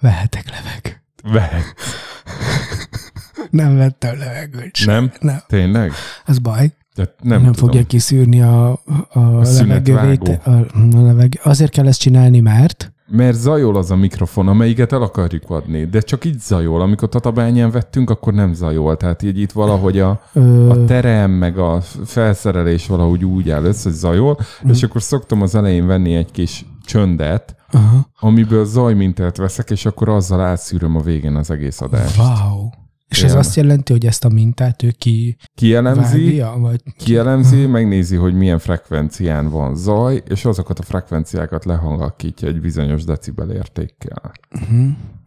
Vehetek 0.00 0.44
levegőt. 0.50 1.02
Vehet. 1.32 1.74
Nem 3.50 3.76
vettem 3.76 4.18
levegőt 4.18 4.74
sem. 4.76 4.94
Nem? 4.94 5.12
Nem. 5.20 5.38
Tényleg? 5.46 5.92
Ez 6.24 6.38
baj. 6.38 6.72
Tehát 6.94 7.14
Nem, 7.22 7.42
nem, 7.42 7.52
fogja 7.52 7.84
kiszűrni 7.86 8.40
a, 8.42 8.70
a, 8.70 8.78
a 9.12 9.40
levegővét. 9.42 10.28
A, 10.28 10.50
a 10.50 11.02
levegő. 11.02 11.38
Azért 11.42 11.70
kell 11.72 11.86
ezt 11.86 12.00
csinálni, 12.00 12.40
mert 12.40 12.92
Mert 13.08 13.36
zajol 13.36 13.76
az 13.76 13.90
a 13.90 13.96
mikrofon, 13.96 14.48
amelyiket 14.48 14.92
el 14.92 15.02
akarjuk 15.02 15.50
adni, 15.50 15.84
de 15.84 16.00
csak 16.00 16.24
így 16.24 16.38
zajol. 16.38 16.80
Amikor 16.80 17.08
tatabányán 17.08 17.70
vettünk, 17.70 18.10
akkor 18.10 18.32
nem 18.32 18.52
zajol. 18.54 18.96
Tehát 18.96 19.22
így 19.22 19.38
itt 19.40 19.52
valahogy 19.52 19.98
a, 19.98 20.22
ö, 20.32 20.68
a 20.70 20.84
terem, 20.84 21.30
meg 21.30 21.58
a 21.58 21.80
felszerelés 22.04 22.86
valahogy 22.86 23.24
úgy 23.24 23.50
áll 23.50 23.64
össze, 23.64 23.88
hogy 23.88 23.98
zajol, 23.98 24.38
Mhm. 24.62 24.70
és 24.70 24.82
akkor 24.82 25.02
szoktam 25.02 25.42
az 25.42 25.54
elején 25.54 25.86
venni 25.86 26.14
egy 26.14 26.30
kis 26.30 26.64
csöndet, 26.84 27.56
aha. 27.70 28.10
amiből 28.20 28.64
zajmintelt 28.64 29.36
veszek, 29.36 29.70
és 29.70 29.86
akkor 29.86 30.08
azzal 30.08 30.40
átszűröm 30.40 30.96
a 30.96 31.00
végén 31.00 31.34
az 31.34 31.50
egész 31.50 31.80
adást. 31.80 32.18
Wow. 32.18 32.68
És 33.08 33.22
ez 33.22 33.30
Igen. 33.30 33.36
azt 33.36 33.56
jelenti, 33.56 33.92
hogy 33.92 34.06
ezt 34.06 34.24
a 34.24 34.28
mintát 34.28 34.82
ő 34.82 34.90
ki 34.98 35.36
Kielemzi, 35.54 36.24
vágja, 36.24 36.56
vagy 36.58 36.82
kielemzi, 36.96 37.66
megnézi, 37.66 38.16
hogy 38.16 38.34
milyen 38.34 38.58
frekvencián 38.58 39.48
van 39.48 39.76
zaj, 39.76 40.22
és 40.28 40.44
azokat 40.44 40.78
a 40.78 40.82
frekvenciákat 40.82 41.64
lehangakítja 41.64 42.48
egy 42.48 42.60
bizonyos 42.60 43.04
decibel 43.04 43.50
értékkel. 43.50 44.32
uh-huh. 44.60 44.86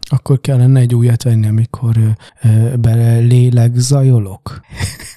akkor 0.09 0.41
kellene 0.41 0.79
egy 0.79 0.95
újat 0.95 1.23
venni, 1.23 1.47
amikor 1.47 1.97
ö, 2.41 2.77
bele 2.77 3.17
lélegzajolok. 3.17 4.61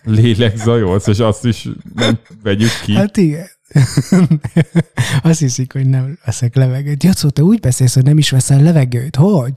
Lélek 0.02 0.56
zajolsz, 0.56 1.06
és 1.06 1.18
azt 1.18 1.44
is 1.44 1.68
nem 1.94 2.18
vegyük 2.42 2.80
ki. 2.84 2.94
Hát 2.94 3.16
igen. 3.16 3.46
Azt 5.22 5.38
hiszik, 5.38 5.72
hogy 5.72 5.86
nem 5.86 6.18
veszek 6.24 6.56
levegőt. 6.56 7.02
Jacó, 7.02 7.28
te 7.28 7.42
úgy 7.42 7.60
beszélsz, 7.60 7.94
hogy 7.94 8.04
nem 8.04 8.18
is 8.18 8.30
veszel 8.30 8.62
levegőt. 8.62 9.16
Hogy? 9.16 9.52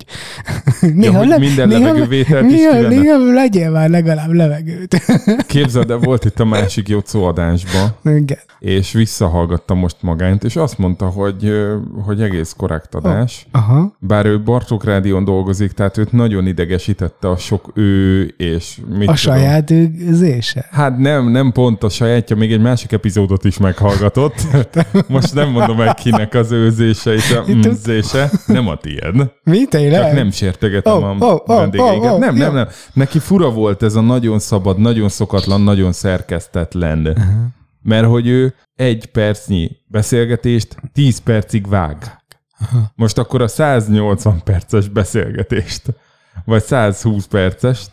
Ja, 1.06 1.14
hogy 1.18 1.36
minden 1.40 1.68
levegővételt 1.68 2.46
is 2.46 2.52
néha, 2.52 2.76
kivenne. 2.76 3.02
néha 3.02 3.34
legyél 3.34 3.72
már 3.72 3.90
legalább 3.90 4.32
levegőt. 4.32 5.02
Képzeld, 5.48 5.88
de 5.88 5.96
volt 5.96 6.26
itt 6.26 6.40
a 6.40 6.46
másik 6.46 6.88
Jocó 6.88 7.24
adásba, 7.24 8.00
Igen. 8.04 8.38
és 8.60 8.92
visszahallgattam 8.92 9.78
most 9.78 9.96
magányt, 10.02 10.44
és 10.44 10.56
azt 10.56 10.78
mondta, 10.78 11.06
hogy, 11.06 11.52
hogy 12.06 12.22
egész 12.22 12.54
korrekt 12.58 12.96
adás. 12.96 13.48
Aha. 13.52 13.96
Bár 14.00 14.26
ő 14.26 14.42
Bartók 14.42 14.84
Rádión 14.84 15.24
dolgozik, 15.24 15.72
tehát 15.72 15.98
őt 15.98 16.12
nagyon 16.12 16.48
idegesítette 16.48 17.30
a 17.30 17.38
sok 17.38 17.72
ő, 17.74 18.24
és 18.38 18.78
mit 18.90 18.96
A 18.96 19.00
tudom. 19.00 19.16
saját 19.16 19.72
őzése. 19.72 20.68
Hát 20.72 20.98
nem, 20.98 21.32
nem 21.32 21.52
pont 21.52 21.84
a 21.84 21.90
sajátja, 21.90 22.36
még 22.36 22.52
egy 22.52 22.62
másik 22.62 22.92
epizódot 22.92 23.44
is 23.44 23.58
meghallgatott. 24.06 25.08
Most 25.08 25.34
nem 25.34 25.50
mondom 25.50 25.82
el 25.82 25.94
kinek 25.94 26.34
az 26.34 26.52
őzése 26.52 27.14
és 27.14 27.32
a 27.32 27.44
mzése. 27.48 28.32
Nem 28.48 28.68
a 28.68 28.76
tiéd. 28.76 29.32
Mi 29.44 29.66
tényleg? 29.66 30.02
Csak 30.02 30.14
nem 30.14 30.32
sértegetem 30.32 30.94
Oh, 30.94 31.04
a 31.04 31.16
oh, 31.20 31.42
oh, 31.46 31.58
vendégeiket. 31.58 32.10
oh, 32.10 32.14
oh, 32.14 32.20
nem, 32.20 32.36
nem, 32.36 32.54
nem. 32.54 32.68
Neki 32.94 33.20
fura 33.20 33.50
volt 33.50 33.84
ez 33.84 33.96
a 33.96 34.02
nagyon 34.02 34.40
szabad, 34.40 34.80
nagyon 34.80 35.10
szokatlan, 35.10 35.62
nagyon 35.62 35.92
szerkesztetlen. 35.92 37.00
Uh-huh. 37.08 37.26
Mert 37.82 38.08
hogy 38.08 38.28
ő 38.28 38.54
egy 38.76 39.06
percnyi 39.06 39.72
beszélgetést 39.88 40.76
10 40.94 41.20
percig 41.20 41.68
vág. 41.68 41.98
Most 42.96 43.18
akkor 43.18 43.42
a 43.42 43.48
180 43.48 44.42
perces 44.44 44.88
beszélgetést, 44.88 45.84
vagy 46.46 46.64
120 46.64 47.26
percest, 47.26 47.90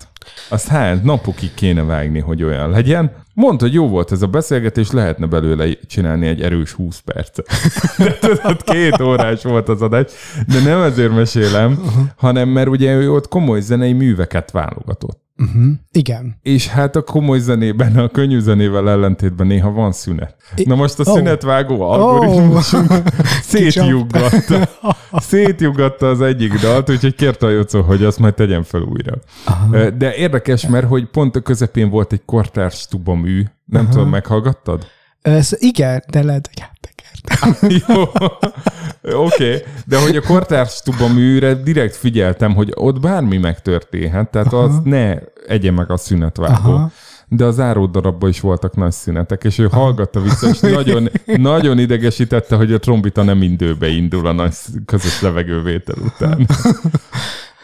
azt 0.48 0.68
hány 0.68 1.00
napokig 1.02 1.54
kéne 1.54 1.82
vágni, 1.82 2.18
hogy 2.18 2.42
olyan 2.42 2.70
legyen. 2.70 3.12
Mondta, 3.34 3.64
hogy 3.64 3.74
jó 3.74 3.88
volt 3.88 4.12
ez 4.12 4.22
a 4.22 4.26
beszélgetés, 4.26 4.90
lehetne 4.90 5.26
belőle 5.26 5.68
csinálni 5.86 6.26
egy 6.26 6.42
erős 6.42 6.72
20 6.72 6.98
percet. 6.98 7.46
De 7.98 8.18
tudod, 8.18 8.62
két 8.62 9.00
órás 9.00 9.42
volt 9.42 9.68
az 9.68 9.82
adás, 9.82 10.12
de 10.46 10.60
nem 10.60 10.80
ezért 10.80 11.14
mesélem, 11.14 11.78
hanem 12.16 12.48
mert 12.48 12.68
ugye 12.68 12.94
ő 12.94 13.12
ott 13.12 13.28
komoly 13.28 13.60
zenei 13.60 13.92
műveket 13.92 14.50
válogatott. 14.50 15.22
Uh-huh. 15.42 15.72
Igen. 15.92 16.38
És 16.42 16.68
hát 16.68 16.96
a 16.96 17.02
komoly 17.02 17.38
zenében, 17.38 17.96
a 17.96 18.08
könnyű 18.08 18.38
zenével 18.38 18.90
ellentétben 18.90 19.47
néha 19.47 19.70
van 19.70 19.92
szünet. 19.92 20.36
Na 20.64 20.75
most 20.75 20.98
a 20.98 21.03
Oh. 21.10 21.16
szünetvágó 21.16 21.80
algoritmusunk 21.80 22.91
Oh. 22.92 23.00
szétjuggatta, 23.42 24.69
szétjuggatta 25.31 26.08
az 26.08 26.20
egyik 26.20 26.60
dalt, 26.60 26.91
úgyhogy 26.91 27.14
kérte 27.14 27.47
a 27.47 27.50
Jocó, 27.50 27.81
hogy 27.81 28.04
azt 28.04 28.19
majd 28.19 28.34
tegyen 28.34 28.62
fel 28.62 28.81
újra. 28.81 29.12
Aha. 29.44 29.91
De 29.91 30.14
érdekes, 30.14 30.66
mert 30.66 30.86
hogy 30.88 31.10
pont 31.10 31.36
a 31.36 31.41
közepén 31.41 31.91
volt 31.91 32.12
egy 32.12 32.25
kortárs 32.25 32.86
tuba 32.86 33.14
mű, 33.14 33.42
nem 33.64 33.88
tudom, 33.88 34.08
meghallgattad? 34.08 34.86
Ez, 35.22 35.56
igen, 35.59 36.03
de 36.10 36.22
lehet, 36.22 36.50
hogy 36.53 36.65
áttekertem. 36.71 37.71
Jó, 37.87 38.03
oké, 39.25 39.55
okay. 39.55 39.62
de 39.87 40.00
hogy 40.00 40.16
a 40.16 40.22
kortárs 40.22 40.81
tuba 40.81 41.09
műre 41.09 41.55
direkt 41.55 41.97
figyeltem, 41.97 42.55
hogy 42.55 42.72
ott 42.75 43.00
bármi 43.00 43.38
megtörténhet, 43.38 44.31
tehát 44.31 44.53
Aha. 44.53 44.62
az 44.62 44.81
ne 44.84 45.15
egye 45.47 45.71
meg 45.71 45.91
a 45.91 45.97
szünetvágó. 45.97 46.72
Aha. 46.72 46.91
De 47.28 47.44
az 47.44 47.55
záró 47.55 47.87
darabban 47.87 48.28
is 48.28 48.41
voltak 48.41 48.77
nagy 48.77 48.93
szünetek, 48.93 49.44
és 49.44 49.59
ő 49.59 49.69
hallgatta 49.71 50.21
vissza, 50.21 50.49
és 50.49 50.61
nagyon, 50.61 51.09
nagyon 51.53 51.78
idegesítette, 51.78 52.56
hogy 52.56 52.72
a 52.72 52.78
trombita 52.78 53.22
nem 53.22 53.43
indőbe 53.43 53.88
indul 53.88 54.27
a 54.27 54.32
nagy 54.32 54.55
közös 54.87 55.21
levegővétel 55.21 55.97
után. 56.05 56.47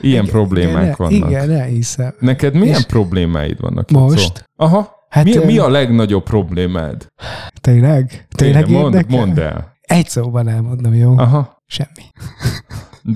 Ilyen 0.01 0.23
igen, 0.23 0.35
problémák 0.35 0.83
igen, 0.83 0.95
vannak. 0.97 1.31
Igen, 1.31 1.51
elhiszem. 1.51 2.15
Neked 2.19 2.55
milyen 2.55 2.79
És 2.79 2.85
problémáid 2.85 3.61
vannak? 3.61 3.91
Most? 3.91 4.45
Aha. 4.57 4.98
Hát, 5.09 5.25
mi, 5.25 5.37
ö- 5.37 5.45
mi 5.45 5.59
a 5.59 5.69
legnagyobb 5.69 6.23
problémád? 6.23 7.07
Tényleg? 7.61 8.27
Tényleg 8.37 8.71
mondd, 8.71 8.95
érdekel? 8.95 9.19
mondd 9.19 9.41
el. 9.41 9.77
Egy 9.81 10.09
szóban 10.09 10.49
elmondom, 10.49 10.95
jó? 10.95 11.19
Aha. 11.19 11.63
Semmi. 11.67 12.05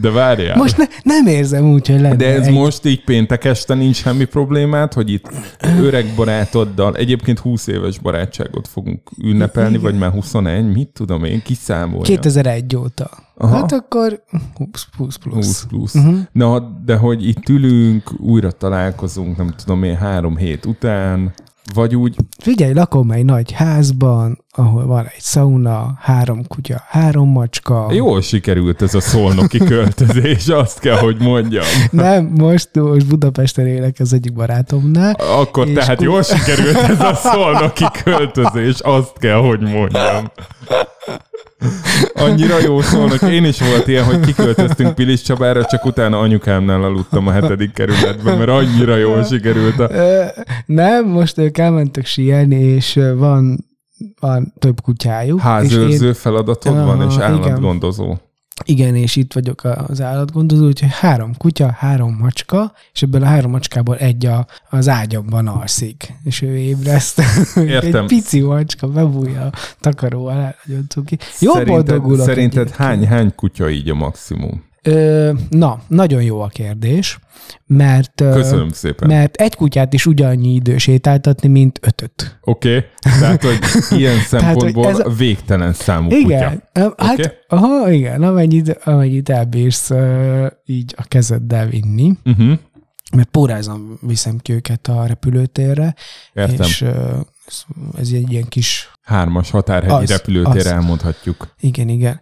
De 0.00 0.10
várjál. 0.10 0.56
Most 0.56 0.76
ne, 0.76 0.84
nem 1.02 1.26
érzem 1.26 1.70
úgy, 1.72 1.86
hogy 1.88 2.00
lenne 2.00 2.16
De 2.16 2.34
ez 2.34 2.46
egy... 2.46 2.52
most 2.52 2.84
így 2.84 3.04
péntek 3.04 3.44
este 3.44 3.74
nincs 3.74 3.96
semmi 3.96 4.24
problémát, 4.24 4.92
hogy 4.94 5.10
itt 5.12 5.30
öreg 5.80 6.06
barátoddal, 6.16 6.96
egyébként 6.96 7.38
20 7.38 7.66
éves 7.66 7.98
barátságot 7.98 8.68
fogunk 8.68 9.10
ünnepelni, 9.22 9.78
vagy 9.78 9.98
már 9.98 10.10
21, 10.10 10.72
mit 10.72 10.88
tudom 10.88 11.24
én, 11.24 11.42
kiszámolja. 11.42 12.02
2001 12.02 12.76
óta. 12.76 13.10
Aha. 13.36 13.56
Hát 13.56 13.72
akkor 13.72 14.22
20 14.54 14.86
plusz 14.96 15.16
plusz. 15.16 15.34
20 15.46 15.66
plusz. 15.66 15.94
Uh-huh. 15.94 16.18
Na, 16.32 16.58
de 16.84 16.96
hogy 16.96 17.26
itt 17.28 17.48
ülünk, 17.48 18.10
újra 18.20 18.50
találkozunk, 18.50 19.36
nem 19.36 19.54
tudom 19.56 19.82
én, 19.82 19.96
három 19.96 20.36
hét 20.36 20.66
után, 20.66 21.32
vagy 21.74 21.96
úgy, 21.96 22.16
Figyelj, 22.38 22.72
lakom 22.72 23.10
egy 23.10 23.24
nagy 23.24 23.52
házban, 23.52 24.41
ahol 24.54 24.86
van 24.86 25.04
egy 25.06 25.20
szauna, 25.20 25.94
három 26.00 26.46
kutya, 26.46 26.82
három 26.88 27.28
macska. 27.28 27.88
jól 27.92 28.20
sikerült 28.22 28.82
ez 28.82 28.94
a 28.94 29.00
szolnoki 29.00 29.58
költözés, 29.58 30.48
azt 30.48 30.78
kell, 30.78 30.96
hogy 30.96 31.16
mondjam. 31.20 31.64
Nem, 31.90 32.24
most, 32.24 32.68
most 32.72 33.06
Budapesten 33.06 33.66
élek 33.66 33.96
az 33.98 34.12
egyik 34.12 34.32
barátomnál. 34.32 35.12
Akkor 35.12 35.68
tehát 35.68 35.96
ku- 35.96 36.04
jól 36.04 36.22
sikerült 36.22 36.76
ez 36.76 37.00
a 37.00 37.14
szolnoki 37.14 37.84
költözés, 38.04 38.80
azt 38.80 39.18
kell, 39.18 39.38
hogy 39.38 39.60
mondjam. 39.60 40.30
Annyira 42.14 42.58
jó 42.60 42.80
szólnak. 42.80 43.22
Én 43.22 43.44
is 43.44 43.60
volt 43.60 43.88
ilyen, 43.88 44.04
hogy 44.04 44.20
kiköltöztünk 44.20 44.94
Pilis 44.94 45.22
Csabára, 45.22 45.64
csak 45.64 45.84
utána 45.84 46.18
anyukámnál 46.18 46.82
aludtam 46.82 47.26
a 47.26 47.32
hetedik 47.32 47.72
kerületben, 47.72 48.38
mert 48.38 48.50
annyira 48.50 48.96
jól 48.96 49.24
sikerült 49.24 49.78
a... 49.78 49.90
Nem, 50.66 51.06
most 51.06 51.38
ők 51.38 51.58
elmentek 51.58 52.06
síelni, 52.06 52.60
és 52.60 53.00
van, 53.16 53.70
van 54.20 54.52
több 54.58 54.80
kutyájuk. 54.80 55.40
Házőrző 55.40 56.06
én, 56.06 56.14
feladatod 56.14 56.76
Aha, 56.76 56.96
van, 56.96 57.08
és 57.08 57.16
állatgondozó. 57.16 58.16
Igen, 58.64 58.94
és 58.94 59.16
itt 59.16 59.32
vagyok 59.32 59.64
az 59.64 60.00
állatgondozó, 60.00 60.66
úgyhogy 60.66 60.88
három 60.92 61.36
kutya, 61.36 61.70
három 61.70 62.16
macska, 62.20 62.72
és 62.92 63.02
ebből 63.02 63.22
a 63.22 63.26
három 63.26 63.50
macskából 63.50 63.96
egy 63.96 64.26
a, 64.26 64.46
az 64.70 64.88
ágyamban 64.88 65.46
alszik, 65.46 66.12
és 66.24 66.42
ő 66.42 66.56
ébreszt. 66.56 67.22
Értem. 67.56 68.02
egy 68.02 68.08
pici 68.08 68.40
macska 68.40 68.88
bebújja 68.88 69.42
a 69.42 69.52
takaró 69.80 70.26
alá, 70.26 70.54
nagyon 70.64 70.84
cuki. 70.88 71.18
Jó 71.40 71.52
szerinted, 71.52 71.66
boldogulok 71.66 72.26
szerinted 72.26 72.70
hány, 72.70 73.06
hány 73.06 73.34
kutya 73.34 73.70
így 73.70 73.90
a 73.90 73.94
maximum? 73.94 74.70
Ö, 74.82 75.32
na, 75.48 75.80
nagyon 75.88 76.22
jó 76.22 76.40
a 76.40 76.46
kérdés, 76.48 77.18
mert, 77.66 78.12
Köszönöm 78.14 78.68
szépen. 78.68 79.08
mert 79.08 79.36
egy 79.36 79.54
kutyát 79.54 79.92
is 79.92 80.06
ugyannyi 80.06 80.54
idő 80.54 80.78
sétáltatni, 80.78 81.48
mint 81.48 81.78
ötöt. 81.82 82.38
Oké? 82.40 82.76
Okay. 82.76 82.88
Tehát, 82.98 83.42
hogy 83.42 83.58
ilyen 83.98 84.16
hogy 84.18 84.26
szempontból 84.26 84.88
ez 84.88 84.98
a- 84.98 85.08
végtelen 85.10 85.72
számú 85.72 86.10
Igen, 86.10 86.50
kutya. 86.72 86.94
hát, 86.96 87.18
Oké. 87.18 87.30
aha, 87.48 87.90
igen, 87.90 88.22
amennyit, 88.22 88.68
amennyit 88.84 89.28
elbírsz 89.28 89.90
így 90.64 90.94
a 90.96 91.02
kezeddel 91.08 91.66
vinni, 91.66 92.12
Uh-huh. 92.24 92.58
mert 93.16 93.28
pórázom 93.28 93.98
viszem 94.00 94.38
ki 94.38 94.52
őket 94.52 94.86
a 94.88 95.06
repülőtérre, 95.06 95.94
Értem. 96.34 96.66
és 96.66 96.84
ez, 97.98 98.08
egy 98.12 98.32
ilyen 98.32 98.48
kis 98.48 98.90
Hármas 99.02 99.50
határhegyi 99.50 100.02
Az, 100.02 100.10
repülőtér 100.10 100.56
az. 100.56 100.66
elmondhatjuk. 100.66 101.54
Igen, 101.60 101.88
igen. 101.88 102.20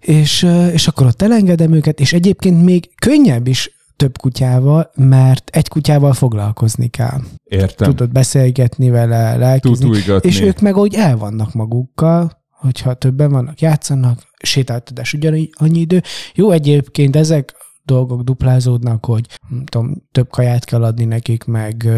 És, 0.00 0.46
és 0.72 0.88
akkor 0.88 1.06
ott 1.06 1.22
elengedem 1.22 1.72
őket, 1.72 2.00
és 2.00 2.12
egyébként 2.12 2.64
még 2.64 2.90
könnyebb 3.00 3.46
is 3.46 3.70
több 3.96 4.18
kutyával, 4.18 4.90
mert 4.94 5.50
egy 5.52 5.68
kutyával 5.68 6.12
foglalkozni 6.12 6.88
kell. 6.88 7.20
Értem. 7.44 7.88
Tudod 7.88 8.12
beszélgetni 8.12 8.90
vele, 8.90 9.36
lelkizni, 9.36 10.02
és 10.20 10.40
ők 10.40 10.60
meg 10.60 10.76
úgy 10.76 10.94
el 10.94 11.16
vannak 11.16 11.52
magukkal, 11.52 12.38
hogyha 12.50 12.94
többen 12.94 13.30
vannak, 13.30 13.60
játszanak, 13.60 14.22
sétáltatás 14.42 15.12
ugyanannyi 15.12 15.48
idő. 15.58 16.02
Jó, 16.34 16.50
egyébként 16.50 17.16
ezek 17.16 17.54
dolgok 17.88 18.22
duplázódnak, 18.22 19.04
hogy 19.04 19.26
nem 19.48 19.64
tudom, 19.64 19.94
több 20.12 20.30
kaját 20.30 20.64
kell 20.64 20.84
adni 20.84 21.04
nekik, 21.04 21.44
meg... 21.44 21.88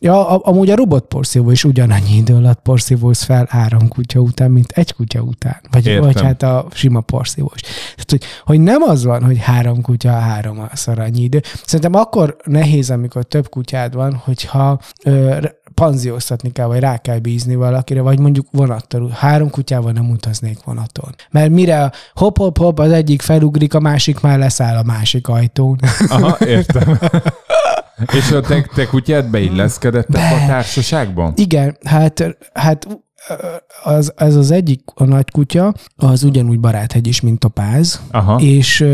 Ja, 0.00 0.38
amúgy 0.38 0.70
a 0.70 0.76
robotporszívó 0.76 1.50
is 1.50 1.64
ugyanannyi 1.64 2.16
idő 2.16 2.34
alatt 2.34 2.62
porszívóz 2.62 3.22
fel 3.22 3.46
három 3.50 3.88
kutya 3.88 4.20
után, 4.20 4.50
mint 4.50 4.72
egy 4.72 4.92
kutya 4.92 5.20
után. 5.20 5.60
Vagy, 5.70 5.86
Értem. 5.86 6.04
vagy 6.04 6.20
hát 6.20 6.42
a 6.42 6.66
sima 6.72 7.00
porszívó 7.00 7.52
is. 7.54 7.60
Tehát, 7.60 8.10
hogy, 8.10 8.24
hogy 8.44 8.60
nem 8.60 8.82
az 8.82 9.04
van, 9.04 9.24
hogy 9.24 9.38
három 9.38 9.82
kutya, 9.82 10.10
három 10.10 10.68
szor 10.72 10.98
annyi 10.98 11.22
idő. 11.22 11.40
Szerintem 11.64 11.94
akkor 11.94 12.36
nehéz, 12.44 12.90
amikor 12.90 13.24
több 13.24 13.48
kutyád 13.48 13.94
van, 13.94 14.14
hogyha 14.14 14.80
ö, 15.04 15.38
panzióztatni 15.80 16.52
kell, 16.52 16.66
vagy 16.66 16.80
rá 16.80 16.96
kell 16.96 17.18
bízni 17.18 17.54
valakire, 17.54 18.00
vagy 18.00 18.18
mondjuk 18.18 18.46
vonattal. 18.50 19.08
Három 19.08 19.50
kutyával 19.50 19.92
nem 19.92 20.10
utaznék 20.10 20.58
vonaton. 20.64 21.14
Mert 21.30 21.50
mire 21.50 21.92
hop-hop-hop 22.14 22.78
az 22.78 22.92
egyik 22.92 23.22
felugrik, 23.22 23.74
a 23.74 23.80
másik 23.80 24.20
már 24.20 24.38
leszáll 24.38 24.76
a 24.76 24.82
másik 24.82 25.28
ajtón. 25.28 25.78
Aha, 26.08 26.36
értem. 26.56 26.98
És 28.12 28.30
a 28.30 28.40
te, 28.40 28.66
te 28.74 28.86
kutyád 28.86 29.30
beilleszkedett 29.30 30.08
a 30.08 30.46
társaságban? 30.46 31.32
Igen, 31.36 31.76
hát, 31.84 32.36
hát 32.52 32.86
az, 33.82 34.12
ez 34.16 34.34
az 34.36 34.50
egyik, 34.50 34.80
a 34.94 35.04
nagy 35.04 35.30
kutya, 35.30 35.74
az 35.96 36.22
ugyanúgy 36.22 36.60
baráthegy 36.60 37.06
is, 37.06 37.20
mint 37.20 37.38
Topáz, 37.38 38.00
Aha. 38.10 38.40
és, 38.40 38.86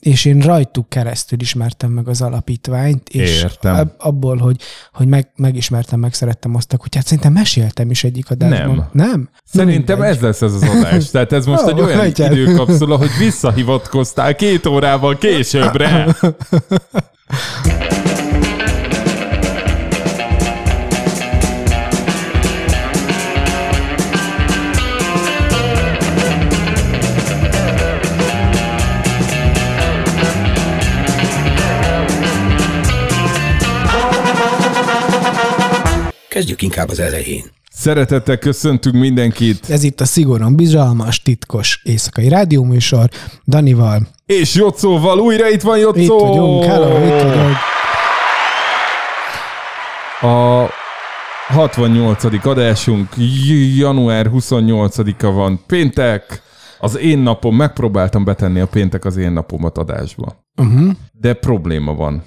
és 0.00 0.24
én 0.24 0.40
rajtuk 0.40 0.88
keresztül 0.88 1.40
ismertem 1.40 1.90
meg 1.90 2.08
az 2.08 2.22
alapítványt, 2.22 3.08
és 3.08 3.42
Értem. 3.42 3.74
ab- 3.74 3.94
abból, 3.98 4.36
hogy, 4.36 4.60
hogy 4.92 5.06
meg, 5.06 5.30
megismertem, 5.36 6.00
megszerettem 6.00 6.54
azt 6.54 6.72
a 6.72 6.76
kutyát, 6.76 7.04
szerintem 7.04 7.32
meséltem 7.32 7.90
is 7.90 8.04
egyik 8.04 8.30
adásban. 8.30 8.76
Nem. 8.92 9.06
Nem? 9.06 9.28
Szerintem 9.44 9.98
Mindegy. 9.98 10.16
ez 10.16 10.22
lesz 10.22 10.42
ez 10.42 10.54
az 10.54 10.62
adás. 10.62 11.10
Tehát 11.10 11.32
ez 11.32 11.46
most 11.46 11.62
Ó, 11.62 11.68
egy 11.68 11.80
olyan 11.80 11.98
legyen. 11.98 12.32
időkapszula, 12.32 12.96
hogy 12.96 13.10
visszahivatkoztál 13.18 14.34
két 14.34 14.66
órával 14.66 15.18
későbbre. 15.18 16.06
Kezdjük 36.36 36.62
inkább 36.62 36.88
az 36.88 37.00
elején. 37.00 37.44
Szeretettel 37.70 38.38
köszöntünk 38.38 38.94
mindenkit, 38.94 39.70
Ez 39.70 39.82
itt 39.82 40.00
a 40.00 40.04
szigorúan 40.04 40.56
bizalmas, 40.56 41.22
titkos 41.22 41.80
éjszakai 41.84 42.28
rádióműsor 42.28 43.08
Danival. 43.46 44.08
és 44.26 44.54
Jocóval 44.54 45.18
újra 45.18 45.48
itt 45.48 45.60
van 45.60 45.78
Jocó! 45.78 46.00
Itt 46.00 46.08
vagyunk, 46.08 46.64
hello, 46.64 47.04
itt 47.06 47.22
vagyok. 47.22 47.56
A 50.20 50.68
68. 51.52 52.46
adásunk 52.46 53.08
január 53.76 54.30
28-a 54.32 55.30
van, 55.30 55.60
péntek. 55.66 56.42
Az 56.80 56.98
én 56.98 57.18
napom, 57.18 57.56
megpróbáltam 57.56 58.24
betenni 58.24 58.60
a 58.60 58.66
péntek 58.66 59.04
az 59.04 59.16
én 59.16 59.32
napomat 59.32 59.78
adásba. 59.78 60.44
Uh-huh. 60.56 60.90
De 61.12 61.34
probléma 61.34 61.94
van. 61.94 62.22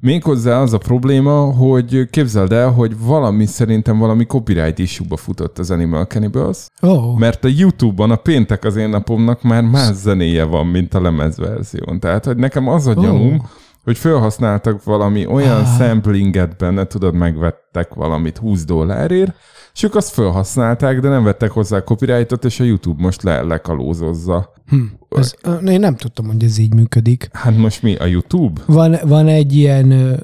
Méghozzá 0.00 0.60
az 0.60 0.72
a 0.72 0.78
probléma, 0.78 1.40
hogy 1.52 2.08
képzeld 2.10 2.52
el, 2.52 2.70
hogy 2.70 2.98
valami 2.98 3.46
szerintem 3.46 3.98
valami 3.98 4.24
copyright 4.26 4.78
issue-ba 4.78 5.16
futott 5.16 5.58
az 5.58 5.70
Animal 5.70 6.04
Cannibals, 6.04 6.66
Oh. 6.80 7.18
mert 7.18 7.44
a 7.44 7.48
YouTube-on 7.56 8.10
a 8.10 8.16
péntek 8.16 8.64
az 8.64 8.76
én 8.76 8.88
napomnak 8.88 9.42
már 9.42 9.62
más 9.62 9.94
zenéje 9.94 10.44
van, 10.44 10.66
mint 10.66 10.94
a 10.94 11.00
lemezverzión. 11.00 12.00
Tehát, 12.00 12.24
hogy 12.24 12.36
nekem 12.36 12.68
az 12.68 12.86
a 12.86 12.94
gyanúm, 12.94 13.48
hogy 13.84 13.98
felhasználtak 13.98 14.84
valami 14.84 15.26
olyan 15.26 15.60
Ah. 15.60 15.76
samplinget 15.78 16.56
benne, 16.56 16.84
tudod, 16.84 17.14
megvettek 17.14 17.94
valamit 17.94 18.38
20 18.38 18.64
dollárért, 18.64 19.34
és 19.74 19.82
ők 19.82 19.94
azt 19.94 20.12
felhasználták, 20.12 21.00
de 21.00 21.08
nem 21.08 21.24
vettek 21.24 21.50
hozzá 21.50 21.80
copyrightot, 21.84 22.44
és 22.44 22.60
a 22.60 22.64
YouTube 22.64 23.02
most 23.02 23.22
le 23.22 23.42
lekalózozza. 23.42 24.52
Hm. 24.66 24.76
Ez, 25.08 25.34
én 25.66 25.80
nem 25.80 25.96
tudtam, 25.96 26.26
hogy 26.26 26.44
ez 26.44 26.58
így 26.58 26.74
működik. 26.74 27.28
Hát 27.32 27.56
most 27.56 27.82
mi, 27.82 27.94
a 27.96 28.04
YouTube? 28.06 28.60
Van, 28.66 28.96
van 29.04 29.28
egy 29.28 29.56
ilyen 29.56 30.18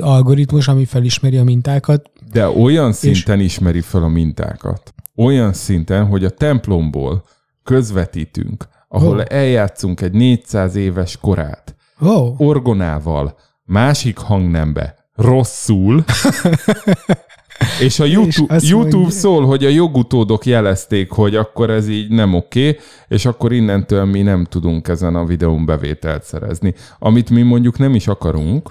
algoritmus, 0.00 0.68
ami 0.68 0.84
felismeri 0.84 1.36
a 1.36 1.44
mintákat. 1.44 2.10
De 2.32 2.48
olyan 2.48 2.92
szinten 2.92 3.40
ismeri 3.40 3.80
fel 3.80 4.02
a 4.02 4.08
mintákat. 4.08 4.94
Olyan 5.16 5.52
szinten, 5.52 6.06
hogy 6.06 6.24
a 6.24 6.30
templomból 6.30 7.24
közvetítünk, 7.64 8.68
ahol 8.88 9.18
Ó. 9.18 9.22
eljátszunk 9.28 10.00
egy 10.00 10.12
400 10.12 10.74
éves 10.74 11.16
korát, 11.16 11.76
Oh. 12.00 12.40
orgonával, 12.40 13.36
másik 13.64 14.18
hangnembe, 14.18 14.94
rosszul, 15.14 16.04
és 17.80 18.00
a 18.00 18.04
YouTube, 18.04 18.54
azt 18.54 18.68
YouTube 18.68 18.96
mondja- 18.96 19.18
szól, 19.18 19.46
hogy 19.46 19.64
a 19.64 19.68
jogutódok 19.68 20.46
jelezték, 20.46 21.10
hogy 21.10 21.36
akkor 21.36 21.70
ez 21.70 21.88
így 21.88 22.08
nem 22.10 22.34
oké, 22.34 22.78
és 23.08 23.26
akkor 23.26 23.52
innentől 23.52 24.04
mi 24.04 24.22
nem 24.22 24.44
tudunk 24.44 24.88
ezen 24.88 25.14
a 25.14 25.24
videón 25.24 25.64
bevételt 25.64 26.24
szerezni. 26.24 26.74
Amit 26.98 27.30
mi 27.30 27.42
mondjuk 27.42 27.78
nem 27.78 27.94
is 27.94 28.06
akarunk, 28.08 28.70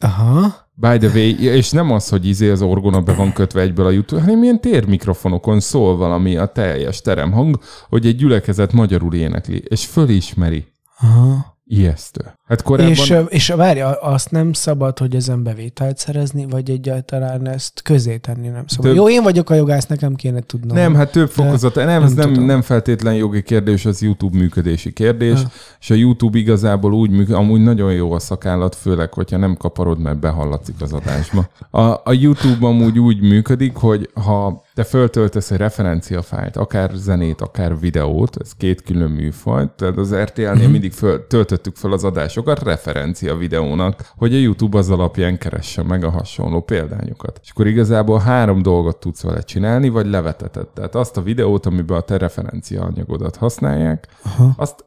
Aha. 0.00 0.66
By 0.74 0.98
the 0.98 1.08
way, 1.08 1.28
és 1.38 1.70
nem 1.70 1.90
az, 1.90 2.08
hogy 2.08 2.26
izé 2.26 2.50
az 2.50 2.62
orgona 2.62 3.00
be 3.00 3.12
van 3.14 3.32
kötve 3.32 3.60
egyből 3.60 3.86
a 3.86 3.90
YouTube, 3.90 4.22
hanem 4.22 4.42
ilyen 4.42 4.60
térmikrofonokon 4.60 5.60
szól 5.60 5.96
valami 5.96 6.36
a 6.36 6.46
teljes 6.46 7.00
teremhang, 7.00 7.58
hogy 7.88 8.06
egy 8.06 8.16
gyülekezet 8.16 8.72
magyarul 8.72 9.14
énekli, 9.14 9.62
és 9.68 9.86
fölismeri. 9.86 10.66
Aha. 10.98 11.57
Ijesztő. 11.70 12.24
Hát 12.46 12.62
korábban... 12.62 12.92
És, 12.92 13.14
és 13.28 13.48
várja, 13.48 13.90
azt 13.90 14.30
nem 14.30 14.52
szabad, 14.52 14.98
hogy 14.98 15.14
ezen 15.14 15.42
bevételt 15.42 15.98
szerezni, 15.98 16.46
vagy 16.46 16.70
egyáltalán 16.70 17.48
ezt 17.48 17.82
közé 17.82 18.16
tenni 18.16 18.48
nem 18.48 18.66
szabad. 18.66 18.86
Több- 18.86 18.96
Jó, 18.96 19.08
én 19.08 19.22
vagyok 19.22 19.50
a 19.50 19.54
jogász, 19.54 19.86
nekem 19.86 20.14
kéne 20.14 20.40
tudnom. 20.40 20.76
Nem, 20.76 20.94
hát 20.94 21.12
több 21.12 21.30
fokozat, 21.30 21.74
nem, 21.74 21.86
nem 21.86 22.02
ez 22.02 22.14
nem, 22.14 22.28
tudom. 22.28 22.44
nem 22.44 22.62
feltétlen 22.62 23.14
jogi 23.14 23.42
kérdés, 23.42 23.84
az 23.84 24.02
YouTube 24.02 24.38
működési 24.38 24.92
kérdés, 24.92 25.42
Ha. 25.42 25.50
és 25.80 25.90
a 25.90 25.94
YouTube 25.94 26.38
igazából 26.38 26.92
úgy 26.92 27.10
működik, 27.10 27.34
amúgy 27.34 27.60
nagyon 27.60 27.92
jó 27.92 28.12
a 28.12 28.18
szakállat, 28.18 28.74
főleg, 28.74 29.12
hogyha 29.12 29.36
nem 29.36 29.56
kaparod, 29.56 29.98
mert 29.98 30.18
behallatszik 30.20 30.74
az 30.80 30.92
adásba. 30.92 31.48
A, 31.70 31.80
a 31.80 32.12
YouTube 32.12 32.66
amúgy 32.66 32.98
úgy 32.98 33.20
működik, 33.20 33.74
hogy 33.74 34.10
ha 34.14 34.62
te 34.78 34.84
föltöltesz 34.84 35.50
egy 35.50 35.58
referenciafájlt, 35.58 36.56
akár 36.56 36.90
zenét, 36.94 37.40
akár 37.40 37.78
videót, 37.78 38.36
ez 38.40 38.52
két 38.52 38.82
külön 38.82 39.10
műfaj, 39.10 39.66
tehát 39.76 39.96
az 39.96 40.14
RTL-nél 40.14 40.68
mindig 40.68 40.92
föl, 40.92 41.26
töltöttük 41.26 41.76
fel 41.76 41.92
az 41.92 42.04
adásokat 42.04 42.62
referencia 42.62 43.36
videónak, 43.36 44.12
hogy 44.16 44.34
a 44.34 44.38
YouTube 44.38 44.78
az 44.78 44.90
alapján 44.90 45.38
keresse 45.38 45.82
meg 45.82 46.04
a 46.04 46.10
hasonló 46.10 46.60
példányokat. 46.60 47.40
És 47.42 47.50
akkor 47.50 47.66
igazából 47.66 48.18
három 48.18 48.62
dolgot 48.62 48.96
tudsz 49.00 49.22
vele 49.22 49.40
csinálni, 49.40 49.88
vagy 49.88 50.06
leveteted. 50.06 50.68
Tehát 50.68 50.94
azt 50.94 51.16
a 51.16 51.22
videót, 51.22 51.66
amiben 51.66 51.96
a 51.96 52.00
te 52.00 52.16
referencia 52.16 52.82
anyagodat 52.82 53.36
használják, 53.36 54.06
Aha. 54.22 54.52
azt 54.56 54.84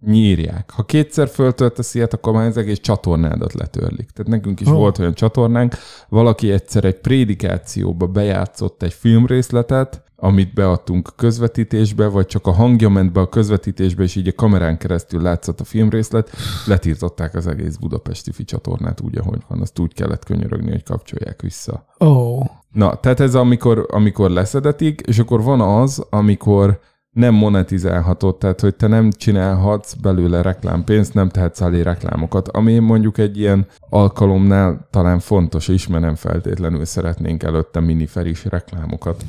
nyírják. 0.00 0.70
Ha 0.70 0.82
kétszer 0.82 1.28
föltöltesz 1.28 1.94
ilyet, 1.94 2.14
akkor 2.14 2.32
már 2.32 2.46
az 2.46 2.56
egész 2.56 2.78
csatornádat 2.78 3.52
letörlik. 3.52 4.10
Tehát 4.10 4.30
nekünk 4.30 4.60
is 4.60 4.66
oh. 4.66 4.74
volt 4.74 4.98
olyan 4.98 5.14
csatornánk, 5.14 5.74
valaki 6.08 6.50
egyszer 6.50 6.84
egy 6.84 7.00
prédikációba 7.00 8.06
bejátszott 8.06 8.82
egy 8.82 8.92
filmrészletet, 8.92 10.02
amit 10.20 10.54
beadtunk 10.54 11.10
közvetítésbe, 11.16 12.06
vagy 12.06 12.26
csak 12.26 12.46
a 12.46 12.50
hangja 12.50 12.88
ment 12.88 13.12
be 13.12 13.20
a 13.20 13.28
közvetítésbe, 13.28 14.02
és 14.02 14.16
így 14.16 14.28
a 14.28 14.32
kamerán 14.32 14.78
keresztül 14.78 15.22
látszott 15.22 15.60
a 15.60 15.64
filmrészlet, 15.64 16.30
letiltották 16.66 17.34
az 17.34 17.46
egész 17.46 17.76
budapesti 17.76 18.32
fi 18.32 18.44
csatornát 18.44 19.00
úgy, 19.00 19.18
ahogy 19.18 19.40
van. 19.48 19.60
Azt 19.60 19.78
úgy 19.78 19.94
kellett 19.94 20.24
könyörögni, 20.24 20.70
hogy 20.70 20.82
kapcsolják 20.82 21.42
vissza. 21.42 21.84
Ó. 22.00 22.06
Oh. 22.06 22.46
Na, 22.72 22.94
tehát 22.94 23.20
ez 23.20 23.34
amikor, 23.34 23.86
amikor 23.90 24.30
leszedetik, 24.30 25.00
és 25.00 25.18
akkor 25.18 25.42
van 25.42 25.60
az, 25.60 26.06
amikor 26.10 26.80
nem 27.10 27.34
monetizálhatod, 27.34 28.38
tehát 28.38 28.60
hogy 28.60 28.74
te 28.76 28.86
nem 28.86 29.10
csinálhatsz 29.10 29.92
belőle 29.94 30.42
reklámpénzt, 30.42 31.14
nem 31.14 31.28
tehetsz 31.28 31.60
elé 31.60 31.80
reklámokat, 31.80 32.48
ami 32.48 32.78
mondjuk 32.78 33.18
egy 33.18 33.38
ilyen 33.38 33.66
alkalomnál 33.88 34.88
talán 34.90 35.18
fontos 35.18 35.68
is, 35.68 35.86
mert 35.86 36.02
nem 36.02 36.14
feltétlenül 36.14 36.84
szeretnénk 36.84 37.42
előtte 37.42 37.80
miniferis 37.80 38.44
reklámokat. 38.44 39.24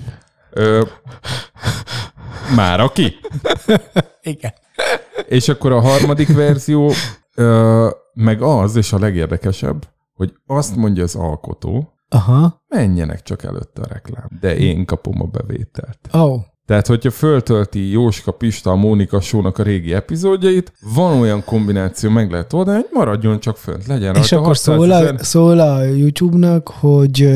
Ö, 0.51 0.83
már 2.55 2.79
aki? 2.79 3.15
Igen. 4.21 4.53
És 5.27 5.49
akkor 5.49 5.71
a 5.71 5.81
harmadik 5.81 6.33
verzió 6.35 6.91
ö, 7.35 7.89
meg 8.13 8.41
az, 8.41 8.75
és 8.75 8.93
a 8.93 8.99
legérdekesebb, 8.99 9.87
hogy 10.13 10.33
azt 10.45 10.75
mondja 10.75 11.03
az 11.03 11.15
alkotó, 11.15 11.93
Aha. 12.09 12.63
menjenek 12.67 13.21
csak 13.21 13.43
előtte 13.43 13.81
a 13.81 13.87
reklám. 13.87 14.29
De 14.39 14.57
én 14.57 14.85
kapom 14.85 15.21
a 15.21 15.25
bevételt. 15.25 15.99
Oh. 16.11 16.41
Tehát, 16.69 16.87
hogyha 16.87 17.11
föltölti 17.11 17.91
Jóska 17.91 18.31
Pista, 18.31 18.71
a 18.71 18.75
Mónika 18.75 19.21
Sónak 19.21 19.57
a 19.57 19.63
régi 19.63 19.93
epizódjait, 19.93 20.73
van 20.93 21.19
olyan 21.19 21.43
kombináció, 21.45 22.09
meg 22.09 22.31
lehet 22.31 22.53
oldani, 22.53 22.77
hogy 22.77 22.87
maradjon 22.91 23.39
csak 23.39 23.57
fönt, 23.57 23.87
legyen 23.87 24.15
És 24.15 24.31
akkor 24.31 24.45
600 24.45 24.75
szól 24.75 24.91
a, 24.91 25.23
szól 25.23 25.59
a 25.59 25.83
YouTube-nak, 25.83 26.67
hogy, 26.67 27.29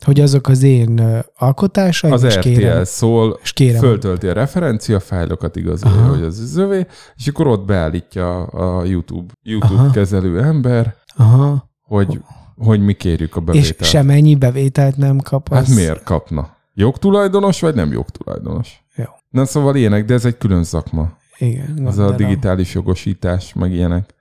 hogy 0.00 0.20
azok 0.20 0.48
az 0.48 0.62
én 0.62 1.22
alkotásaim, 1.36 2.12
az 2.12 2.22
és 2.22 2.34
RTL 2.34 2.40
kérem, 2.48 2.84
szól, 2.84 3.38
és 3.42 3.52
kérem. 3.52 3.80
föltölti 3.80 4.26
a 4.26 4.32
referencia 4.32 5.00
fájlokat, 5.00 5.56
igazolja, 5.56 5.98
Aha. 5.98 6.14
hogy 6.14 6.22
az 6.22 6.38
az 6.38 6.56
övé, 6.56 6.86
és 7.16 7.26
akkor 7.26 7.46
ott 7.46 7.64
beállítja 7.64 8.42
a 8.42 8.84
YouTube, 8.84 9.32
YouTube 9.42 9.74
Aha. 9.74 9.90
kezelő 9.90 10.40
ember, 10.42 10.94
Aha. 11.16 11.70
hogy, 11.82 12.20
hogy 12.56 12.80
mi 12.80 12.92
kérjük 12.92 13.36
a 13.36 13.40
És 13.40 13.44
bevételt. 13.44 13.84
semennyi 13.90 14.34
bevételt 14.34 14.96
nem 14.96 15.18
kap 15.18 15.48
az. 15.50 15.56
Hát 15.56 15.76
miért 15.76 16.02
kapna? 16.02 16.60
Jogtulajdonos, 16.74 17.60
vagy 17.60 17.74
nem 17.74 17.92
jogtulajdonos? 17.92 18.84
Jó. 18.96 19.04
Na 19.30 19.44
szóval 19.44 19.76
ilyenek, 19.76 20.04
de 20.04 20.14
ez 20.14 20.24
egy 20.24 20.38
külön 20.38 20.64
szakma. 20.64 21.16
Igen, 21.38 21.64
Ez 21.86 21.98
a 21.98 22.04
gondolom. 22.04 22.16
digitális 22.16 22.74
jogosítás, 22.74 23.52
meg 23.52 23.72
ilyenek. 23.72 24.14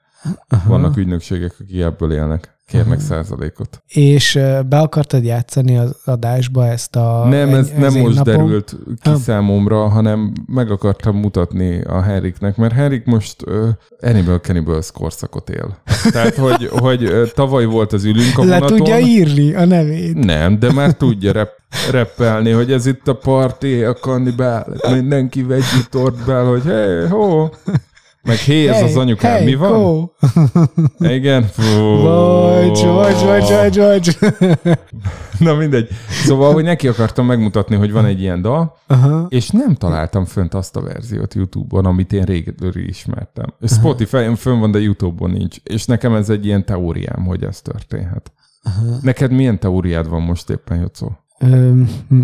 Aha. 0.49 0.69
Vannak 0.69 0.97
ügynökségek, 0.97 1.53
akik 1.59 1.81
ebből 1.81 2.11
élnek. 2.13 2.59
Kérnek 2.71 2.99
százalékot. 2.99 3.83
És 3.87 4.39
be 4.69 4.79
akartad 4.79 5.23
játszani 5.23 5.77
az 5.77 5.95
adásba 6.05 6.67
ezt 6.67 6.95
a... 6.95 7.25
Nem, 7.29 7.53
ez 7.53 7.71
egy- 7.73 7.79
nem 7.79 8.01
most 8.01 8.15
napom? 8.15 8.33
derült 8.33 8.75
ki 9.01 9.09
Ah. 9.09 9.15
számomra, 9.15 9.87
hanem 9.87 10.33
meg 10.45 10.71
akartam 10.71 11.15
mutatni 11.17 11.81
a 11.81 12.01
Henriknek, 12.01 12.55
mert 12.57 12.73
Henrik 12.73 13.05
most 13.05 13.35
uh, 13.47 13.67
Animal 14.01 14.37
Cannibals 14.39 14.91
korszakot 14.91 15.49
él. 15.49 15.77
Tehát, 16.11 16.35
hogy, 16.35 16.69
hogy 16.85 17.03
uh, 17.03 17.27
tavaly 17.27 17.65
volt 17.65 17.93
az 17.93 18.03
ülünk 18.03 18.37
a 18.37 18.43
Le 18.43 18.53
vonaton. 18.55 18.77
tudja 18.77 18.99
írni 18.99 19.53
a 19.53 19.65
nevét. 19.65 20.25
Nem, 20.25 20.59
de 20.59 20.71
már 20.71 20.93
tudja 21.03 21.31
rep, 21.31 21.49
reppelni, 21.91 22.51
hogy 22.51 22.71
ez 22.71 22.85
itt 22.85 23.07
a 23.07 23.13
parti, 23.15 23.83
a 23.83 23.93
kannibál, 23.93 24.67
mindenki 24.91 25.43
vegyi 25.43 25.63
tortbál, 25.89 26.45
hogy 26.45 26.63
hé, 26.63 27.07
ho, 27.09 27.47
meg 28.23 28.37
hé, 28.37 28.67
ez 28.67 28.81
az 28.81 28.97
anyukám, 28.97 29.31
hey, 29.31 29.43
mi 29.43 29.55
van? 29.55 29.71
Go. 29.71 30.09
Igen? 31.17 31.49
Vagy, 31.55 32.83
vagy, 32.83 33.23
vagy, 33.23 33.49
vagy, 33.49 33.77
vagy. 33.77 34.17
Na 35.39 35.53
mindegy. 35.53 35.89
Szóval, 36.09 36.53
hogy 36.53 36.63
neki 36.63 36.87
akartam 36.87 37.25
megmutatni, 37.25 37.75
hogy 37.75 37.91
van 37.91 38.05
egy 38.05 38.21
ilyen 38.21 38.41
dal, 38.41 38.77
Aha. 38.87 39.25
és 39.29 39.49
nem 39.49 39.75
találtam 39.75 40.25
fönt 40.25 40.53
azt 40.53 40.75
a 40.75 40.81
verziót 40.81 41.33
YouTube-on, 41.33 41.85
amit 41.85 42.13
én 42.13 42.23
régebről 42.23 42.77
ismertem. 42.87 43.53
Spotify-on 43.65 44.35
fönn 44.35 44.59
van, 44.59 44.71
de 44.71 44.79
YouTube-on 44.79 45.31
nincs. 45.31 45.57
És 45.63 45.85
nekem 45.85 46.13
ez 46.13 46.29
egy 46.29 46.45
ilyen 46.45 46.65
teóriám, 46.65 47.25
hogy 47.25 47.43
ez 47.43 47.61
történhet. 47.61 48.31
Neked 49.01 49.31
milyen 49.31 49.59
teóriád 49.59 50.09
van 50.09 50.21
most 50.21 50.49
éppen, 50.49 50.79
Jocó? 50.79 51.11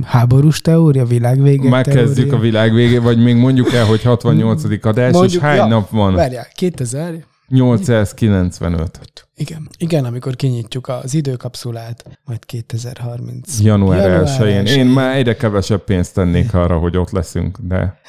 Háborús 0.03 0.62
teória, 0.62 1.05
világvége 1.05 1.69
Már 1.69 1.86
teória. 1.86 2.36
a 2.36 2.39
világ 2.39 2.74
végé, 2.74 2.97
vagy 2.97 3.24
még 3.24 3.36
mondjuk 3.36 3.74
el, 3.74 3.86
hogy 3.86 4.03
68. 4.03 4.86
adás, 4.86 5.09
és 5.09 5.17
Mondjuk, 5.17 5.41
hány 5.41 5.55
ja, 5.55 5.65
nap 5.65 5.89
van? 5.89 6.13
Várjál, 6.13 6.47
2000? 6.55 7.25
895. 7.47 9.27
Igen. 9.36 9.69
Igen, 9.77 10.05
amikor 10.05 10.36
kinyitjuk 10.36 10.88
az 10.88 11.13
időkapszulát, 11.13 12.19
majd 12.25 12.45
2030. 12.45 13.59
Január 13.59 14.24
1-én. 14.25 14.65
Én 14.65 14.65
1-én. 14.65 14.86
már 14.86 15.15
egyre 15.15 15.36
kevesebb 15.36 15.83
pénzt 15.83 16.13
tennék 16.13 16.53
arra, 16.53 16.77
hogy 16.77 16.97
ott 16.97 17.12
leszünk, 17.12 17.57
de... 17.62 18.00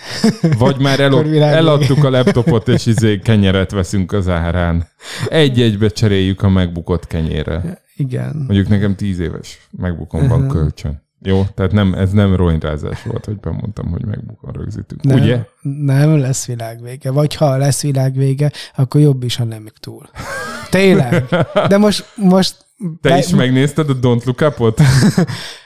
Vagy 0.58 0.78
már 0.78 1.00
el, 1.00 1.12
Akkor 1.12 1.24
világ 1.24 1.48
vége. 1.48 1.56
eladtuk 1.56 2.04
a 2.04 2.10
laptopot, 2.10 2.68
és 2.68 2.86
izé 2.86 3.18
kenyeret 3.18 3.70
veszünk 3.70 4.12
az 4.12 4.28
árán. 4.28 4.86
Egy-egybe 5.28 5.88
cseréljük 5.88 6.42
a 6.42 6.48
megbukott 6.48 7.06
kenyérre. 7.06 7.82
Igen. 7.98 8.34
Mondjuk 8.36 8.68
nekem 8.68 8.94
tíz 8.96 9.18
éves 9.18 9.68
megbukom 9.70 10.28
van 10.28 10.48
kölcsön. 10.48 11.06
Jó? 11.22 11.44
Tehát 11.54 11.72
nem, 11.72 11.94
ez 11.94 12.10
nem 12.12 12.36
roinyrázás 12.36 13.02
volt, 13.02 13.24
hogy 13.24 13.36
bemondtam, 13.36 13.86
hogy 13.90 14.04
megbukon 14.06 14.52
rögzítünk. 14.52 15.02
Nem, 15.02 15.18
Ugye? 15.20 15.44
Nem 15.62 16.18
lesz 16.18 16.46
világvége. 16.46 17.10
Vagy 17.10 17.34
ha 17.34 17.56
lesz 17.56 17.82
világvége, 17.82 18.52
akkor 18.76 19.00
jobb 19.00 19.22
is, 19.22 19.36
ha 19.36 19.44
nem 19.44 19.62
még 19.62 19.72
túl. 19.80 20.08
Tényleg. 20.70 21.24
De 21.68 21.76
most, 21.76 22.04
most 22.16 22.56
Te 23.00 23.08
be- 23.08 23.18
is 23.18 23.28
megnézted 23.28 23.90
a 23.90 23.98
Don't 23.98 24.24
Look 24.24 24.40
Up-ot? 24.40 24.80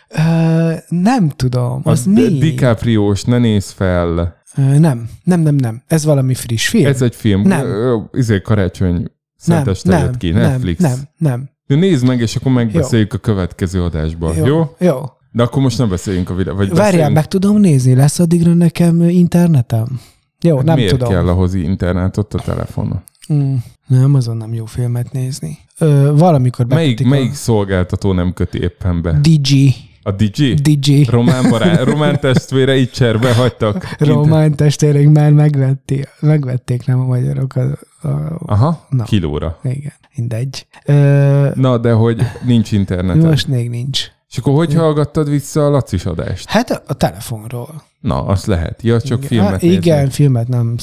Ö, 0.08 0.72
nem 0.88 1.28
tudom. 1.28 1.80
Az 1.84 2.06
a 2.06 2.10
mi? 2.10 2.38
DiCaprio-s, 2.38 3.24
ne 3.24 3.38
néz 3.38 3.70
fel. 3.70 4.40
Ö, 4.56 4.78
nem, 4.78 5.08
nem, 5.24 5.40
nem, 5.40 5.54
nem. 5.54 5.82
Ez 5.86 6.04
valami 6.04 6.34
friss 6.34 6.68
film? 6.68 6.86
Ez 6.86 7.02
egy 7.02 7.14
film. 7.14 7.42
Nem. 7.42 8.08
Izé 8.12 8.40
karácsony 8.40 8.92
nem, 8.92 9.06
szenteste 9.36 9.88
nem, 9.88 10.04
jött 10.04 10.16
ki, 10.16 10.30
nem, 10.30 10.40
Netflix. 10.50 10.80
nem, 10.80 10.98
nem. 11.16 11.50
De 11.66 11.74
nézd 11.74 12.06
meg, 12.06 12.20
és 12.20 12.36
akkor 12.36 12.52
megbeszéljük 12.52 13.14
a 13.14 13.18
következő 13.18 13.82
adásban. 13.82 14.36
Jó? 14.36 14.46
jó? 14.46 14.74
Jó. 14.78 15.00
De 15.32 15.42
akkor 15.42 15.62
most 15.62 15.78
nem 15.78 15.88
beszéljünk 15.88 16.30
a 16.30 16.34
videó. 16.34 16.54
Vagy 16.54 16.68
Várjál, 16.68 16.84
beszéljünk- 16.84 17.14
meg 17.14 17.26
tudom 17.28 17.56
nézni, 17.56 17.94
lesz 17.94 18.18
addigra 18.18 18.54
nekem 18.54 19.02
internetem? 19.08 20.00
Jó, 20.40 20.60
nem 20.60 20.76
Miért 20.76 20.90
tudom. 20.90 21.08
kell 21.08 21.28
ahhoz 21.28 21.54
internet 21.54 22.16
ott 22.16 22.34
a 22.34 22.38
telefonon? 22.38 23.02
Mm, 23.32 23.54
nem, 23.86 24.14
azon 24.14 24.36
nem 24.36 24.54
jó 24.54 24.64
filmet 24.64 25.12
nézni. 25.12 25.58
Ö, 25.78 26.12
valamikor 26.16 26.66
Melyik, 26.66 26.84
bekötik 26.90 27.06
melyik 27.06 27.34
szolgáltató 27.34 28.12
nem 28.12 28.32
köti 28.32 28.60
éppen 28.60 29.02
be? 29.02 29.10
a 29.10 29.12
Digi. 29.12 29.74
A 30.02 30.10
Digi? 30.10 30.54
Digi. 30.54 31.04
Román, 31.10 31.50
bará... 31.50 31.82
Román 31.84 32.20
testvére 32.20 32.76
így 32.76 32.90
cserbe 32.90 33.34
hagytak. 33.34 33.94
Román 33.98 34.54
testvérek 34.56 35.08
már 35.08 35.32
megvették, 35.32 36.08
megvették, 36.20 36.86
nem 36.86 37.00
a 37.00 37.04
magyarok. 37.04 37.54
A, 37.56 37.60
a, 38.08 38.38
Aha, 38.46 38.86
Na. 38.88 39.04
kilóra. 39.04 39.58
igen, 39.62 39.92
mindegy. 40.16 40.66
Ö, 40.84 41.48
Na, 41.54 41.78
de 41.78 41.92
hogy 41.92 42.22
nincs 42.44 42.72
internet. 42.72 43.16
most 43.16 43.48
még 43.48 43.70
nincs. 43.70 44.06
És 44.30 44.38
akkor 44.38 44.54
hogy 44.54 44.74
hallgattad 44.74 45.28
vissza 45.30 45.66
a 45.66 45.70
Lacis 45.70 46.04
adást? 46.06 46.48
Hát 46.48 46.70
a, 46.70 46.82
a 46.86 46.94
telefonról. 46.94 47.82
Na, 48.02 48.24
azt 48.24 48.46
lehet. 48.46 48.82
Ja, 48.82 49.00
csak 49.00 49.18
igen, 49.18 49.28
filmet 49.28 49.50
Há, 49.50 49.56
nézni. 49.60 49.76
igen, 49.76 50.10
filmet 50.10 50.48
nem, 50.48 50.74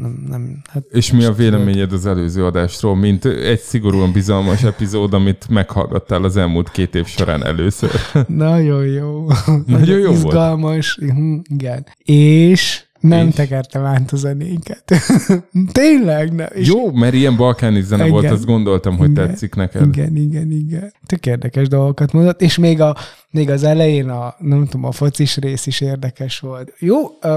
nem, 0.00 0.24
nem 0.28 0.62
hát 0.68 0.82
És 0.90 1.12
mi 1.12 1.24
a 1.24 1.32
véleményed 1.32 1.92
az 1.92 2.06
előző 2.06 2.44
adásról, 2.44 2.96
mint 2.96 3.24
egy 3.24 3.60
szigorúan 3.60 4.12
bizalmas 4.12 4.62
epizód, 4.62 5.14
amit 5.14 5.48
meghallgattál 5.48 6.24
az 6.24 6.36
elmúlt 6.36 6.70
két 6.70 6.94
év 6.94 7.06
során 7.06 7.44
először? 7.44 7.90
nagyon 8.26 8.86
jó. 8.86 9.26
Nagyon 9.66 9.98
jó 9.98 10.06
volt. 10.12 10.24
Izgalmas, 10.24 10.98
mhm, 11.00 11.34
igen. 11.48 11.86
És 12.04 12.87
nem 13.00 13.26
És? 13.26 13.34
tekertem 13.34 13.84
át 13.84 14.12
a 14.12 14.16
zenéket. 14.16 14.92
Tényleg 15.72 16.34
nem. 16.34 16.48
És 16.54 16.68
Jó, 16.68 16.92
mert 16.92 17.14
ilyen 17.14 17.36
balkáni 17.36 17.80
zene 17.82 18.02
Igen. 18.02 18.12
volt, 18.12 18.30
azt 18.30 18.44
gondoltam, 18.44 18.96
hogy 18.96 19.10
Igen. 19.10 19.26
tetszik 19.26 19.54
neked. 19.54 19.86
Igen, 19.86 20.16
igen, 20.16 20.50
igen. 20.50 20.92
Tök 21.06 21.26
érdekes 21.26 21.68
dolgokat 21.68 22.12
mondott, 22.12 22.42
és 22.42 22.58
még, 22.58 22.80
a, 22.80 22.96
még 23.30 23.50
az 23.50 23.62
elején 23.62 24.08
a, 24.08 24.34
nem 24.38 24.64
tudom, 24.64 24.84
a 24.84 24.92
focis 24.92 25.36
rész 25.36 25.66
is 25.66 25.80
érdekes 25.80 26.38
volt. 26.38 26.72
Jó, 26.78 26.98
ö, 27.20 27.36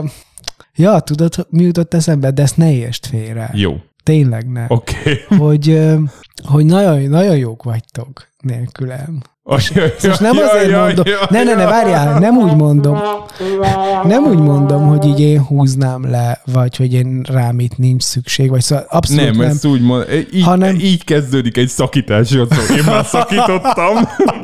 ja, 0.75 0.99
tudod, 0.99 1.47
mi 1.49 1.63
jutott 1.63 1.93
eszembe, 1.93 2.31
de 2.31 2.41
ezt 2.41 2.57
ne 2.57 2.73
értsd 2.73 3.05
félre. 3.05 3.49
Jó, 3.53 3.81
Tényleg 4.03 4.51
nem. 4.51 4.65
oké. 4.67 4.95
Okay. 4.99 5.37
Hogy, 5.37 5.79
hogy 6.43 6.65
nagyon, 6.65 7.01
nagyon 7.01 7.37
jók 7.37 7.63
vagytok 7.63 8.27
nélkülem. 8.39 9.21
Most 9.43 9.73
nem 10.19 10.37
azért 10.37 10.71
mondom, 10.71 11.05
ne, 11.29 11.43
ne, 11.43 11.55
ne, 11.55 11.65
várjál, 11.65 12.19
nem 12.19 12.37
úgy 12.37 12.55
mondom, 12.55 12.99
nem 14.03 14.23
úgy 14.23 14.39
mondom, 14.39 14.87
hogy 14.87 15.05
így 15.05 15.19
én 15.19 15.41
húznám 15.41 16.09
le, 16.09 16.41
vagy 16.45 16.75
hogy 16.75 16.93
én 16.93 17.21
rám 17.29 17.59
itt 17.59 17.77
nincs 17.77 18.03
szükség, 18.03 18.49
vagy 18.49 18.61
szóval 18.61 18.85
abszolút 18.89 19.23
Nem, 19.25 19.35
nem. 19.35 19.49
ezt 19.49 19.65
úgy 19.65 19.81
mond, 19.81 20.05
így, 20.33 20.43
Hanem- 20.43 20.79
így 20.79 21.03
kezdődik 21.03 21.57
egy 21.57 21.67
szakítás. 21.67 22.31
Én 22.31 22.47
már 22.85 23.05
szakítottam. 23.05 23.95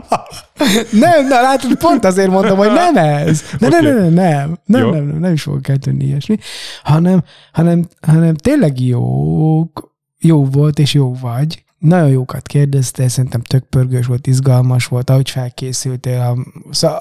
Nem, 0.92 1.28
na 1.28 1.42
látod, 1.42 1.76
pont 1.78 2.06
azért 2.06 2.30
mondom, 2.30 2.58
hogy 2.58 2.72
nem 2.72 2.96
ez. 2.98 3.42
De 3.60 3.68
Oké. 3.68 3.78
okay. 3.78 3.92
nem, 3.92 4.14
nem, 4.14 4.14
nem, 4.14 4.58
nem, 4.66 4.82
Jó. 4.82 4.90
nem, 4.92 5.06
nem, 5.06 5.20
nem 5.20 5.34
is 5.34 5.42
fogok 5.42 5.68
eltűnni 5.68 6.06
ilyesmi, 6.06 6.38
hanem, 6.84 7.24
hanem, 7.52 7.88
hanem 8.02 8.36
tényleg 8.36 8.80
jók, 8.80 9.96
jó 10.20 10.46
volt 10.46 10.80
és 10.80 10.94
jó 10.94 11.14
vagy. 11.22 11.64
Nagyon 11.78 12.10
jókat 12.10 12.48
kérdeztél, 12.48 13.08
szerintem 13.08 13.42
tök 13.42 13.64
pörgős 13.64 14.06
volt, 14.06 14.28
izgalmas 14.28 14.86
volt, 14.86 15.10
ahogy 15.10 15.30
felkészültél. 15.30 16.20
A, 16.20 16.38
szóval, 16.74 17.00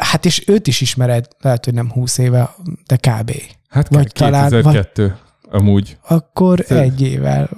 hát 0.00 0.24
és 0.24 0.44
őt 0.48 0.66
is 0.66 0.80
ismered, 0.80 1.28
lehet, 1.40 1.64
hogy 1.64 1.74
nem 1.74 1.90
20 1.90 2.18
éve, 2.18 2.54
de 2.86 2.96
kb. 2.96 3.32
Hát 3.68 3.88
Vagy 3.88 3.98
vagy 4.02 4.12
talán- 4.12 4.50
2002, 4.50 5.14
amúgy. 5.50 5.96
Akkor 6.08 6.64
Szer- 6.66 6.80
egy 6.82 7.02
évvel. 7.02 7.48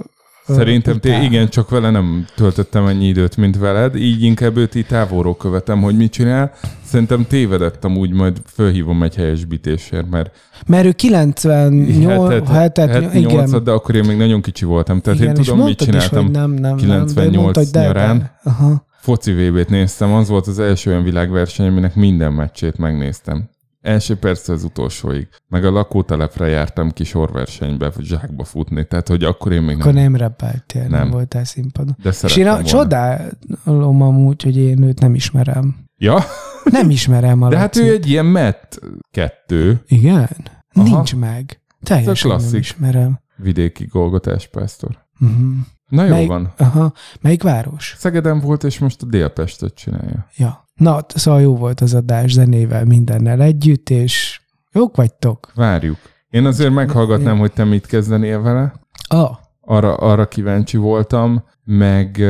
Szerintem 0.47 0.99
te 1.01 1.23
igen, 1.23 1.49
csak 1.49 1.71
vele 1.71 1.91
nem 1.91 2.25
töltöttem 2.35 2.87
ennyi 2.87 3.07
időt, 3.07 3.37
mint 3.37 3.59
veled, 3.59 3.97
így 3.97 4.23
inkább 4.23 4.57
őt 4.57 4.75
így 4.75 4.87
távolról 4.87 5.37
követem, 5.37 5.83
hogy 5.83 5.97
mit 5.97 6.13
csinál. 6.13 6.53
Szerintem 6.85 7.27
tévedett 7.29 7.85
amúgy, 7.85 8.11
majd 8.13 8.37
fölhívom 8.47 9.03
egy 9.03 9.15
helyesbítésért, 9.15 10.11
mert 10.11 10.31
Mert 10.67 10.87
ő 10.87 10.93
98, 10.93 12.31
hetet- 12.31 12.49
hetet, 12.49 12.89
hetet, 12.91 13.15
igen. 13.15 13.31
78 13.31 13.63
de 13.63 13.71
akkor 13.71 13.95
én 13.95 14.05
még 14.05 14.17
nagyon 14.17 14.41
kicsi 14.41 14.65
voltam, 14.65 15.01
tehát 15.01 15.19
igen, 15.21 15.37
én 15.37 15.43
tudom, 15.43 15.59
mit 15.65 15.81
is, 15.81 15.87
csináltam. 15.87 16.23
hogy 16.25 16.33
nem, 16.33 16.51
nem, 16.51 16.77
98 16.77 17.15
nem, 17.15 17.31
de 17.31 17.39
mondtad, 17.39 17.67
de, 17.71 17.83
nyarán. 17.83 18.19
De, 18.19 18.39
aha. 18.45 18.87
Foci 19.01 19.33
VB-t 19.33 19.69
néztem, 19.69 20.13
az 20.13 20.29
volt 20.29 20.47
az 20.47 20.59
első 20.59 20.91
olyan 20.91 21.03
világverseny, 21.03 21.67
aminek 21.67 21.95
minden 21.95 22.33
meccsét 22.33 22.79
megnéztem. 22.79 23.49
Első 23.85 24.17
perc 24.17 24.49
az 24.49 24.65
utolsóig. 24.65 25.29
Meg 25.49 25.65
a 25.65 25.71
lakótelepre 25.71 26.47
jártam 26.47 26.91
kis 26.91 27.09
sorversenybe, 27.09 27.91
vagy 27.91 28.05
zsákba 28.05 28.45
futni, 28.45 28.87
tehát 28.87 29.09
hogy 29.09 29.25
akkor 29.25 29.53
én 29.53 29.63
még 29.63 29.81
Akkor 29.81 29.93
nem. 29.93 30.03
nem 30.03 30.17
rappeltél, 30.17 30.83
nem, 30.83 30.91
Nem. 30.91 31.01
nem 31.01 31.11
voltál 31.11 31.45
színpadon. 31.45 31.97
De 32.03 32.13
És 32.23 32.37
én 32.37 32.47
a, 32.47 32.51
volna. 32.51 32.65
csodálom 32.67 34.03
amúgy, 34.03 34.43
hogy 34.43 34.57
én 34.57 34.83
őt 34.83 35.01
nem 35.01 35.15
ismerem. 35.15 35.77
Ja? 35.97 36.19
Nem 36.65 36.91
ismerem 36.91 37.43
a 37.43 37.49
De 37.49 37.59
hát 37.59 37.77
ő 37.77 37.93
egy 37.93 38.09
ilyen 38.09 38.27
Matt 38.27 38.81
kettő 39.11 39.83
Igen? 39.87 40.29
Aha. 40.75 40.85
Nincs 40.89 41.17
meg. 41.17 41.61
Teljesen 41.83 42.31
nem 42.31 42.39
klasszik. 42.39 42.59
ismerem. 42.59 43.19
vidéki 43.37 43.85
Golgotás 43.87 44.47
pásztor. 44.49 44.99
Uh-huh. 45.21 45.55
Na 45.89 46.05
jó 46.05 46.11
Melyik- 46.11 46.29
van. 46.29 46.53
Aha. 46.57 46.93
Melyik 47.21 47.43
város? 47.43 47.95
Szegeden 47.99 48.41
volt, 48.41 48.65
és 48.65 48.79
most 48.79 49.03
a 49.03 49.07
Délpestet 49.07 49.75
csinálja. 49.75 50.27
Ja. 50.37 50.64
Na, 50.75 51.01
szóval 51.15 51.41
jó 51.41 51.57
volt 51.57 51.81
az 51.81 51.95
adás 51.95 52.33
zenével, 52.33 52.85
mindennel 52.85 53.43
együtt, 53.43 53.91
és 53.91 54.41
jók 54.73 54.97
vagytok. 54.97 55.53
Várjuk. 55.55 55.97
Én 56.31 56.47
azért 56.47 56.75
meghallgatnám, 56.75 57.39
hogy 57.39 57.53
te 57.53 57.65
mit 57.65 57.87
kezdenél 57.87 58.43
vele. 58.43 58.73
Ah, 59.09 59.31
Arra, 59.67 59.95
arra 59.95 60.29
kíváncsi 60.29 60.77
voltam, 60.77 61.45
meg, 61.65 62.23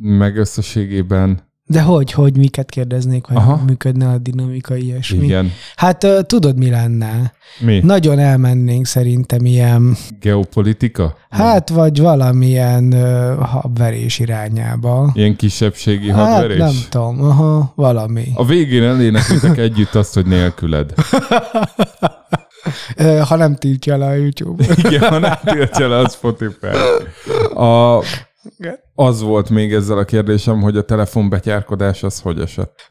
meg 0.00 0.36
összességében, 0.36 1.40
de 1.70 1.82
hogy, 1.82 2.12
hogy 2.12 2.36
miket 2.36 2.70
kérdeznék, 2.70 3.24
hogy 3.24 3.36
Aha. 3.36 3.60
Működne 3.66 4.08
a 4.08 4.18
dinamika, 4.18 4.76
ilyesmi? 4.76 5.24
igen. 5.24 5.52
Hát 5.76 6.06
tudod, 6.26 6.58
mi 6.58 6.70
lenne? 6.70 7.32
Mi? 7.60 7.80
Nagyon 7.82 8.18
elmennénk 8.18 8.86
szerintem 8.86 9.44
ilyen, 9.44 9.96
Geopolitika? 10.20 11.16
hát 11.30 11.68
vagy 11.68 12.00
valamilyen 12.00 12.92
ö, 12.92 13.34
habverés 13.40 14.18
irányába. 14.18 15.10
Ilyen 15.14 15.36
kisebbségi 15.36 16.10
Hát 16.10 16.26
hadverés? 16.26 16.58
nem 16.58 16.74
tudom, 16.88 17.22
aha, 17.22 17.72
valami. 17.76 18.24
A 18.34 18.44
végén 18.44 18.82
elénekültek 18.82 19.58
együtt 19.58 19.94
azt, 19.94 20.14
hogy 20.14 20.26
nélküled. 20.26 20.92
Ha 23.28 23.36
nem 23.36 23.56
tiltja 23.56 23.96
le 23.96 24.06
a 24.06 24.14
YouTube. 24.14 24.64
Igen, 24.76 25.08
ha 25.08 25.18
nem 25.18 25.34
tiltja 25.44 25.88
le 25.88 25.98
a 25.98 26.08
Spotify. 26.08 26.66
A, 27.54 28.02
az 28.94 29.22
volt 29.22 29.50
még 29.50 29.72
ezzel 29.72 29.98
a 29.98 30.04
kérdésem, 30.04 30.60
hogy 30.60 30.76
a 30.76 30.84
telefonbetyárkodás 30.84 32.02
az 32.02 32.20
hogy 32.20 32.40
esett. 32.40 32.88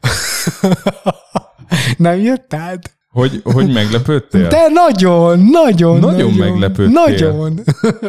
nem 1.96 2.18
jött 2.18 2.54
át? 2.54 2.96
Hogy, 3.08 3.40
hogy 3.44 3.72
meglepődtél? 3.72 4.48
De 4.48 4.68
nagyon, 4.68 5.38
nagyon, 5.38 5.98
Nagyon 5.98 6.32
meglepődtél. 6.32 6.92
Nagyon. 7.04 7.60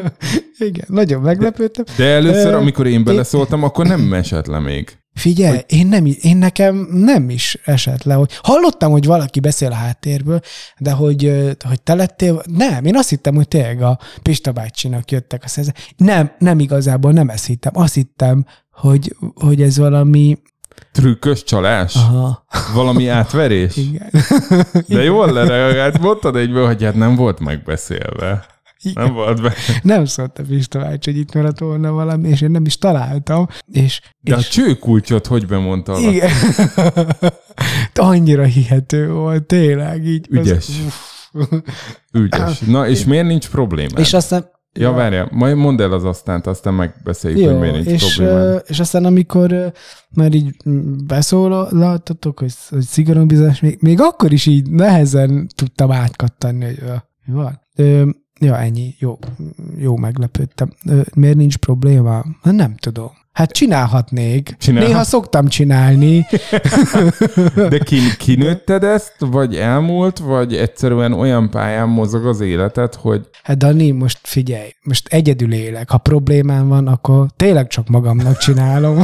Igen, 0.70 0.86
nagyon 0.88 1.22
meglepődtem. 1.22 1.86
De 1.98 2.06
először, 2.06 2.54
Ö, 2.54 2.56
amikor 2.56 2.88
én 2.88 3.04
beleszóltam, 3.04 3.64
akkor 3.64 3.86
nem 3.86 4.14
esett 4.14 4.46
le 4.46 4.60
még. 4.60 4.99
Figyelj, 5.14 5.56
hogy... 5.56 5.66
én, 5.68 5.88
nem, 5.88 6.06
én 6.22 6.38
nekem 6.38 6.88
nem 6.92 7.30
is 7.30 7.58
esett 7.66 8.04
le, 8.04 8.14
hogy 8.14 8.40
hallottam, 8.44 8.92
hogy 8.92 9.06
valaki 9.06 9.40
beszél 9.40 9.72
a 9.72 9.76
háttérből, 9.76 10.40
de 10.78 10.92
hogy, 10.92 11.32
hogy 11.68 11.82
te 11.82 11.94
lettél, 11.94 12.42
nem, 12.46 12.86
én 12.86 12.98
azt 12.98 13.10
hittem, 13.10 13.36
hogy 13.36 13.48
tényleg 13.48 13.82
a 13.82 14.00
Pista 14.22 14.52
bácsinak 14.52 15.12
jöttek 15.12 15.44
a 15.44 15.48
szerze. 15.48 15.74
Nem, 15.98 16.32
nem 16.38 16.60
igazából 16.60 17.12
nem 17.12 17.30
ezt 17.30 17.46
hittem. 17.46 17.72
Azt 17.76 17.94
hittem, 17.94 18.46
hogy, 18.72 19.16
hogy 19.34 19.62
ez 19.62 19.78
valami, 19.78 20.38
Trükkös 20.92 21.44
csalás? 21.44 21.96
aha, 21.96 22.46
Valami 22.74 23.08
átverés? 23.08 23.78
igen. 23.78 24.10
De 24.88 25.04
jól 25.04 25.32
lereagált, 25.32 26.00
mondtad 26.00 26.36
egyből, 26.36 26.66
hogy 26.66 26.84
hát 26.84 26.96
nem 26.96 27.16
volt 27.16 27.40
megbeszélve. 27.40 28.46
Nem 28.94 29.14
volt 29.14 29.42
be. 29.42 29.54
Nem 29.84 30.06
szólt 30.06 30.40
a 30.40 30.44
Pista 30.48 30.80
bácsi, 30.80 31.12
hogy 31.12 31.20
itt 31.20 31.34
maradt 31.34 31.60
volna 31.60 31.92
valami, 31.92 32.30
és 32.30 32.42
én 32.42 32.52
nem 32.52 32.66
is 32.66 32.78
találtam, 32.78 33.48
és, 33.72 34.02
De 34.22 34.36
a 34.36 34.38
és 34.38 34.48
csőkulcsot 34.48 35.28
hogy 35.28 35.48
bemondta 35.48 35.94
alatt? 35.94 36.12
igen. 36.14 36.30
Annyira 37.96 38.44
hihető 38.44 39.12
volt, 39.12 39.44
tényleg 39.46 40.06
így. 40.06 40.28
az- 40.32 40.38
Ügyes. 40.48 40.68
Ügyes. 42.14 42.60
Na, 42.60 42.88
és 42.88 43.06
miért 43.06 43.28
nincs 43.28 43.50
probléma? 43.50 44.00
És 44.00 44.14
aztán 44.14 44.50
Ja, 44.74 44.92
várjál, 44.92 45.28
majd 45.32 45.56
mondd 45.56 45.82
el 45.82 45.92
az 45.92 46.04
aztán, 46.04 46.42
aztán 46.46 46.74
megbeszéljük, 46.74 47.44
hogy 47.44 47.54
Jó, 47.54 47.60
miért 47.60 47.74
nincs 47.86 47.88
és, 48.04 48.16
probléma. 48.16 48.40
ö, 48.40 48.56
és 48.56 48.80
aztán 48.80 49.06
amikor 49.06 49.72
már 50.10 50.34
így 50.34 50.56
beszólaltatok, 51.08 52.40
hogy, 52.40 52.54
hogy 52.70 52.82
szigorúan 52.82 53.28
bizonyos, 53.28 53.60
még, 53.60 53.78
még 53.82 54.00
akkor 54.02 54.32
is 54.34 54.46
így 54.46 54.70
nehezen 54.70 55.48
tudtam 55.56 55.92
átkattani, 55.92 56.66
hogy 56.66 56.84
mi 57.26 57.34
van. 57.34 57.62
Ja, 58.40 58.58
ennyi. 58.58 58.96
Jó, 59.00 59.18
jó 59.78 59.98
meglepődtem. 59.98 60.70
Miért 61.14 61.36
nincs 61.36 61.58
probléma? 61.58 62.24
Nem 62.44 62.76
tudom. 62.76 63.12
Hát 63.32 63.52
csinálhatnék. 63.52 64.56
Csinálhat- 64.60 64.90
Néha 64.92 65.04
szoktam 65.04 65.48
csinálni. 65.48 66.26
De 67.56 67.78
kin, 67.78 68.02
kinőtted 68.18 68.84
ezt, 68.84 69.16
vagy 69.20 69.56
elmúlt, 69.56 70.20
vagy 70.20 70.56
egyszerűen 70.56 71.14
olyan 71.14 71.50
pályán 71.50 71.90
mozog 71.90 72.26
az 72.26 72.40
életed, 72.40 72.94
hogy 72.96 73.30
Hát 73.44 73.58
Dani, 73.58 73.92
most 73.92 74.20
figyelj, 74.24 74.70
most 74.84 75.08
egyedül 75.08 75.54
élek. 75.54 75.90
Ha 75.90 75.98
problémám 75.98 76.68
van, 76.68 76.88
akkor 76.88 77.28
tényleg 77.36 77.68
csak 77.68 77.88
magamnak 77.88 78.38
csinálom. 78.38 79.02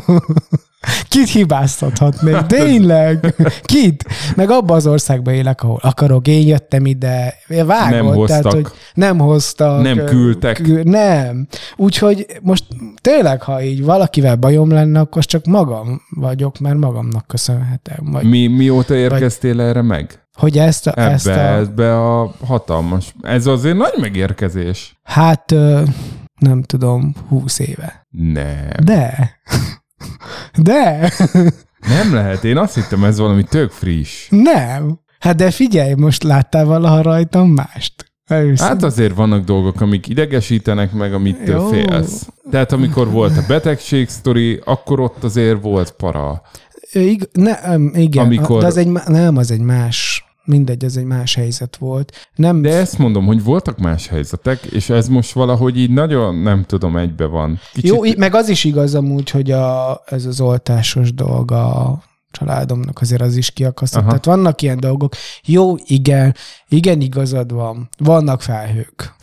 Kit 1.07 1.29
hibáztathatnék? 1.29 2.41
Tényleg? 2.41 3.35
Kit? 3.63 4.05
Meg 4.35 4.49
abban 4.49 4.75
az 4.75 4.87
országban 4.87 5.33
élek, 5.33 5.63
ahol 5.63 5.79
akarok. 5.81 6.27
Én 6.27 6.47
jöttem 6.47 6.85
ide. 6.85 7.33
Vágod, 7.47 7.89
Nem 7.91 8.05
hoztak. 8.05 8.41
Tehát, 8.41 8.53
hogy 8.53 8.67
nem 8.93 9.17
hoztak. 9.19 9.81
Nem 9.81 10.05
küldtek. 10.05 10.55
kü- 10.61 10.83
Nem. 10.83 11.47
Úgyhogy 11.75 12.25
most 12.41 12.63
tényleg, 13.01 13.41
ha 13.41 13.61
így 13.63 13.83
valakivel 13.83 14.35
bajom 14.35 14.69
lenne, 14.71 14.99
akkor 14.99 15.25
csak 15.25 15.45
magam 15.45 16.01
vagyok, 16.09 16.59
mert 16.59 16.77
magamnak 16.77 17.27
köszönhetem. 17.27 17.97
Vagy, 18.11 18.23
mi, 18.29 18.47
mióta 18.47 18.95
érkeztél 18.95 19.61
erre 19.61 19.81
meg? 19.81 20.19
hogy 20.35 20.57
ezt 20.57 20.87
a, 20.87 20.91
Ebbe, 20.91 21.11
ezt 21.11 21.27
a 21.27 21.57
ebbe 21.57 21.97
a 22.01 22.31
hatalmas... 22.45 23.15
Ez 23.21 23.45
azért 23.45 23.77
nagy 23.77 23.93
megérkezés. 23.99 24.99
hát 25.03 25.51
nem 26.39 26.61
tudom, 26.61 27.13
húsz 27.27 27.59
éve. 27.59 28.05
Nem. 28.09 28.67
De. 28.83 29.31
De. 30.57 31.13
Nem 31.87 32.13
lehet. 32.13 32.43
Én 32.43 32.57
azt 32.57 32.75
hittem, 32.75 33.03
ez 33.03 33.17
valami 33.19 33.43
tök 33.43 33.71
friss. 33.71 34.27
Nem. 34.29 34.99
Hát 35.19 35.35
de 35.35 35.51
figyelj, 35.51 35.93
most 35.93 36.23
láttál 36.23 36.65
valaha 36.65 37.01
rajtam 37.01 37.49
mást? 37.49 38.13
Őszintén. 38.29 38.65
Hát 38.65 38.83
azért 38.83 39.15
vannak 39.15 39.43
dolgok, 39.43 39.81
amik 39.81 40.07
idegesítenek 40.07 40.91
meg, 40.91 41.13
amit 41.13 41.47
Jó. 41.47 41.67
félsz. 41.67 42.27
Tehát 42.51 42.71
amikor 42.71 43.09
volt 43.11 43.37
a 43.37 43.43
betegség 43.47 44.09
sztori, 44.09 44.61
akkor 44.65 44.99
ott 44.99 45.23
azért 45.23 45.61
volt 45.61 45.91
para. 45.91 46.41
Ig- 46.91 47.29
nem, 47.33 47.91
igen, 47.95 48.25
Amikor- 48.25 48.61
de 48.61 48.67
az 48.67 48.77
egy, 48.77 48.87
nem, 49.07 49.37
az 49.37 49.51
egy 49.51 49.61
más, 49.61 50.24
mindegy, 50.45 50.85
az 50.85 50.97
egy 50.97 51.05
más 51.05 51.35
helyzet 51.35 51.75
volt. 51.75 52.29
Nem, 52.35 52.61
De 52.61 52.73
ezt 52.73 52.97
mondom, 52.97 53.25
hogy 53.25 53.43
voltak 53.43 53.77
más 53.77 54.07
helyzetek, 54.07 54.63
és 54.63 54.89
ez 54.89 55.07
most 55.07 55.31
valahogy 55.31 55.77
így 55.77 55.91
nagyon, 55.91 56.35
nem 56.35 56.63
tudom, 56.63 56.97
egybe 56.97 57.25
van. 57.25 57.59
Kicsit 57.73 57.89
Jó, 57.89 58.01
meg 58.17 58.35
az 58.35 58.49
is 58.49 58.63
igaz 58.63 58.95
amúgy, 58.95 59.29
hogy 59.29 59.51
a, 59.51 60.01
ez 60.05 60.25
az 60.25 60.41
oltásos 60.41 61.13
dolog 61.13 61.51
a 61.51 61.99
családomnak 62.31 63.01
azért 63.01 63.21
az 63.21 63.35
is 63.35 63.51
kiakasztott. 63.51 63.99
Aha. 64.01 64.07
Tehát 64.07 64.25
vannak 64.25 64.61
ilyen 64.61 64.79
dolgok. 64.79 65.13
Jó, 65.45 65.75
igen, 65.85 66.35
igen, 66.67 67.01
igazad 67.01 67.51
van. 67.53 67.89
Vannak 67.97 68.41
felhők. 68.41 69.15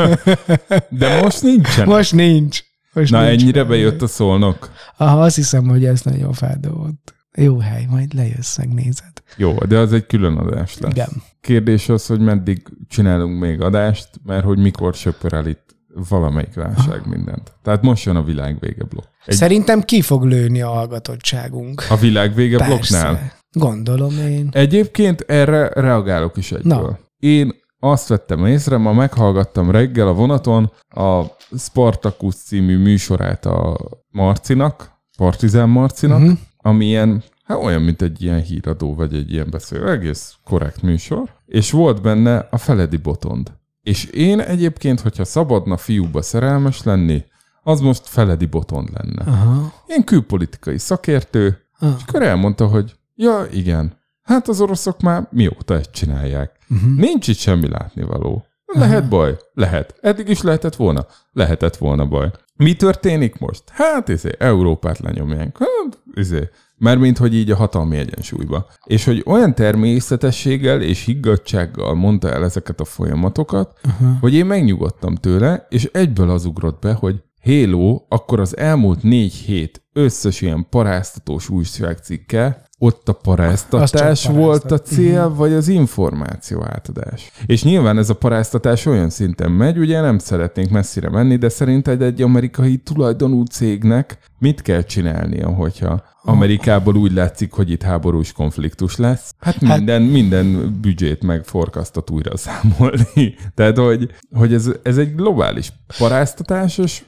De 0.90 1.22
most 1.22 1.42
nincsen. 1.42 1.86
Most 1.88 2.12
nincs. 2.12 2.60
Most 2.92 3.10
Na, 3.12 3.20
nincs 3.28 3.40
ennyire 3.42 3.58
felhő. 3.58 3.68
bejött 3.68 4.02
a 4.02 4.06
szolnok. 4.06 4.70
Aha, 4.96 5.22
azt 5.22 5.36
hiszem, 5.36 5.68
hogy 5.68 5.84
ez 5.84 6.02
nagyon 6.02 6.32
feldolgozott. 6.32 7.14
Jó 7.36 7.58
hely, 7.58 7.86
majd 7.90 8.14
lejössz, 8.14 8.58
megnézed. 8.58 9.12
Jó, 9.36 9.54
de 9.54 9.78
az 9.78 9.92
egy 9.92 10.06
külön 10.06 10.36
adás 10.36 10.78
lesz. 10.78 10.92
Igen. 10.92 11.08
Kérdés 11.40 11.88
az, 11.88 12.06
hogy 12.06 12.20
meddig 12.20 12.62
csinálunk 12.88 13.40
még 13.40 13.60
adást, 13.60 14.08
mert 14.24 14.44
hogy 14.44 14.58
mikor 14.58 14.94
söpör 14.94 15.32
el 15.32 15.46
itt 15.46 15.76
valamelyik 16.08 16.54
válság 16.54 17.06
mindent. 17.06 17.52
Tehát 17.62 17.82
most 17.82 18.04
jön 18.04 18.16
a 18.16 18.22
világvége 18.22 18.84
blokk. 18.84 19.06
Egy, 19.24 19.34
Szerintem 19.34 19.82
ki 19.82 20.00
fog 20.00 20.24
lőni 20.24 20.60
a 20.62 20.68
hallgatottságunk. 20.68 21.82
a 21.88 21.96
világvége 21.96 22.56
blokknál. 22.56 23.14
Persze. 23.14 23.38
Gondolom 23.52 24.18
én. 24.18 24.48
Egyébként 24.52 25.20
erre 25.20 25.68
reagálok 25.68 26.36
is 26.36 26.52
egyből. 26.52 26.80
Na. 26.80 26.98
Én 27.18 27.52
azt 27.80 28.08
vettem 28.08 28.46
észre, 28.46 28.76
ma 28.76 28.92
meghallgattam 28.92 29.70
reggel 29.70 30.08
a 30.08 30.12
vonaton 30.12 30.72
a 30.88 31.22
Spartacus 31.58 32.34
című 32.34 32.78
műsorát 32.78 33.46
a 33.46 33.76
Marcinak, 34.10 34.90
Partizán 35.16 35.68
Marcinak, 35.68 36.20
uh-huh. 36.20 36.38
Ami 36.62 36.86
ilyen, 36.86 37.22
hát 37.44 37.58
olyan, 37.62 37.82
mint 37.82 38.02
egy 38.02 38.22
ilyen 38.22 38.42
híradó, 38.42 38.94
vagy 38.94 39.14
egy 39.14 39.32
ilyen 39.32 39.50
beszélő, 39.50 39.90
egész 39.90 40.34
korrekt 40.44 40.82
műsor, 40.82 41.28
és 41.46 41.70
volt 41.70 42.02
benne 42.02 42.48
a 42.50 42.58
Feledi 42.58 42.96
Botond. 42.96 43.52
És 43.82 44.04
én 44.04 44.40
egyébként, 44.40 45.00
hogyha 45.00 45.24
szabadna 45.24 45.76
fiúba 45.76 46.22
szerelmes 46.22 46.82
lenni, 46.82 47.24
az 47.62 47.80
most 47.80 48.06
Feledi 48.06 48.46
Botond 48.46 48.88
lenne. 48.92 49.22
Aha. 49.32 49.72
Én 49.86 50.04
külpolitikai 50.04 50.78
szakértő, 50.78 51.64
Ah. 51.82 51.94
és 51.96 52.02
akkor 52.06 52.22
elmondta, 52.22 52.66
hogy 52.66 52.94
ja, 53.14 53.46
igen, 53.52 53.92
hát 54.22 54.48
az 54.48 54.60
oroszok 54.60 55.00
már 55.00 55.28
mióta 55.30 55.74
ezt 55.74 55.90
csinálják. 55.90 56.58
Uh-huh. 56.70 56.96
Nincs 56.96 57.28
itt 57.28 57.36
semmi 57.36 57.68
látnivaló. 57.68 58.44
Lehet 58.66 59.08
baj? 59.08 59.36
Lehet. 59.54 59.94
Eddig 60.00 60.28
is 60.28 60.42
lehetett 60.42 60.76
volna? 60.76 61.06
Lehetett 61.32 61.76
volna 61.76 62.06
baj. 62.06 62.30
Mi 62.60 62.74
történik 62.74 63.38
most? 63.38 63.62
Hát, 63.70 64.08
izé, 64.08 64.30
Európát 64.38 64.98
lenyomják. 64.98 65.58
Hát, 65.58 66.02
izé. 66.14 66.48
Mármint, 66.76 67.18
hogy 67.18 67.34
így 67.34 67.50
a 67.50 67.56
hatalmi 67.56 67.96
egyensúlyba. 67.96 68.66
És 68.84 69.04
hogy 69.04 69.22
olyan 69.26 69.54
természetességgel 69.54 70.82
és 70.82 71.04
higgadsággal 71.04 71.94
mondta 71.94 72.30
el 72.30 72.44
ezeket 72.44 72.80
a 72.80 72.84
folyamatokat, 72.84 73.78
uh-huh. 73.84 74.18
hogy 74.20 74.34
én 74.34 74.46
megnyugodtam 74.46 75.14
tőle, 75.14 75.66
és 75.68 75.88
egyből 75.92 76.30
az 76.30 76.44
ugrott 76.44 76.80
be, 76.80 76.92
hogy 76.92 77.22
Halo, 77.42 78.04
akkor 78.08 78.40
az 78.40 78.56
elmúlt 78.56 79.02
négy 79.02 79.34
hét 79.34 79.82
összes 79.92 80.40
ilyen 80.40 80.66
paráztatós 80.70 81.48
újságcikke 81.48 82.68
ott 82.82 83.08
a 83.08 83.12
paráztatás 83.12 84.26
volt 84.26 84.70
a 84.70 84.78
cél, 84.78 85.34
vagy 85.34 85.52
az 85.52 85.68
információ 85.68 86.64
átadás. 86.64 87.32
És 87.46 87.62
nyilván 87.62 87.98
ez 87.98 88.10
a 88.10 88.14
paráztatás 88.14 88.86
olyan 88.86 89.10
szinten 89.10 89.50
megy, 89.50 89.78
ugye 89.78 90.00
nem 90.00 90.18
szeretnénk 90.18 90.70
messzire 90.70 91.10
menni, 91.10 91.36
de 91.36 91.48
szerinted 91.48 92.02
egy 92.02 92.22
amerikai 92.22 92.76
tulajdonú 92.76 93.44
cégnek 93.44 94.18
mit 94.38 94.62
kell 94.62 94.82
csinálnia, 94.82 95.48
hogyha 95.48 96.02
Amerikából 96.22 96.96
úgy 96.96 97.12
látszik, 97.12 97.52
hogy 97.52 97.70
itt 97.70 97.82
háborús 97.82 98.32
konfliktus 98.32 98.96
lesz. 98.96 99.34
Hát 99.38 99.60
minden, 99.60 100.02
minden 100.02 100.78
büdzsét 100.80 101.22
meg 101.22 101.44
forkasztat 101.44 102.10
újra 102.10 102.36
számolni. 102.36 103.34
Tehát, 103.54 103.78
hogy, 103.78 104.10
hogy 104.32 104.54
ez, 104.54 104.70
ez 104.82 104.98
egy 104.98 105.14
globális 105.14 105.72
paráztatásos, 105.98 107.04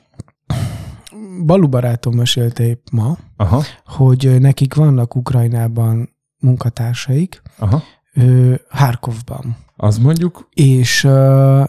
Balu 1.46 1.68
barátom 1.68 2.14
mesélte 2.14 2.64
épp 2.64 2.86
ma, 2.92 3.16
aha, 3.36 3.62
hogy 3.86 4.40
nekik 4.40 4.74
vannak 4.74 5.14
Ukrajnában 5.16 6.16
munkatársaik, 6.38 7.42
aha, 7.58 7.82
ö, 8.14 8.54
Harkovban. 8.68 9.56
az 9.76 9.98
mondjuk 9.98 10.48
És, 10.54 11.08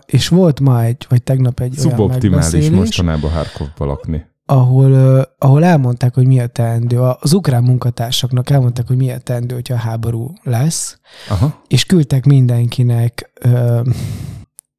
és 0.06 0.28
volt 0.28 0.60
ma 0.60 0.84
egy, 0.84 1.06
vagy 1.10 1.24
tegnap 1.24 1.60
egy 1.60 1.80
olyan 1.80 1.90
szuboptimális 1.90 2.30
megbeszélés, 2.52 2.70
mostanában 2.80 3.32
Harkovba 3.32 3.86
lakni. 3.86 4.26
ahol, 4.46 5.22
ahol 5.38 5.64
elmondták, 5.64 6.14
hogy 6.14 6.28
mi 6.28 6.40
a 6.40 6.48
teendő. 6.48 7.00
Az 7.02 7.34
ukrán 7.34 7.64
munkatársaknak 7.64 8.50
elmondták, 8.50 8.88
hogy 8.88 8.98
mi 8.98 9.12
a 9.12 9.18
teendő, 9.18 9.54
hogyha 9.54 9.76
háború 9.76 10.34
lesz, 10.44 11.00
Aha. 11.30 11.62
és 11.68 11.86
küldtek 11.86 12.26
mindenkinek 12.26 13.32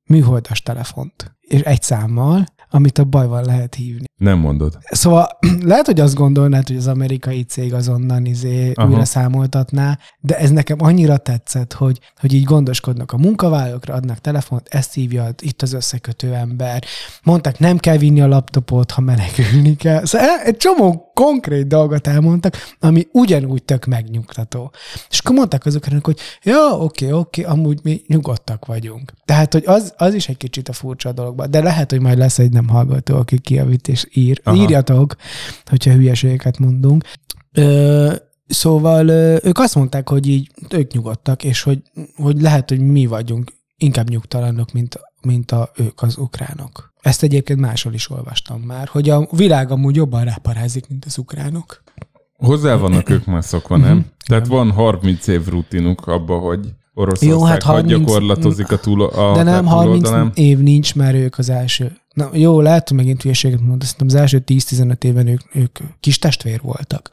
műholdas 0.04 0.62
telefont, 0.62 1.36
és 1.40 1.60
egy 1.60 1.82
számmal, 1.82 2.44
amit 2.74 2.98
a 2.98 3.04
bajval 3.04 3.44
lehet 3.44 3.74
hívni. 3.74 4.04
Nem 4.16 4.38
mondod. 4.38 4.78
Szóval 4.90 5.38
lehet, 5.64 5.86
hogy 5.86 6.00
azt 6.00 6.14
gondolnád, 6.14 6.66
hogy 6.66 6.76
az 6.76 6.86
amerikai 6.86 7.42
cég 7.42 7.74
azonnan 7.74 8.24
izé 8.24 8.72
Aha. 8.74 8.88
újra 8.88 9.04
számoltatná, 9.04 9.98
de 10.20 10.38
ez 10.38 10.50
nekem 10.50 10.76
annyira 10.80 11.16
tetszett, 11.16 11.72
hogy, 11.72 12.00
hogy 12.20 12.32
így 12.32 12.44
gondoskodnak 12.44 13.12
a 13.12 13.16
munkavállalókra, 13.16 13.94
adnak 13.94 14.18
telefont, 14.18 14.68
ezt 14.70 14.94
hívja 14.94 15.28
itt 15.40 15.62
az 15.62 15.72
összekötő 15.72 16.34
ember. 16.34 16.84
Mondták, 17.22 17.58
nem 17.58 17.78
kell 17.78 17.96
vinni 17.96 18.20
a 18.20 18.26
laptopot, 18.26 18.90
ha 18.90 19.00
menekülni 19.00 19.76
kell. 19.76 20.04
Szóval 20.04 20.28
egy 20.44 20.56
csomó 20.56 21.10
konkrét 21.14 21.66
dolgot 21.66 22.06
elmondtak, 22.06 22.56
ami 22.80 23.06
ugyanúgy 23.12 23.62
tök 23.62 23.84
megnyugtató. 23.84 24.72
És 25.10 25.18
akkor 25.18 25.34
mondták 25.36 25.66
azoknak, 25.66 26.04
hogy 26.04 26.18
ja, 26.42 26.78
oké, 26.78 27.10
oké, 27.10 27.42
amúgy 27.42 27.80
mi 27.82 28.02
nyugodtak 28.06 28.66
vagyunk. 28.66 29.12
Tehát, 29.24 29.52
hogy 29.52 29.62
az, 29.66 29.94
az 29.96 30.14
is 30.14 30.28
egy 30.28 30.36
kicsit 30.36 30.68
a 30.68 30.72
furcsa 30.72 31.12
dologban, 31.12 31.50
de 31.50 31.62
lehet, 31.62 31.90
hogy 31.90 32.00
majd 32.00 32.18
lesz 32.18 32.38
egy 32.38 32.52
nem 32.52 32.68
hallgató, 32.68 33.16
aki 33.16 33.38
kiavít 33.38 33.88
és 33.88 34.06
ír. 34.12 34.40
Aha. 34.44 34.56
Írjatok, 34.56 35.16
hogyha 35.64 35.92
hülyeségeket 35.92 36.58
mondunk. 36.58 37.04
Ö, 37.52 38.14
szóval 38.46 39.08
ö, 39.08 39.36
ők 39.42 39.58
azt 39.58 39.74
mondták, 39.74 40.08
hogy 40.08 40.26
így 40.26 40.50
ők 40.70 40.92
nyugodtak, 40.92 41.44
és 41.44 41.62
hogy, 41.62 41.82
hogy 42.16 42.40
lehet, 42.40 42.68
hogy 42.68 42.80
mi 42.80 43.06
vagyunk 43.06 43.52
inkább 43.76 44.08
nyugtalanok, 44.08 44.72
mint, 44.72 45.00
mint 45.22 45.50
a, 45.50 45.70
ők 45.76 46.02
az 46.02 46.16
ukránok. 46.16 46.93
Ezt 47.04 47.22
egyébként 47.22 47.60
máshol 47.60 47.94
is 47.94 48.10
olvastam 48.10 48.60
már, 48.60 48.88
hogy 48.88 49.10
a 49.10 49.28
világ 49.30 49.70
amúgy 49.70 49.96
jobban 49.96 50.24
ráparázik, 50.24 50.88
mint 50.88 51.04
az 51.04 51.18
ukránok. 51.18 51.82
Hozzá 52.36 52.76
vannak 52.76 53.10
ők 53.10 53.24
már 53.24 53.44
szokva, 53.44 53.76
nem? 53.76 54.06
Tehát 54.26 54.46
van 54.46 54.70
30 54.70 55.26
év 55.26 55.46
rutinuk 55.46 56.06
abba, 56.06 56.38
hogy 56.38 56.74
Oroszország 56.94 57.28
Jó, 57.28 57.44
hát 57.44 57.62
30 57.62 57.92
hadgyakorlatozik 57.92 58.72
a, 58.72 58.78
túl, 58.78 59.02
a 59.02 59.34
De 59.34 59.42
nem, 59.42 59.66
30 59.66 59.96
túloldalán. 59.96 60.32
év 60.34 60.58
nincs, 60.58 60.94
mert 60.94 61.14
ők 61.14 61.38
az 61.38 61.48
első. 61.48 61.96
Na, 62.12 62.28
jó, 62.32 62.60
lehet, 62.60 62.88
hogy 62.88 62.96
megint 62.96 63.22
hülyeséget 63.22 63.58
de 63.58 63.84
szerintem 63.84 64.06
az 64.06 64.14
első 64.14 64.42
10-15 64.46 65.04
évben 65.04 65.26
ők, 65.26 65.40
ők 65.54 65.78
kis 66.00 66.18
testvér 66.18 66.60
voltak. 66.62 67.10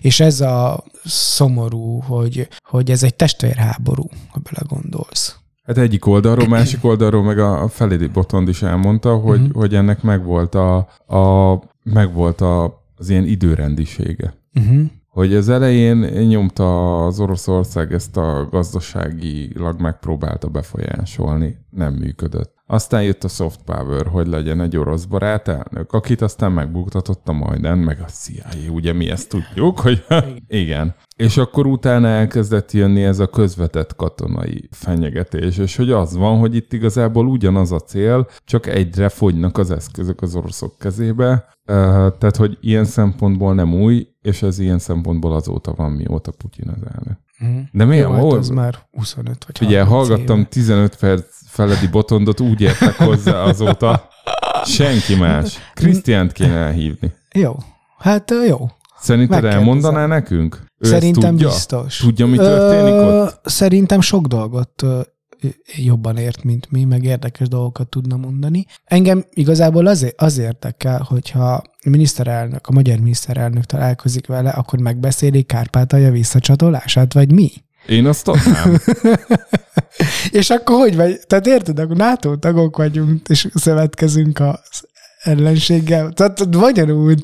És 0.00 0.20
ez 0.20 0.40
a 0.40 0.84
szomorú, 1.04 2.00
hogy, 2.00 2.48
hogy 2.64 2.90
ez 2.90 3.02
egy 3.02 3.14
testvérháború, 3.14 4.08
ha 4.28 4.40
belegondolsz. 4.50 5.41
Hát 5.62 5.78
egyik 5.78 6.06
oldalról, 6.06 6.48
másik 6.48 6.84
oldalról 6.84 7.22
meg 7.22 7.38
a 7.38 7.68
Felidi 7.68 8.06
Botond 8.06 8.48
is 8.48 8.62
elmondta, 8.62 9.16
hogy, 9.16 9.40
uh-huh. 9.40 9.54
hogy 9.54 9.74
ennek 9.74 10.02
megvolt, 10.02 10.54
a, 10.54 10.76
a, 11.16 11.62
megvolt 11.82 12.40
a, 12.40 12.84
az 12.96 13.08
ilyen 13.08 13.24
időrendisége. 13.24 14.34
Uh-huh. 14.54 14.90
Hogy 15.08 15.34
az 15.34 15.48
elején 15.48 15.96
nyomta 16.26 16.96
az 17.06 17.20
Oroszország 17.20 17.92
ezt 17.92 18.16
a 18.16 18.48
gazdaságilag 18.50 19.80
megpróbálta 19.80 20.48
befolyásolni, 20.48 21.56
nem 21.70 21.94
működött. 21.94 22.51
Aztán 22.72 23.02
jött 23.02 23.24
a 23.24 23.28
soft 23.28 23.60
power, 23.64 24.06
hogy 24.06 24.26
legyen 24.26 24.60
egy 24.60 24.76
orosz 24.76 25.04
barát 25.04 25.48
elnök, 25.48 25.92
akit 25.92 26.20
aztán 26.20 26.52
megbuktatott 26.52 27.28
a 27.28 27.32
Majdan, 27.32 27.78
meg 27.78 28.00
a 28.00 28.04
CIA, 28.04 28.70
ugye 28.70 28.92
mi 28.92 29.10
ezt 29.10 29.28
tudjuk, 29.28 29.80
hogy 29.80 30.04
igen. 30.46 30.94
És 31.16 31.36
akkor 31.36 31.66
utána 31.66 32.08
elkezdett 32.08 32.72
jönni 32.72 33.02
ez 33.02 33.18
a 33.18 33.26
közvetett 33.26 33.96
katonai 33.96 34.68
fenyegetés, 34.70 35.58
és 35.58 35.76
hogy 35.76 35.90
az 35.90 36.16
van, 36.16 36.38
hogy 36.38 36.54
itt 36.54 36.72
igazából 36.72 37.26
ugyanaz 37.26 37.72
a 37.72 37.80
cél, 37.80 38.28
csak 38.44 38.66
egyre 38.66 39.08
fogynak 39.08 39.58
az 39.58 39.70
eszközök 39.70 40.22
az 40.22 40.34
oroszok 40.34 40.78
kezébe, 40.78 41.48
tehát, 42.18 42.36
hogy 42.36 42.58
ilyen 42.60 42.84
szempontból 42.84 43.54
nem 43.54 43.74
új, 43.74 44.08
és 44.22 44.42
ez 44.42 44.58
ilyen 44.58 44.78
szempontból 44.78 45.32
azóta 45.32 45.72
van, 45.74 45.90
mióta 45.90 46.32
Putyin 46.32 46.68
az 46.68 46.82
elnök. 46.94 47.18
Uh-huh. 47.42 47.60
De 47.72 47.84
miért? 47.84 48.08
Jó, 48.08 48.12
hát 48.14 48.22
az 48.38 48.48
már 48.48 48.74
25 48.90 49.44
vagy 49.46 49.66
Ugye 49.66 49.82
30 49.82 50.08
hallgattam 50.08 50.38
éve. 50.38 50.48
15 50.48 50.96
perc 50.96 51.24
feledi 51.46 51.86
botondot, 51.86 52.40
úgy 52.40 52.60
értek 52.60 52.96
hozzá 52.96 53.42
azóta. 53.42 54.08
Senki 54.64 55.14
más. 55.14 55.58
Krisztiánt 55.74 56.32
kéne 56.32 56.54
elhívni. 56.56 57.12
Jó. 57.34 57.56
Hát 57.98 58.32
jó. 58.48 58.70
Szerinted 59.00 59.44
elmondaná 59.44 60.06
nekünk? 60.06 60.64
Ő 60.78 60.88
Szerintem 60.88 61.30
tudja? 61.30 61.48
biztos. 61.48 61.96
Tudja, 61.96 62.26
mi 62.26 62.36
történik 62.36 62.92
Ö, 62.92 63.22
ott? 63.22 63.40
Szerintem 63.44 64.00
sok 64.00 64.26
dolgot 64.26 64.82
jobban 65.76 66.16
ért, 66.16 66.44
mint 66.44 66.70
mi, 66.70 66.84
meg 66.84 67.04
érdekes 67.04 67.48
dolgokat 67.48 67.88
tudna 67.88 68.16
mondani. 68.16 68.66
Engem 68.84 69.24
igazából 69.30 69.86
azért, 69.86 70.20
az 70.20 70.38
érdekel, 70.38 71.06
hogyha 71.08 71.52
a 71.52 71.62
miniszterelnök, 71.90 72.66
a 72.66 72.72
magyar 72.72 72.98
miniszterelnök 72.98 73.64
találkozik 73.64 74.26
vele, 74.26 74.50
akkor 74.50 74.78
megbeszélik 74.78 75.46
Kárpátalja 75.46 76.10
visszacsatolását, 76.10 77.12
vagy 77.12 77.32
mi? 77.32 77.50
Én 77.86 78.06
azt 78.06 78.28
adnám. 78.28 78.76
És 80.30 80.50
akkor 80.50 80.76
hogy 80.76 80.96
vagy? 80.96 81.20
Tehát 81.26 81.46
érted, 81.46 81.78
akkor 81.78 81.96
NATO 81.96 82.36
tagok 82.36 82.76
vagyunk, 82.76 83.28
és 83.28 83.48
szövetkezünk 83.54 84.40
az 84.40 84.90
ellenséggel. 85.22 86.10
Tehát 86.12 86.54
magyarul. 86.56 87.14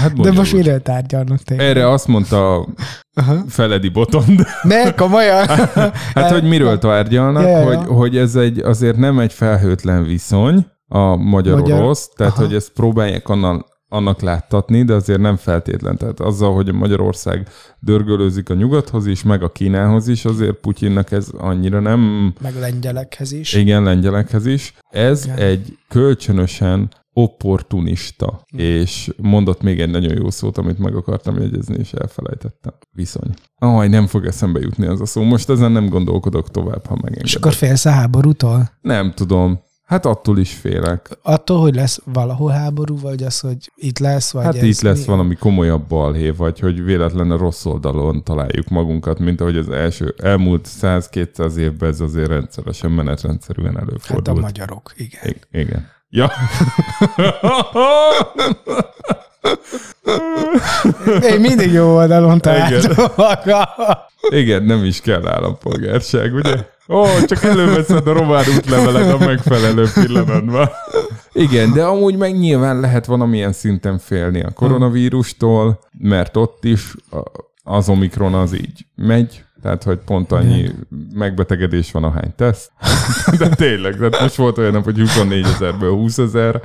Hát 0.00 0.20
De 0.20 0.32
most 0.32 0.52
miről 0.52 0.82
tárgyalnak 0.82 1.42
tényleg? 1.42 1.66
Erre 1.66 1.90
azt 1.90 2.06
mondta 2.06 2.66
Aha. 3.14 3.36
Feledi 3.48 3.88
Botond. 3.88 4.46
Ne, 4.62 4.94
komolyan. 4.94 5.46
Hát, 6.14 6.30
hogy 6.30 6.48
miről 6.48 6.78
tárgyalnak, 6.78 7.42
Ja, 7.42 7.48
ja, 7.48 7.58
ja. 7.58 7.64
hogy, 7.76 7.86
hogy 7.86 8.16
ez 8.16 8.34
egy, 8.34 8.58
azért 8.58 8.96
nem 8.96 9.18
egy 9.18 9.32
felhőtlen 9.32 10.04
viszony 10.04 10.66
a 10.88 11.16
magyar-orosz, 11.16 11.68
Magyar- 11.68 12.16
tehát 12.16 12.32
Aha. 12.32 12.42
hogy 12.44 12.54
ezt 12.54 12.72
próbálják 12.72 13.28
annak, 13.28 13.66
annak 13.92 14.20
láttatni, 14.20 14.82
de 14.82 14.94
azért 14.94 15.20
nem 15.20 15.36
feltétlen. 15.36 15.96
Tehát 15.96 16.20
azzal, 16.20 16.54
hogy 16.54 16.72
Magyarország 16.72 17.48
dörgölőzik 17.80 18.50
a 18.50 18.54
nyugathoz 18.54 19.06
is, 19.06 19.22
meg 19.22 19.42
a 19.42 19.52
Kínához 19.52 20.08
is, 20.08 20.24
azért 20.24 20.54
Putyinnak 20.54 21.10
ez 21.12 21.28
annyira 21.38 21.80
nem, 21.80 22.32
Meg 22.40 22.54
lengyelekhez 22.60 23.32
is. 23.32 23.52
igen, 23.52 23.82
lengyelekhez 23.82 24.46
is. 24.46 24.74
Ez 24.90 25.24
Igen. 25.24 25.36
egy 25.38 25.78
kölcsönösen 25.88 26.90
opportunista, 27.12 28.40
Hm. 28.50 28.58
és 28.58 29.10
mondott 29.16 29.62
még 29.62 29.80
egy 29.80 29.90
nagyon 29.90 30.16
jó 30.16 30.30
szót, 30.30 30.58
amit 30.58 30.78
meg 30.78 30.94
akartam 30.96 31.40
jegyezni, 31.40 31.76
és 31.78 31.92
elfelejtettem. 31.92 32.72
Viszony. 32.92 33.30
Aj, 33.58 33.88
nem 33.88 34.06
fog 34.06 34.26
eszembe 34.26 34.60
jutni 34.60 34.86
az 34.86 35.00
a 35.00 35.06
szó. 35.06 35.22
Most 35.22 35.48
ezen 35.50 35.72
nem 35.72 35.88
gondolkodok 35.88 36.50
tovább, 36.50 36.86
ha 36.86 36.94
megengeded. 36.94 37.24
És 37.26 37.34
akkor 37.34 37.52
félsz 37.52 37.84
a 37.84 37.90
háborútól? 37.90 38.70
Nem 38.80 39.12
tudom. 39.14 39.60
Hát 39.92 40.06
attól 40.06 40.38
is 40.38 40.52
félek. 40.54 41.08
Attól, 41.22 41.60
hogy 41.60 41.74
lesz 41.74 42.00
valahol 42.04 42.50
háború, 42.50 42.98
vagy 43.00 43.22
az, 43.22 43.40
hogy 43.40 43.72
itt 43.76 43.98
lesz, 43.98 44.30
vagy 44.32 44.44
Hát 44.44 44.54
ez 44.54 44.62
itt 44.62 44.80
lesz 44.80 44.98
mi? 44.98 45.04
valami 45.04 45.34
komolyabb 45.34 45.88
balhé, 45.88 46.30
vagy 46.30 46.60
hogy 46.60 46.84
véletlenül 46.84 47.38
rossz 47.38 47.64
oldalon 47.64 48.24
találjuk 48.24 48.68
magunkat, 48.68 49.18
mint 49.18 49.40
ahogy 49.40 49.56
az 49.56 49.68
első, 49.68 50.14
elmúlt 50.22 50.68
100-200 50.80 51.56
évben 51.56 51.88
ez 51.90 52.00
azért 52.00 52.28
rendszeresen, 52.28 52.90
menetrendszerűen 52.90 53.72
Hát 53.74 53.82
a 53.82 53.86
előfordult. 53.88 54.40
magyarok, 54.40 54.92
igen. 54.96 55.20
I- 55.52 55.58
igen. 55.60 55.86
Ja. 56.08 56.30
Én 61.22 61.40
mindig 61.40 61.72
jó 61.72 61.94
oldalon 61.94 62.38
találtam 62.40 63.04
magam. 63.16 63.62
Igen, 64.28 64.62
nem 64.62 64.84
is 64.84 65.00
kell 65.00 65.28
állampolgárság, 65.28 66.34
ugye? 66.34 66.56
Ó, 66.88 67.04
csak 67.26 67.42
előveszed 67.42 68.06
a 68.06 68.12
román 68.12 68.44
útlevelet 68.56 69.12
a 69.12 69.18
megfelelő 69.18 69.86
pillanatban. 69.94 70.68
Igen, 71.32 71.72
de 71.72 71.84
amúgy 71.84 72.16
meg 72.16 72.38
nyilván 72.38 72.80
lehet 72.80 73.06
valamilyen 73.06 73.52
szinten 73.52 73.98
félni 73.98 74.42
a 74.42 74.50
koronavírustól, 74.50 75.80
mert 75.98 76.36
ott 76.36 76.64
is 76.64 76.94
az 77.64 77.88
Omikron 77.88 78.34
az 78.34 78.54
így 78.54 78.86
megy, 78.96 79.44
tehát, 79.62 79.82
hogy 79.82 79.98
pont 80.04 80.32
annyi 80.32 80.70
megbetegedés 81.14 81.92
van, 81.92 82.04
ahány 82.04 82.34
teszt. 82.36 82.70
De 83.38 83.48
tényleg, 83.48 83.96
tehát 83.96 84.20
most 84.20 84.34
volt 84.34 84.58
olyan 84.58 84.72
nap, 84.72 84.84
hogy 84.84 84.98
24 84.98 85.44
ezerből 85.44 85.90
20 85.92 86.18
ezer. 86.18 86.62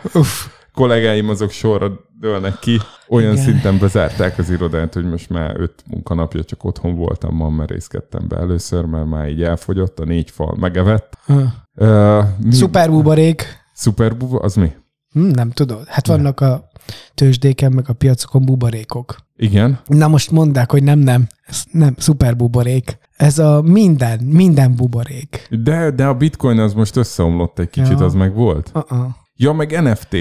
Kollégáim 0.77 1.29
azok 1.29 1.51
sorra 1.51 1.91
dőlnek 2.19 2.59
ki. 2.59 2.77
Olyan 3.07 3.31
Igen. 3.31 3.43
szinten 3.43 3.79
bezárták 3.79 4.37
az 4.37 4.49
irodát, 4.49 4.93
hogy 4.93 5.09
most 5.09 5.29
már 5.29 5.59
öt 5.59 5.83
munkanapja 5.87 6.43
csak 6.43 6.63
otthon 6.63 6.95
voltam, 6.95 7.35
ma 7.35 7.49
merészkedtem 7.49 8.27
be 8.27 8.37
először, 8.37 8.85
mert 8.85 9.05
már 9.05 9.29
így 9.29 9.43
elfogyott, 9.43 9.99
a 9.99 10.05
négy 10.05 10.31
fal 10.31 10.55
megevett. 10.59 11.17
Ha. 11.25 11.41
Uh, 11.75 12.25
mi? 12.43 12.53
Szuper 12.53 12.89
buborék. 12.89 13.45
Szuper 13.73 14.17
buba, 14.17 14.39
az 14.39 14.55
mi? 14.55 14.71
Hm, 15.11 15.27
nem 15.27 15.51
tudod. 15.51 15.87
Hát 15.87 16.07
vannak 16.07 16.39
a 16.39 16.69
tőzsdéken, 17.13 17.71
meg 17.71 17.85
a 17.87 17.93
piacokon 17.93 18.45
buborékok. 18.45 19.15
Igen. 19.35 19.79
Na 19.85 20.07
most 20.07 20.31
mondták, 20.31 20.71
hogy 20.71 20.83
nem, 20.83 20.99
nem. 20.99 21.27
Ez 21.45 21.63
nem, 21.71 21.95
szuper 21.97 22.35
buborék. 22.35 22.97
Ez 23.15 23.39
a 23.39 23.61
minden, 23.61 24.19
minden 24.23 24.75
buborék. 24.75 25.47
De, 25.49 25.91
de 25.91 26.05
a 26.05 26.13
bitcoin 26.13 26.59
az 26.59 26.73
most 26.73 26.95
összeomlott 26.95 27.59
egy 27.59 27.69
kicsit, 27.69 27.99
Ja. 27.99 28.05
az 28.05 28.13
meg 28.13 28.33
volt. 28.33 28.71
Uh-uh. 28.73 29.05
Ja, 29.35 29.53
meg 29.53 29.81
NFT. 29.81 30.15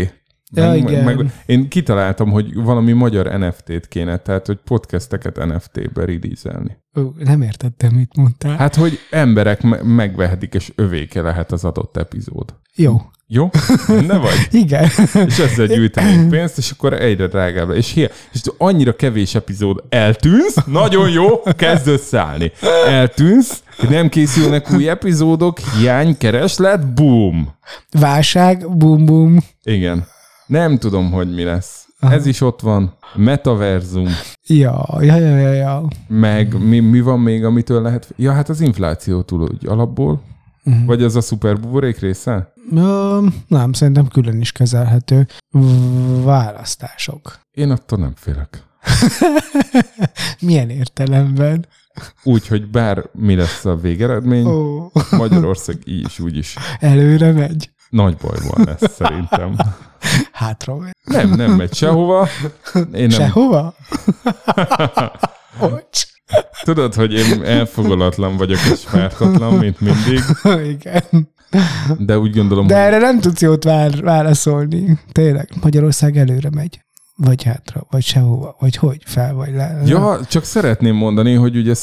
Ja, 0.54 0.74
igen. 0.74 1.32
én 1.46 1.68
kitaláltam, 1.68 2.30
hogy 2.30 2.54
valami 2.54 2.92
magyar 2.92 3.26
NFT-t 3.38 3.88
kéne, 3.88 4.16
tehát 4.16 4.46
hogy 4.46 4.58
podcasteket 4.64 5.36
NFT-be 5.36 6.04
releaselni. 6.04 6.76
Ó, 6.98 7.02
nem 7.18 7.42
értettem, 7.42 7.94
mit 7.94 8.16
mondtál. 8.16 8.56
Hát, 8.56 8.74
hogy 8.74 8.98
emberek 9.10 9.62
me- 9.62 9.82
megvehetik, 9.82 10.54
és 10.54 10.72
övéke 10.74 11.20
lehet 11.20 11.52
az 11.52 11.64
adott 11.64 11.96
epizód. 11.96 12.54
Jó. 12.74 13.00
Jó? 13.28 13.50
Ne 13.86 14.16
vagy? 14.18 14.48
Igen. 14.62 14.84
És 15.26 15.38
ezzel 15.38 15.66
gyűjtenénk 15.66 16.30
pénzt, 16.34 16.58
és 16.58 16.70
akkor 16.70 16.92
egyre 16.92 17.26
drágább. 17.26 17.70
És, 17.70 17.92
hi- 17.92 18.10
és 18.32 18.40
annyira 18.58 18.96
kevés 18.96 19.34
epizód 19.34 19.84
eltűnsz, 19.88 20.54
nagyon 20.66 21.10
jó, 21.10 21.40
kezd 21.56 21.86
összeállni. 21.86 22.52
Eltűnsz, 22.86 23.62
nem 23.88 24.08
készülnek 24.08 24.72
új 24.72 24.88
epizódok, 24.88 25.58
hiány, 25.58 26.16
kereslet, 26.18 26.94
boom. 26.94 27.54
Válság, 28.00 28.76
bum 28.76 29.04
bum. 29.04 29.38
Igen. 29.62 30.06
Nem 30.46 30.78
tudom, 30.78 31.12
hogy 31.12 31.34
mi 31.34 31.42
lesz. 31.42 31.86
Ez 32.00 32.26
is 32.26 32.40
ott 32.40 32.60
van. 32.60 32.96
Metaverzum. 33.14 34.08
Ja, 34.46 34.86
ja, 35.00 35.16
ja, 35.16 35.36
ja, 35.36 35.52
ja. 35.52 35.88
Meg 36.08 36.58
mi, 36.58 36.80
mi 36.80 37.00
van 37.00 37.20
még, 37.20 37.44
amitől 37.44 37.82
lehet... 37.82 38.12
Ja, 38.16 38.32
hát 38.32 38.48
az 38.48 38.60
infláció 38.60 39.22
túl 39.22 39.40
úgy 39.40 39.66
alapból. 39.66 40.22
Mhm. 40.62 40.86
Vagy 40.86 41.02
az 41.02 41.16
a 41.16 41.20
szuper 41.20 41.60
buborék 41.60 41.98
része? 41.98 42.52
Ö, 42.74 43.26
nem, 43.46 43.72
szerintem 43.72 44.08
külön 44.08 44.40
is 44.40 44.52
kezelhető. 44.52 45.26
Választások. 46.22 47.40
Én 47.50 47.70
attól 47.70 47.98
nem 47.98 48.12
félek. 48.16 48.62
Milyen 50.40 50.70
értelemben? 50.70 51.66
Úgy, 52.22 52.46
hogy 52.46 52.70
bár 52.70 53.04
mi 53.12 53.34
lesz 53.34 53.64
a 53.64 53.76
végeredmény, 53.76 54.46
Ó, 54.46 54.90
Magyarország 55.10 55.76
így 55.84 56.04
is, 56.04 56.18
úgy 56.18 56.36
is 56.36 56.56
előre 56.80 57.32
megy. 57.32 57.70
Nagy 57.96 58.16
bajban 58.16 58.64
lesz 58.64 58.92
szerintem. 58.94 59.56
Hátra 60.32 60.76
megy. 60.76 60.94
Nem, 61.04 61.30
nem 61.30 61.52
megy 61.52 61.74
sehova. 61.74 62.28
Én 62.74 62.86
nem, 62.92 63.10
Sehova? 63.10 63.74
Bocs. 65.60 66.02
tudod, 66.62 66.94
hogy 66.94 67.12
én 67.12 67.44
elfogalatlan 67.44 68.36
vagyok 68.36 68.58
és 68.72 68.80
pártatlan, 68.90 69.52
mint 69.52 69.80
mindig, 69.80 70.20
Igen. 70.74 71.28
de 71.98 72.18
úgy 72.18 72.34
gondolom, 72.34 72.66
De 72.66 72.74
hogy 72.74 72.82
erre 72.82 72.98
nem 72.98 73.20
tudsz 73.20 73.40
jót 73.40 73.64
vár, 73.64 74.02
válaszolni. 74.02 74.98
Tényleg, 75.12 75.48
Magyarország 75.62 76.16
előre 76.16 76.50
megy. 76.50 76.80
Vagy 77.16 77.42
hátra, 77.42 77.86
vagy 77.90 78.02
sehova, 78.02 78.56
vagy 78.58 78.76
hogy, 78.76 79.02
fel 79.04 79.34
vagy 79.34 79.54
le. 79.54 79.80
Ja, 79.84 80.18
csak 80.28 80.44
szeretném 80.44 80.94
mondani, 80.94 81.34
hogy 81.34 81.56
ugye 81.56 81.74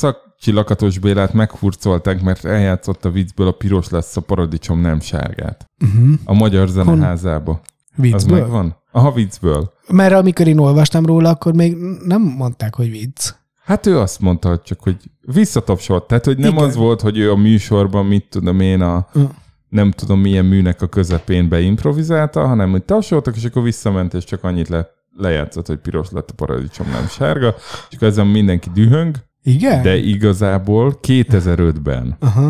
Szakcsi 0.44 0.58
Lakatos 0.58 1.00
Bélát 1.00 1.34
meghurcolták, 1.34 2.22
mert 2.22 2.46
eljátszott 2.46 3.06
a 3.06 3.10
viccből 3.10 3.48
a 3.48 3.52
piros 3.52 3.90
lesz 3.90 4.18
a 4.18 4.22
paradicsom 4.22 4.82
nem 4.82 5.00
sárgát. 5.00 5.70
Uh-huh. 5.84 6.14
A 6.24 6.34
Magyar 6.34 6.68
Zeneházába. 6.68 7.52
Az 7.52 8.02
Viccből? 8.02 8.40
megvan? 8.40 8.76
Aha, 8.92 9.12
viccből. 9.12 9.74
Mert 9.88 10.14
amikor 10.14 10.48
én 10.48 10.58
olvastam 10.58 11.06
róla, 11.06 11.30
akkor 11.30 11.54
még 11.54 11.78
nem 12.06 12.22
mondták, 12.22 12.76
hogy 12.76 12.92
vicc. 12.92 13.34
Hát 13.64 13.86
ő 13.86 14.00
azt 14.00 14.20
mondta, 14.20 14.60
csak, 14.60 14.80
hogy 14.82 14.98
visszatapsolt. 15.22 16.04
Tehát, 16.04 16.26
hogy 16.26 16.38
nem 16.38 16.52
Igen. 16.52 16.64
az 16.64 16.76
volt, 16.76 17.02
hogy 17.02 17.18
ő 17.18 17.32
a 17.32 17.36
műsorban, 17.36 18.06
mit 18.06 18.30
tudom 18.30 18.60
én, 18.60 18.82
a 18.82 19.08
Ö. 19.14 19.24
nem 19.70 19.92
tudom 19.92 20.20
milyen 20.20 20.46
műnek 20.46 20.82
a 20.82 20.88
közepén 20.88 21.50
beimprovizálta, 21.50 22.48
hanem 22.48 22.72
hogy 22.72 22.84
tapsoltak, 22.84 23.36
és 23.36 23.44
akkor 23.44 23.64
visszament, 23.64 24.14
és 24.14 24.24
csak 24.24 24.44
annyit 24.44 24.68
le, 24.68 24.88
lejátszott, 25.18 25.68
hogy 25.68 25.78
piros 25.78 26.08
lett 26.12 26.30
a 26.30 26.34
paradicsom, 26.34 26.90
nem 26.90 27.08
sárga, 27.08 27.56
és 27.90 27.96
akkor 27.96 28.08
ezen 28.08 28.28
mindenki 28.28 28.70
dühöng, 28.74 29.16
Igen? 29.44 29.82
de 29.82 29.96
igazából 29.96 31.00
2005-ben 31.08 32.18
Aha. 32.20 32.50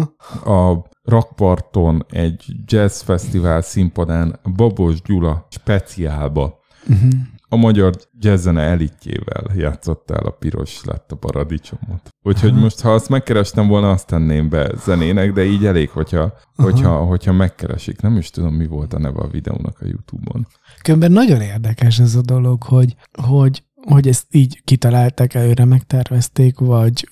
a 0.59 0.85
Rakparton 1.03 2.05
egy 2.09 2.45
jazz 2.65 3.01
fesztivál 3.01 3.61
színpadán 3.61 4.39
Babos 4.55 5.01
Gyula 5.01 5.47
speciálba 5.49 6.61
Uh-huh. 6.89 7.09
a 7.49 7.55
magyar 7.55 7.93
jazzzene 8.19 8.61
elitjével 8.61 9.43
játszott 9.55 10.11
el 10.11 10.25
a 10.25 10.29
piros 10.29 10.83
lett 10.85 11.11
a 11.11 11.15
paradicsomot. 11.15 12.09
Úgyhogy 12.23 12.49
Aha. 12.49 12.59
most, 12.59 12.81
ha 12.81 12.93
azt 12.93 13.09
megkerestem 13.09 13.67
volna, 13.67 13.89
azt 13.89 14.07
tenném 14.07 14.49
be 14.49 14.71
zenének, 14.85 15.33
de 15.33 15.43
így 15.43 15.65
elég, 15.65 15.89
hogyha, 15.89 16.33
hogyha, 16.55 16.97
hogyha 16.97 17.31
megkeresik. 17.31 18.01
Nem 18.01 18.17
is 18.17 18.29
tudom, 18.29 18.53
mi 18.53 18.67
volt 18.67 18.93
a 18.93 18.99
neve 18.99 19.19
a 19.19 19.27
videónak 19.27 19.77
a 19.79 19.85
YouTube-on. 19.85 20.47
Különben 20.81 21.11
nagyon 21.11 21.41
érdekes 21.41 21.99
ez 21.99 22.15
a 22.15 22.21
dolog, 22.21 22.63
hogy, 22.63 22.95
hogy, 23.21 23.63
hogy 23.85 24.07
ezt 24.07 24.25
így 24.31 24.61
kitalálták, 24.63 25.33
előre 25.33 25.65
megtervezték, 25.65 26.59
vagy, 26.59 27.09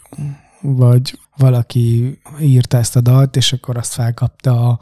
vagy 0.61 1.19
valaki 1.37 2.19
írta 2.39 2.77
ezt 2.77 2.95
a 2.95 3.01
dalt, 3.01 3.35
és 3.35 3.53
akkor 3.53 3.77
azt 3.77 3.93
felkapta 3.93 4.79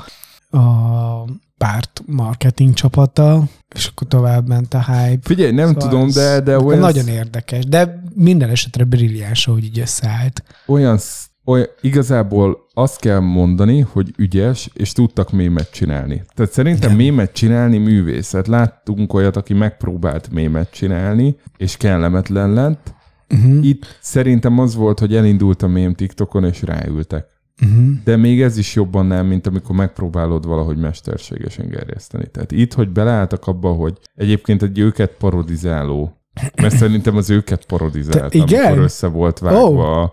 a, 0.50 0.58
a 0.58 1.26
párt 1.58 2.02
marketing 2.06 2.74
csapata, 2.74 3.44
és 3.76 3.86
akkor 3.86 4.08
tovább 4.08 4.48
ment 4.48 4.74
a 4.74 4.84
hype. 4.84 5.28
Figyelj, 5.28 5.52
nem 5.52 5.68
Szóval 5.68 5.90
tudom, 5.90 6.10
de, 6.12 6.40
de 6.40 6.60
olyan, 6.60 6.80
Nagyon 6.80 7.08
érdekes, 7.08 7.66
de 7.66 8.04
minden 8.14 8.50
esetre 8.50 8.84
brilliáns, 8.84 9.48
ahogy 9.48 9.64
így 9.64 9.80
összeállt. 9.80 10.44
olyan, 10.68 11.00
olyan, 11.50 11.68
igazából 11.82 12.66
azt 12.74 13.00
kell 13.00 13.20
mondani, 13.20 13.80
hogy 13.80 14.14
ügyes, 14.18 14.70
és 14.74 14.92
tudtak 14.92 15.32
mémet 15.32 15.72
csinálni. 15.72 16.24
Tehát 16.36 16.52
szerintem 16.52 16.92
Igen. 16.92 17.06
mémet 17.06 17.34
csinálni 17.34 17.78
művészet. 17.78 18.48
Láttunk 18.48 19.14
olyat, 19.14 19.36
aki 19.36 19.54
megpróbált 19.54 20.30
mémet 20.32 20.72
csinálni, 20.72 21.36
és 21.58 21.78
kellemetlen 21.78 22.54
lett. 22.54 22.94
Uh-huh. 23.30 23.66
Itt 23.66 23.98
szerintem 24.02 24.60
az 24.60 24.76
volt, 24.76 25.00
hogy 25.00 25.16
elindult 25.16 25.62
a 25.62 25.68
mém 25.68 25.94
TikTokon, 25.94 26.44
és 26.44 26.62
ráültek. 26.62 27.26
Uh-huh. 27.62 27.88
De 28.04 28.16
még 28.16 28.42
ez 28.42 28.58
is 28.58 28.76
jobban 28.76 29.06
nem, 29.06 29.26
mint 29.26 29.48
amikor 29.48 29.76
megpróbálod 29.76 30.46
valahogy 30.46 30.78
mesterségesen 30.78 31.68
gerjeszteni. 31.68 32.28
Tehát 32.32 32.52
itt, 32.52 32.74
hogy 32.74 32.90
beleálltak 32.90 33.48
abba, 33.48 33.72
hogy 33.72 33.98
egyébként 34.16 34.64
egy 34.64 34.80
őket 34.80 35.12
parodizáló, 35.12 36.19
mert 36.62 36.76
szerintem 36.76 37.16
az 37.18 37.30
őket 37.30 37.66
parodizált, 37.66 38.32
Te- 38.32 38.38
igen? 38.38 38.66
amikor 38.66 38.84
össze 38.84 39.08
volt 39.08 39.40
vágva 39.40 40.02
a 40.02 40.12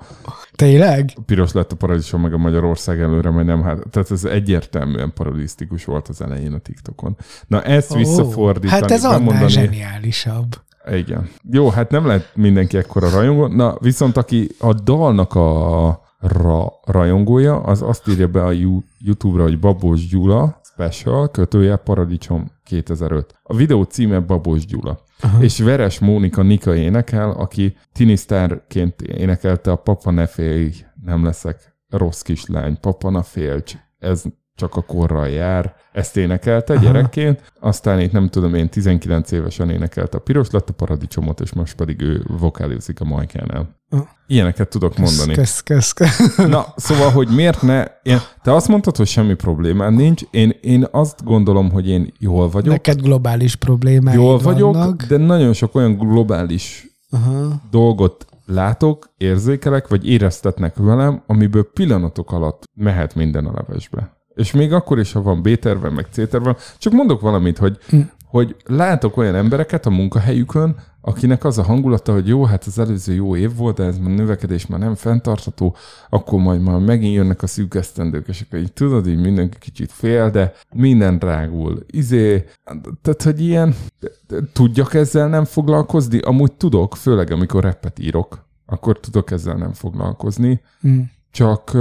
Tényleg? 0.55 1.17
piros 1.27 1.53
lett 1.53 1.73
a 1.73 1.77
paradicsom, 1.77 2.21
meg 2.21 2.33
a 2.33 2.37
Magyarország 2.39 3.01
előre, 3.01 3.31
majd 3.31 3.47
nem 3.47 3.63
hát. 3.63 3.79
Tehát 3.91 4.11
ez 4.11 4.25
egyértelműen 4.25 5.13
parodisztikus 5.15 5.85
volt 5.85 6.09
az 6.09 6.23
elején 6.23 6.53
a 6.53 6.59
TikTokon. 6.59 7.17
Na 7.47 7.63
ezt 7.63 7.93
Ó, 7.93 7.97
visszafordítani, 7.97 8.81
Hát 8.81 8.91
ez 8.91 9.05
annál 9.05 9.19
bemondani- 9.19 9.51
zseniálisabb. 9.51 10.55
igen. 10.93 11.29
Jó, 11.51 11.69
hát 11.69 11.91
nem 11.91 12.07
lehet 12.07 12.31
mindenki 12.35 12.77
ekkora 12.77 13.11
rajongó. 13.11 13.47
Na, 13.47 13.77
viszont 13.81 14.17
aki 14.17 14.49
a 14.59 14.73
dalnak 14.73 15.35
a 15.35 16.01
ra, 16.21 16.73
rajongója, 16.85 17.61
az 17.61 17.83
azt 17.83 18.09
írja 18.09 18.27
be 18.29 18.45
a 18.45 18.51
You- 18.51 18.85
YouTube-ra, 18.99 19.43
hogy 19.43 19.59
Babos 19.59 20.07
Gyula 20.09 20.61
Special, 20.65 21.31
kötője 21.31 21.77
Paradicsom 21.77 22.51
2005. 22.65 23.35
A 23.43 23.55
videó 23.55 23.83
címe 23.83 24.19
Babos 24.19 24.67
Gyula. 24.67 24.99
Aha. 25.21 25.43
És 25.43 25.59
Veres 25.59 25.99
Mónika 25.99 26.43
Nika 26.43 26.77
énekel, 26.77 27.31
aki 27.31 27.77
tinisztárként 27.93 29.01
énekelte 29.01 29.71
a 29.71 29.77
Papa 29.77 30.11
ne 30.11 30.27
félj, 30.27 30.73
nem 31.03 31.25
leszek 31.25 31.77
rossz 31.89 32.21
kislány, 32.21 32.81
Papa 32.81 33.11
ne 33.11 33.23
félj, 33.23 33.63
ez 33.99 34.25
csak 34.57 34.77
a 34.77 34.83
korral 34.83 35.29
jár. 35.29 35.75
Ezt 35.93 36.17
énekelte 36.17 36.75
Aha. 36.75 36.85
gyerekként, 36.85 37.53
aztán 37.61 38.01
itt 38.01 38.13
nem 38.13 38.29
tudom 38.29 38.55
én 38.55 38.69
19 38.69 39.31
évesen 39.31 39.71
énekelte 39.71 40.17
a 40.17 40.21
piros 40.21 40.51
lett 40.51 40.69
a 40.69 40.73
paradicsomot, 40.73 41.41
és 41.41 41.53
most 41.53 41.75
pedig 41.75 42.01
ő 42.01 42.25
vokálizik 42.39 43.01
a 43.01 43.05
majkánál. 43.05 43.75
Ilyeneket 44.27 44.69
tudok 44.69 44.97
mondani. 44.99 45.35
Kösz, 45.35 45.61
kösz, 45.61 45.93
kösz. 45.93 46.37
Na, 46.37 46.67
szóval, 46.77 47.11
hogy 47.11 47.29
miért 47.29 47.63
ne... 47.63 47.85
Én, 48.03 48.19
te 48.43 48.55
azt 48.55 48.69
mondtad, 48.69 48.97
hogy 48.97 49.07
semmi 49.07 49.35
problémád 49.35 49.95
nincs. 49.95 50.23
Én, 50.31 50.59
én 50.61 50.87
azt 50.91 51.25
gondolom, 51.25 51.71
hogy 51.71 51.89
én 51.89 52.13
jól 52.19 52.49
vagyok. 52.49 52.73
Neked 52.73 53.01
globális 53.01 53.55
problémáid 53.55 54.19
jól 54.19 54.39
vagyok, 54.39 54.75
vannak. 54.75 55.03
de 55.03 55.17
nagyon 55.17 55.53
sok 55.53 55.75
olyan 55.75 55.97
globális 55.99 56.87
Aha. 57.11 57.63
dolgot 57.71 58.27
látok, 58.47 59.11
érzékelek, 59.17 59.89
vagy 59.89 60.09
éreztetnek 60.09 60.77
velem, 60.77 61.23
amiből 61.27 61.71
pillanatok 61.73 62.33
alatt 62.33 62.63
mehet 62.75 63.15
minden 63.15 63.47
a 63.47 63.53
levesbe. 63.53 64.16
És 64.37 64.53
még 64.53 64.73
akkor 64.73 64.99
is, 64.99 65.13
ha 65.13 65.23
van 65.23 65.43
B-terve, 65.43 65.91
meg 65.91 66.07
C-terve, 66.11 66.57
csak 66.79 66.93
mondok 66.93 67.21
valamit, 67.21 67.59
hogy, 67.59 67.79
Hm. 67.89 68.01
hogy 68.27 68.57
látok 68.65 69.17
olyan 69.17 69.35
embereket 69.35 69.87
a 69.87 69.91
munkahelyükön, 69.91 70.77
akinek 71.01 71.45
az 71.45 71.59
a 71.59 71.63
hangulata, 71.63 72.13
hogy 72.13 72.29
jó, 72.29 72.45
hát 72.45 72.65
az 72.65 72.79
előző 72.79 73.15
jó 73.15 73.37
év 73.37 73.57
volt, 73.57 73.77
de 73.77 73.85
ez 73.85 73.99
már 73.99 74.15
növekedés 74.15 74.67
már 74.67 74.81
nem 74.81 74.95
fenntartható, 74.95 75.77
akkor 76.11 76.41
majd 76.41 76.63
már 76.63 76.79
megint 76.79 77.15
jönnek 77.15 77.43
a 77.43 77.47
szűk 77.47 77.75
esztendők, 77.75 78.29
és 78.29 78.41
akkor 78.41 78.59
így 78.59 78.73
tudod, 78.73 79.07
így 79.07 79.21
mindenki 79.21 79.59
kicsit 79.59 79.93
fél, 79.93 80.31
de 80.31 80.53
minden 80.75 81.19
drágul. 81.19 81.85
Izé, 81.91 82.45
tehát, 83.03 83.23
hogy 83.23 83.41
ilyen, 83.41 83.75
tudjak 84.53 84.95
ezzel 84.95 85.29
nem 85.29 85.45
foglalkozni? 85.45 86.19
Amúgy 86.19 86.53
tudok, 86.53 86.97
főleg 86.97 87.31
amikor 87.31 87.63
repet 87.63 87.99
írok, 87.99 88.45
akkor 88.67 89.01
tudok 89.01 89.31
ezzel 89.31 89.57
nem 89.57 89.73
foglalkozni. 89.73 90.61
Mm. 90.89 91.01
Csak, 91.31 91.77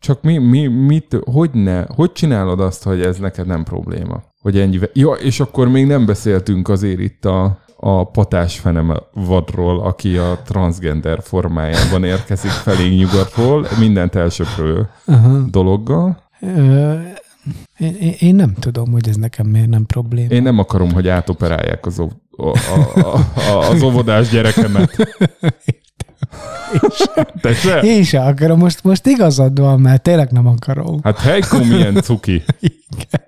csak 0.00 0.22
mi, 0.22 0.38
mi, 0.38 0.66
mit, 0.66 1.16
hogy 1.24 1.50
ne, 1.52 1.84
hogy 1.86 2.12
csinálod 2.12 2.60
azt, 2.60 2.82
hogy 2.82 3.00
ez 3.00 3.18
neked 3.18 3.46
nem 3.46 3.64
probléma? 3.64 4.22
Hogy 4.40 4.58
ennyi, 4.58 4.78
ja, 4.92 5.10
és 5.10 5.40
akkor 5.40 5.68
még 5.68 5.86
nem 5.86 6.06
beszéltünk 6.06 6.68
azért 6.68 7.00
itt 7.00 7.24
a, 7.24 7.58
a 7.76 8.10
patás 8.10 8.58
fenem 8.58 8.96
vadról, 9.12 9.80
aki 9.80 10.16
a 10.16 10.42
transgender 10.44 11.22
formájában 11.22 12.04
érkezik 12.04 12.50
felé 12.50 12.88
nyugatról, 12.88 13.66
mindent 13.78 14.14
elsöprő 14.14 14.88
uh-huh. 15.06 15.46
dologgal. 15.50 16.22
Ö, 16.40 16.94
én, 17.78 18.14
én 18.18 18.34
nem 18.34 18.54
tudom, 18.54 18.90
hogy 18.90 19.08
ez 19.08 19.16
nekem 19.16 19.46
miért 19.46 19.68
nem 19.68 19.86
probléma. 19.86 20.28
Én 20.28 20.42
nem 20.42 20.58
akarom, 20.58 20.92
hogy 20.92 21.08
átoperálják 21.08 21.86
az, 21.86 21.98
a, 21.98 22.08
a, 22.36 22.58
a, 23.34 23.68
az 23.70 23.82
óvodás 23.82 24.28
gyerekemet. 24.28 24.96
Te 27.40 27.54
se? 27.54 27.80
Én 27.80 28.02
se 28.02 28.20
akarom, 28.20 28.58
most, 28.58 28.84
most 28.84 29.06
igazad 29.06 29.60
van, 29.60 29.80
mert 29.80 30.02
tényleg 30.02 30.30
nem 30.30 30.46
akarom. 30.46 31.00
Hát 31.02 31.18
Heiko 31.18 31.64
milyen 31.64 31.94
cuki. 31.94 32.42
Igen. 32.60 33.26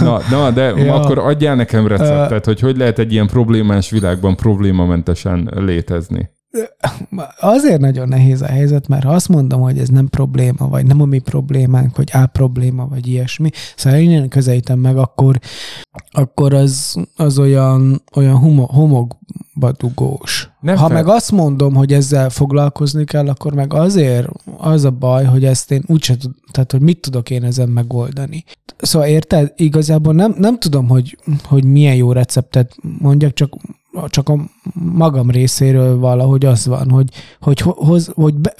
Na, 0.00 0.20
na 0.30 0.50
de 0.50 0.62
ja. 0.62 0.94
akkor 0.94 1.18
adjál 1.18 1.54
nekem 1.54 1.86
receptet, 1.86 2.44
hogy 2.44 2.60
hogy 2.60 2.76
lehet 2.76 2.98
egy 2.98 3.12
ilyen 3.12 3.26
problémás 3.26 3.90
világban 3.90 4.36
problémamentesen 4.36 5.50
létezni. 5.54 6.30
Azért 7.40 7.80
nagyon 7.80 8.08
nehéz 8.08 8.42
a 8.42 8.46
helyzet, 8.46 8.88
mert 8.88 9.04
ha 9.04 9.10
azt 9.10 9.28
mondom, 9.28 9.60
hogy 9.60 9.78
ez 9.78 9.88
nem 9.88 10.08
probléma, 10.08 10.68
vagy 10.68 10.86
nem 10.86 11.00
a 11.00 11.04
mi 11.04 11.18
problémánk, 11.18 11.96
vagy 11.96 12.08
á 12.12 12.24
probléma, 12.26 12.86
vagy 12.86 13.06
ilyesmi, 13.06 13.50
szóval 13.76 13.98
én 13.98 14.28
közelítem 14.28 14.78
meg, 14.78 14.96
akkor, 14.96 15.38
akkor 16.10 16.54
az, 16.54 16.96
az 17.16 17.38
olyan, 17.38 18.02
olyan 18.14 18.36
homo, 18.36 18.66
homokba 18.66 19.16
dugós. 19.78 20.50
Nem 20.60 20.76
ha 20.76 20.86
fel... 20.86 20.96
meg 20.96 21.08
azt 21.08 21.32
mondom, 21.32 21.74
hogy 21.74 21.92
ezzel 21.92 22.30
foglalkozni 22.30 23.04
kell, 23.04 23.28
akkor 23.28 23.54
meg 23.54 23.74
azért 23.74 24.28
az 24.56 24.84
a 24.84 24.90
baj, 24.90 25.24
hogy 25.24 25.44
ezt 25.44 25.70
én 25.70 25.82
úgyse 25.86 26.16
tud, 26.16 26.32
tehát 26.50 26.72
hogy 26.72 26.80
mit 26.80 27.00
tudok 27.00 27.30
én 27.30 27.44
ezen 27.44 27.68
megoldani. 27.68 28.44
Szóval 28.78 29.08
érted? 29.08 29.52
Igazából 29.56 30.14
nem, 30.14 30.34
nem 30.38 30.58
tudom, 30.58 30.88
hogy, 30.88 31.18
hogy 31.44 31.64
milyen 31.64 31.94
jó 31.94 32.12
receptet 32.12 32.76
mondjak, 32.98 33.32
csak 33.32 33.54
csak 34.08 34.28
a 34.28 34.38
magam 34.74 35.30
részéről 35.30 35.98
valahogy 35.98 36.44
az 36.44 36.66
van, 36.66 36.90
hogy, 36.90 37.08
hogy, 37.40 37.60
hogy, 37.60 38.04
hogy, 38.14 38.34
be, 38.34 38.54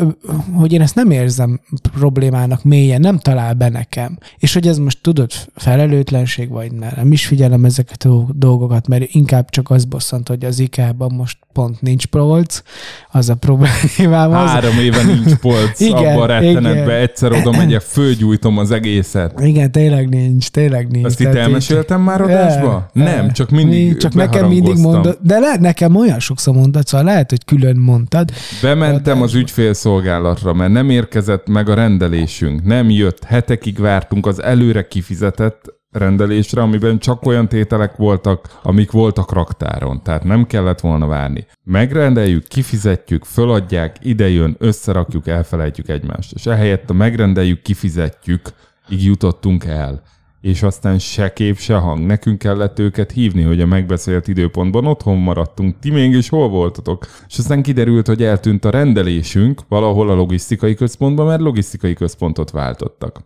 hogy 0.54 0.72
én 0.72 0.80
ezt 0.80 0.94
nem 0.94 1.10
érzem 1.10 1.60
problémának 1.92 2.64
mélyen, 2.64 3.00
nem 3.00 3.18
talál 3.18 3.54
be 3.54 3.68
nekem. 3.68 4.18
És 4.38 4.54
hogy 4.54 4.66
ez 4.66 4.78
most 4.78 4.98
tudod 5.02 5.30
felelőtlenség, 5.54 6.48
vagy 6.48 6.72
nem 6.72 7.12
is 7.12 7.26
figyelem 7.26 7.64
ezeket 7.64 8.04
a 8.04 8.26
dolgokat, 8.32 8.88
mert 8.88 9.04
inkább 9.14 9.50
csak 9.50 9.70
az 9.70 9.84
bosszant, 9.84 10.28
hogy 10.28 10.44
az 10.44 10.58
IKEA-ban 10.58 11.12
most 11.12 11.38
pont 11.52 11.82
nincs 11.82 12.06
polc, 12.06 12.62
az 13.10 13.28
a 13.28 13.34
problémám. 13.34 14.32
Az... 14.32 14.50
Három 14.50 14.78
éve 14.78 15.02
nincs 15.02 15.34
polc, 15.34 15.80
igen, 15.90 16.14
abban 16.14 16.26
rettenetbe 16.26 16.96
egyszer 16.96 17.32
oda 17.32 17.50
megyek, 17.50 17.80
fölgyújtom 17.80 18.58
az 18.58 18.70
egészet. 18.70 19.40
Igen, 19.40 19.72
tényleg 19.72 20.08
nincs, 20.08 20.48
tényleg 20.48 20.90
nincs. 20.90 21.06
Ezt 21.06 21.20
itt 21.20 21.34
elmeséltem 21.34 22.00
már 22.00 22.20
adásba? 22.20 22.90
Nem, 22.92 23.32
csak 23.32 23.50
mindig 23.50 23.96
Csak 23.96 24.14
nekem 24.14 24.48
mindig 24.48 24.76
mondod, 24.76 25.18
de 25.22 25.38
lehet, 25.38 25.60
nekem 25.60 25.95
olyan 25.96 26.18
sokszor 26.18 26.54
mondtad, 26.54 26.86
szóval 26.86 27.06
lehet, 27.06 27.30
hogy 27.30 27.44
külön 27.44 27.76
mondtad. 27.76 28.30
Bementem 28.62 29.22
az 29.22 29.34
ügyfélszolgálatra, 29.34 30.52
mert 30.52 30.72
nem 30.72 30.90
érkezett 30.90 31.48
meg 31.48 31.68
a 31.68 31.74
rendelésünk. 31.74 32.64
Nem 32.64 32.90
jött. 32.90 33.24
Hetekig 33.24 33.78
vártunk 33.78 34.26
az 34.26 34.42
előre 34.42 34.88
kifizetett 34.88 35.74
rendelésre, 35.90 36.62
amiben 36.62 36.98
csak 36.98 37.26
olyan 37.26 37.48
tételek 37.48 37.96
voltak, 37.96 38.58
amik 38.62 38.90
voltak 38.90 39.32
raktáron, 39.32 40.02
tehát 40.02 40.24
nem 40.24 40.46
kellett 40.46 40.80
volna 40.80 41.06
várni. 41.06 41.46
Megrendeljük, 41.62 42.46
kifizetjük, 42.46 43.24
föladják, 43.24 43.96
idejön, 44.02 44.56
összerakjuk, 44.58 45.26
elfelejtjük 45.26 45.88
egymást. 45.88 46.32
És 46.32 46.46
ehelyett 46.46 46.90
a 46.90 46.92
megrendeljük, 46.92 47.62
kifizetjük, 47.62 48.48
így 48.88 49.04
jutottunk 49.04 49.64
el 49.64 50.02
és 50.46 50.62
aztán 50.62 50.98
se 50.98 51.32
kép, 51.32 51.58
se 51.58 51.74
hang. 51.74 52.06
Nekünk 52.06 52.38
kellett 52.38 52.78
őket 52.78 53.10
hívni, 53.10 53.42
hogy 53.42 53.60
a 53.60 53.66
megbeszélt 53.66 54.28
időpontban 54.28 54.86
otthon 54.86 55.16
maradtunk. 55.16 55.78
Ti 55.78 55.90
mégis 55.90 56.28
hol 56.28 56.48
voltatok? 56.48 57.06
És 57.28 57.38
aztán 57.38 57.62
kiderült, 57.62 58.06
hogy 58.06 58.22
eltűnt 58.22 58.64
a 58.64 58.70
rendelésünk 58.70 59.60
valahol 59.68 60.10
a 60.10 60.14
logisztikai 60.14 60.74
központban, 60.74 61.26
mert 61.26 61.40
logisztikai 61.40 61.94
központot 61.94 62.50
váltottak. 62.50 63.20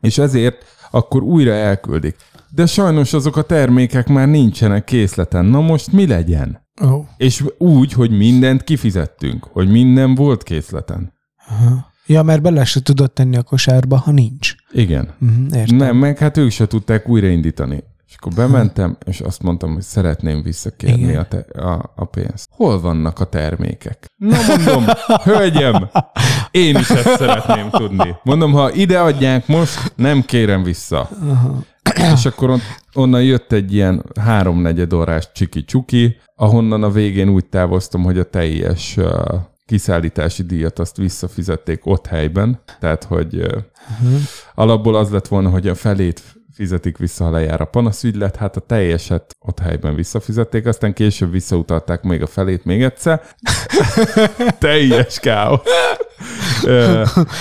És 0.00 0.18
ezért 0.18 0.64
akkor 0.90 1.22
újra 1.22 1.52
elküldik. 1.52 2.16
De 2.50 2.66
sajnos 2.66 3.12
azok 3.12 3.36
a 3.36 3.42
termékek 3.42 4.08
már 4.08 4.28
nincsenek 4.28 4.84
készleten. 4.84 5.44
Na 5.44 5.60
most 5.60 5.92
mi 5.92 6.06
legyen? 6.06 6.68
Oh. 6.80 7.04
És 7.16 7.44
úgy, 7.58 7.92
hogy 7.92 8.10
mindent 8.10 8.64
kifizettünk, 8.64 9.44
hogy 9.44 9.70
minden 9.70 10.14
volt 10.14 10.42
készleten. 10.42 11.12
Aha. 11.48 11.92
Ja, 12.06 12.22
mert 12.22 12.42
bele 12.42 12.64
se 12.64 12.82
tudod 12.82 13.12
tenni 13.12 13.36
a 13.36 13.42
kosárba, 13.42 13.96
ha 13.96 14.10
nincs. 14.10 14.54
Igen. 14.72 15.14
Uh-huh, 15.20 15.56
értem. 15.56 15.76
Nem, 15.76 15.96
meg 15.96 16.18
hát 16.18 16.36
ők 16.36 16.50
se 16.50 16.66
tudták 16.66 17.08
újraindítani. 17.08 17.84
És 18.08 18.14
akkor 18.20 18.32
bementem, 18.32 18.96
és 19.04 19.20
azt 19.20 19.42
mondtam, 19.42 19.72
hogy 19.72 19.82
szeretném 19.82 20.42
visszakérni 20.42 21.14
a, 21.14 21.22
te, 21.24 21.60
a, 21.62 21.92
a 21.96 22.04
pénzt. 22.04 22.48
Hol 22.50 22.80
vannak 22.80 23.20
a 23.20 23.24
termékek? 23.24 24.06
Na 24.16 24.36
mondom, 24.48 24.84
hölgyem, 25.24 25.90
én 26.50 26.76
is 26.76 26.90
ezt 26.90 27.16
szeretném 27.16 27.70
tudni. 27.70 28.16
Mondom, 28.22 28.52
ha 28.52 28.72
ide 28.72 29.00
adják 29.00 29.46
most, 29.46 29.92
nem 29.96 30.22
kérem 30.22 30.62
vissza. 30.62 31.08
Uh-huh. 31.22 31.56
És 32.14 32.24
akkor 32.24 32.50
on, 32.50 32.60
onnan 32.94 33.22
jött 33.22 33.52
egy 33.52 33.74
ilyen 33.74 34.04
háromnegyed 34.20 34.92
órás 34.92 35.32
csiki-csuki, 35.32 36.16
ahonnan 36.36 36.82
a 36.82 36.90
végén 36.90 37.28
úgy 37.28 37.46
távoztam, 37.46 38.02
hogy 38.02 38.18
a 38.18 38.24
teljes 38.24 38.98
kiszállítási 39.66 40.42
díjat 40.42 40.78
azt 40.78 40.96
visszafizették 40.96 41.86
ott 41.86 42.06
helyben, 42.06 42.60
tehát 42.80 43.04
hogy 43.04 43.36
uh-huh. 43.36 44.20
alapból 44.54 44.96
az 44.96 45.10
lett 45.10 45.28
volna, 45.28 45.48
hogy 45.48 45.68
a 45.68 45.74
felét 45.74 46.22
fizetik 46.54 46.98
vissza, 46.98 47.24
ha 47.24 47.30
lejár 47.30 47.60
a 47.60 47.64
panaszügylet, 47.64 48.36
hát 48.36 48.56
a 48.56 48.60
teljeset 48.60 49.36
ott 49.38 49.58
helyben 49.58 49.94
visszafizették, 49.94 50.66
aztán 50.66 50.92
később 50.92 51.30
visszautalták 51.30 52.02
még 52.02 52.22
a 52.22 52.26
felét 52.26 52.64
még 52.64 52.82
egyszer. 52.82 53.22
Teljes 54.58 55.20
káosz. 55.20 55.60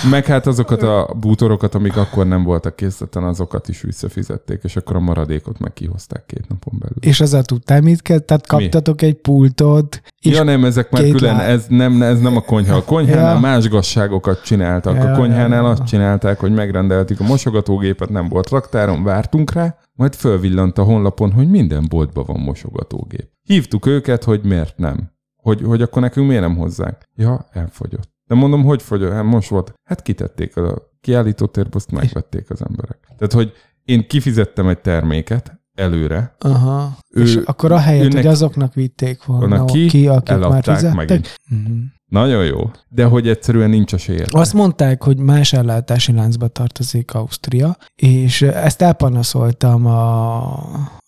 Meg 0.09 0.25
hát 0.25 0.47
azokat 0.47 0.81
a 0.81 1.13
bútorokat, 1.19 1.75
amik 1.75 1.97
akkor 1.97 2.27
nem 2.27 2.43
voltak 2.43 2.75
készleten, 2.75 3.23
azokat 3.23 3.67
is 3.67 3.81
visszafizették, 3.81 4.59
és 4.63 4.75
akkor 4.75 4.95
a 4.95 4.99
maradékot 4.99 5.59
meg 5.59 5.73
kihozták 5.73 6.25
két 6.25 6.47
napon 6.47 6.73
belül. 6.79 6.97
És 6.99 7.21
ezzel 7.21 7.43
tudtál 7.43 7.81
mit 7.81 8.01
kell? 8.01 8.19
Tehát 8.19 8.47
kaptatok 8.47 9.01
Mi? 9.01 9.07
egy 9.07 9.15
pultot, 9.15 10.01
és 10.21 10.36
ja 10.36 10.43
nem, 10.43 10.65
ezek 10.65 10.91
már 10.91 11.09
külön, 11.09 11.36
ez 11.36 11.65
nem, 11.67 12.01
ez 12.01 12.19
nem 12.19 12.36
a 12.36 12.41
konyha. 12.41 12.75
A 12.75 12.83
konyhánál 12.83 13.33
ja. 13.33 13.39
más 13.39 13.69
gazságokat 13.69 14.43
csináltak. 14.43 14.95
Ja, 14.95 15.12
a 15.12 15.17
konyhánál 15.17 15.63
ja. 15.63 15.69
azt 15.69 15.83
csinálták, 15.83 16.39
hogy 16.39 16.51
megrendeltük 16.51 17.19
a 17.19 17.23
mosogatógépet, 17.23 18.09
nem 18.09 18.27
volt 18.27 18.49
raktáron, 18.49 19.03
vártunk 19.03 19.51
rá, 19.51 19.77
majd 19.93 20.15
fölvillant 20.15 20.77
a 20.77 20.83
honlapon, 20.83 21.31
hogy 21.31 21.49
minden 21.49 21.86
boltban 21.89 22.23
van 22.27 22.39
mosogatógép. 22.39 23.29
Hívtuk 23.43 23.86
őket, 23.86 24.23
hogy 24.23 24.41
miért 24.43 24.77
nem. 24.77 25.12
Hogy, 25.36 25.62
hogy 25.62 25.81
akkor 25.81 26.01
nekünk 26.01 26.27
miért 26.27 26.41
nem 26.41 26.57
hozzák. 26.57 27.09
Ja, 27.15 27.47
elfogyott. 27.51 28.12
De 28.34 28.39
mondom, 28.39 28.63
hogy 28.63 28.82
fogyott? 28.82 29.12
Hát 29.12 29.24
most 29.24 29.50
volt. 29.50 29.74
Hát 29.89 30.02
kitették 30.02 30.58
a 30.58 30.91
kiállító 31.02 31.46
térbe, 31.46 31.76
azt 31.76 31.91
megvették 31.91 32.50
az 32.50 32.62
emberek. 32.69 32.98
Tehát, 33.17 33.34
hogy 33.34 33.52
én 33.84 34.08
kifizettem 34.08 34.67
egy 34.67 34.80
terméket, 34.80 35.62
előre. 35.76 36.36
Aha. 36.39 36.98
Ő, 37.10 37.22
és 37.22 37.39
akkor 37.46 37.72
a 37.72 37.78
helyet, 37.78 38.13
hogy 38.13 38.28
azoknak 38.28 38.74
vitték 38.74 39.24
volna 39.24 39.65
ki, 39.65 39.88
ki 39.88 40.08
akik 40.08 40.38
már 40.38 40.63
fizettek. 40.63 40.93
Megint. 40.96 41.36
Uh-huh. 41.52 41.78
Nagyon 42.06 42.46
jó. 42.46 42.72
De 42.89 43.06
hogy 43.06 43.28
egyszerűen 43.28 43.69
nincs 43.69 43.93
a 43.93 43.98
sér. 43.98 44.28
Azt 44.32 44.54
mondták, 44.54 45.04
hogy 45.04 45.17
más 45.17 45.54
ellátási 45.54 46.12
láncba 46.12 46.48
tartozik 46.48 47.13
Ausztria, 47.13 47.78
és 47.96 48.41
ezt 48.41 48.82
elpanaszoltam 48.82 49.86
a, 49.86 50.43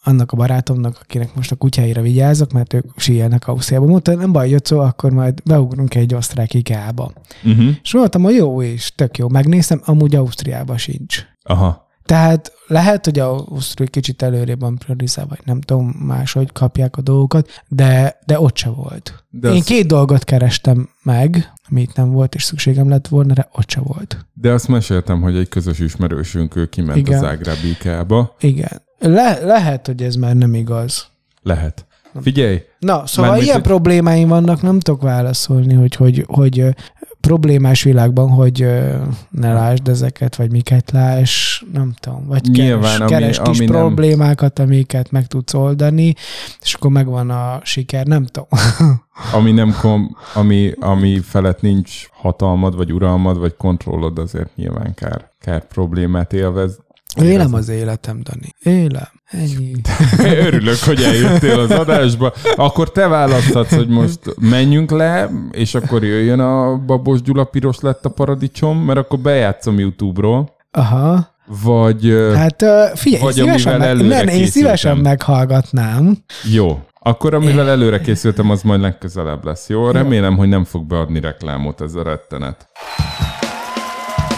annak 0.06 0.32
a 0.32 0.36
barátomnak, 0.38 1.00
akinek 1.02 1.36
most 1.36 1.52
a 1.52 1.56
kutyáira 1.56 2.02
vigyázok, 2.02 2.52
mert 2.52 2.74
ők 2.74 2.86
síelnek 2.96 3.48
Ausztriába. 3.48 3.86
Mondta, 3.86 4.15
nem 4.15 4.32
baj, 4.32 4.50
Jocó, 4.50 4.80
akkor 4.80 5.12
majd 5.12 5.41
beugrunk 5.46 5.96
egy 5.96 6.13
osztrák 6.13 6.54
ikába. 6.54 7.12
Uh-huh. 7.44 7.70
És 7.84 7.94
mondtam, 7.94 8.22
hogy 8.22 8.36
jó, 8.36 8.62
és 8.62 8.91
tök 8.96 9.18
jó. 9.18 9.30
Megnéztem, 9.30 9.82
amúgy 9.86 10.15
Ausztriába 10.15 10.78
sincs. 10.78 11.26
Aha. 11.44 11.85
Tehát 12.06 12.54
lehet, 12.68 13.06
hogy 13.06 13.20
Ausztria 13.20 13.88
kicsit 13.88 14.22
előrébb 14.22 14.60
van 14.60 14.78
priorizálva, 14.78 15.30
vagy 15.30 15.46
nem 15.46 15.62
tudom 15.62 15.88
máshogy 15.88 16.52
kapják 16.52 16.98
a 16.98 17.02
dolgokat, 17.02 17.63
de, 17.68 18.20
de 18.26 18.39
ott 18.39 18.58
se 18.58 18.70
volt. 18.70 19.24
De 19.30 19.50
Én 19.50 19.60
az... 19.60 19.63
két 19.63 19.88
dolgot 19.88 20.24
kerestem 20.24 20.89
meg, 21.04 21.54
amit 21.70 21.96
nem 21.96 22.12
volt, 22.12 22.36
és 22.36 22.44
szükségem 22.44 22.89
lett 22.89 23.08
volna, 23.08 23.34
de 23.34 23.50
ott 23.52 23.70
se 23.70 23.80
volt. 23.80 24.26
De 24.34 24.52
azt 24.52 24.68
meséltem, 24.68 25.22
hogy 25.22 25.36
egy 25.36 25.50
közös 25.50 25.80
ismerősünk, 25.80 26.56
ő 26.56 26.66
kiment 26.66 26.97
Igen. 26.97 27.18
az 27.18 27.30
Ágrábikába. 27.30 28.36
Igen. 28.39 28.82
Le, 28.99 29.39
lehet, 29.43 29.86
hogy 29.86 30.03
ez 30.03 30.16
már 30.16 30.36
nem 30.36 30.53
igaz. 30.53 31.08
Lehet. 31.41 31.86
Figyelj! 32.22 32.62
Na, 32.80 33.06
szóval 33.06 33.26
Mármint, 33.26 33.43
ilyen 33.43 33.62
hogy... 33.62 33.68
problémáim 33.68 34.28
vannak, 34.28 34.62
nem 34.62 34.80
tudok 34.80 35.01
válaszolni, 35.01 35.74
hogy, 35.74 35.95
hogy, 35.95 36.24
hogy 36.28 36.76
problémás 37.26 37.84
világban, 37.84 38.30
hogy 38.30 38.67
ne 39.30 39.53
lásd 39.53 39.88
ezeket, 39.88 40.36
vagy 40.36 40.51
miket 40.51 40.91
láss, 40.91 41.63
nem 41.73 41.93
tudom, 41.99 42.26
vagy 42.28 42.41
Nyilván, 42.51 42.97
keres, 42.97 43.09
keres 43.09 43.38
ami, 43.38 43.49
kis 43.49 43.59
ami 43.59 43.67
problémákat, 43.67 44.57
nem... 44.57 44.67
amiket 44.67 45.11
meg 45.11 45.28
tudsz 45.28 45.53
oldani, 45.53 46.13
és 46.61 46.73
akkor 46.73 46.91
megvan 46.91 47.30
a 47.30 47.59
siker, 47.63 48.05
nem 48.05 48.26
tudom. 48.26 48.47
ami 49.38 49.51
nem 49.51 49.76
kom, 49.82 50.17
ami, 50.34 50.71
ami 50.80 51.19
felett 51.19 51.61
nincs 51.61 52.07
hatalmad, 52.11 52.76
vagy 52.76 52.93
uralmad, 52.93 53.38
vagy 53.38 53.55
kontrollod, 53.57 54.19
azért 54.19 54.55
nyilván 54.55 54.93
kár, 54.93 55.32
kár 55.39 55.67
problémát 55.67 56.34
élvez, 56.34 56.84
Élem 57.21 57.53
az 57.53 57.69
életem, 57.69 58.21
Dani. 58.23 58.49
Élem. 58.59 59.14
Ennyi. 59.26 59.71
Örülök, 60.47 60.78
hogy 60.78 61.01
eljöttél 61.01 61.59
az 61.59 61.71
adásba. 61.71 62.34
Akkor 62.55 62.91
te 62.91 63.07
választhatsz, 63.07 63.76
hogy 63.76 63.88
most 63.88 64.19
menjünk 64.39 64.91
le, 64.91 65.30
és 65.51 65.76
akkor 65.76 66.03
jöjjön 66.03 66.39
a 66.39 66.78
Babos 66.78 67.21
Gyula 67.21 67.43
piros 67.43 67.80
lett 67.80 68.05
a 68.05 68.09
paradicsom, 68.09 68.78
mert 68.78 68.99
akkor 68.99 69.19
bejátszom 69.19 69.80
YouTube-ról. 69.80 70.55
Aha. 70.71 71.34
Vagy, 71.63 72.15
hát 72.36 72.65
figyelj, 72.93 73.23
vagy 73.23 73.34
szívesen 73.34 73.80
meg, 73.80 74.07
nem, 74.07 74.28
én 74.28 74.47
szívesen 74.47 74.97
meghallgatnám. 74.97 76.17
Jó, 76.53 76.80
akkor 76.99 77.34
amivel 77.34 77.69
előre 77.69 78.01
készültem, 78.01 78.49
az 78.49 78.61
majd 78.61 78.82
legközelebb 78.82 79.45
lesz. 79.45 79.69
Jó? 79.69 79.91
Remélem, 79.91 80.38
hogy 80.38 80.47
nem 80.47 80.63
fog 80.63 80.86
beadni 80.86 81.19
reklámot 81.19 81.82
ez 81.82 81.95
a 81.95 82.03
rettenet. 82.03 82.67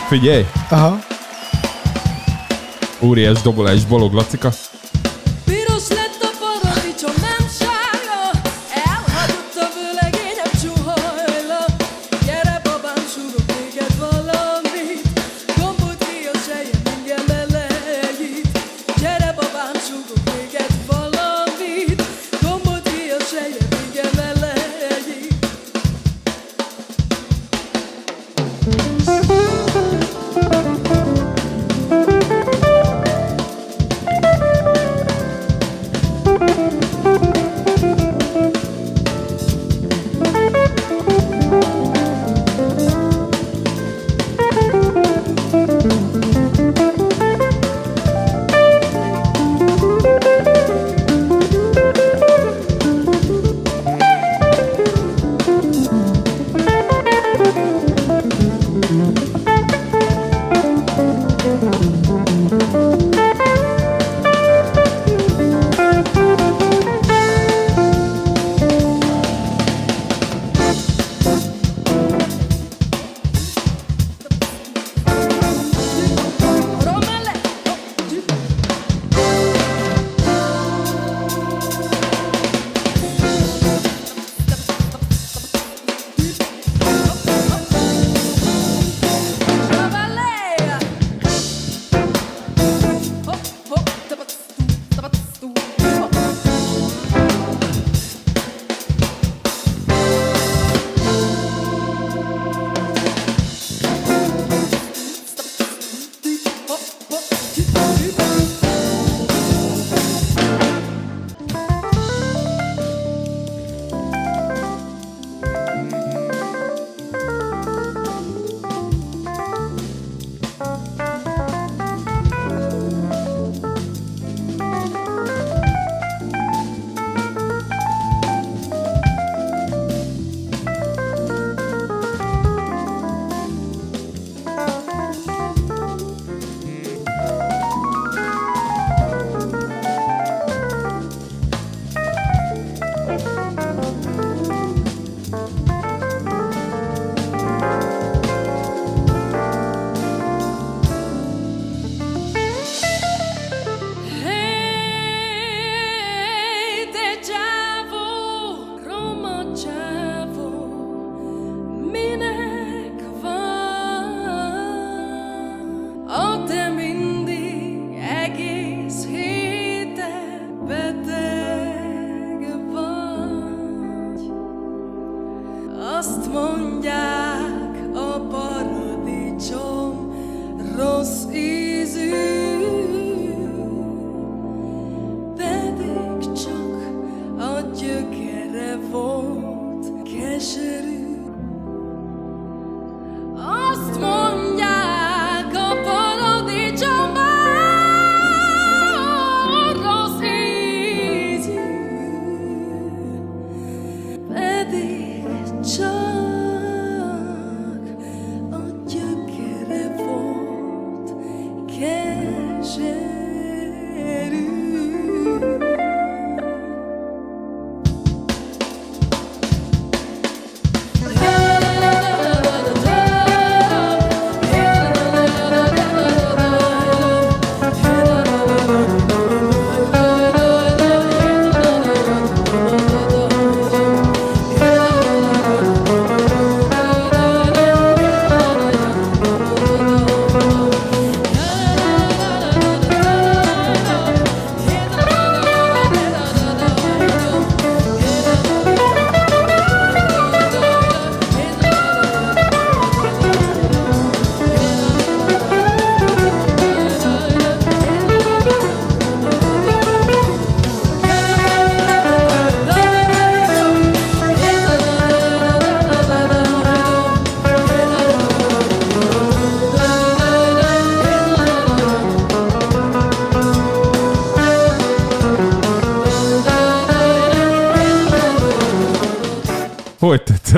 Figyelj! 0.07 0.45
Aha. 0.69 0.97
Óriás 3.01 3.41
dobolás 3.41 3.85
Balog 3.85 4.13
Lacika. 4.13 4.49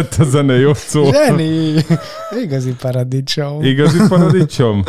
Tetszett 0.02 0.26
a 0.26 0.30
zene, 0.30 0.54
jó 0.54 0.74
szó? 0.74 1.12
Zseni! 1.12 1.74
Igazi 2.44 2.76
paradicsom. 2.82 3.64
Igazi 3.64 3.98
paradicsom? 4.10 4.84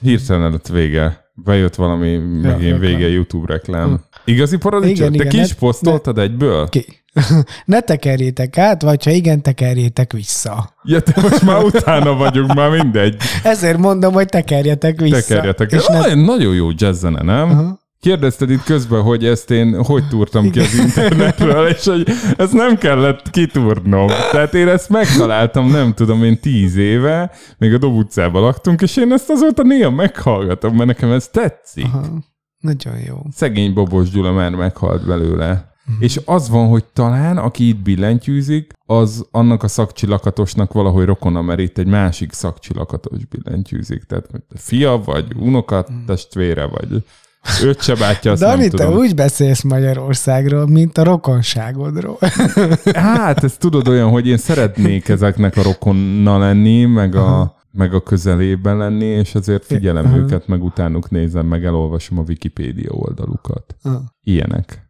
Hirtelen 0.00 0.42
előtt 0.44 0.66
vége. 0.68 1.24
Bejött 1.34 1.74
valami 1.74 2.16
megint 2.16 2.60
reklám. 2.60 2.78
vége 2.80 3.08
YouTube 3.08 3.52
reklám. 3.52 4.00
Igazi 4.24 4.56
paradicsom? 4.56 4.94
Igen, 4.94 5.10
Te 5.12 5.16
igen, 5.16 5.28
ki 5.28 5.40
is 5.40 5.48
ne- 5.48 5.58
posztoltad 5.58 6.18
egyből? 6.18 6.68
Ki? 6.68 6.84
Ne 7.64 7.80
tekerjétek 7.80 8.58
át, 8.58 8.82
vagy 8.82 9.04
ha 9.04 9.10
igen, 9.10 9.42
tekerjétek 9.42 10.12
vissza. 10.12 10.74
Ja, 10.82 11.00
te 11.00 11.20
most 11.20 11.42
már 11.42 11.62
utána 11.62 12.14
vagyunk, 12.14 12.54
már 12.54 12.70
mindegy. 12.70 13.16
Ezért 13.42 13.78
mondom, 13.78 14.12
hogy 14.12 14.26
tekerjetek 14.28 15.00
vissza. 15.00 15.20
Tekerjetek. 15.26 15.72
És 15.72 15.86
ne... 15.86 16.14
Nagyon, 16.14 16.54
jó 16.54 16.68
jazzzene, 16.76 17.22
nem? 17.22 17.50
Aha. 17.50 17.80
Kérdezted 18.00 18.50
itt 18.50 18.62
közben, 18.62 19.02
hogy 19.02 19.24
ezt 19.24 19.50
én 19.50 19.84
hogy 19.84 20.08
túrtam 20.08 20.50
ki 20.50 20.60
az 20.60 20.74
internetről, 20.74 21.66
és 21.66 21.84
hogy 21.84 22.08
ezt 22.36 22.52
nem 22.52 22.78
kellett 22.78 23.30
kitúrnom. 23.30 24.06
Tehát 24.06 24.54
én 24.54 24.68
ezt 24.68 24.88
megtaláltam, 24.88 25.70
nem 25.70 25.94
tudom, 25.94 26.24
én 26.24 26.40
tíz 26.40 26.76
éve, 26.76 27.30
még 27.58 27.74
a 27.74 27.78
Dob 27.78 27.94
utcában 27.94 28.42
laktunk, 28.42 28.82
és 28.82 28.96
én 28.96 29.12
ezt 29.12 29.30
azóta 29.30 29.62
néha 29.62 29.90
meghallgatom, 29.90 30.74
mert 30.74 30.86
nekem 30.88 31.10
ez 31.10 31.28
tetszik. 31.28 31.84
Aha. 31.84 32.04
Nagyon 32.60 32.98
jó. 33.06 33.16
Szegény 33.32 33.72
Bobos 33.72 34.10
Gyula 34.10 34.32
már 34.32 34.54
meghalt 34.54 35.06
belőle. 35.06 35.74
Mhm. 35.86 36.02
És 36.02 36.20
az 36.24 36.48
van, 36.48 36.68
hogy 36.68 36.84
talán, 36.84 37.36
aki 37.36 37.68
itt 37.68 37.82
billentyűzik, 37.82 38.72
az 38.86 39.26
annak 39.30 39.62
a 39.62 39.68
szakcsilakatosnak 39.68 40.72
valahogy 40.72 41.04
rokona, 41.04 41.42
mert 41.42 41.60
itt 41.60 41.78
egy 41.78 41.86
másik 41.86 42.32
szakcsilakatos 42.32 43.24
billentyűzik. 43.24 44.04
Tehát 44.04 44.28
fia, 44.54 45.02
vagy 45.04 45.24
unokat, 45.36 45.90
testvére, 46.06 46.66
vagy 46.66 47.04
öccse 47.62 47.94
bátyja, 47.94 48.32
azt 48.32 48.40
Dani, 48.40 48.60
nem 48.60 48.70
te 48.70 48.84
tudom. 48.84 48.98
úgy 48.98 49.14
beszélsz 49.14 49.62
Magyarországról, 49.62 50.66
mint 50.66 50.98
a 50.98 51.04
rokonságodról. 51.04 52.18
Hát, 52.94 53.44
ez 53.44 53.56
tudod 53.58 53.88
olyan, 53.88 54.10
hogy 54.10 54.26
én 54.26 54.36
szeretnék 54.36 55.08
ezeknek 55.08 55.56
a 55.56 55.62
rokonna 55.62 56.38
lenni, 56.38 56.84
meg 56.84 57.14
a, 57.14 57.56
meg 57.72 57.94
a 57.94 58.00
közelében 58.02 58.76
lenni, 58.76 59.04
és 59.04 59.34
ezért 59.34 59.64
figyelem 59.64 60.04
Aha. 60.06 60.16
őket, 60.16 60.46
meg 60.46 60.62
utánuk 60.64 61.10
nézem, 61.10 61.46
meg 61.46 61.64
elolvasom 61.64 62.18
a 62.18 62.24
Wikipédia 62.28 62.90
oldalukat. 62.92 63.76
Ah. 63.82 63.92
Ilyenek. 64.22 64.88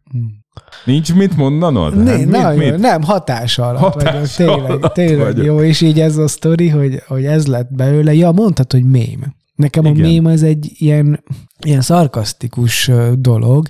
Nincs 0.85 1.15
mit 1.15 1.37
mondanod? 1.37 2.03
Né, 2.03 2.09
Hát 2.09 2.17
mit, 2.19 2.29
nagyon, 2.29 2.57
mit? 2.57 2.77
nem, 2.77 3.01
hatás 3.03 3.59
alatt 3.59 3.79
Hatás 3.79 4.37
vagyok. 4.37 4.55
Tényleg, 4.55 4.71
alatt 4.71 4.93
tényleg 4.93 5.25
vagyok. 5.25 5.45
jó, 5.45 5.61
és 5.61 5.81
így 5.81 5.99
ez 5.99 6.17
a 6.17 6.27
sztori, 6.27 6.69
hogy, 6.69 7.01
hogy 7.07 7.25
ez 7.25 7.47
lett 7.47 7.73
belőle. 7.73 8.13
Ja, 8.13 8.31
mondtad, 8.31 8.71
hogy 8.71 8.83
mém. 8.83 9.35
Nekem 9.57 9.85
Igen. 9.85 9.97
a 9.97 10.07
mém 10.07 10.25
az 10.25 10.43
egy 10.43 10.71
ilyen, 10.77 11.23
ilyen 11.65 11.81
szarkasztikus 11.81 12.91
dolog, 13.13 13.67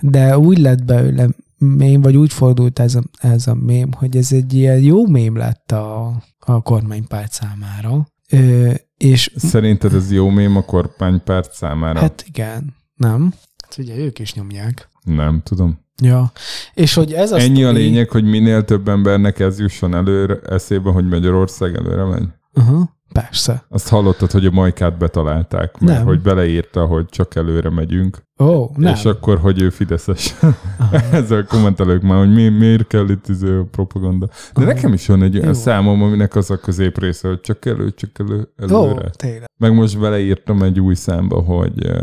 de 0.00 0.38
úgy 0.38 0.58
lett 0.58 0.84
belőle 0.84 1.28
mém, 1.58 2.00
vagy 2.02 2.16
úgy 2.16 2.32
fordult 2.32 2.78
ez 2.78 2.94
a, 2.94 3.02
ez 3.20 3.46
a 3.46 3.54
mém, 3.54 3.92
hogy 3.92 4.16
ez 4.16 4.32
egy 4.32 4.54
ilyen 4.54 4.80
jó 4.80 5.06
mém 5.06 5.36
lett 5.36 5.72
a, 5.72 6.06
a 6.38 6.62
kormánypárt 6.62 7.32
számára. 7.32 8.06
Ö, 8.30 8.72
és 8.96 9.32
Szerinted 9.36 9.94
ez 9.94 10.12
jó 10.12 10.28
mém 10.28 10.56
a 10.56 10.62
kormánypárt 10.62 11.52
számára? 11.52 12.00
hát 12.00 12.24
igen, 12.26 12.74
nem? 12.94 13.32
Hát 13.64 13.78
ugye 13.78 13.96
ők 13.96 14.18
is 14.18 14.34
nyomják. 14.34 14.88
Nem 15.02 15.40
tudom. 15.44 15.78
Ja. 16.02 16.32
És 16.74 16.94
hogy 16.94 17.12
ez 17.12 17.32
a 17.32 17.38
Ennyi 17.38 17.64
a 17.64 17.68
sztori- 17.68 17.82
lényeg, 17.84 18.10
hogy 18.10 18.24
minél 18.24 18.64
több 18.64 18.88
embernek 18.88 19.38
ez 19.38 19.58
jusson 19.58 19.94
előre, 19.94 20.38
eszébe, 20.48 20.90
hogy 20.90 21.08
Magyarország 21.08 21.74
előre 21.76 22.04
megy. 22.04 22.28
Aha, 22.52 22.93
persze. 23.20 23.64
Azt 23.68 23.88
hallottad, 23.88 24.30
hogy 24.30 24.46
a 24.46 24.50
majkát 24.50 24.98
betalálták, 24.98 25.78
mert 25.78 25.98
Nem. 25.98 26.06
hogy 26.06 26.20
beleírta, 26.20 26.86
hogy 26.86 27.06
csak 27.06 27.34
előre 27.34 27.70
megyünk. 27.70 28.22
Ó, 28.38 28.70
nem. 28.76 28.94
És 28.94 29.04
akkor, 29.04 29.38
hogy 29.38 29.60
ő 29.60 29.70
fideszes. 29.70 30.34
Ezzel 31.12 31.44
kommentelők 31.44 32.02
már, 32.02 32.18
hogy 32.18 32.32
mi, 32.34 32.48
miért 32.48 32.86
kell 32.86 33.08
itt 33.08 33.28
ez 33.28 33.42
a 33.42 33.66
propaganda. 33.70 34.26
De 34.26 34.60
Aha. 34.60 34.64
nekem 34.64 34.92
is 34.92 35.06
van 35.06 35.22
egy 35.22 35.34
olyan 35.34 35.46
Jó. 35.46 35.54
számom, 35.54 36.02
aminek 36.02 36.34
az 36.34 36.50
a 36.50 36.56
középrésze, 36.56 37.28
hogy 37.28 37.40
csak 37.40 37.64
elő, 37.66 37.90
csak 37.90 38.10
elő, 38.18 38.48
Ó, 38.72 38.84
előre. 38.84 39.10
tényleg. 39.10 39.50
Meg 39.56 39.74
most 39.74 40.00
beleírtam 40.00 40.62
egy 40.62 40.80
új 40.80 40.94
számba, 40.94 41.40
hogy 41.40 41.86
uh, 41.86 42.02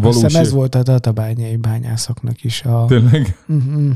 Valós 0.00 0.16
valós... 0.16 0.34
ez 0.34 0.52
volt 0.52 0.74
a 0.74 0.82
tatabányai 0.82 1.56
bányászoknak 1.56 2.44
is 2.44 2.62
a... 2.62 2.84
Tényleg? 2.88 3.36
Mhm. 3.46 3.90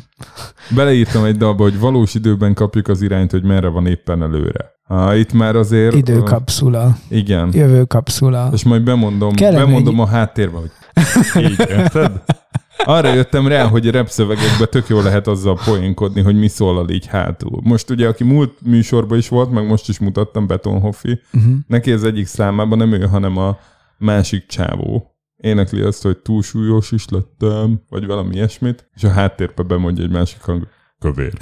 Beleírtam 0.74 1.24
egy 1.24 1.36
dalba, 1.36 1.62
hogy 1.62 1.78
valós 1.78 2.14
időben 2.14 2.54
kapjuk 2.54 2.88
az 2.88 3.02
irányt, 3.02 3.30
hogy 3.30 3.42
merre 3.42 3.68
van 3.68 3.86
éppen 3.86 4.22
előre. 4.22 4.72
Itt 5.14 5.32
már 5.32 5.56
azért... 5.56 5.94
Időkapszula. 5.94 6.96
Igen. 7.08 7.50
Jövőkapszula. 7.52 8.50
És 8.52 8.64
majd 8.64 8.82
bemondom, 8.82 9.34
Kellene 9.34 9.64
bemondom 9.64 10.00
a 10.00 10.06
háttérbe, 10.06 10.58
hogy 10.58 10.70
így, 11.42 11.58
érted? 11.68 12.22
Arra 12.84 13.14
jöttem 13.14 13.46
rá, 13.46 13.66
hogy 13.66 13.86
a 13.86 13.90
repszövegekben 13.90 14.68
tök 14.70 14.88
jól 14.88 15.02
lehet 15.02 15.26
azzal 15.26 15.58
poénkodni, 15.64 16.20
hogy 16.22 16.38
mi 16.38 16.48
szólal 16.48 16.88
így 16.90 17.06
hátul. 17.06 17.60
Most 17.64 17.90
ugye, 17.90 18.08
aki 18.08 18.24
múlt 18.24 18.52
műsorban 18.64 19.18
is 19.18 19.28
volt, 19.28 19.50
meg 19.50 19.66
most 19.66 19.88
is 19.88 19.98
mutattam, 19.98 20.46
Betonhoffi, 20.46 21.20
Uh-huh. 21.32 21.52
neki 21.66 21.92
az 21.92 22.04
egyik 22.04 22.26
számában 22.26 22.78
nem 22.78 22.92
ő, 22.92 23.06
hanem 23.06 23.36
a 23.36 23.58
másik 23.98 24.46
csávó. 24.46 25.14
Énekli 25.36 25.80
azt, 25.80 26.02
hogy 26.02 26.18
túlsúlyos 26.18 26.92
is 26.92 27.04
lettem, 27.08 27.82
vagy 27.88 28.06
valami 28.06 28.34
ilyesmit, 28.34 28.88
és 28.94 29.04
a 29.04 29.10
háttérbe 29.10 29.62
bemondja 29.62 30.04
egy 30.04 30.10
másik 30.10 30.40
hang, 30.40 30.66
kövér. 31.02 31.32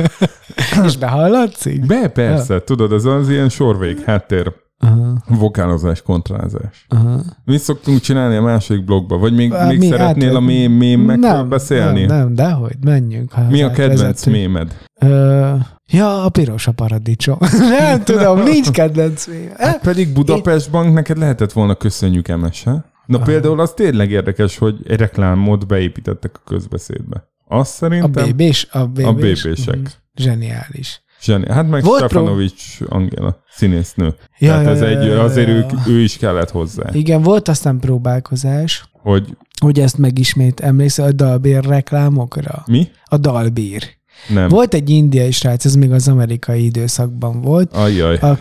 És 0.84 0.96
behallatszik? 0.96 1.86
Be, 1.86 2.08
persze, 2.08 2.60
tudod, 2.62 2.92
ez 2.92 3.04
az 3.04 3.28
ilyen 3.30 3.48
sorvég 3.48 4.00
háttér 4.04 4.52
Aha, 4.78 5.22
vokálozás, 5.28 6.02
kontrázás. 6.02 6.86
aha. 6.88 7.20
Mi 7.44 7.56
szoktunk 7.56 8.00
csinálni 8.00 8.36
a 8.36 8.42
második 8.42 8.84
blogba? 8.84 9.18
Vagy 9.18 9.34
még, 9.34 9.52
Á, 9.52 9.66
még 9.66 9.78
mi 9.78 9.86
szeretnél 9.88 10.28
át- 10.28 10.34
a 10.34 10.40
mém, 10.40 10.72
mémekről 10.72 11.32
nem, 11.32 11.48
beszélni? 11.48 12.04
Nem, 12.04 12.16
nem, 12.18 12.34
dehogy, 12.34 12.76
menjünk. 12.84 13.32
Ha 13.32 13.42
Mi 13.50 13.62
a 13.62 13.70
kedvenc 13.70 14.00
átvezető. 14.00 14.30
mémed? 14.30 14.76
Ö, 15.00 15.52
ja, 15.86 16.24
a 16.24 16.28
piros 16.28 16.66
a 16.66 16.72
paradicsom. 16.72 17.38
nem 17.78 18.02
tudom, 18.04 18.42
nincs 18.42 18.70
kedvenc 18.70 19.26
mém. 19.26 19.50
Hát 19.56 19.80
pedig 19.80 20.12
Budapest 20.12 20.70
Bank 20.70 20.94
neked 20.94 21.18
lehetett 21.18 21.52
volna 21.52 21.74
köszönjük 21.74 22.26
ha? 22.64 22.84
Na 23.06 23.18
például 23.18 23.60
az 23.60 23.70
tényleg 23.70 24.10
érdekes, 24.10 24.58
hogy 24.58 24.76
egy 24.88 24.98
reklámot 24.98 25.66
beépítettek 25.66 26.30
a 26.34 26.40
közbeszédbe. 26.44 27.28
Azt 27.48 27.70
A 27.70 27.74
szerintem 27.74 28.24
bébés, 28.24 28.66
a 28.70 28.86
bébés. 28.86 29.06
a 29.06 29.12
bébések. 29.12 29.76
Mhm. 29.76 29.86
Zseniális. 30.14 31.00
Zseni. 31.22 31.52
Hát 31.52 31.68
meg 31.68 31.82
Volt 31.82 31.98
Stefanovics 32.04 32.78
Angela, 32.88 33.42
színésznő. 33.50 34.14
Ja, 34.38 34.48
Tehát 34.50 34.64
ja, 34.64 34.70
ez 34.70 34.80
ja, 34.80 34.86
egy, 34.86 35.06
ja, 35.06 35.14
ja, 35.14 35.22
azért 35.22 35.48
ja. 35.48 35.54
ő, 35.54 35.92
ő 35.92 36.00
is 36.00 36.16
kellett 36.16 36.50
hozzá, 36.50 36.90
Igen, 36.92 37.22
volt 37.22 37.48
aztán 37.48 37.78
próbálkozás, 37.80 38.84
hogy 38.92 39.36
hogy 39.60 39.80
ezt 39.80 39.98
megismét 39.98 40.60
emlékszel 40.60 41.06
a 41.06 41.12
dalbír 41.12 41.64
reklámokra? 41.64 42.62
mi? 42.66 42.88
A 43.04 43.16
dalbír. 43.16 43.82
Nem. 44.28 44.48
Volt 44.48 44.74
egy 44.74 44.90
indiai 44.90 45.30
srác, 45.30 45.64
ez 45.64 45.74
még 45.74 45.92
az 45.92 46.08
amerikai 46.08 46.64
időszakban 46.64 47.40
volt. 47.40 47.72
Ajjaj. 47.74 48.16
A, 48.16 48.38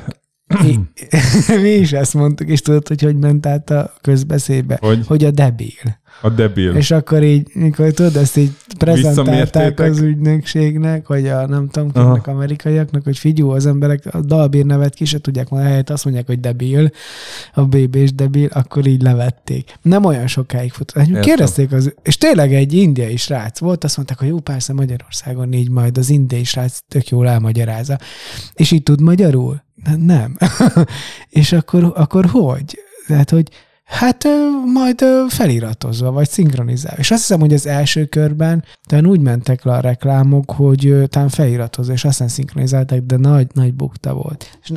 mi, 0.48 0.80
mi 1.62 1.70
is 1.70 1.94
ezt 1.94 2.14
mondtuk, 2.14 2.50
és 2.50 2.62
tudod, 2.62 2.88
hogy 2.88 3.02
hogy 3.02 3.18
ment 3.18 3.46
át 3.46 3.70
a 3.70 3.94
közbeszédbe? 4.02 4.78
Hogy? 4.82 5.06
Hogy 5.08 5.26
a 5.26 5.32
debil. 5.32 6.04
A 6.22 6.30
debil. 6.30 6.76
És 6.76 6.92
akkor 6.92 7.24
így, 7.24 7.48
mikor 7.54 7.92
tudod, 7.92 8.16
ezt 8.16 8.38
így 8.38 8.52
prezentálták 8.78 9.80
az 9.80 10.00
ügynökségnek, 10.00 11.08
vagy 11.08 11.28
a 11.28 11.48
nem 11.48 11.70
tudom 11.70 11.92
kiknek, 11.92 12.28
amerikaiaknak, 12.28 13.04
hogy 13.04 13.18
figyú, 13.18 13.50
az 13.50 13.66
emberek 13.66 14.06
a 14.12 14.22
dalbír 14.22 14.66
nevet 14.66 14.94
ki 14.94 15.06
se 15.06 15.20
tudják 15.20 15.50
mondani, 15.50 15.72
helyett 15.72 15.90
azt 15.90 16.04
mondják, 16.04 16.26
hogy 16.28 16.40
debil, 16.40 16.90
a 17.54 17.66
bébés 17.66 18.14
debil, 18.14 18.50
akkor 18.54 18.88
így 18.88 19.02
levették. 19.02 19.74
Nem 19.82 20.06
olyan 20.06 20.28
sokáig 20.28 20.72
futott. 20.72 21.20
Kérdezték 21.20 21.72
az, 21.72 21.94
és 22.04 22.18
tényleg 22.18 22.54
egy 22.54 22.74
indiai 22.74 23.18
srác 23.18 23.60
volt, 23.60 23.84
azt 23.84 23.96
mondták, 23.96 24.20
hogy 24.20 24.28
jó, 24.28 24.40
persze 24.40 24.74
Magyarországon 24.74 25.54
így 25.54 25.70
majd 25.70 25.98
az 25.98 26.10
indiai 26.10 26.44
srác 26.44 26.80
tök 26.88 27.08
jól 27.08 27.28
elmagyarázza. 27.28 28.00
És 28.54 28.72
így 28.72 28.84
tud 28.84 29.02
magyarul? 29.02 29.64
Nem. 29.98 30.38
és 31.30 31.52
akkor, 31.52 31.94
akkor 31.96 32.26
hogy? 32.26 32.80
Tehát, 33.08 33.30
hogy 33.30 33.50
Hát 33.86 34.24
majd 34.74 35.06
feliratozva, 35.28 36.12
vagy 36.12 36.30
szinkronizálva. 36.30 37.00
És 37.00 37.12
azt 37.12 37.22
hiszem, 37.22 37.40
hogy 37.40 37.54
az 37.54 37.66
első 37.66 38.06
körben 38.06 38.64
talán 38.84 39.06
úgy 39.06 39.20
mentek 39.20 39.64
le 39.64 39.74
a 39.74 39.80
reklámok, 39.80 40.52
hogy 40.52 40.94
talán 41.10 41.30
feliratozva, 41.30 41.94
és 41.94 42.06
aztán 42.06 42.28
szinkronizálták, 42.28 43.02
de 43.02 43.18
nagy, 43.18 43.48
nagy 43.54 43.74
bukta 43.74 44.14
volt. 44.14 44.60
És, 44.64 44.72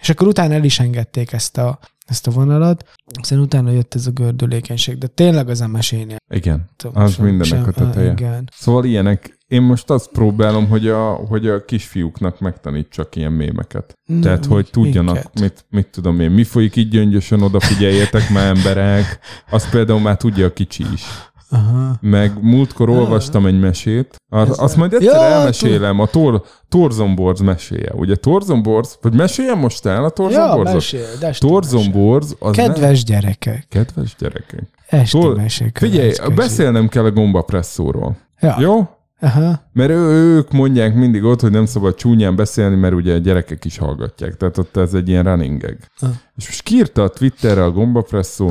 és 0.00 0.08
akkor 0.08 0.26
utána 0.26 0.54
el 0.54 0.64
is 0.64 0.80
engedték 0.80 1.32
ezt 1.32 1.58
a, 1.58 1.78
ezt 2.10 2.26
a 2.26 2.30
vonalat, 2.30 2.84
aztán 3.20 3.38
utána 3.38 3.70
jött 3.70 3.94
ez 3.94 4.06
a 4.06 4.10
gördülékenység, 4.10 4.98
de 4.98 5.06
tényleg 5.06 5.48
az 5.48 5.60
MSZ-nél. 5.60 6.16
Igen. 6.34 6.68
tudom, 6.76 7.02
Az 7.02 7.14
sem- 7.42 7.64
a 7.66 7.70
teteje. 7.70 8.10
Igen. 8.12 8.48
Szóval 8.52 8.84
ilyenek. 8.84 9.38
Én 9.46 9.62
most 9.62 9.90
azt 9.90 10.10
próbálom, 10.12 10.68
hogy 10.68 10.88
a, 10.88 11.10
hogy 11.12 11.48
a 11.48 11.64
kisfiúknak 11.64 12.40
megtanítsak 12.40 13.16
ilyen 13.16 13.32
mémeket. 13.32 13.94
Na, 14.04 14.20
Tehát, 14.20 14.44
hogy 14.44 14.68
tudjanak, 14.70 15.14
minket. 15.14 15.40
mit, 15.40 15.64
mit 15.70 15.86
tudom 15.88 16.20
én, 16.20 16.30
mi 16.30 16.44
folyik 16.44 16.76
így 16.76 16.88
gyöngyösen, 16.88 17.42
odafigyeljetek 17.42 18.30
már 18.30 18.46
emberek. 18.56 19.18
Azt 19.50 19.70
például 19.70 20.00
már 20.00 20.16
tudja 20.16 20.46
a 20.46 20.52
kicsi 20.52 20.84
is. 20.92 21.02
Aha. 21.50 21.94
Meg 22.00 22.32
múltkor 22.42 22.88
olvastam 22.88 23.46
egy 23.46 23.60
mesét, 23.60 24.16
ar, 24.28 24.48
azt 24.56 24.76
majd 24.76 24.92
egyszer 24.92 25.14
Ja, 25.14 25.22
elmesélem, 25.24 26.00
a 26.00 26.06
Tor, 26.06 26.42
Torzomborz 26.68 27.40
meséje. 27.40 27.92
Ugye 27.94 28.14
Torzomborz, 28.14 28.98
vagy 29.02 29.14
meséljem 29.14 29.58
most 29.58 29.86
el 29.86 29.98
a 29.98 30.02
Ja, 30.04 30.10
Torzomborzot? 30.10 30.74
mesél. 30.74 31.06
Torzomborz, 31.38 32.36
az 32.38 32.56
nem- 32.56 32.66
Kedves 32.72 33.04
gyerekek, 33.04 33.66
Kedves 33.68 34.14
gyerekek. 34.18 34.62
esti 34.86 35.18
Tor- 35.18 35.36
mesék. 35.36 35.78
Figyelj, 35.78 36.12
beszélnem 36.34 36.88
kell 36.88 37.04
a 37.04 37.10
gombapresszóról. 37.10 38.16
Ja, 38.40 38.56
Jó? 38.60 38.88
Aha. 39.22 39.60
Mert 39.72 39.90
ő, 39.90 39.96
ők 40.36 40.52
mondják 40.52 40.94
mindig 40.94 41.24
ott, 41.24 41.40
hogy 41.40 41.50
nem 41.50 41.66
szabad 41.66 41.94
csúnyán 41.94 42.36
beszélni, 42.36 42.76
mert 42.76 42.94
ugye 42.94 43.14
a 43.14 43.18
gyerekek 43.18 43.64
is 43.64 43.78
hallgatják. 43.78 44.36
Tehát 44.36 44.58
ott 44.58 44.76
ez 44.76 44.94
egy 44.94 45.08
ilyen 45.08 45.24
running 45.24 45.60
gag. 45.62 45.76
Ah. 46.00 46.08
És 46.36 46.46
most 46.46 46.62
kiírta 46.62 47.02
a 47.02 47.08
Twitterre 47.08 47.64
a 47.64 47.70
Gombapresszó, 47.70 48.50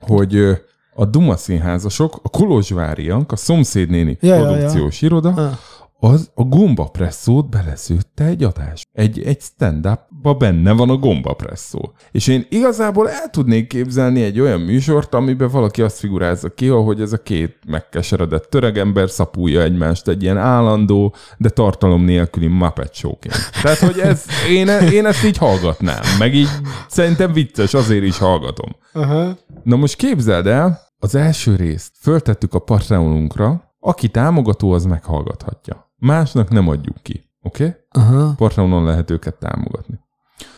hogy 0.00 0.62
a 0.94 1.04
Duma 1.04 1.36
színházasok, 1.36 2.20
a 2.22 2.28
Kolozsváriak, 2.28 3.32
a 3.32 3.36
szomszédnéni 3.36 4.18
Ja, 4.20 4.34
ja, 4.34 4.40
ja. 4.40 4.46
produkciós 4.46 5.02
iroda. 5.02 5.58
Az 6.04 6.30
a 6.34 6.42
gombapresszót 6.42 7.50
beleszőtte 7.50 8.24
egy 8.24 8.44
adás. 8.44 8.82
Egy, 8.92 9.22
egy 9.22 9.40
stand-upba 9.40 10.34
benne 10.34 10.72
van 10.72 10.90
a 10.90 10.96
gombapresszó. 10.96 11.92
És 12.10 12.26
én 12.26 12.46
igazából 12.48 13.10
el 13.10 13.30
tudnék 13.30 13.66
képzelni 13.66 14.22
egy 14.22 14.40
olyan 14.40 14.60
műsort, 14.60 15.14
amiben 15.14 15.48
valaki 15.48 15.82
azt 15.82 15.98
figurázza 15.98 16.48
ki, 16.48 16.66
hogy 16.66 17.00
ez 17.00 17.12
a 17.12 17.22
két 17.22 17.58
megkeseredett 17.66 18.50
töregember 18.50 19.10
szapulja 19.10 19.62
egymást 19.62 20.08
egy 20.08 20.22
ilyen 20.22 20.38
állandó, 20.38 21.14
de 21.38 21.48
tartalom 21.48 22.04
nélküli 22.04 22.46
Muppet 22.46 22.94
showként. 22.94 23.50
Tehát, 23.62 23.78
hogy 23.78 23.98
ez, 23.98 24.24
én, 24.50 24.68
én 24.68 25.06
ezt 25.06 25.24
így 25.24 25.36
hallgatnám. 25.36 26.02
Meg 26.18 26.34
így 26.34 26.50
szerintem 26.88 27.32
vicces, 27.32 27.74
azért 27.74 28.04
is 28.04 28.18
hallgatom. 28.18 28.76
Aha. 28.92 29.36
Na 29.62 29.76
most 29.76 29.96
képzeld 29.96 30.46
el, 30.46 30.80
az 30.98 31.14
első 31.14 31.56
részt 31.56 31.92
föltettük 32.00 32.54
a 32.54 32.58
Patreonunkra, 32.58 33.70
aki 33.84 34.08
támogató, 34.08 34.72
az 34.72 34.84
meghallgathatja. 34.84 35.91
Másnak 36.04 36.50
nem 36.50 36.68
adjuk 36.68 36.96
ki. 37.02 37.30
Oké? 37.42 37.64
Okay? 37.64 37.76
Aha. 37.90 38.34
Patreonon 38.36 38.84
lehet 38.84 39.10
őket 39.10 39.34
támogatni. 39.34 40.00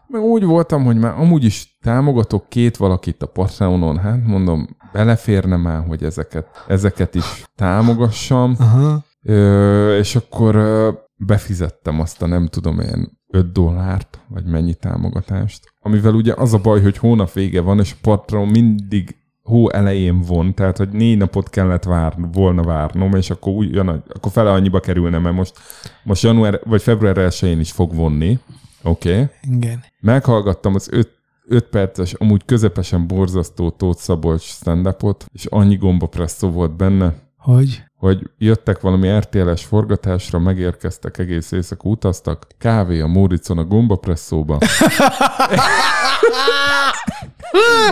Meg 0.07 0.23
úgy 0.23 0.45
voltam, 0.45 0.85
hogy 0.85 0.97
már 0.97 1.19
amúgy 1.19 1.45
is 1.45 1.79
támogatok 1.83 2.49
két 2.49 2.77
valakit 2.77 3.23
a 3.23 3.27
Patreonon, 3.27 3.99
hát 3.99 4.27
mondom, 4.27 4.77
beleférne 4.93 5.57
már, 5.57 5.87
hogy 5.87 6.03
ezeket, 6.03 6.65
ezeket 6.67 7.15
is 7.15 7.45
támogassam, 7.55 8.55
Aha. 8.59 9.05
Ö, 9.23 9.97
és 9.99 10.17
akkor 10.17 10.55
ö, 10.55 10.91
befizettem 11.17 12.01
azt 12.01 12.23
a 12.23 12.27
nem 12.27 12.47
tudom 12.47 12.81
én 12.81 13.19
5 13.29 13.53
dollárt, 13.53 14.21
vagy 14.29 14.45
mennyi 14.45 14.75
támogatást, 14.75 15.75
amivel 15.81 16.15
ugye 16.15 16.35
az 16.37 16.55
a 16.55 16.59
baj, 16.59 16.83
hogy 16.83 16.99
hónap 16.99 17.33
vége 17.33 17.61
van, 17.61 17.81
és 17.81 17.93
a 17.93 17.97
Patreon 18.03 18.49
mindig 18.49 19.17
hó 19.45 19.71
elején 19.71 20.21
von, 20.21 20.55
tehát 20.55 20.77
hogy 20.77 20.89
négy 20.89 21.17
napot 21.17 21.51
kellett 21.51 21.85
vár, 21.85 22.15
volna 22.33 22.63
várnom, 22.63 23.15
és 23.15 23.31
akkor, 23.31 23.53
ugyan, 23.53 24.03
akkor 24.15 24.33
fele 24.33 24.53
annyiba 24.53 24.81
kerülne, 24.81 25.19
mert 25.19 25.37
most, 25.37 25.59
most 26.03 26.23
január 26.23 26.61
vagy 26.65 26.83
február 26.83 27.17
1 27.19 27.59
is 27.59 27.73
fog 27.73 27.95
vonni. 27.95 28.39
Oké. 28.83 29.13
Okay. 29.13 29.27
Igen. 29.57 29.85
Meghallgattam 30.01 30.75
az 30.75 30.89
5 30.93 31.13
5 31.47 31.65
perces, 31.65 32.13
amúgy 32.13 32.45
közepesen 32.45 33.07
borzasztó 33.07 33.71
Tóth 33.71 34.01
Szabolcs 34.01 34.43
stand 34.43 34.97
és 35.33 35.47
annyi 35.47 35.77
gombapresszó 35.77 36.51
volt 36.51 36.77
benne, 36.77 37.15
Hogy? 37.37 37.85
Hogy 38.05 38.31
jöttek 38.39 38.81
valami 38.81 39.19
RTL-es 39.19 39.65
forgatásra, 39.65 40.39
megérkeztek, 40.39 41.19
egész 41.19 41.53
éjszaka 41.53 41.89
utaztak, 41.89 42.47
kávé 42.59 43.01
a 43.01 43.07
Móricon 43.07 43.59
a 43.59 43.65
gombapresszóba. 43.65 44.59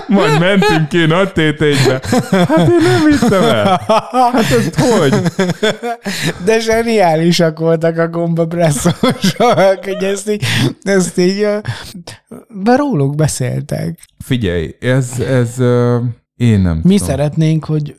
Majd 0.09 0.39
mentünk 0.39 0.89
ki 0.89 1.07
nagy 1.07 1.33
téténybe. 1.33 2.01
Hát 2.31 2.69
én 2.69 2.83
nem 2.83 3.11
hittem 3.11 3.43
el. 3.43 3.81
Hát 4.11 4.51
ezt 4.51 4.75
hogy? 4.75 5.15
De 6.45 6.61
zseniálisak 6.61 7.59
voltak 7.59 7.99
a 7.99 8.09
gombapresszósok, 8.09 9.85
hogy 9.85 10.03
ezt 10.03 10.31
így, 10.31 10.45
ezt 10.83 11.19
így, 11.19 11.47
be 12.49 12.77
róluk 12.77 13.15
beszéltek. 13.15 13.99
Figyelj, 14.25 14.77
ez, 14.81 15.21
ez 15.21 15.57
én 16.43 16.61
nem 16.61 16.77
Mi 16.77 16.83
tudom. 16.83 16.97
szeretnénk, 17.09 17.65
hogy, 17.65 17.97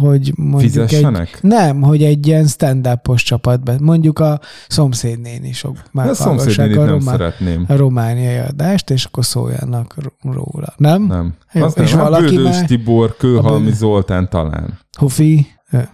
hogy 0.00 0.32
mondjuk 0.36 0.62
egy, 0.62 0.88
Fizessenek? 0.88 1.38
nem, 1.42 1.80
hogy 1.82 2.02
egy 2.02 2.26
ilyen 2.26 2.46
stand-upos 2.46 3.22
csapatban, 3.22 3.76
mondjuk 3.80 4.18
a 4.18 4.40
szomszédnéni 4.68 5.52
sok 5.52 5.76
már 5.92 6.08
a 6.08 6.24
nem 6.24 6.78
a, 6.78 6.86
román, 6.86 7.00
szeretném. 7.00 7.64
a 7.68 7.76
romániai 7.76 8.36
adást, 8.38 8.90
és 8.90 9.04
akkor 9.04 9.24
szóljanak 9.24 9.94
róla. 10.22 10.74
Nem? 10.76 11.02
Nem. 11.02 11.34
Jó, 11.52 11.64
Azt 11.64 11.78
és 11.78 11.90
nem. 11.90 12.00
Valaki 12.00 12.34
Bődös 12.36 12.54
már- 12.56 12.66
Tibor, 12.66 13.16
Kőhalmi 13.16 13.70
A 13.70 13.74
Zoltán 13.74 14.28
talán. 14.28 14.78
Hofi? 14.98 15.46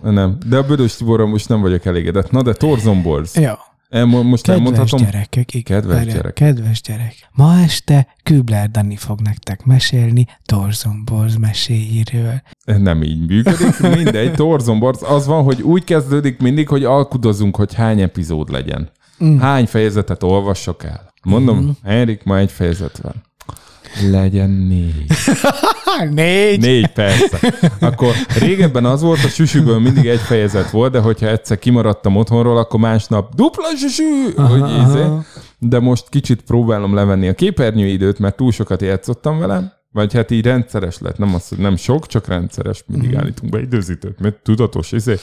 Nem. 0.03 0.39
De 0.47 0.57
a 0.57 0.63
Bödös 0.63 0.97
Tiborral 0.97 1.27
most 1.27 1.49
nem 1.49 1.61
vagyok 1.61 1.85
elégedett. 1.85 2.31
Na 2.31 2.43
de 2.43 2.53
Torzomborz. 2.53 3.37
Ja. 3.37 3.59
Elmo- 3.91 4.23
most 4.25 4.43
Kedves 4.43 4.65
elmondhatom? 4.67 5.01
gyerekek, 5.05 5.55
igen. 5.55 5.81
Kedves 5.81 5.97
Várjál, 5.97 6.15
gyerek. 6.17 6.33
Kedves 6.35 6.81
gyerek. 6.81 7.15
Ma 7.33 7.61
este 7.61 8.07
Kübler 8.23 8.71
Dani 8.71 8.97
fog 8.97 9.21
nektek 9.21 9.65
mesélni 9.65 10.27
Torzomborz 10.45 11.37
meséiről. 11.37 12.43
Nem 12.65 13.03
így 13.03 13.27
működik, 13.27 13.79
mindegy, 13.97 14.33
Torzomborz. 14.33 15.03
Az 15.03 15.27
van, 15.27 15.43
hogy 15.45 15.63
úgy 15.63 15.85
kezdődik 15.85 16.41
mindig, 16.41 16.69
hogy 16.69 16.85
alkudozunk, 16.85 17.57
hogy 17.57 17.75
hány 17.75 18.01
epizód 18.01 18.51
legyen. 18.51 18.91
Mm. 19.25 19.39
Hány 19.39 19.67
fejezetet 19.67 20.23
olvassak 20.23 20.85
el. 20.85 21.13
Mondom, 21.23 21.59
Mhm. 21.59 21.71
Erik, 21.83 22.25
ma 22.25 22.39
egy 22.39 22.51
fejezet 22.51 22.99
van. 22.99 23.15
Legyen 24.11 24.51
négy. 24.51 25.07
Négy. 26.11 26.61
Négy 26.61 26.87
persze. 26.87 27.39
Akkor 27.81 28.15
régebben 28.39 28.85
az 28.85 29.03
volt, 29.03 29.25
a 29.25 29.29
süsűből 29.29 29.79
mindig 29.79 30.07
egy 30.07 30.19
fejezet 30.21 30.71
volt, 30.71 30.93
de 30.93 30.99
hogyha 30.99 31.29
egyszer 31.29 31.59
kimaradtam 31.59 32.17
otthonról, 32.17 32.59
akkor 32.59 32.81
másnap 32.81 33.35
dupla 33.35 33.77
süsű, 33.77 34.33
hogy 34.35 34.71
ízé. 34.71 35.05
De 35.59 35.79
most 35.79 36.09
kicsit 36.09 36.43
próbálom 36.43 36.95
levenni 36.95 37.29
a 37.29 37.35
képernyőidőt, 37.35 38.19
mert 38.19 38.37
túl 38.37 38.53
sokat 38.53 38.83
játszottam 38.83 39.39
vele, 39.39 39.73
vagy 39.93 40.13
hát 40.13 40.31
így 40.31 40.45
rendszeres 40.45 40.99
lett, 40.99 41.19
nem 41.19 41.35
az, 41.35 41.49
hogy 41.49 41.59
nem 41.59 41.77
sok, 41.77 42.07
csak 42.07 42.27
rendszeres, 42.27 42.85
mindig 42.87 43.17
állítunk 43.17 43.53
be 43.53 43.61
időzítőt, 43.61 44.21
mert 44.21 44.37
tudatos, 44.43 44.93
izé. 44.93 45.17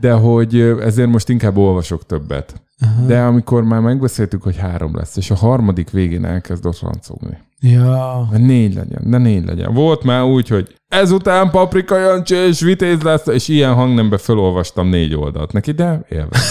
De 0.00 0.12
hogy 0.12 0.60
ezért 0.60 1.08
most 1.08 1.28
inkább 1.28 1.56
olvasok 1.56 2.06
többet. 2.06 2.62
De 3.06 3.22
amikor 3.22 3.62
már 3.62 3.80
megbeszéltük, 3.80 4.42
hogy 4.42 4.56
három 4.56 4.96
lesz, 4.96 5.16
és 5.16 5.30
a 5.30 5.34
harmadik 5.34 5.90
végén 5.90 6.24
elkezd 6.24 6.66
ott 6.66 6.80
rancogni. 6.80 7.38
Ja. 7.62 8.28
Négy 8.36 8.74
legyen, 8.74 9.02
de 9.04 9.18
négy 9.18 9.44
legyen. 9.44 9.74
Volt 9.74 10.02
már 10.02 10.22
úgy, 10.22 10.48
hogy 10.48 10.74
ezután 10.88 11.50
Paprika 11.50 11.98
Jancsi 11.98 12.34
és 12.34 12.60
Vitéz 12.60 13.02
lesz, 13.02 13.26
és 13.26 13.48
ilyen 13.48 13.74
hangnembe 13.74 14.18
felolvastam 14.18 14.88
négy 14.88 15.14
oldalt 15.14 15.52
neki, 15.52 15.72
de 15.72 16.00
élve. 16.08 16.38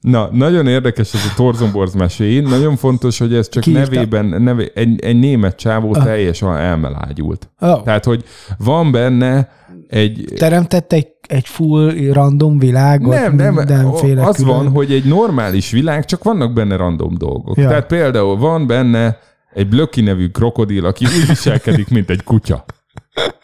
Na, 0.00 0.28
nagyon 0.32 0.66
érdekes 0.66 1.14
ez 1.14 1.20
a 1.24 1.32
Torzomborz 1.36 1.94
meséi. 1.94 2.40
Nagyon 2.40 2.76
fontos, 2.76 3.18
hogy 3.18 3.34
ez 3.34 3.48
csak 3.48 3.62
Ki 3.62 3.72
nevében, 3.72 4.26
nevé, 4.26 4.70
egy, 4.74 5.00
egy 5.04 5.18
német 5.18 5.56
csávó 5.56 5.92
teljesen 5.92 6.56
elmelágyult. 6.56 7.50
Oh. 7.60 7.82
Tehát, 7.82 8.04
hogy 8.04 8.24
van 8.58 8.92
benne 8.92 9.48
egy... 9.88 10.32
Teremtett 10.36 10.92
egy, 10.92 11.08
egy 11.28 11.46
full 11.46 11.92
random 12.12 12.58
világot. 12.58 13.14
Nem, 13.14 13.34
nem, 13.34 13.54
mindenféle 13.54 14.26
az 14.26 14.36
külön- 14.36 14.54
van, 14.54 14.68
hogy 14.68 14.92
egy 14.92 15.04
normális 15.04 15.70
világ, 15.70 16.04
csak 16.04 16.22
vannak 16.22 16.52
benne 16.52 16.76
random 16.76 17.14
dolgok. 17.18 17.56
Ja. 17.56 17.68
Tehát 17.68 17.86
például 17.86 18.36
van 18.36 18.66
benne 18.66 19.18
egy 19.56 19.68
Blöki 19.68 20.00
nevű 20.00 20.28
krokodil, 20.28 20.86
aki 20.86 21.04
úgy 21.04 21.26
viselkedik, 21.28 21.88
mint 21.88 22.10
egy 22.10 22.22
kutya. 22.24 22.64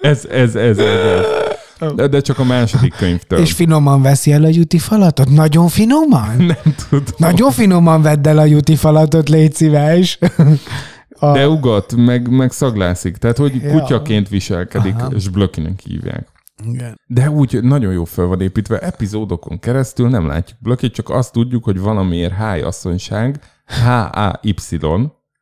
Ez, 0.00 0.24
ez, 0.30 0.54
ez, 0.54 0.78
ez, 0.78 0.88
ez. 1.78 1.94
De, 1.94 2.06
de 2.06 2.20
csak 2.20 2.38
a 2.38 2.44
második 2.44 2.94
könyvtől. 2.94 3.38
És 3.38 3.52
finoman 3.52 4.02
veszi 4.02 4.32
el 4.32 4.44
a 4.44 4.48
juti 4.48 4.78
falatot? 4.78 5.28
Nagyon 5.30 5.68
finoman? 5.68 6.36
nem 6.36 6.74
tudom. 6.88 7.04
Nagyon 7.16 7.50
finoman 7.50 8.02
vedd 8.02 8.28
el 8.28 8.38
a 8.38 8.44
juti 8.44 8.76
falatot, 8.76 9.28
légy 9.28 9.54
szíves. 9.54 10.18
A, 11.18 11.32
De 11.32 11.48
ugat, 11.48 11.94
meg, 11.96 12.30
meg 12.30 12.52
szaglászik. 12.52 13.16
Tehát, 13.16 13.36
hogy 13.36 13.62
Ja. 13.62 13.70
kutyaként 13.70 14.28
viselkedik, 14.28 14.94
Aha. 14.94 15.10
és 15.14 15.28
Blökinek 15.28 15.80
hívják. 15.80 16.28
Igen. 16.68 17.00
De 17.06 17.30
úgy 17.30 17.58
nagyon 17.62 17.92
jó 17.92 18.04
fel 18.04 18.24
van 18.24 18.40
építve, 18.40 18.78
epizódokon 18.78 19.58
keresztül 19.58 20.08
nem 20.08 20.26
látjuk 20.26 20.58
Blökit, 20.60 20.94
csak 20.94 21.10
azt 21.10 21.32
tudjuk, 21.32 21.64
hogy 21.64 21.80
valamiért 21.80 22.32
Háj 22.32 22.62
asszonyság, 22.62 23.40
H-A-Y, 23.66 24.54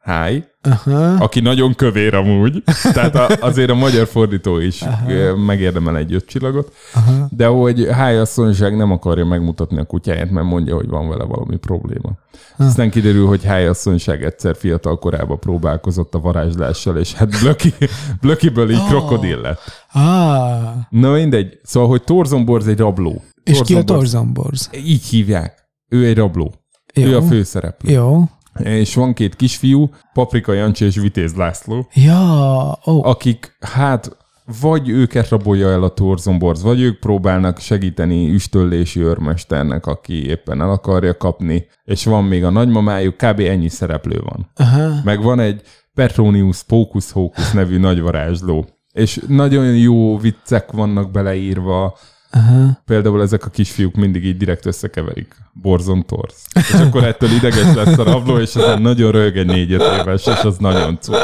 Háj, 0.01 0.45
Aha. 0.63 1.15
aki 1.15 1.41
nagyon 1.41 1.75
kövér 1.75 2.15
amúgy, 2.15 2.63
tehát 2.93 3.15
a, 3.15 3.29
azért 3.41 3.71
a 3.71 3.75
magyar 3.75 4.07
fordító 4.07 4.59
is 4.59 4.83
Aha. 4.83 5.37
megérdemel 5.37 5.97
egy 5.97 6.13
öt 6.15 6.27
csillagot, 6.27 6.73
Aha. 6.95 7.29
de 7.31 7.47
hogy 7.47 7.89
Háj 7.91 8.19
asszonyság 8.19 8.77
nem 8.77 8.91
akarja 8.91 9.25
megmutatni 9.25 9.79
a 9.79 9.85
kutyáját, 9.85 10.31
mert 10.31 10.47
mondja, 10.47 10.75
hogy 10.75 10.89
van 10.89 11.09
vele 11.09 11.25
valami 11.25 11.57
probléma. 11.57 12.19
Aztán 12.57 12.91
kiderül, 12.91 13.27
hogy 13.27 13.45
Háj 13.45 13.67
asszonyság 13.67 14.25
egyszer 14.25 14.57
fiatal 14.57 14.99
korában 14.99 15.39
próbálkozott 15.39 16.15
a 16.15 16.21
varázslással, 16.21 16.97
és 16.97 17.15
hát 17.15 17.41
Blöki, 17.41 17.75
Blökiből 18.21 18.71
így 18.71 18.85
krokodil 18.89 19.41
lett. 19.41 19.61
Ah. 19.93 20.61
Na 20.91 21.13
mindegy. 21.13 21.59
Szóval, 21.63 21.89
hogy 21.89 22.03
Torzomborz 22.03 22.67
egy 22.67 22.79
rabló. 22.79 23.23
És 23.45 23.61
ki 23.65 23.75
a 23.75 23.85
torzomborz? 23.85 24.71
Így 24.85 25.05
hívják. 25.05 25.69
Ő 25.89 26.07
egy 26.07 26.17
rabló. 26.17 26.55
Jó. 26.95 27.07
Ő 27.07 27.17
a 27.17 27.23
főszereplő. 27.23 27.93
Jó. 27.93 28.25
És 28.59 28.95
van 28.95 29.13
két 29.13 29.37
kisfiú, 29.37 29.91
Paprika 30.13 30.53
Jancsi 30.53 30.85
és 30.85 30.97
Vitéz 30.97 31.35
László, 31.35 31.89
Ja, 31.95 32.79
ó, 32.87 33.05
akik 33.05 33.57
hát 33.61 34.17
vagy 34.61 34.89
őket 34.89 35.29
rabolja 35.29 35.69
el 35.69 35.83
a 35.83 35.89
torzomborz, 35.89 36.63
vagy 36.63 36.81
ők 36.81 36.99
próbálnak 36.99 37.59
segíteni 37.59 38.31
üstöllési 38.31 39.01
őrmesternek, 39.01 39.87
aki 39.87 40.27
éppen 40.27 40.61
el 40.61 40.71
akarja 40.71 41.17
kapni, 41.17 41.67
és 41.85 42.05
van 42.05 42.25
még 42.25 42.45
a 42.45 42.51
nagymamájuk, 42.51 43.17
kb. 43.17 43.41
ennyi 43.41 43.69
szereplő 43.69 44.21
van. 44.25 44.51
aha. 44.57 45.01
Meg 45.05 45.23
van 45.23 45.41
egy 45.41 45.63
Petronius 45.95 46.63
Pocus 46.63 47.13
Hocus 47.13 47.51
nevű 47.53 47.79
nagyvarázsló, 47.79 48.67
és 48.93 49.21
nagyon 49.27 49.77
jó 49.77 50.19
viccek 50.19 50.73
vannak 50.73 51.11
beleírva, 51.11 51.99
Aha. 52.31 52.81
Például 52.85 53.23
ezek 53.23 53.45
a 53.47 53.51
kisfiúk 53.51 53.95
mindig 53.95 54.25
így 54.25 54.37
direkt 54.37 54.67
összekeverik. 54.67 55.35
Borzon 55.53 56.07
torz. 56.07 56.35
És 56.55 56.73
akkor 56.73 57.05
ettől 57.05 57.31
ideges 57.31 57.75
lesz 57.75 57.99
a 57.99 58.03
rabló, 58.03 58.39
és 58.39 58.57
aztán 58.57 58.83
nagyon 58.83 59.11
rög 59.11 59.37
egy 59.37 59.47
négy 59.47 59.71
éves, 59.71 60.27
és 60.27 60.43
az 60.43 60.57
nagyon 60.59 60.99
cuki. 61.01 61.19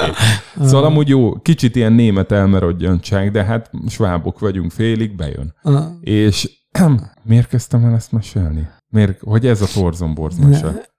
Szóval 0.61 0.85
amúgy 0.85 1.09
jó, 1.09 1.33
kicsit 1.41 1.77
ilyen 1.77 1.93
német 1.93 2.33
elmerodjantság, 2.33 3.31
de 3.31 3.45
hát 3.45 3.71
svábok 3.89 4.39
vagyunk 4.39 4.71
félig, 4.71 5.17
bejön. 5.17 5.55
Aha. 5.63 5.93
És 6.01 6.51
miért 7.25 7.49
kezdtem 7.49 7.85
el 7.85 7.95
ezt 7.95 8.13
mesélni? 8.13 8.69
Miért, 8.89 9.21
hogy 9.21 9.47
ez 9.47 9.61
a 9.61 9.67
torzon 9.75 10.15
borz 10.15 10.37
mese? 10.39 10.91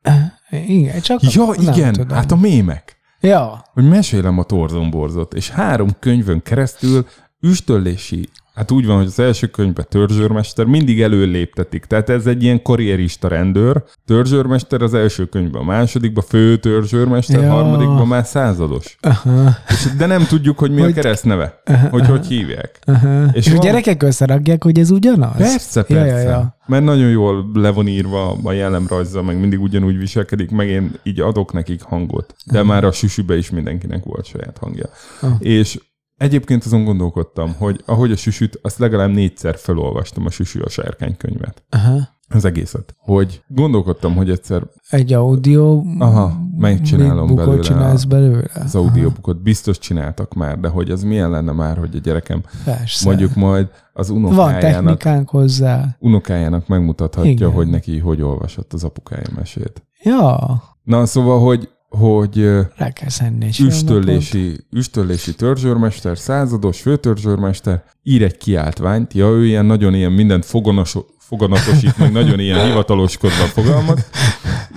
Igen, 0.68 1.02
csak 1.02 1.20
Ja, 1.34 1.46
nem 1.46 1.74
igen, 1.74 1.94
tudom. 1.94 2.18
hát 2.18 2.32
a 2.32 2.36
mémek. 2.36 2.96
Ja, 3.20 3.64
hogy 3.74 3.88
mesélem 3.88 4.40
a 4.40 4.44
torzomborzot, 4.44 5.34
és 5.34 5.50
három 5.50 5.90
könyvön 6.00 6.42
keresztül 6.42 7.06
üstölési, 7.42 8.30
hát 8.56 8.72
úgy 8.72 8.86
van, 8.86 8.98
hogy 8.98 9.06
az 9.06 9.20
első 9.20 9.48
könyvben 9.48 9.86
törzsőrmester 9.90 10.66
mindig 10.66 11.02
előléptetik, 11.02 11.86
tehát 11.86 12.10
ez 12.10 12.26
egy 12.26 12.44
ilyen 12.44 12.62
karrierista 12.62 13.28
rendőr, 13.28 13.84
törzsőrmester 14.06 14.82
az 14.82 14.94
első 14.94 15.26
könyvben, 15.26 15.62
a 15.62 15.66
másodikban 15.66 16.24
fő 16.28 16.58
törzsőrmester, 16.58 17.42
Ja. 17.42 17.52
harmadikban 17.52 18.08
már 18.08 18.26
százados. 18.26 18.98
aha, 19.02 19.50
És, 19.70 19.88
de 19.98 20.06
nem 20.06 20.26
tudjuk, 20.26 20.60
hogy 20.60 20.72
mi 20.72 20.82
Hogy- 20.82 20.92
a 20.92 20.94
keresztneve, 20.94 21.62
hogy 21.90 22.08
hogy 22.08 22.26
hívják. 22.28 22.80
aha. 22.86 23.24
És, 23.26 23.30
És 23.34 23.46
és 23.46 23.52
a 23.52 23.56
van- 23.56 23.66
gyerekek 23.66 24.04
összerakják, 24.04 24.64
hogy 24.64 24.80
ez 24.80 24.92
ugyanaz? 24.92 25.36
Persze, 25.38 25.86
Ja, 25.88 25.96
persze. 25.96 26.22
ja, 26.22 26.30
ja. 26.30 26.56
Mert 26.66 26.84
nagyon 26.84 27.10
jól 27.10 27.50
le 27.54 27.70
van 27.70 27.88
írva 27.88 28.38
a 28.44 28.52
jellemrajza, 28.52 29.22
meg 29.22 29.40
mindig 29.40 29.62
ugyanúgy 29.62 29.98
viselkedik, 29.98 30.50
meg 30.52 30.68
én 30.70 30.92
így 31.04 31.20
adok 31.20 31.54
nekik 31.54 31.82
hangot. 31.82 32.36
De 32.46 32.64
már 32.64 32.84
a 32.84 32.92
süsübe 32.92 33.38
is 33.38 33.50
mindenkinek 33.50 34.04
volt 34.04 34.26
saját 34.26 34.58
hangja. 34.58 34.86
Ah. 35.22 35.30
És 35.40 35.80
egyébként 36.18 36.64
azon 36.66 36.84
gondolkodtam, 36.84 37.54
hogy 37.58 37.82
ahogy 37.86 38.12
a 38.12 38.16
süsüt, 38.16 38.60
azt 38.62 38.78
legalább 38.80 39.10
négyszer 39.10 39.56
felolvastam 39.58 40.26
a 40.26 40.30
süsű 40.30 40.60
a 40.60 40.70
sárkány 40.70 41.18
könyvet. 41.18 41.64
Aha. 41.70 42.16
Az 42.30 42.46
egészet. 42.46 42.96
Hogy 43.00 43.42
gondolkodtam, 43.48 44.16
hogy 44.16 44.30
egyszer 44.30 44.64
Egy 44.90 45.14
audio 45.14 45.84
Aha, 46.00 46.38
megcsinálom 46.58 47.36
belőle 47.36 47.62
csinálsz 47.62 48.04
belőle? 48.04 48.50
az 48.54 48.76
audiobookot 48.76 49.42
biztos 49.42 49.78
csináltak 49.80 50.34
már, 50.34 50.60
de 50.60 50.68
hogy 50.68 50.92
az 50.92 51.04
milyen 51.04 51.30
lenne 51.30 51.52
már, 51.52 51.78
hogy 51.78 51.96
a 51.96 52.00
gyerekem 52.00 52.42
Persze. 52.66 53.08
mondjuk 53.08 53.36
majd 53.36 53.68
az 53.94 54.10
Van 54.10 54.18
unokájának 54.18 54.60
technikánk 54.60 55.30
hozzá. 55.30 55.96
unokájának 56.00 56.68
megmutathatja, 56.68 57.32
Igen. 57.32 57.52
hogy 57.52 57.68
neki 57.68 58.00
hogy 58.00 58.22
olvasott 58.22 58.74
az 58.74 58.84
apukája 58.84 59.28
mesét. 59.36 59.84
Ja, 60.04 60.62
Na, 60.84 61.06
szóval, 61.06 61.40
hogy, 61.40 61.70
hogy 61.90 62.44
rá 62.76 62.90
kell 62.90 63.10
filmnapot. 63.10 63.60
üstölési, 63.60 64.66
üstölési 64.72 65.36
törzsőrmester, 65.36 66.18
százados 66.18 66.82
főtörzsőrmester 66.82 67.84
ír 68.04 68.24
egy 68.24 68.38
kiáltványt, 68.38 69.14
ja, 69.14 69.28
ő 69.28 69.46
ilyen 69.46 69.66
nagyon 69.66 69.94
ilyen 69.94 70.12
mindent 70.12 70.46
fogonos, 70.46 70.96
foganatosít, 71.20 71.98
meg 71.98 72.12
nagyon 72.12 72.40
ilyen 72.40 72.66
hivataloskodva 72.66 73.44
fogalmaz, 73.44 74.06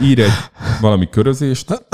ír 0.02 0.20
egy 0.20 0.30
valami 0.80 1.08
körözést, 1.08 1.84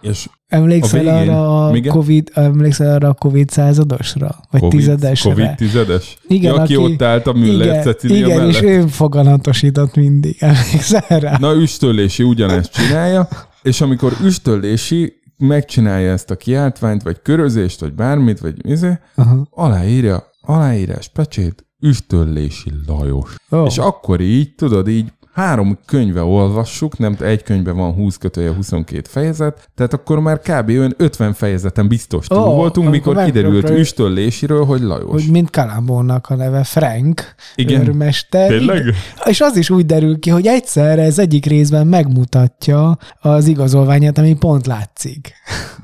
és 0.00 0.28
Emlékszel 0.48 1.00
A 1.00 1.02
végén- 1.02 1.28
arra 1.28 1.66
a 1.66 1.76
igen? 1.76 1.92
COVID, 1.92 2.30
emlékszel 2.34 2.94
arra 2.94 3.08
a 3.08 3.14
COVID 3.14 3.50
századosra? 3.50 4.36
Vagy 4.50 4.60
Covid, 4.60 4.78
tizedesre? 4.78 5.30
Covid 5.30 5.54
tizedes? 5.54 6.16
Igen, 6.28 6.54
ja, 6.54 6.60
aki, 6.60 6.74
aki- 6.74 6.92
ott 6.92 7.02
állt 7.02 7.26
a 7.26 7.32
Müller 7.32 7.66
igen, 7.66 7.82
Cecilia 7.82 8.16
igen 8.16 8.36
mellett. 8.38 8.54
és 8.54 8.60
ő 8.62 8.86
foganatosított 8.86 9.94
mindig. 9.96 10.36
Emlékszel 10.42 11.18
rá? 11.18 11.36
Na, 11.40 11.54
üstölési 11.54 12.22
ugyanezt 12.22 12.72
csinálja, 12.72 13.28
és 13.62 13.80
amikor 13.80 14.16
üstölési 14.22 15.20
megcsinálja 15.36 16.12
ezt 16.12 16.30
a 16.30 16.36
kiáltványt, 16.36 17.02
vagy 17.02 17.22
körözést, 17.22 17.80
vagy 17.80 17.94
bármit, 17.94 18.40
vagy 18.40 18.70
izé, 18.70 18.98
Aha. 19.14 19.46
aláírja, 19.50 20.30
aláírás, 20.40 21.08
pecsét, 21.08 21.66
üstölési 21.80 22.72
Lajos. 22.86 23.34
Ó. 23.50 23.64
És 23.64 23.78
akkor 23.78 24.20
így, 24.20 24.54
tudod, 24.54 24.88
így 24.88 25.12
három 25.32 25.78
könyve 25.86 26.22
olvassuk, 26.22 26.98
nem 26.98 27.16
egy 27.20 27.42
könyvben 27.42 27.76
van 27.76 27.92
20 27.92 28.16
kötője 28.16 28.52
22 28.54 29.02
fejezet, 29.08 29.68
tehát 29.74 29.92
akkor 29.92 30.20
már 30.20 30.38
kb. 30.38 30.68
olyan 30.68 30.94
50 30.96 31.32
fejezeten 31.32 31.88
biztos 31.88 32.26
túl 32.26 32.38
Ó, 32.38 32.54
voltunk, 32.54 32.90
mikor 32.90 33.24
kiderült 33.24 33.70
üstölésiről, 33.70 34.64
hogy 34.64 34.80
Lajos. 34.80 35.10
Hogy 35.10 35.30
mint 35.30 35.50
Kalambónak 35.50 36.26
a 36.30 36.34
neve 36.34 36.64
Frank, 36.64 37.34
Igen. 37.54 37.80
őrmester. 37.80 38.48
Tényleg? 38.48 38.94
És 39.24 39.40
az 39.40 39.56
is 39.56 39.70
úgy 39.70 39.86
derül 39.86 40.18
ki, 40.18 40.30
hogy 40.30 40.46
egyszerre 40.46 41.02
ez 41.02 41.18
egyik 41.18 41.46
részben 41.46 41.86
megmutatja 41.86 42.98
az 43.20 43.46
igazolványát, 43.46 44.18
ami 44.18 44.34
pont 44.34 44.66
látszik. 44.66 45.32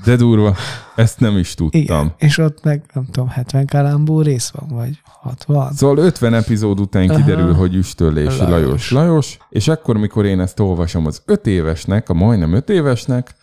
De 0.05 0.15
durva, 0.15 0.55
ezt 0.95 1.19
nem 1.19 1.37
is 1.37 1.53
tudtam. 1.53 1.81
Igen. 1.81 2.13
És 2.17 2.37
ott 2.37 2.63
meg, 2.63 2.81
nem 2.93 3.05
tudom, 3.05 3.29
70 3.29 3.65
Kalambó 3.65 4.21
rész 4.21 4.49
van, 4.49 4.77
vagy 4.77 5.01
60. 5.03 5.73
Szóval 5.73 5.97
50 5.97 6.33
epizód 6.33 6.79
után 6.79 7.09
Aha. 7.09 7.19
kiderül, 7.19 7.53
hogy 7.53 7.75
üstölési 7.75 8.37
Lajos. 8.39 8.49
Lajos. 8.49 8.91
Lajos. 8.91 9.36
És 9.49 9.67
akkor, 9.67 9.97
mikor 9.97 10.25
én 10.25 10.39
ezt 10.39 10.59
olvasom 10.59 11.05
az 11.05 11.21
5 11.25 11.47
évesnek, 11.47 12.09
a 12.09 12.13
majdnem 12.13 12.53
5 12.53 12.69
évesnek, 12.69 13.35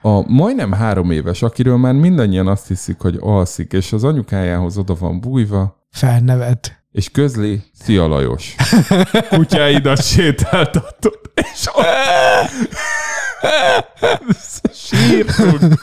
a 0.00 0.32
majdnem 0.32 0.72
három 0.72 1.10
éves, 1.10 1.42
akiről 1.42 1.76
már 1.76 1.94
mindannyian 1.94 2.48
azt 2.48 2.68
hiszik, 2.68 3.00
hogy 3.00 3.16
alszik, 3.20 3.72
és 3.72 3.92
az 3.92 4.04
anyukájához 4.04 4.78
oda 4.78 4.94
van 4.94 5.20
bújva, 5.20 5.86
Felnevet. 5.90 6.82
és 6.92 7.10
közli, 7.10 7.62
szia 7.72 8.06
Lajos. 8.06 8.54
Kutyáidat 9.28 10.02
sétáltatod, 10.02 11.20
és 11.34 11.68
sírtunk. 14.72 15.82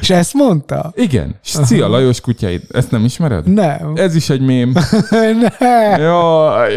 És 0.00 0.10
ezt 0.10 0.34
mondta? 0.34 0.92
Igen, 0.94 1.34
és 1.44 1.50
szia 1.50 1.88
Lajos 1.88 2.20
kutyáid. 2.20 2.62
Ezt 2.70 2.90
nem 2.90 3.04
ismered? 3.04 3.52
Nem. 3.52 3.92
Ez 3.94 4.14
is 4.14 4.30
egy 4.30 4.40
mém. 4.40 4.72
ne. 5.58 5.66
Jaj. 5.98 6.74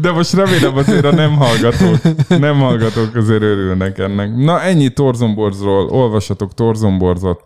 De 0.00 0.10
most 0.12 0.32
remélem 0.32 0.76
azért 0.76 1.04
a 1.04 1.12
nem 1.14 1.36
hallgatók, 1.36 1.98
nem 2.28 2.58
hallgatók 2.58 3.14
azért 3.14 3.42
örülnek 3.42 3.98
ennek. 3.98 4.36
Na 4.36 4.62
ennyi 4.62 4.88
Torzomborzról, 4.88 5.88
olvasatok 5.88 6.54
Torzomborzot, 6.54 7.40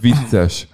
vicces. 0.00 0.68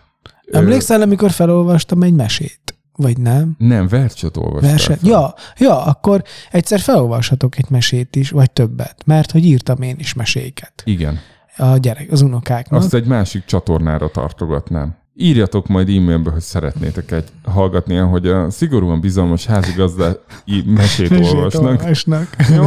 Emlékszel, 0.51 1.03
amikor 1.03 1.31
felolvastam 1.31 2.03
egy 2.03 2.15
mesét? 2.15 2.78
Vagy 3.01 3.19
nem? 3.19 3.55
Nem, 3.59 3.89
verset 3.89 4.37
olvastál 4.37 4.71
Verse? 4.71 4.97
fel. 4.97 5.09
Ja, 5.11 5.35
ja, 5.59 5.85
akkor 5.85 6.23
egyszer 6.51 6.81
felolvashatok 6.81 7.59
egy 7.59 7.71
mesét 7.71 8.17
is, 8.17 8.31
vagy 8.31 8.51
többet, 8.51 8.97
mert 9.07 9.31
hogy 9.31 9.45
írtam 9.45 9.83
én 9.83 9.97
is 9.99 10.15
meséket 10.15 10.83
Igen. 10.85 11.19
a 11.57 11.77
gyerek, 11.77 12.13
az 12.13 12.21
unokáknak. 12.21 12.81
Azt 12.81 12.95
egy 12.95 13.07
másik 13.07 13.45
csatornára 13.45 14.09
tartogatnám. 14.11 14.97
Írjatok 15.15 15.67
majd 15.67 15.89
e-mailbe, 15.89 16.31
hogy 16.31 16.41
szeretnétek 16.41 17.11
egy 17.11 17.29
hallgatni, 17.45 17.97
hogy 17.97 18.27
a 18.27 18.51
szigorúan 18.51 19.01
bizalmas 19.01 19.47
házigazdai 19.47 20.13
mesét 20.67 21.11
Mesét 21.11 21.35
olvasnak. 21.35 21.65
olvasnak. 21.65 22.37
Jó? 22.57 22.65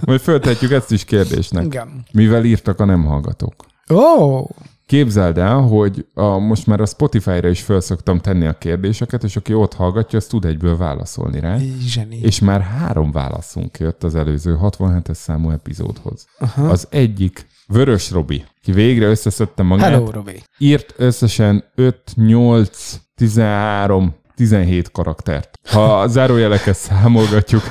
Majd 0.00 0.20
föltetjük 0.20 0.70
ezt 0.70 0.92
is 0.92 1.04
kérdésnek. 1.04 1.64
Igen. 1.64 2.04
Mivel 2.12 2.44
írtak 2.44 2.80
a 2.80 2.84
nem 2.84 3.04
hallgatók? 3.04 3.54
Ó, 3.92 4.46
Képzeld 4.90 5.38
el, 5.38 5.60
hogy 5.60 6.06
a, 6.14 6.38
most 6.38 6.66
már 6.66 6.80
a 6.80 6.86
Spotify-ra 6.86 7.48
is 7.48 7.60
föl 7.62 7.80
szoktam 7.80 8.18
tenni 8.18 8.46
a 8.46 8.58
kérdéseket, 8.58 9.24
és 9.24 9.36
aki 9.36 9.54
ott 9.54 9.74
hallgatja, 9.74 10.18
az 10.18 10.26
tud 10.26 10.44
egyből 10.44 10.76
válaszolni 10.76 11.40
rá. 11.40 11.56
zseni. 11.80 12.18
És 12.22 12.40
már 12.40 12.60
három 12.60 13.12
válaszunk 13.12 13.78
jött 13.78 14.04
az 14.04 14.14
előző 14.14 14.58
67-es 14.62 15.14
számú 15.14 15.50
epizódhoz. 15.50 16.26
Aha. 16.38 16.68
Az 16.68 16.86
egyik 16.90 17.46
Vörös 17.66 18.10
Robi, 18.10 18.44
ki 18.62 18.72
végre 18.72 19.06
összeszedte 19.06 19.62
magát, 19.62 19.90
Hello, 19.90 20.10
Robi. 20.10 20.42
írt 20.58 20.94
összesen 20.96 21.64
5, 21.74 22.02
8, 22.14 23.00
13, 23.14 24.14
17 24.34 24.90
karaktert. 24.90 25.58
Ha 25.68 26.00
a 26.00 26.06
zárójeleket 26.06 26.76
számolgatjuk, 26.76 27.62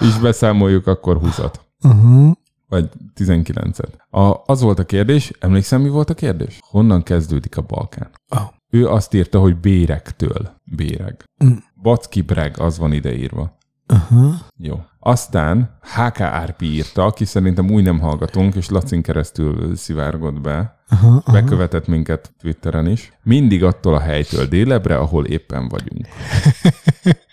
és 0.00 0.18
beszámoljuk, 0.18 0.86
akkor 0.86 1.16
20 1.16 1.40
Uh-huh. 1.82 2.32
Vagy 2.70 2.88
19-et. 3.16 3.92
A, 4.10 4.42
az 4.46 4.60
volt 4.60 4.78
a 4.78 4.84
kérdés, 4.84 5.32
emlékszem, 5.40 5.80
mi 5.80 5.88
volt 5.88 6.10
a 6.10 6.14
kérdés? 6.14 6.58
Honnan 6.60 7.02
kezdődik 7.02 7.56
a 7.56 7.62
Balkán? 7.62 8.10
Oh. 8.28 8.40
Ő 8.70 8.88
azt 8.88 9.14
írta, 9.14 9.40
hogy 9.40 9.56
bérektől. 9.56 10.50
Béreg. 10.76 11.24
Mm. 11.44 11.52
Backi 11.82 12.20
breg, 12.20 12.58
az 12.58 12.78
van 12.78 12.92
ideírva. 12.92 13.58
Uh-huh. 13.92 14.34
Jó. 14.56 14.80
Aztán 14.98 15.78
HK 15.80 16.20
Árpi 16.20 16.66
írta, 16.66 17.04
aki 17.04 17.24
szerintem 17.24 17.70
új 17.70 17.82
nem 17.82 17.98
hallgatunk, 17.98 18.54
és 18.54 18.68
Lacin 18.68 19.02
keresztül 19.02 19.76
szivárgott 19.76 20.40
be. 20.40 20.78
Uh-huh. 20.90 21.14
uh-huh. 21.14 21.34
Bekövetett 21.34 21.86
minket 21.86 22.32
Twitteren 22.40 22.86
is. 22.86 23.12
Mindig 23.22 23.64
attól 23.64 23.94
a 23.94 24.00
helytől 24.00 24.46
délebre, 24.46 24.96
ahol 24.96 25.26
éppen 25.26 25.68
vagyunk. 25.68 26.06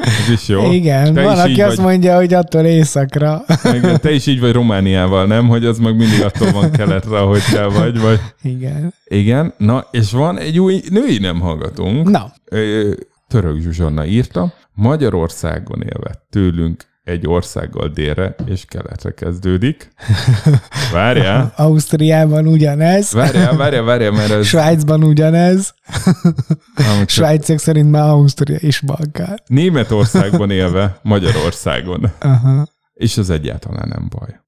Ez 0.00 0.28
is 0.32 0.48
jó. 0.48 0.72
Igen, 0.72 1.14
Te 1.14 1.22
van, 1.22 1.38
aki 1.38 1.62
azt 1.62 1.76
vagy. 1.76 1.84
mondja, 1.84 2.16
hogy 2.16 2.34
attól 2.34 2.64
éjszakra. 2.64 3.44
Igen, 3.74 4.00
te 4.00 4.10
is 4.12 4.26
így 4.26 4.40
vagy 4.40 4.52
Romániával, 4.52 5.26
nem? 5.26 5.48
Hogy 5.48 5.64
az 5.64 5.78
meg 5.78 5.96
mindig 5.96 6.22
attól 6.22 6.50
van 6.52 6.70
keletre, 6.70 7.18
ahogy 7.18 7.42
te 7.52 7.64
vagy. 7.64 8.00
vagy. 8.00 8.20
Igen. 8.42 8.94
Igen, 9.04 9.54
na, 9.56 9.86
és 9.90 10.10
van 10.10 10.38
egy 10.38 10.58
új 10.58 10.82
női 10.90 11.18
nem 11.18 11.40
hallgatunk. 11.40 12.08
Na, 12.10 12.32
Török 13.28 13.60
Zsuzsanna 13.60 14.04
írta, 14.04 14.52
Magyarországon 14.74 15.82
élve 15.82 16.22
tőlünk 16.30 16.84
egy 17.10 17.26
országgal 17.26 17.88
délre 17.88 18.34
és 18.46 18.64
keletre 18.64 19.10
kezdődik. 19.10 19.92
Várjál, 20.92 21.52
Ausztriában 21.56 22.46
ugyanez, 22.46 23.12
várjál, 23.12 23.56
várjál, 23.56 23.82
várjál, 23.82 24.10
mert 24.10 24.30
ez... 24.30 24.46
Svájcban 24.46 25.04
ugyanez, 25.04 25.74
csak- 26.76 27.08
Svájciak 27.08 27.58
szerint 27.58 27.90
már 27.90 28.08
Ausztria 28.08 28.58
is 28.60 28.80
Balkán. 28.80 29.42
Németországban 29.46 30.50
élve, 30.60 30.98
Magyarországon. 31.02 32.12
Aha. 32.20 32.68
És 32.92 33.16
az 33.16 33.30
egyáltalán 33.30 33.88
nem 33.88 34.08
baj. 34.18 34.40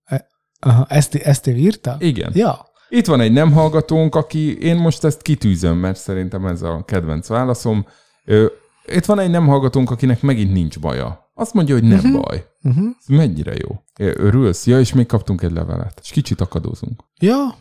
Aha. 0.61 0.87
Ezt, 0.89 1.15
ezt 1.15 1.47
ő 1.47 1.53
írta? 1.53 1.97
Igen. 1.99 2.31
Ja. 2.35 2.71
Itt 2.89 3.07
van 3.07 3.21
egy 3.21 3.33
nem 3.33 3.53
hallgatónk, 3.53 4.15
aki, 4.15 4.59
én 4.59 4.77
most 4.77 5.05
ezt 5.05 5.23
kitűzöm, 5.23 5.77
mert 5.77 5.99
szerintem 5.99 6.47
ez 6.47 6.63
a 6.63 6.83
kedvenc 6.87 7.27
válaszom. 7.29 7.87
Itt 8.87 9.05
van 9.05 9.19
egy 9.19 9.31
nem 9.31 9.47
hallgatónk, 9.47 9.91
akinek 9.91 10.23
megint 10.23 10.53
nincs 10.53 10.81
baja. 10.81 11.31
Azt 11.35 11.55
mondja, 11.55 11.75
hogy 11.75 11.85
nem 11.85 11.99
uh-huh. 11.99 12.21
baj. 12.21 12.45
Uh-huh. 12.65 12.85
Ez 12.85 13.17
mennyire 13.17 13.55
jó. 13.55 13.83
Örülsz? 13.99 14.67
Ja, 14.67 14.81
és 14.81 14.93
még 14.93 15.07
kaptunk 15.07 15.43
egy 15.43 15.53
levelet. 15.53 16.01
És 16.03 16.11
kicsit 16.11 16.41
akadozunk. 16.41 17.03
Ja, 17.21 17.55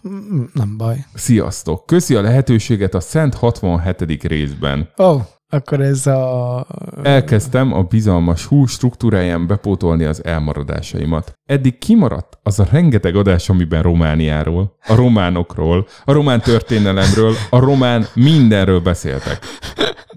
nem 0.54 0.78
baj. 0.78 1.06
Sziasztok! 1.14 1.86
Köszi 1.86 2.16
a 2.16 2.22
lehetőséget 2.22 2.94
a 2.94 3.00
Szent 3.00 3.34
67. 3.34 4.24
részben. 4.24 4.90
Oh, 4.96 5.22
akkor 5.54 5.82
ez 5.82 6.08
a... 6.08 6.66
Elkezdtem 7.04 7.74
a 7.74 7.82
bizalmas 7.82 8.46
hú 8.46 8.66
struktúráján 8.66 9.48
bepótolni 9.48 10.04
az 10.04 10.24
elmaradásaimat. 10.26 11.34
Eddig 11.46 11.78
kimaradt 11.78 12.38
az 12.44 12.60
a 12.60 12.68
rengeteg 12.72 13.16
adás, 13.16 13.50
amiben 13.50 13.82
Romániáról, 13.82 14.78
a 14.88 14.96
románokról, 14.96 15.88
a 16.06 16.12
román 16.12 16.42
történelemről, 16.42 17.34
a 17.50 17.60
román 17.60 18.06
mindenről 18.14 18.80
beszéltek. 18.80 19.40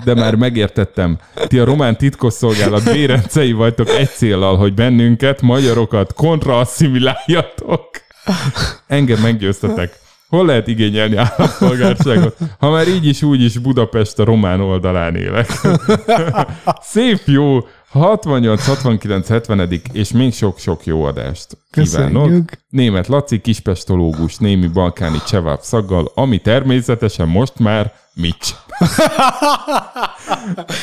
De 0.05 0.15
már 0.15 0.35
megértettem, 0.35 1.19
ti 1.47 1.59
a 1.59 1.65
román 1.65 1.97
titkosszolgálat 1.97 2.85
bérencei 2.93 3.53
vagytok 3.53 3.89
egy 3.89 4.11
célral, 4.11 4.57
hogy 4.57 4.75
bennünket, 4.75 5.43
magyarokat 5.43 6.13
kontraasszimiláljatok. 6.13 7.91
Engem 8.87 9.21
meggyőztetek. 9.21 10.03
Hol 10.35 10.47
lehet 10.47 10.67
igényelni 10.67 11.17
állampolgárságot, 11.17 12.37
ha 12.59 12.71
már 12.71 12.89
így 12.89 13.07
is 13.07 13.23
úgy 13.23 13.43
is 13.43 13.59
Budapest 13.59 14.19
a 14.19 14.25
román 14.25 14.61
oldalán 14.61 15.17
élek? 15.17 15.51
Szép 16.81 17.21
jó 17.25 17.59
68, 17.89 18.67
69, 18.67 19.29
70 19.29 19.81
és 19.93 20.13
még 20.13 20.33
sok-sok 20.33 20.87
jó 20.87 21.05
adást 21.05 21.57
kívánok. 21.71 22.23
Köszönjük. 22.23 22.53
Német 22.69 23.07
Laci, 23.07 23.41
kispestológus, 23.41 24.37
némi 24.37 24.67
balkáni 24.67 25.19
cseváb 25.27 25.61
szaggal, 25.61 26.11
ami 26.15 26.39
természetesen 26.39 27.29
most 27.29 27.59
már 27.59 27.93
Mics. 28.15 28.55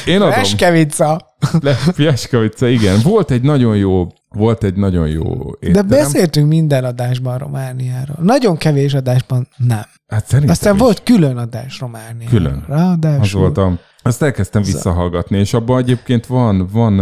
Én 0.06 0.22
adom. 0.22 0.32
Eskevica. 0.32 1.22
Le, 1.62 1.76
Pieskavica, 1.96 2.68
igen. 2.68 3.00
Volt 3.04 3.32
egy 3.32 3.42
nagyon 3.42 3.78
jó, 3.78 4.08
volt 4.30 4.64
egy 4.64 4.76
nagyon 4.76 5.08
jó 5.08 5.24
De 5.60 5.68
étterem. 5.68 5.88
beszéltünk 5.88 6.48
minden 6.48 6.84
adásban 6.84 7.38
Romániáról. 7.38 8.18
Nagyon 8.22 8.58
kevés 8.58 8.94
adásban 8.94 9.48
nem. 9.58 9.84
Hát 10.08 10.26
szerintem 10.26 10.50
Aztán 10.52 10.76
is. 10.76 10.80
volt 10.82 11.04
külön 11.04 11.38
adás 11.38 11.80
Romániáról. 11.80 12.28
Külön. 12.30 12.64
Ráadásul. 12.68 13.22
Az 13.24 13.32
voltam. 13.34 13.80
Azt 14.04 14.22
elkezdtem 14.22 14.62
visszahallgatni, 14.64 15.38
és 15.38 15.54
abban 15.54 15.78
egyébként 15.82 16.26
van, 16.26 16.68
van, 16.72 16.96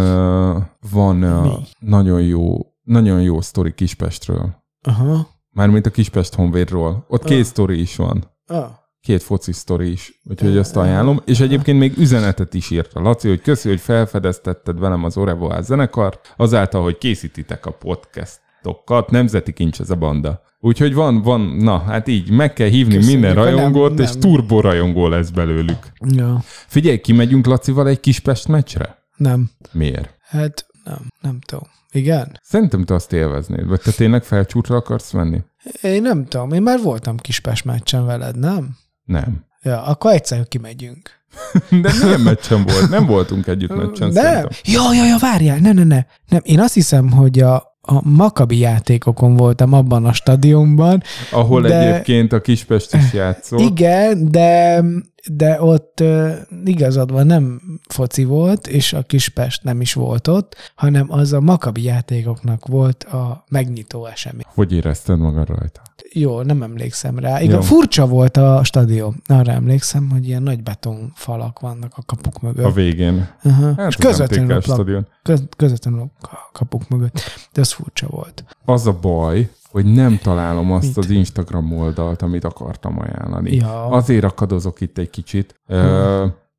van 0.92 1.16
Mi? 1.16 1.50
nagyon 1.80 2.22
jó, 2.22 2.58
nagyon 2.84 3.22
jó 3.22 3.42
sztori 3.42 3.74
Kispestről. 3.74 4.64
Aha. 4.88 5.28
Mármint 5.52 5.86
a 5.86 5.90
Kispest 5.90 6.34
Honvédról. 6.36 7.06
Ott 7.08 7.24
két 7.24 7.46
sztori 7.46 7.82
is 7.82 7.96
van. 7.96 8.24
Ah. 8.48 8.66
Két 9.02 9.24
foci 9.24 9.52
sztori 9.52 9.92
is, 9.92 10.22
úgyhogy 10.24 10.58
azt 10.58 10.76
ajánlom. 10.76 11.22
És 11.26 11.40
egyébként 11.40 11.80
még 11.80 11.98
üzenetet 11.98 12.54
is 12.54 12.70
írt 12.70 12.94
a 12.94 13.02
Laci, 13.02 13.28
hogy 13.28 13.42
köszi, 13.42 13.70
hogy 13.70 13.80
felfedeztetted 13.80 14.80
velem 14.80 15.04
az 15.04 15.18
Orevoál 15.18 15.62
zenekart, 15.62 16.34
azáltal, 16.38 16.84
hogy 16.84 16.98
készítitek 16.98 17.66
a 17.66 17.72
podcastokat. 17.72 19.10
Nemzeti 19.12 19.54
kincs 19.54 19.80
ez 19.80 19.90
a 19.90 19.96
banda. 19.96 20.42
Úgyhogy 20.60 20.94
van, 20.94 21.22
van, 21.22 21.42
na, 21.42 21.78
hát 21.80 22.08
így 22.08 22.30
meg 22.30 22.54
kell 22.54 22.68
hívni 22.68 22.96
Köszönjük, 22.96 23.20
minden 23.22 23.38
ha 23.38 23.44
nem- 23.44 23.54
rajongót, 23.56 23.94
nem. 23.94 24.06
és 24.06 24.12
turbo 24.20 24.62
rajongó 24.62 25.08
lesz 25.08 25.30
belőlük. 25.30 25.88
Ja. 26.00 26.40
Figyelj, 26.46 27.00
kimegyünk 27.00 27.46
Lacival 27.46 27.88
egy 27.88 28.00
Kispest 28.00 28.48
meccsre? 28.48 28.98
Nem. 29.16 29.50
Miért? 29.72 30.18
Hát 30.22 30.66
nem, 30.84 31.08
nem 31.22 31.40
tudom. 31.46 31.64
Igen? 31.92 32.40
Szerintem 32.44 32.84
te 32.86 32.94
azt 32.94 33.14
élveznéd, 33.14 33.68
vagy 33.68 33.80
te 33.82 33.92
tényleg 33.92 34.24
felcsútra 34.24 34.76
akarsz 34.76 35.12
menni? 35.12 35.42
Én 35.82 36.02
nem 36.02 36.26
tudom. 36.26 36.52
Én 36.52 36.62
már 36.62 36.80
voltam 36.82 37.18
Kispest 37.18 37.66
meccsen 37.66 38.06
veled, 38.06 38.40
nem? 38.40 38.78
Nem. 39.10 39.46
Ja, 39.62 39.84
akkor 39.84 40.12
egyszer 40.12 40.48
kimegyünk. 40.48 41.10
De 41.82 41.92
milyen 42.04 42.22
meccsen 42.22 42.64
volt? 42.66 42.90
Nem 42.90 43.06
voltunk 43.06 43.48
együtt 43.48 43.76
meccsen 43.76 44.08
nem. 44.08 44.24
szerintem. 44.24 44.50
Ja, 44.64 44.94
ja, 44.94 45.06
ja, 45.06 45.18
várjál, 45.20 45.58
ne, 45.58 45.72
ne, 45.72 45.84
ne. 45.84 46.00
Nem, 46.30 46.42
én 46.44 46.60
azt 46.60 46.74
hiszem, 46.74 47.12
hogy 47.12 47.40
a, 47.40 47.56
a 47.82 48.10
Makabi 48.10 48.58
játékokon 48.58 49.36
voltam 49.36 49.74
abban 49.74 50.06
a 50.06 50.14
stadionban. 50.14 51.04
Ahol 51.32 51.62
De- 51.62 51.88
egyébként 51.88 52.34
a 52.34 52.42
Kispest 52.42 52.94
is 52.96 53.14
játszott. 53.14 53.60
Igen, 53.60 54.32
de, 54.32 54.84
de 55.28 55.62
ott 55.62 56.00
uh, 56.02 56.36
igazad 56.66 57.12
van, 57.12 57.26
nem 57.26 57.62
foci 57.88 58.24
volt, 58.24 58.68
és 58.68 58.94
a 58.94 59.02
Kispest 59.02 59.64
nem 59.64 59.82
is 59.82 59.94
volt 59.94 60.28
ott, 60.28 60.56
hanem 60.76 61.06
az 61.12 61.34
a 61.34 61.40
Makabi 61.40 61.84
játékoknak 61.84 62.68
volt 62.68 63.04
a 63.04 63.44
megnyitó 63.50 64.06
esemény. 64.06 64.44
Hogy 64.54 64.74
érezted 64.74 65.18
magad 65.20 65.48
rajta? 65.48 65.82
Jó, 66.14 66.42
nem 66.42 66.64
emlékszem 66.64 67.20
rá. 67.20 67.42
Igen, 67.42 67.56
Jó. 67.56 67.62
furcsa 67.62 68.08
volt 68.08 68.38
a 68.38 68.64
stadion. 68.64 69.22
Arra 69.28 69.52
emlékszem, 69.52 70.10
hogy 70.10 70.28
ilyen 70.28 70.44
nagy 70.44 70.64
betonfalak 70.64 71.60
vannak 71.60 71.92
a 71.96 72.02
kapuk 72.06 72.42
mögött. 72.42 72.66
A 72.66 72.72
végén. 72.72 73.30
uh-huh. 73.44 73.78
Hát 73.78 73.88
és 73.88 73.96
közvetlenül 73.96 74.52
a, 74.52 74.60
plak- 74.60 74.78
stadion. 74.78 75.08
köz, 75.24 75.44
közvetlenül 75.58 76.12
a 76.22 76.50
kapuk 76.52 76.90
mögött. 76.90 77.22
De 77.54 77.62
az 77.62 77.72
furcsa 77.72 78.08
volt. 78.08 78.44
Az 78.66 78.88
a 78.88 78.98
baj, 79.02 79.50
hogy 79.72 79.86
nem 79.86 80.18
találom 80.24 80.72
azt 80.72 80.86
Mit? 80.86 80.98
az 80.98 81.10
Instagram 81.10 81.72
oldalt, 81.78 82.22
amit 82.22 82.44
akartam 82.44 83.00
ajánlani. 83.00 83.56
Ja. 83.56 83.86
Azért 83.86 84.24
akadozok 84.24 84.82
itt 84.82 84.98
egy 84.98 85.10
kicsit, 85.10 85.56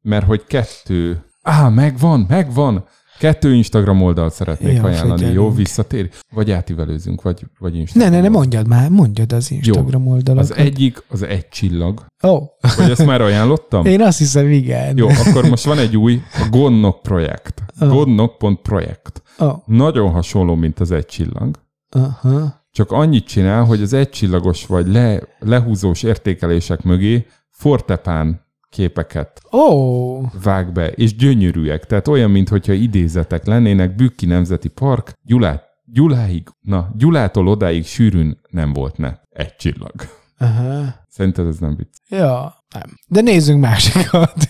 mert 0.03 0.27
hogy 0.27 0.45
kettő... 0.47 1.25
Á, 1.43 1.69
megvan, 1.69 2.27
megvan! 2.29 2.85
Kettő 3.19 3.55
Instagram 3.55 4.03
oldalt 4.03 4.33
szeretnék 4.33 4.77
Ja, 4.77 4.83
ajánlani. 4.83 5.21
Jó, 5.23 5.27
figyelünk. 5.29 5.57
visszatér? 5.57 6.11
Vagy 6.35 6.51
átívelőzünk, 6.51 7.23
vagy, 7.23 7.47
vagy 7.59 7.73
Ne, 7.73 7.79
Instagram 7.79 8.11
ne, 8.11 8.17
ne, 8.17 8.23
oldalt. 8.23 8.35
mondjad 8.43 8.69
már, 8.69 8.91
mondjad 8.91 9.33
az 9.33 9.51
Instagram 9.51 10.07
oldalakat. 10.09 10.51
Az 10.51 10.57
egyik, 10.57 11.05
az 11.09 11.23
egy 11.23 11.49
csillag. 11.49 12.05
Ó, 12.23 12.29
oh, 12.31 12.43
Vagy 12.77 12.91
ezt 12.91 13.07
már 13.07 13.21
ajánlottam? 13.21 13.85
én 13.87 14.03
azt 14.03 14.19
hiszem, 14.19 14.49
igen. 14.49 14.97
Jó, 14.97 15.09
akkor 15.09 15.49
most 15.49 15.65
van 15.65 15.79
egy 15.79 15.97
új, 15.97 16.21
a 16.33 16.47
Gonnok 16.51 17.03
projekt. 17.03 17.63
Ah. 17.79 17.89
Gonnok.projekt. 17.89 19.23
Oh, 19.39 19.57
Nagyon 19.67 20.11
hasonló, 20.11 20.55
mint 20.55 20.81
az 20.81 20.91
egy 20.91 21.07
csillag. 21.07 21.59
aha. 21.91 22.59
Csak 22.73 22.93
annyit 22.93 23.27
csinál, 23.27 23.65
hogy 23.65 23.83
az 23.83 23.93
egycsillagos 23.93 24.67
vagy 24.67 24.87
le, 24.87 25.21
lehúzós 25.39 26.03
értékelések 26.03 26.83
mögé 26.83 27.27
fortepán 27.51 28.49
képeket 28.71 29.41
oh, 29.51 30.25
vág 30.43 30.73
be, 30.73 30.89
és 30.89 31.17
gyönyörűek. 31.17 31.87
Tehát 31.87 32.09
olyan, 32.09 32.31
mintha 32.31 32.73
idézetek 32.73 33.47
lennének, 33.47 33.95
Bükki 33.95 34.27
Nemzeti 34.27 34.69
Park, 34.69 35.13
Gyulát, 35.23 35.65
Gyuláig, 35.85 36.49
na, 36.61 36.91
Gyulától 36.97 37.49
odáig 37.49 37.87
sűrűn 37.87 38.41
nem 38.51 38.73
volt 38.73 38.97
ne. 38.97 39.13
Egy 39.31 39.57
csillag. 39.57 39.93
aha. 40.39 40.99
Szerinted 41.09 41.47
ez 41.47 41.59
nem 41.59 41.77
vicc? 41.77 41.89
Ja, 42.09 42.65
nem. 42.75 42.99
De 43.07 43.21
nézzünk 43.21 43.61
másikat. 43.61 44.49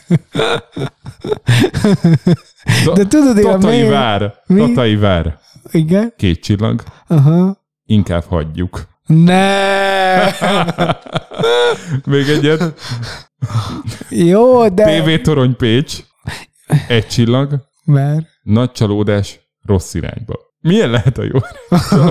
De 2.94 3.06
tudod, 3.06 3.36
én 3.38 3.44
Tatai 3.44 3.78
mail- 3.78 3.90
vár, 3.90 4.34
Mi? 4.46 4.58
Tatai 4.58 4.96
vár. 4.96 5.38
Igen? 5.70 6.12
Két 6.16 6.42
csillag. 6.42 6.82
Aha. 7.06 7.59
Inkább 7.90 8.24
hagyjuk. 8.24 8.88
Ne! 9.06 10.24
Még 12.12 12.28
egyet. 12.28 12.80
Jó, 14.08 14.68
de... 14.68 15.00
TV 15.00 15.22
Torony 15.22 15.56
Pécs. 15.56 15.96
Egy 16.88 17.06
csillag. 17.06 17.54
Mert... 17.84 18.26
Nagy 18.42 18.72
csalódás 18.72 19.40
rossz 19.66 19.94
irányba. 19.94 20.34
Milyen 20.60 20.90
lehet 20.90 21.18
a 21.18 21.22
jó? 21.22 21.38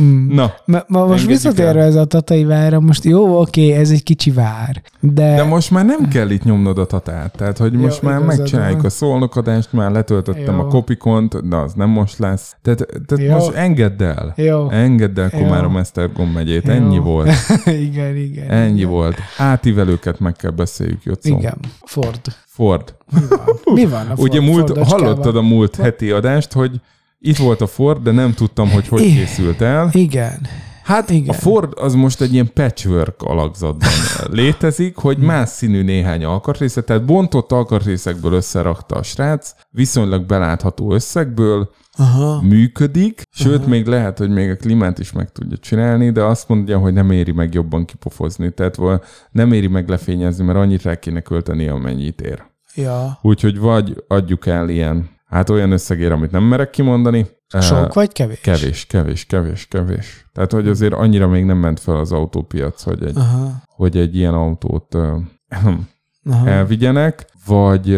Mm. 0.00 0.34
Na, 0.34 0.54
Ma, 0.64 0.84
ma 0.86 1.06
most 1.06 1.26
visszatérve 1.26 1.82
ez 1.82 1.94
a 1.94 2.04
tatai 2.04 2.44
várra, 2.44 2.80
most 2.80 3.04
jó, 3.04 3.40
oké, 3.40 3.72
ez 3.72 3.90
egy 3.90 4.02
kicsi 4.02 4.30
vár, 4.30 4.82
de... 5.00 5.34
de 5.34 5.44
most 5.44 5.70
már 5.70 5.84
nem 5.84 6.08
kell 6.08 6.30
itt 6.30 6.44
nyomnod 6.44 6.78
a 6.78 6.84
tatát. 6.86 7.36
Tehát, 7.36 7.58
hogy 7.58 7.72
most 7.72 8.02
Jó, 8.02 8.08
már 8.08 8.20
megcsináljuk 8.20 8.76
van. 8.76 8.86
a 8.86 8.90
szolnokadást, 8.90 9.72
már 9.72 9.90
letöltöttem 9.90 10.54
Jó. 10.54 10.60
a 10.60 10.66
kopikont, 10.66 11.48
de 11.48 11.56
az 11.56 11.72
nem 11.72 11.88
most 11.88 12.18
lesz. 12.18 12.56
Tehát, 12.62 12.86
tehát 13.06 13.26
Jó. 13.26 13.32
most 13.32 13.52
engedd 13.54 14.02
el. 14.02 14.32
Jó. 14.36 14.70
Engedd 14.70 15.20
el. 15.20 15.30
Komárom 15.30 15.76
Esztergom 15.76 16.28
megyét. 16.28 16.66
Jó. 16.66 16.72
Ennyi 16.72 16.98
volt. 16.98 17.30
igen, 17.88 18.16
igen. 18.16 18.50
Ennyi 18.50 18.76
igen. 18.76 18.90
volt. 18.90 19.16
Átívelőket 19.38 20.20
meg 20.20 20.32
kell 20.32 20.50
beszéljük, 20.50 21.02
Jocó. 21.02 21.36
Igen, 21.38 21.58
Ford. 21.84 22.20
Ford. 22.46 22.94
Mi 23.12 23.20
van? 23.28 23.74
Mi 23.74 23.84
van 23.86 24.06
a 24.06 24.14
Ford, 24.16 24.20
Ugye 24.20 24.40
múlt, 24.40 24.78
hallottad 24.78 25.36
a 25.36 25.42
múlt 25.42 25.76
heti 25.76 26.10
adást, 26.10 26.52
hogy 26.52 26.80
itt 27.20 27.36
volt 27.36 27.60
a 27.60 27.66
Ford, 27.66 28.02
de 28.02 28.10
nem 28.10 28.32
tudtam, 28.32 28.70
hogy 28.70 28.88
hogy 28.88 29.02
készült 29.02 29.60
el. 29.60 29.90
Igen. 29.92 30.46
Hát 30.82 31.10
Igen. 31.10 31.28
a 31.28 31.32
Ford 31.32 31.72
az 31.76 31.94
most 31.94 32.20
egy 32.20 32.32
ilyen 32.32 32.50
patchwork 32.54 33.22
alakzatban 33.22 33.88
létezik, 34.40 34.96
hogy 34.96 35.18
más 35.18 35.48
színű 35.48 35.82
néhány 35.82 36.24
alkatrészet, 36.24 36.84
tehát 36.84 37.04
bontott 37.04 37.52
alkatrészekből 37.52 38.32
összerakta 38.32 38.94
a 38.96 39.02
srác, 39.02 39.52
viszonylag 39.70 40.26
belátható 40.26 40.92
összegből, 40.92 41.70
Aha. 41.96 42.42
működik, 42.42 43.22
sőt, 43.30 43.66
még 43.66 43.86
lehet, 43.86 44.18
hogy 44.18 44.30
még 44.30 44.50
a 44.50 44.56
klímát 44.56 44.98
is 44.98 45.12
meg 45.12 45.32
tudja 45.32 45.56
csinálni, 45.56 46.10
de 46.10 46.22
azt 46.22 46.48
mondja, 46.48 46.78
hogy 46.78 46.92
nem 46.92 47.10
éri 47.10 47.32
meg 47.32 47.54
jobban 47.54 47.84
kipofozni. 47.84 48.52
Tehát 48.52 48.76
nem 49.30 49.52
éri 49.52 49.66
meg 49.66 49.88
lefényezni, 49.88 50.44
mert 50.44 50.58
annyit 50.58 50.82
rá 50.82 50.98
kéne 50.98 51.20
költeni, 51.20 51.68
amennyit 51.68 52.20
ér. 52.20 52.42
Ja. 52.74 53.18
Úgyhogy 53.22 53.58
vagy 53.58 54.04
adjuk 54.08 54.46
el 54.46 54.68
ilyen, 54.68 55.10
hát 55.30 55.50
olyan 55.50 55.70
összegér, 55.72 56.12
amit 56.12 56.30
nem 56.30 56.42
merek 56.42 56.70
kimondani. 56.70 57.26
Sok 57.60 57.94
vagy 57.94 58.12
kevés? 58.12 58.40
Kevés, 58.40 58.86
kevés, 58.86 59.24
kevés, 59.26 59.66
kevés. 59.66 60.28
Tehát, 60.32 60.52
hogy 60.52 60.68
azért 60.68 60.92
annyira 60.92 61.28
még 61.28 61.44
nem 61.44 61.58
ment 61.58 61.80
fel 61.80 61.96
az 61.96 62.12
autópiac, 62.12 62.82
hogy 62.82 63.02
egy, 63.02 63.16
Aha. 63.16 63.62
hogy 63.66 63.96
egy 63.96 64.16
ilyen 64.16 64.34
autót 64.34 64.94
Aha. 66.30 66.48
elvigyenek, 66.48 67.26
vagy, 67.46 67.96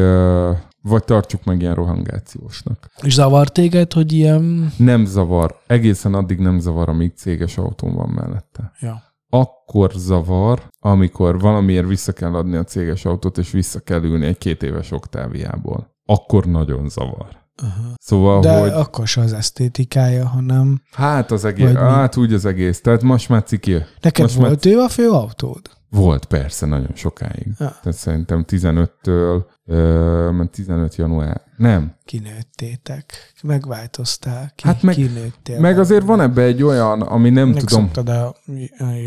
vagy 0.82 1.04
tartsuk 1.04 1.44
meg 1.44 1.60
ilyen 1.60 1.74
rohangációsnak. 1.74 2.90
És 3.02 3.14
zavar 3.14 3.48
téged, 3.48 3.92
hogy 3.92 4.12
ilyen... 4.12 4.72
Nem 4.76 5.04
zavar, 5.04 5.56
egészen 5.66 6.14
addig 6.14 6.38
nem 6.38 6.58
zavar, 6.58 6.88
amíg 6.88 7.12
céges 7.16 7.58
autón 7.58 7.94
van 7.94 8.08
mellette. 8.08 8.72
Ja. 8.80 9.02
Akkor 9.28 9.90
zavar, 9.96 10.62
amikor 10.80 11.40
valamiért 11.40 11.86
vissza 11.86 12.12
kell 12.12 12.34
adni 12.34 12.56
a 12.56 12.64
céges 12.64 13.04
autót, 13.04 13.38
és 13.38 13.50
vissza 13.50 13.80
kell 13.80 14.02
ülni 14.02 14.26
egy 14.26 14.38
két 14.38 14.62
éves 14.62 14.90
oktáviából. 14.90 15.91
Akkor 16.06 16.44
nagyon 16.46 16.88
zavar. 16.88 17.40
Aha. 17.56 17.94
Szóval, 18.00 18.40
De 18.40 18.60
hogy 18.60 18.70
akkor 18.70 19.06
se 19.06 19.20
az 19.20 19.32
esztétikája, 19.32 20.26
hanem... 20.28 20.82
hát 20.92 21.30
az 21.30 21.44
egész, 21.44 21.72
hát 21.72 22.16
úgy 22.16 22.32
az 22.32 22.44
egész. 22.44 22.80
Tehát 22.80 23.02
most 23.02 23.28
már 23.28 23.42
ciki. 23.42 23.72
Neked 24.00 24.24
Most 24.24 24.38
már- 24.38 24.46
volt 24.46 24.64
ő 24.66 24.78
a 24.78 24.88
fő 24.88 25.10
autód? 25.10 25.60
Volt 25.90 26.24
persze, 26.24 26.66
nagyon 26.66 26.90
sokáig. 26.94 27.46
Ja. 27.46 27.54
Tehát 27.82 27.98
szerintem 27.98 28.44
15-től, 28.48 29.44
ö, 29.66 30.30
mert 30.30 30.50
15 30.50 30.96
január, 30.96 31.40
nem. 31.56 31.96
Kinőttétek, 32.04 33.12
megváltoztál, 33.42 34.52
ki, 34.54 34.66
Hát 34.66 34.82
meg- 34.82 34.94
kinőttél. 34.94 35.60
Meg 35.60 35.78
azért 35.78 36.04
van 36.04 36.20
ebbe 36.20 36.42
egy 36.42 36.62
olyan, 36.62 37.00
ami 37.00 37.30
nem 37.30 37.52
tudom, 37.54 37.82
Megszoktad 37.82 38.08
a 38.08 38.34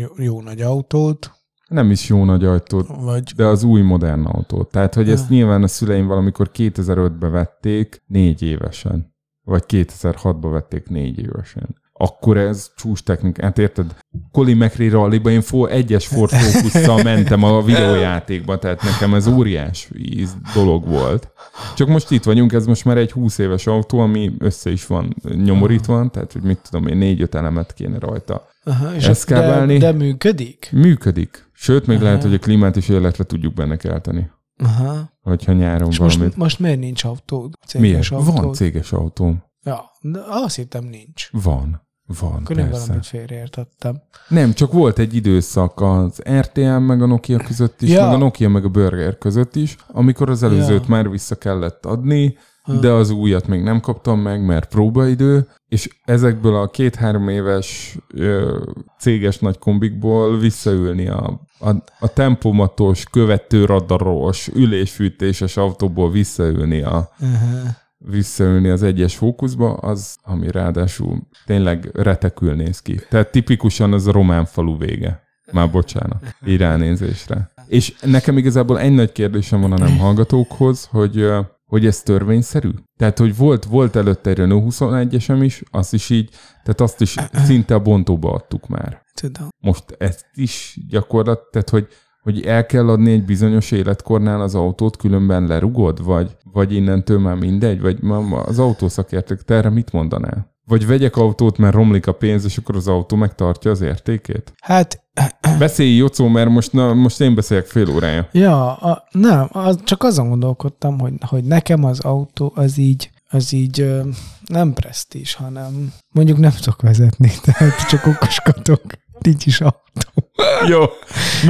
jó, 0.00 0.24
jó 0.24 0.40
nagy 0.42 0.60
autót, 0.60 1.30
nem 1.68 1.90
is 1.90 2.08
jó 2.08 2.24
nagy 2.24 2.44
ajtót, 2.44 2.86
vagy 3.00 3.32
de 3.36 3.44
az 3.44 3.62
új 3.62 3.80
modern 3.80 4.24
autó. 4.24 4.62
Tehát, 4.62 4.94
hogy 4.94 5.10
ezt 5.10 5.28
nyilván 5.28 5.62
a 5.62 5.66
szüleim 5.66 6.06
valamikor 6.06 6.50
2005-ben 6.54 7.32
vették 7.32 8.02
négy 8.06 8.42
évesen. 8.42 9.14
Vagy 9.42 9.64
2006-ban 9.68 10.48
vették 10.50 10.88
négy 10.88 11.18
évesen. 11.18 11.84
Akkor 11.98 12.36
ez 12.36 12.70
csúcs 12.76 13.02
technika. 13.02 13.42
Hát 13.42 13.58
érted? 13.58 13.96
Colin 14.32 14.56
McRae 14.56 14.90
rallyba 14.90 15.30
én 15.30 15.40
fo- 15.40 15.70
egyes 15.70 16.06
Ford 16.06 16.30
Focus-szal 16.30 17.02
mentem 17.02 17.42
a 17.42 17.62
videójátékba, 17.62 18.58
tehát 18.58 18.82
nekem 18.82 19.14
ez 19.14 19.26
óriás 19.26 19.88
íz 19.98 20.36
dolog 20.54 20.88
volt. 20.88 21.32
Csak 21.76 21.88
most 21.88 22.10
itt 22.10 22.24
vagyunk, 22.24 22.52
ez 22.52 22.66
most 22.66 22.84
már 22.84 22.96
egy 22.96 23.12
20 23.12 23.38
éves 23.38 23.66
autó, 23.66 23.98
ami 23.98 24.34
össze 24.38 24.70
is 24.70 24.86
van 24.86 25.16
nyomorítva, 25.44 26.08
tehát 26.10 26.32
hogy 26.32 26.42
mit 26.42 26.58
tudom 26.70 26.86
én, 26.86 26.96
négy-öt 26.96 27.34
elemet 27.34 27.72
kéne 27.72 27.98
rajta. 27.98 28.46
Aha, 28.68 28.94
és 28.94 29.24
de, 29.26 29.78
de 29.78 29.92
működik? 29.92 30.68
Működik. 30.72 31.48
Sőt, 31.52 31.86
még 31.86 31.96
Aha. 31.96 32.04
lehet, 32.06 32.22
hogy 32.22 32.34
a 32.34 32.38
klímát 32.38 32.76
is 32.76 32.88
életre 32.88 33.24
tudjuk 33.24 33.54
benne 33.54 33.76
kelteni. 33.76 34.30
Aha. 34.56 35.10
Hogyha 35.20 35.52
nyáron 35.52 35.88
És 35.90 35.96
valamit. 35.98 36.20
most, 36.22 36.36
most 36.36 36.58
miért 36.58 36.78
nincs 36.78 37.04
autód? 37.04 37.52
Miért? 37.78 37.94
Céges 37.94 38.10
autód? 38.10 38.34
Van 38.34 38.52
céges 38.52 38.92
autóm. 38.92 39.42
Ja, 39.62 39.80
de 40.00 40.20
azt 40.28 40.56
hittem 40.56 40.84
nincs. 40.84 41.28
Van. 41.32 41.84
Van, 42.20 42.32
Akkor 42.34 42.58
én 42.58 42.64
persze. 42.68 42.80
valamit 42.80 43.06
félreértettem. 43.06 44.02
Nem, 44.28 44.52
csak 44.52 44.72
volt 44.72 44.98
egy 44.98 45.14
időszak 45.14 45.80
az 45.80 46.22
RTL 46.30 46.60
meg 46.78 47.02
a 47.02 47.06
Nokia 47.06 47.38
között 47.38 47.82
is, 47.82 47.90
Ja. 47.90 48.04
meg 48.04 48.14
a 48.14 48.16
Nokia 48.16 48.48
meg 48.48 48.64
a 48.64 48.68
Burger 48.68 49.18
között 49.18 49.56
is, 49.56 49.76
amikor 49.86 50.30
az 50.30 50.42
előzőt 50.42 50.82
Ja. 50.82 50.88
már 50.88 51.10
vissza 51.10 51.34
kellett 51.34 51.86
adni. 51.86 52.36
De 52.80 52.90
az 52.90 53.10
újat 53.10 53.46
még 53.46 53.62
nem 53.62 53.80
kaptam 53.80 54.20
meg, 54.20 54.44
mert 54.44 54.68
próbaidő, 54.68 55.48
és 55.68 55.88
ezekből 56.04 56.56
a 56.56 56.68
két-három 56.70 57.28
éves 57.28 57.96
ö, 58.14 58.58
céges 58.98 59.38
nagy 59.38 59.58
kombikból 59.58 60.38
visszaülni 60.38 61.08
a, 61.08 61.40
a, 61.58 61.70
a 61.98 62.08
tempomatos, 62.12 63.04
követő 63.04 63.64
radaros, 63.64 64.48
ülésfűtéses 64.54 65.56
autóból 65.56 66.10
visszaülni 66.10 66.80
a, 66.82 67.10
Uh-huh. 67.20 67.68
visszaülni 67.98 68.68
az 68.68 68.82
egyes 68.82 69.16
fókuszba, 69.16 69.72
az, 69.72 70.16
ami 70.22 70.50
ráadásul 70.50 71.18
tényleg 71.46 71.90
retekül 71.94 72.54
néz 72.54 72.80
ki. 72.80 73.00
Tehát 73.10 73.30
tipikusan 73.30 73.92
az 73.92 74.06
a 74.06 74.12
román 74.12 74.44
falu 74.44 74.78
vége. 74.78 75.24
Már 75.52 75.70
bocsánat, 75.70 76.36
így 76.46 76.58
ránézésre. 76.58 77.50
És 77.66 77.94
nekem 78.02 78.36
igazából 78.36 78.78
egy 78.78 78.92
nagy 78.92 79.12
kérdésem 79.12 79.60
van 79.60 79.72
a 79.72 79.78
nem 79.78 79.98
hallgatókhoz, 79.98 80.88
hogy, 80.90 81.26
hogy 81.66 81.86
ez 81.86 82.02
törvényszerű? 82.02 82.70
Tehát, 82.96 83.18
hogy 83.18 83.36
volt, 83.36 83.64
volt 83.64 83.96
előtte 83.96 84.30
egy 84.30 84.36
Renault 84.36 84.74
21-esem 84.78 85.38
is, 85.42 85.62
azt 85.70 85.94
is 85.94 86.10
így, 86.10 86.30
tehát 86.62 86.80
azt 86.80 87.00
is 87.00 87.14
szinte 87.32 87.74
a 87.74 87.82
bontóba 87.82 88.32
adtuk 88.32 88.68
már. 88.68 89.02
Tudom. 89.20 89.48
Most 89.58 89.84
ezt 89.98 90.26
is 90.34 90.78
gyakorlat, 90.88 91.50
tehát 91.50 91.70
hogy, 91.70 91.88
hogy 92.22 92.42
el 92.42 92.66
kell 92.66 92.88
adni 92.88 93.12
egy 93.12 93.24
bizonyos 93.24 93.70
életkornál 93.70 94.40
az 94.40 94.54
autót, 94.54 94.96
különben 94.96 95.46
lerugod, 95.46 96.04
vagy, 96.04 96.36
vagy 96.52 96.72
innentől 96.72 97.18
már 97.18 97.36
mindegy, 97.36 97.80
vagy 97.80 98.02
ma- 98.02 98.20
ma 98.20 98.40
az 98.40 98.58
autószakértők, 98.58 99.42
te 99.44 99.54
erre 99.54 99.70
mit 99.70 99.92
mondanál? 99.92 100.55
Vagy 100.68 100.86
vegyek 100.86 101.16
autót, 101.16 101.58
mert 101.58 101.74
romlik 101.74 102.06
a 102.06 102.12
pénz, 102.12 102.44
és 102.44 102.56
akkor 102.56 102.76
az 102.76 102.88
autó 102.88 103.16
megtartja 103.16 103.70
az 103.70 103.80
értékét? 103.80 104.52
Hát, 104.62 105.04
Beszélj, 105.58 105.96
Jocó, 105.96 106.28
mert 106.28 106.50
most, 106.50 106.72
na, 106.72 106.94
most 106.94 107.20
én 107.20 107.34
beszélek 107.34 107.66
fél 107.66 107.90
órája. 107.90 108.28
ja, 108.32 108.74
a, 108.74 109.08
nem, 109.10 109.48
az, 109.52 109.78
csak 109.84 110.02
azon 110.02 110.28
gondolkodtam, 110.28 110.98
hogy, 110.98 111.12
hogy 111.20 111.44
nekem 111.44 111.84
az 111.84 112.00
autó 112.00 112.52
az 112.54 112.78
így, 112.78 113.10
az 113.28 113.52
így 113.52 114.02
nem 114.46 114.72
presztízs, 114.72 115.34
hanem 115.34 115.92
mondjuk 116.10 116.38
nem 116.38 116.50
tudok 116.50 116.82
vezetni, 116.82 117.32
tehát 117.44 117.88
csak 117.88 118.06
okoskodok. 118.06 118.82
Nincs 119.18 119.46
is 119.46 119.60
autó. 119.60 120.25
Jó, 120.70 120.80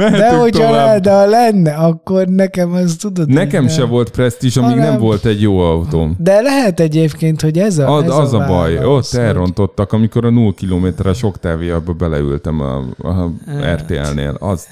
De 0.09 0.37
hogyha 0.37 0.65
tovább. 0.67 1.05
ha 1.07 1.25
lenne, 1.25 1.73
akkor 1.73 2.27
nekem 2.27 2.71
az 2.73 2.95
tudod. 2.99 3.29
Nekem 3.29 3.63
így 3.63 3.69
se 3.71 3.79
nem- 3.79 3.89
volt 3.89 4.09
presztízs, 4.09 4.57
amíg 4.57 4.75
nem 4.75 4.99
volt 4.99 5.25
egy 5.25 5.41
jó 5.41 5.59
autóm. 5.59 6.15
De 6.19 6.41
lehet 6.41 6.79
egyébként, 6.79 7.41
hogy 7.41 7.57
ez 7.59 7.77
a 7.77 7.95
Az, 7.95 8.03
ez 8.03 8.09
az 8.09 8.33
a 8.33 8.37
baj, 8.47 8.73
válasz, 8.75 8.87
ott 9.13 9.19
hogy- 9.19 9.19
elrontottak, 9.27 9.91
amikor 9.93 10.25
a 10.25 10.29
0 10.29 10.53
kilométeres 10.53 11.23
oktáviába 11.23 11.93
beleültem 11.93 12.59
a, 12.61 12.75
a. 13.07 13.31
RTL-nél, 13.75 14.35
az 14.39 14.67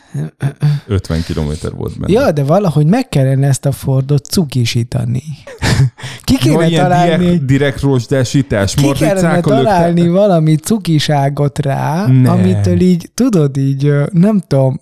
50 0.87 1.23
kilométer 1.23 1.71
volt 1.71 1.99
benne. 1.99 2.13
Ja, 2.21 2.31
de 2.31 2.43
valahogy 2.43 2.85
meg 2.85 3.09
kellene 3.09 3.47
ezt 3.47 3.65
a 3.65 3.71
Fordot 3.71 4.25
cukisítani. 4.25 5.23
Ki 6.23 6.37
kéne 6.37 6.67
ilyen 6.67 6.83
találni 6.83 7.23
direkt, 7.25 7.45
direkt 7.45 7.81
rozsdásítás, 7.81 8.73
ki 8.73 8.91
kellene 8.91 9.29
a 9.29 9.41
találni 9.41 10.07
valami 10.07 10.55
cukiságot 10.55 11.59
rá, 11.59 12.05
Nem. 12.07 12.31
amitől 12.31 12.79
így, 12.81 13.09
tudod, 13.13 13.57
így, 13.57 13.91
nem 14.11 14.39
tudom, 14.47 14.79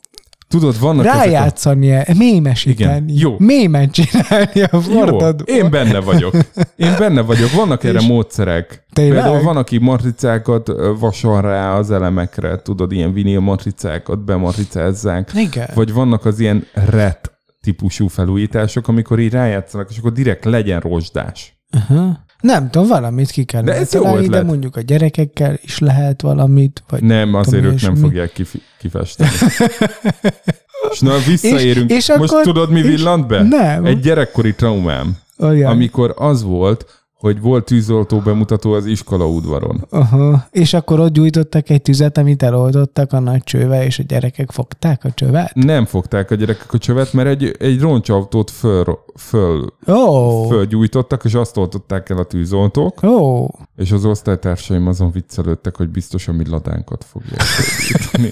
Tudod, 0.47 0.79
vannak 0.79 1.05
ezek 1.05 1.17
a... 1.17 1.23
rájátszani, 1.23 2.03
mémesíteni. 2.17 3.11
Igen, 3.11 3.17
jó. 3.19 3.35
Mémet 3.37 3.91
csinálni 3.91 4.61
a 4.61 4.81
Fordodból. 4.81 5.55
én 5.55 5.69
benne 5.69 5.99
vagyok. 5.99 6.33
Én 6.75 6.95
benne 6.97 7.21
vagyok. 7.21 7.51
Vannak 7.51 7.83
erre 7.83 7.99
És- 7.99 8.07
módszerek. 8.07 8.85
Tényleg? 8.93 9.13
Például 9.21 9.43
van, 9.43 9.57
aki 9.57 9.77
matricákat 9.77 10.69
ö, 10.69 10.93
vasal 10.99 11.41
rá 11.41 11.77
az 11.77 11.91
elemekre, 11.91 12.61
tudod, 12.61 12.91
ilyen 12.91 13.13
vinil 13.13 13.39
matricákat 13.39 14.23
bematricázzák. 14.25 15.31
Igen. 15.35 15.69
Vagy 15.73 15.93
vannak 15.93 16.25
az 16.25 16.39
ilyen 16.39 16.65
ret 16.73 17.31
típusú 17.61 18.07
felújítások, 18.07 18.87
amikor 18.87 19.19
így 19.19 19.31
rájátszanak, 19.31 19.89
és 19.89 19.97
akkor 19.97 20.11
direkt 20.11 20.45
legyen 20.45 20.79
rozsdás. 20.79 21.57
Uh-huh. 21.75 22.09
Nem 22.43 22.69
tudom, 22.69 22.87
valamit 22.87 23.29
ki 23.31 23.43
kell 23.43 23.61
De 23.61 23.73
ez 23.73 23.93
jó 23.93 24.01
találni, 24.01 24.21
de 24.21 24.25
ötlet. 24.27 24.45
mondjuk 24.45 24.75
a 24.75 24.81
gyerekekkel 24.81 25.57
is 25.61 25.79
lehet 25.79 26.21
valamit, 26.21 26.83
vagy 26.89 27.03
Nem, 27.03 27.33
azért 27.33 27.55
tudom, 27.55 27.71
ők 27.75 27.81
nem 27.81 27.89
ilyesmi. 27.91 28.07
fogják 28.07 28.31
kifi- 28.31 28.61
kifesteni. 28.79 29.29
és 30.91 30.99
na, 30.99 31.17
visszaérünk. 31.27 31.89
És- 31.89 31.97
és 32.09 32.15
Most 32.17 32.31
akkor- 32.31 32.43
tudod, 32.43 32.69
mi 32.71 32.79
és- 32.79 32.85
villant 32.85 33.27
be? 33.27 33.41
Nem. 33.43 33.85
Egy 33.85 33.99
gyerekkori 33.99 34.53
traumám, 34.55 35.17
olyan. 35.39 35.71
amikor 35.71 36.13
az 36.17 36.43
volt, 36.43 37.02
hogy 37.23 37.41
volt 37.41 37.65
tűzoltó 37.65 38.19
bemutató 38.19 38.71
az 38.71 38.85
iskola 38.85 39.27
udvaron. 39.27 39.85
Aha. 39.89 40.47
És 40.51 40.73
akkor 40.73 40.99
ott 40.99 41.13
gyújtottak 41.13 41.69
egy 41.69 41.81
tüzet, 41.81 42.17
amit 42.17 42.43
eloldottak 42.43 43.13
a 43.13 43.19
nagy 43.19 43.43
csővel, 43.43 43.83
és 43.83 43.99
a 43.99 44.03
gyerekek 44.03 44.51
fogták 44.51 45.03
a 45.03 45.11
csövet? 45.11 45.53
Nem 45.53 45.85
fogták 45.85 46.31
a 46.31 46.35
gyerekek 46.35 46.73
a 46.73 46.77
csövet, 46.77 47.13
mert 47.13 47.27
egy, 47.27 47.55
egy 47.59 47.79
roncsautót 47.79 48.51
föl, 48.51 48.99
föl, 49.15 49.65
Ó, 49.87 50.47
fölgyújtottak, 50.47 51.23
és 51.23 51.33
azt 51.33 51.57
oltották 51.57 52.09
el 52.09 52.17
a 52.17 52.23
tűzoltók, 52.23 53.03
ó, 53.03 53.47
és 53.75 53.91
az 53.91 54.05
osztálytársaim 54.05 54.87
azon 54.87 55.11
viccelődtek, 55.11 55.77
hogy 55.77 55.89
biztos 55.89 56.27
a 56.27 56.31
mi 56.31 56.49
ladánkat 56.49 57.05
fogják. 57.09 57.41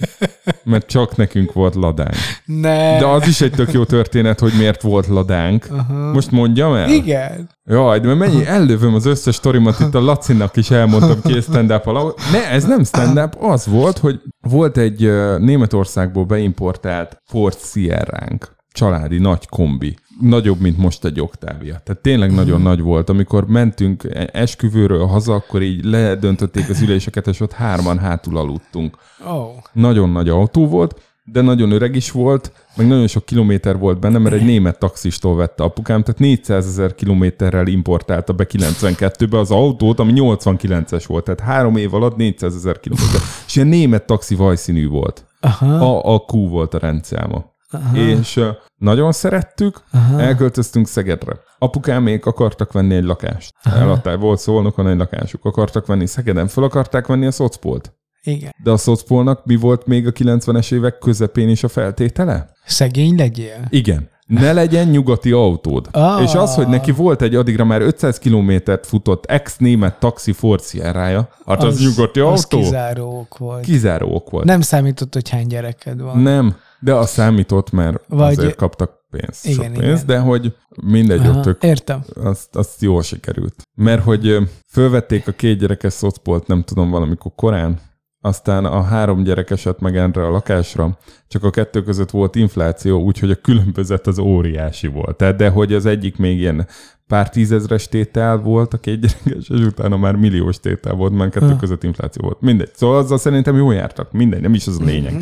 Mert 0.63 0.87
csak 0.87 1.15
nekünk 1.15 1.53
volt 1.53 1.75
ladánk. 1.75 2.15
ne. 2.45 2.99
De 2.99 3.05
az 3.05 3.27
is 3.27 3.41
egy 3.41 3.51
tök 3.51 3.71
jó 3.71 3.83
történet, 3.83 4.39
hogy 4.39 4.53
miért 4.57 4.81
volt 4.81 5.07
ladánk. 5.07 5.67
Aha. 5.71 6.11
Most 6.11 6.31
mondjam 6.31 6.73
el? 6.73 6.89
Igen. 6.89 7.49
Jaj, 7.65 7.99
de 7.99 8.13
mennyi 8.13 8.45
ellövöm 8.45 8.93
az 8.93 9.05
összes 9.05 9.35
sztorimat, 9.35 9.79
itt 9.79 9.95
a 9.95 10.01
Lacinak 10.01 10.57
is 10.57 10.71
elmondtam 10.71 11.21
ki 11.21 11.41
stand 11.41 11.71
up 11.71 11.85
Ne, 12.31 12.49
ez 12.49 12.65
nem 12.65 12.83
stand-up, 12.83 13.35
az 13.39 13.67
volt, 13.67 13.97
hogy 13.97 14.21
volt 14.41 14.77
egy 14.77 15.01
Németországból 15.39 16.25
beimportált 16.25 17.17
Ford 17.25 17.57
Sierránk, 17.57 18.55
családi 18.71 19.17
nagy 19.17 19.47
kombi. 19.47 19.97
nagyobb, 20.21 20.59
mint 20.59 20.77
most 20.77 21.05
egy 21.05 21.21
Octavia. 21.21 21.81
Tehát 21.83 22.01
tényleg 22.01 22.33
nagyon 22.33 22.61
nagy 22.61 22.81
volt. 22.81 23.09
Amikor 23.09 23.47
mentünk 23.47 24.07
esküvőről 24.31 25.05
haza, 25.05 25.33
akkor 25.33 25.61
így 25.61 25.85
ledöntötték 25.85 26.69
az 26.69 26.81
üléseket, 26.81 27.27
és 27.27 27.39
ott 27.39 27.51
hárman 27.51 27.97
hátul 27.99 28.37
aludtunk. 28.37 28.97
Oh. 29.27 29.49
Nagyon 29.73 30.09
nagy 30.09 30.29
autó 30.29 30.67
volt, 30.67 31.10
de 31.31 31.41
nagyon 31.41 31.71
öreg 31.71 31.95
is 31.95 32.11
volt, 32.11 32.51
meg 32.75 32.87
nagyon 32.87 33.07
sok 33.07 33.25
kilométer 33.25 33.77
volt 33.77 33.99
benne, 33.99 34.17
mert 34.17 34.35
egy 34.35 34.45
német 34.45 34.79
taxistól 34.79 35.35
vette 35.35 35.63
apukám, 35.63 36.03
tehát 36.03 36.19
400 36.19 36.67
ezer 36.67 36.95
kilométerrel 36.95 37.67
importálta 37.67 38.33
be 38.33 38.45
92-be 38.49 39.37
az 39.37 39.51
autót, 39.51 39.99
ami 39.99 40.11
89-es 40.15 41.03
volt, 41.07 41.23
tehát 41.23 41.39
három 41.39 41.75
év 41.75 41.93
alatt 41.93 42.15
400 42.15 42.55
ezer 42.55 42.79
kilométer. 42.79 43.21
És 43.47 43.55
ilyen 43.55 43.67
német 43.67 44.05
taxi 44.05 44.35
vajszínű 44.35 44.87
volt. 44.87 45.25
Aha. 45.39 45.75
A, 45.75 46.13
a 46.13 46.25
Q 46.27 46.49
volt 46.49 46.73
a 46.73 46.77
rendszáma. 46.77 47.45
Aha. 47.71 47.97
És 47.97 48.39
nagyon 48.77 49.11
szerettük, 49.11 49.81
Aha. 49.91 50.21
elköltöztünk 50.21 50.87
Szegedre. 50.87 51.39
Apukámék 51.57 52.25
akartak 52.25 52.71
venni 52.71 52.95
egy 52.95 53.03
lakást. 53.03 53.53
Eladták, 53.63 54.17
volt 54.17 54.39
szolnokon 54.39 54.87
egy 54.87 54.97
lakásuk. 54.97 55.45
Akartak 55.45 55.85
venni 55.85 56.05
Szegeden, 56.05 56.47
fel 56.47 56.63
akarták 56.63 57.07
venni 57.07 57.25
a 57.25 57.31
szocpolt. 57.31 57.93
Igen. 58.23 58.51
De 58.63 58.71
a 58.71 58.77
szocpolnak 58.77 59.45
mi 59.45 59.55
volt 59.55 59.85
még 59.85 60.07
a 60.07 60.11
90-es 60.11 60.73
évek 60.73 60.97
közepén 60.97 61.49
is 61.49 61.63
a 61.63 61.67
feltétele? 61.67 62.49
Szegény 62.65 63.15
legyél. 63.15 63.65
Igen. 63.69 64.09
Ne 64.27 64.53
legyen 64.53 64.87
nyugati 64.87 65.31
autód. 65.31 65.87
Ah. 65.91 66.23
És 66.23 66.33
az, 66.33 66.55
hogy 66.55 66.67
neki 66.67 66.91
volt 66.91 67.21
egy 67.21 67.35
addigra 67.35 67.63
már 67.63 67.81
500 67.81 68.17
kilométert 68.19 68.85
futott 68.85 69.25
ex-német 69.25 69.99
taxi 69.99 70.31
Ford 70.31 70.63
Sierra-ja, 70.63 71.29
hát 71.45 71.63
az, 71.63 71.73
az 71.73 71.79
nyugati 71.81 72.19
az 72.19 72.43
autó. 72.43 72.57
kizáró 72.57 73.19
ok 73.19 73.37
volt. 73.37 73.63
Kizáró 73.63 74.13
ok 74.15 74.29
volt. 74.29 74.45
Nem 74.45 74.61
számított, 74.61 75.13
hogy 75.13 75.29
hány 75.29 75.47
gyereked 75.47 76.01
van. 76.01 76.19
Nem, 76.19 76.55
de 76.79 76.93
az 76.93 77.09
számított, 77.09 77.71
mert 77.71 78.03
Vagy- 78.07 78.37
azért 78.37 78.55
kaptak 78.55 78.91
pénzt, 79.09 79.45
Igen, 79.45 79.55
sok 79.73 79.73
pénzt, 79.83 80.03
igen. 80.03 80.05
de 80.05 80.19
hogy 80.19 80.55
mindegy, 80.83 81.19
Aha, 81.25 81.39
ott 81.39 81.63
Értem. 81.63 82.03
azt, 82.23 82.55
azt 82.55 82.81
jól 82.81 83.01
sikerült. 83.01 83.55
Mert 83.75 84.03
hogy 84.03 84.37
fölvették 84.71 85.27
a 85.27 85.31
két 85.31 85.59
gyerekes 85.59 85.93
szocpolt, 85.93 86.47
nem 86.47 86.63
tudom, 86.63 86.89
valamikor 86.89 87.31
korán, 87.35 87.79
aztán 88.21 88.65
a 88.65 88.81
három 88.81 89.23
gyerekeset 89.23 89.79
meg 89.79 89.97
erre 89.97 90.25
a 90.25 90.29
lakásra, 90.29 90.97
csak 91.27 91.43
a 91.43 91.49
kettő 91.49 91.83
között 91.83 92.09
volt 92.09 92.35
infláció, 92.35 93.01
úgyhogy 93.03 93.31
a 93.31 93.35
különbözet 93.35 94.07
az 94.07 94.19
óriási 94.19 94.87
volt. 94.87 95.17
Tehát, 95.17 95.35
de 95.35 95.49
hogy 95.49 95.73
az 95.73 95.85
egyik 95.85 96.17
még 96.17 96.39
ilyen 96.39 96.67
pár 97.07 97.29
tízezres 97.29 97.87
tétel 97.87 98.37
volt 98.37 98.73
a 98.73 98.77
két 98.77 98.99
gyerekes, 98.99 99.49
és 99.49 99.65
utána 99.65 99.97
már 99.97 100.15
milliós 100.15 100.59
tétel 100.59 100.93
volt, 100.93 101.13
mert 101.13 101.31
kettő 101.31 101.45
Ha. 101.47 101.55
között 101.55 101.83
infláció 101.83 102.23
volt. 102.23 102.41
Mindegy. 102.41 102.71
Szóval 102.75 102.97
azzal 102.97 103.17
szerintem 103.17 103.55
jól 103.55 103.73
jártak. 103.73 104.11
Mindegy, 104.11 104.41
nem 104.41 104.53
is 104.53 104.67
az 104.67 104.79
a 104.79 104.83
lényeg. 104.83 105.13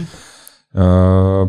Uh, 0.73 1.47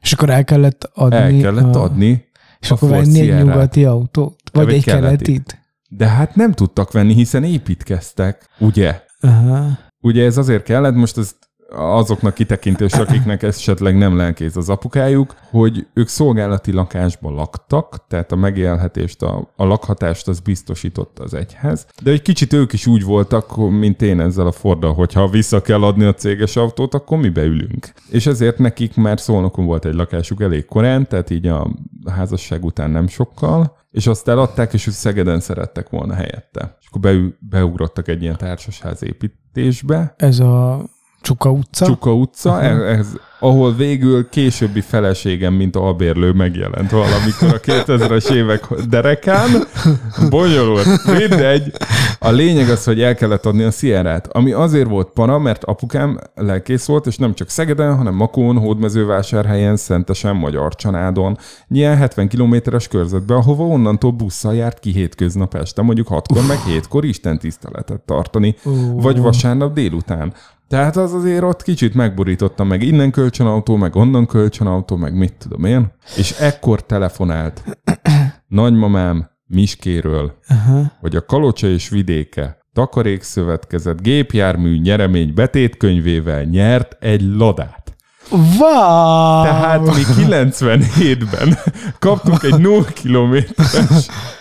És 0.00 0.12
akkor 0.12 0.30
el 0.30 0.44
kellett 0.44 0.90
adni. 0.94 1.16
el 1.16 1.40
kellett 1.40 1.74
a, 1.74 1.82
adni 1.82 2.24
És 2.60 2.70
a 2.70 2.74
akkor 2.74 2.88
venni 2.88 3.20
egy 3.20 3.44
nyugati 3.44 3.84
autót? 3.84 4.40
Vagy 4.52 4.68
egy 4.68 4.74
egy 4.74 4.84
keletit. 4.84 5.26
keletit? 5.26 5.58
De 5.88 6.06
hát 6.06 6.34
nem 6.34 6.52
tudtak 6.52 6.92
venni, 6.92 7.14
hiszen 7.14 7.44
építkeztek, 7.44 8.48
ugye? 8.58 9.02
Aha. 9.20 9.66
Ugye 10.00 10.24
ez 10.24 10.36
azért 10.38 10.62
kellett, 10.64 10.94
most 10.94 11.18
ez 11.18 11.34
azoknak 11.72 12.34
kitekintés, 12.34 12.92
akiknek 12.92 13.42
esetleg 13.42 13.96
nem 13.96 14.16
lelkész 14.16 14.56
az 14.56 14.68
apukájuk, 14.68 15.34
hogy 15.50 15.86
ők 15.94 16.08
szolgálati 16.08 16.72
lakásban 16.72 17.34
laktak, 17.34 18.04
tehát 18.08 18.32
a 18.32 18.36
megélhetést, 18.36 19.22
a, 19.22 19.52
a 19.56 19.64
lakhatást 19.64 20.28
az 20.28 20.40
biztosította 20.40 21.22
az 21.22 21.34
egyház, 21.34 21.86
de 22.02 22.10
egy 22.10 22.22
kicsit 22.22 22.52
ők 22.52 22.72
is 22.72 22.86
úgy 22.86 23.04
voltak, 23.04 23.56
mint 23.56 24.02
én 24.02 24.20
ezzel 24.20 24.46
a 24.46 24.52
Forddal, 24.52 24.94
hogy 24.94 25.12
ha 25.12 25.28
vissza 25.28 25.62
kell 25.62 25.82
adni 25.82 26.04
a 26.04 26.14
céges 26.14 26.56
autót, 26.56 26.94
akkor 26.94 27.18
mi 27.18 27.28
beülünk. 27.28 27.92
És 28.10 28.26
ezért 28.26 28.58
nekik 28.58 28.96
már 28.96 29.20
szolnokon 29.20 29.66
volt 29.66 29.84
egy 29.84 29.94
lakásuk 29.94 30.42
elég 30.42 30.64
korán, 30.64 31.08
tehát 31.08 31.30
így 31.30 31.46
a 31.46 31.70
házasság 32.06 32.64
után 32.64 32.90
nem 32.90 33.08
sokkal, 33.08 33.78
és 33.90 34.06
azt 34.06 34.28
eladták, 34.28 34.72
és 34.72 34.86
ők 34.86 34.94
Szegeden 34.94 35.40
szerettek 35.40 35.88
volna 35.88 36.14
helyette. 36.14 36.76
És 36.80 36.86
akkor 36.86 37.00
beü- 37.00 37.36
beugrottak 37.40 38.08
egy 38.08 38.22
ilyen 38.22 38.36
társasház 38.36 39.02
építésbe, 39.02 40.14
Ez 40.16 40.38
a 40.38 40.84
Csuka 41.20 41.50
utca. 41.50 41.86
Csuka 41.86 42.14
utca, 42.14 42.62
ez, 42.62 43.06
ahol 43.40 43.74
végül 43.74 44.28
későbbi 44.28 44.80
feleségem, 44.80 45.54
mint 45.54 45.76
albérlő 45.76 46.32
megjelent 46.32 46.90
valamikor 46.90 47.48
a 47.54 47.60
2000-es 47.60 48.32
évek 48.32 48.66
derekán. 48.88 49.48
Bonyolult, 50.30 51.18
mindegy. 51.18 51.72
A 52.18 52.30
lényeg 52.30 52.68
az, 52.68 52.84
hogy 52.84 53.02
el 53.02 53.14
kellett 53.14 53.46
adni 53.46 53.62
a 53.62 53.70
Sierrát, 53.70 54.26
ami 54.26 54.52
azért 54.52 54.88
volt 54.88 55.08
para, 55.08 55.38
mert 55.38 55.64
apukám 55.64 56.18
lelkész 56.34 56.86
volt, 56.86 57.06
és 57.06 57.16
nem 57.16 57.34
csak 57.34 57.48
Szegeden, 57.48 57.96
hanem 57.96 58.14
Makón, 58.14 58.58
Hódmezővásárhelyen, 58.58 59.76
Szentesen, 59.76 60.36
Magyar 60.36 60.74
Csanádon, 60.74 61.38
ilyen 61.68 61.96
70 61.96 62.28
kilométeres 62.28 62.88
körzetben, 62.88 63.36
ahova 63.36 63.64
onnantól 63.64 64.10
busszal 64.10 64.54
járt 64.54 64.78
ki 64.78 64.90
hétköznap 64.90 65.54
este, 65.54 65.82
mondjuk 65.82 66.08
6-kor, 66.10 66.46
meg 66.46 66.58
7-kor 66.68 67.04
Isten 67.04 67.38
tiszteletet 67.38 68.00
tartani, 68.00 68.54
vagy 68.94 69.18
vasárnap 69.18 69.72
délután. 69.74 70.32
Tehát 70.70 70.96
az 70.96 71.14
azért 71.14 71.42
ott 71.42 71.62
kicsit 71.62 71.94
megborította 71.94 72.64
meg 72.64 72.82
innen 72.82 73.10
kölcsönautó, 73.10 73.76
meg 73.76 73.96
onnan 73.96 74.26
kölcsönautó, 74.26 74.96
meg 74.96 75.14
mit 75.14 75.34
tudom 75.38 75.64
én. 75.64 75.92
És 76.16 76.30
ekkor 76.30 76.86
telefonált 76.86 77.64
nagymamám 78.46 79.30
Miskéről, 79.46 80.38
Aha. 80.48 80.92
hogy 81.00 81.16
a 81.16 81.24
Kalocsa 81.24 81.66
és 81.66 81.88
vidéke 81.88 82.58
takarékszövetkezet 82.72 84.02
gépjármű 84.02 84.78
nyeremény 84.78 85.34
betétkönyvével 85.34 86.42
nyert 86.42 86.96
egy 87.00 87.22
ladát. 87.22 87.96
Wow! 88.30 89.42
Tehát 89.42 89.84
mi 89.84 90.02
97-ben 90.24 91.58
kaptunk 91.98 92.42
egy 92.42 92.58
0 92.58 92.84
kilométeres 92.84 94.06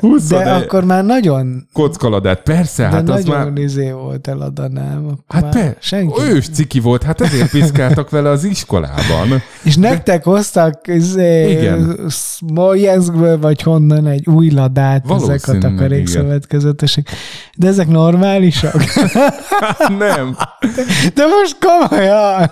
20 0.00 0.26
De 0.28 0.50
akkor 0.50 0.84
már 0.84 1.04
nagyon, 1.04 1.68
kockaladát. 1.72 2.42
Persze, 2.42 2.82
de 2.82 2.88
hát 2.88 3.08
az 3.08 3.24
nagyon 3.24 3.52
már... 3.52 3.58
izé 3.58 3.90
volt 3.90 4.28
eladanám. 4.28 5.04
Akkor 5.04 5.18
Hát 5.28 5.48
per, 5.48 5.76
senki. 5.80 6.22
ős 6.22 6.48
ciki 6.48 6.80
volt, 6.80 7.02
hát 7.02 7.20
ezért 7.20 7.50
piszkáltak 7.50 8.10
vele 8.10 8.28
az 8.28 8.44
iskolában. 8.44 9.42
És 9.62 9.76
nektek 9.76 10.24
hoztak 10.24 10.80
izé, 10.86 11.50
Igen. 11.50 12.08
Smolenskből, 12.08 13.38
vagy 13.38 13.62
honnan 13.62 14.06
egy 14.06 14.26
új 14.26 14.50
ladát 14.50 15.10
ezek 15.10 15.48
a 15.48 15.58
takarékszövetkezetesek. 15.58 17.08
De 17.56 17.66
ezek 17.66 17.88
normálisak? 17.88 18.82
Nem. 19.98 20.36
De 21.14 21.24
most 21.26 21.56
komolyan! 21.60 22.50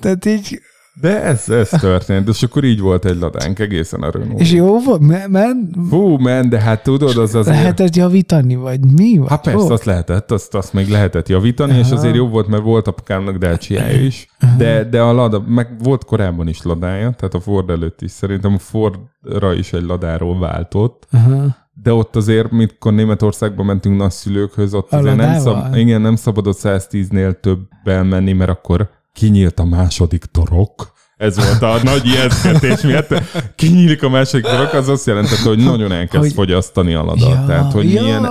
Tehát 0.00 0.26
így, 0.26 0.60
De 1.00 1.22
ez, 1.22 1.48
ez 1.48 1.68
történt, 1.68 2.28
és 2.28 2.42
akkor 2.42 2.64
így 2.64 2.80
volt 2.80 3.04
egy 3.04 3.18
ladánk 3.18 3.58
egészen 3.58 4.02
a 4.02 4.10
Renault. 4.10 4.40
és 4.40 4.52
jó 4.52 4.78
volt, 4.80 5.00
me- 5.00 5.28
men, 5.28 5.70
Fú, 5.88 6.16
men, 6.16 6.48
de 6.48 6.60
hát 6.60 6.82
tudod, 6.82 7.16
az 7.16 7.34
azért... 7.34 7.56
lehetett 7.56 7.96
javítani, 7.96 8.54
vagy 8.54 8.80
mi? 8.80 9.18
Vagy 9.18 9.28
Hát 9.28 9.42
persze, 9.42 9.72
azt 9.72 9.84
lehetett, 9.84 10.30
azt, 10.30 10.54
azt 10.54 10.72
még 10.72 10.88
lehetett 10.88 11.28
javítani, 11.28 11.78
és 11.78 11.86
Aha. 11.86 11.94
azért 11.94 12.14
jobb 12.14 12.30
volt, 12.30 12.46
mert 12.46 12.62
volt 12.62 12.86
apukámnak 12.86 13.36
Dacia 13.36 13.90
is, 13.90 14.26
de, 14.58 14.84
de 14.84 15.00
a 15.00 15.12
Lada, 15.12 15.44
meg 15.46 15.68
volt 15.82 16.04
korábban 16.04 16.48
is 16.48 16.62
Ladája, 16.62 17.10
tehát 17.10 17.34
a 17.34 17.40
Ford 17.40 17.70
előtt 17.70 18.02
is, 18.02 18.10
szerintem 18.10 18.54
a 18.54 18.58
Fordra 18.58 19.52
is 19.54 19.72
egy 19.72 19.84
Ladáról 19.84 20.38
váltott, 20.38 21.06
Aha. 21.12 21.56
de 21.82 21.92
ott 21.92 22.16
azért, 22.16 22.50
mikor 22.50 22.92
Németországba 22.92 23.62
mentünk 23.62 23.96
nagyszülőkhöz, 23.96 24.74
ott 24.74 24.92
A 24.92 24.96
azért 24.96 25.16
nem, 25.16 25.38
szab, 25.38 25.76
igen, 25.76 26.00
nem 26.00 26.16
szabadott 26.16 26.58
110-nél 26.62 27.40
több 27.40 27.60
menni, 27.84 28.32
mert 28.32 28.50
akkor 28.50 28.88
kinyílt 29.12 29.58
a 29.58 29.64
második 29.64 30.24
torok. 30.24 30.92
Ez 31.16 31.36
volt 31.36 31.62
a 31.62 31.82
nagy 31.82 32.06
ijesztgetés 32.06 32.80
miatt. 32.80 33.14
Kinyílik 33.54 34.02
a 34.02 34.08
második 34.08 34.44
torok, 34.44 34.72
az 34.72 34.88
azt 34.88 35.06
jelentette, 35.06 35.48
hogy 35.48 35.58
nagyon 35.58 35.92
elkezd 35.92 36.22
Hogy- 36.22 36.32
fogyasztani 36.32 36.94
a 36.94 37.04
lada. 37.04 37.28
Ja, 37.28 37.44
Tehát, 37.46 37.72
hogy 37.72 37.92
ja. 37.92 38.02
milyen 38.02 38.28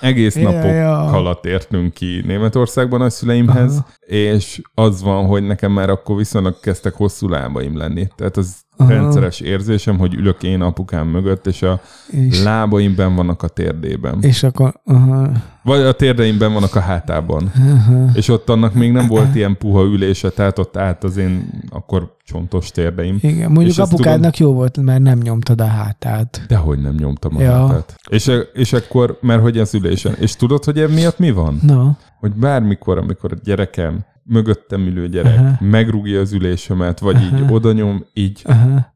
egész 0.00 0.36
Ja, 0.36 0.50
napok 0.50 0.70
ja. 0.70 1.00
alatt 1.04 1.44
értünk 1.44 1.94
ki 1.94 2.22
Németországban 2.26 3.00
a 3.00 3.10
szüleimhez, 3.10 3.72
Aha. 3.72 3.86
és 4.06 4.60
az 4.74 5.02
van, 5.02 5.26
hogy 5.26 5.42
nekem 5.42 5.72
már 5.72 5.90
akkor 5.90 6.16
viszonylag 6.16 6.60
kezdtek 6.60 6.94
hosszú 6.94 7.28
lábaim 7.28 7.76
lenni. 7.76 8.06
Tehát 8.16 8.36
az 8.36 8.54
Aha. 8.80 8.90
rendszeres 8.90 9.40
érzésem, 9.40 9.98
hogy 9.98 10.14
ülök 10.14 10.42
én 10.42 10.60
apukám 10.60 11.06
mögött, 11.06 11.46
és 11.46 11.62
a 11.62 11.80
És, 12.10 12.42
lábaim 12.42 12.94
benn 12.94 13.14
vannak 13.14 13.42
a 13.42 13.48
térdében. 13.48 14.18
és 14.20 14.42
akkor, 14.42 14.80
aha, 14.84 15.30
Vagy 15.62 15.80
a 15.80 15.92
térdeimben 15.92 16.52
vannak 16.52 16.74
a 16.74 16.80
hátában. 16.80 17.52
aha. 17.56 18.04
És 18.14 18.28
ott 18.28 18.48
annak 18.48 18.74
még 18.74 18.92
nem 18.92 19.06
volt 19.06 19.34
ilyen 19.34 19.56
puha 19.58 19.82
ülése, 19.84 20.30
tehát 20.30 20.58
ott 20.58 20.76
állt 20.76 21.04
az 21.04 21.16
én 21.16 21.50
akkor 21.70 22.16
csontos 22.24 22.70
térdeim. 22.70 23.18
Igen, 23.20 23.50
mondjuk 23.50 23.68
És 23.76 23.78
apukádnak 23.78 24.36
jó 24.38 24.52
volt, 24.52 24.76
mert 24.76 25.02
nem 25.02 25.18
nyomtad 25.18 25.60
a 25.60 25.66
hátát. 25.66 26.44
Dehogy 26.48 26.78
nem 26.80 26.94
nyomtam 26.94 27.36
a 27.36 27.40
Ja. 27.40 27.52
hátát. 27.66 27.96
És, 28.10 28.30
és 28.54 28.72
akkor, 28.72 29.18
mert 29.20 29.40
hogy 29.42 29.58
az 29.58 29.74
ülésen. 29.74 30.14
És 30.20 30.36
tudod, 30.36 30.64
hogy 30.64 30.78
emiatt 30.78 31.18
mi 31.18 31.30
van? 31.30 31.58
No. 31.62 31.90
hogy 32.20 32.32
bármikor, 32.32 32.98
amikor 32.98 33.32
a 33.32 33.36
gyerekem, 33.44 34.04
mögöttem 34.28 34.86
ülő 34.86 35.08
gyerek 35.08 35.38
Aha. 35.38 35.56
megrúgja 35.60 36.20
az 36.20 36.32
ülésemet, 36.32 36.98
vagy 36.98 37.22
így 37.22 37.40
Aha. 37.42 37.52
oda 37.52 37.72
nyom, 37.72 38.04
így 38.14 38.42
Aha. 38.44 38.94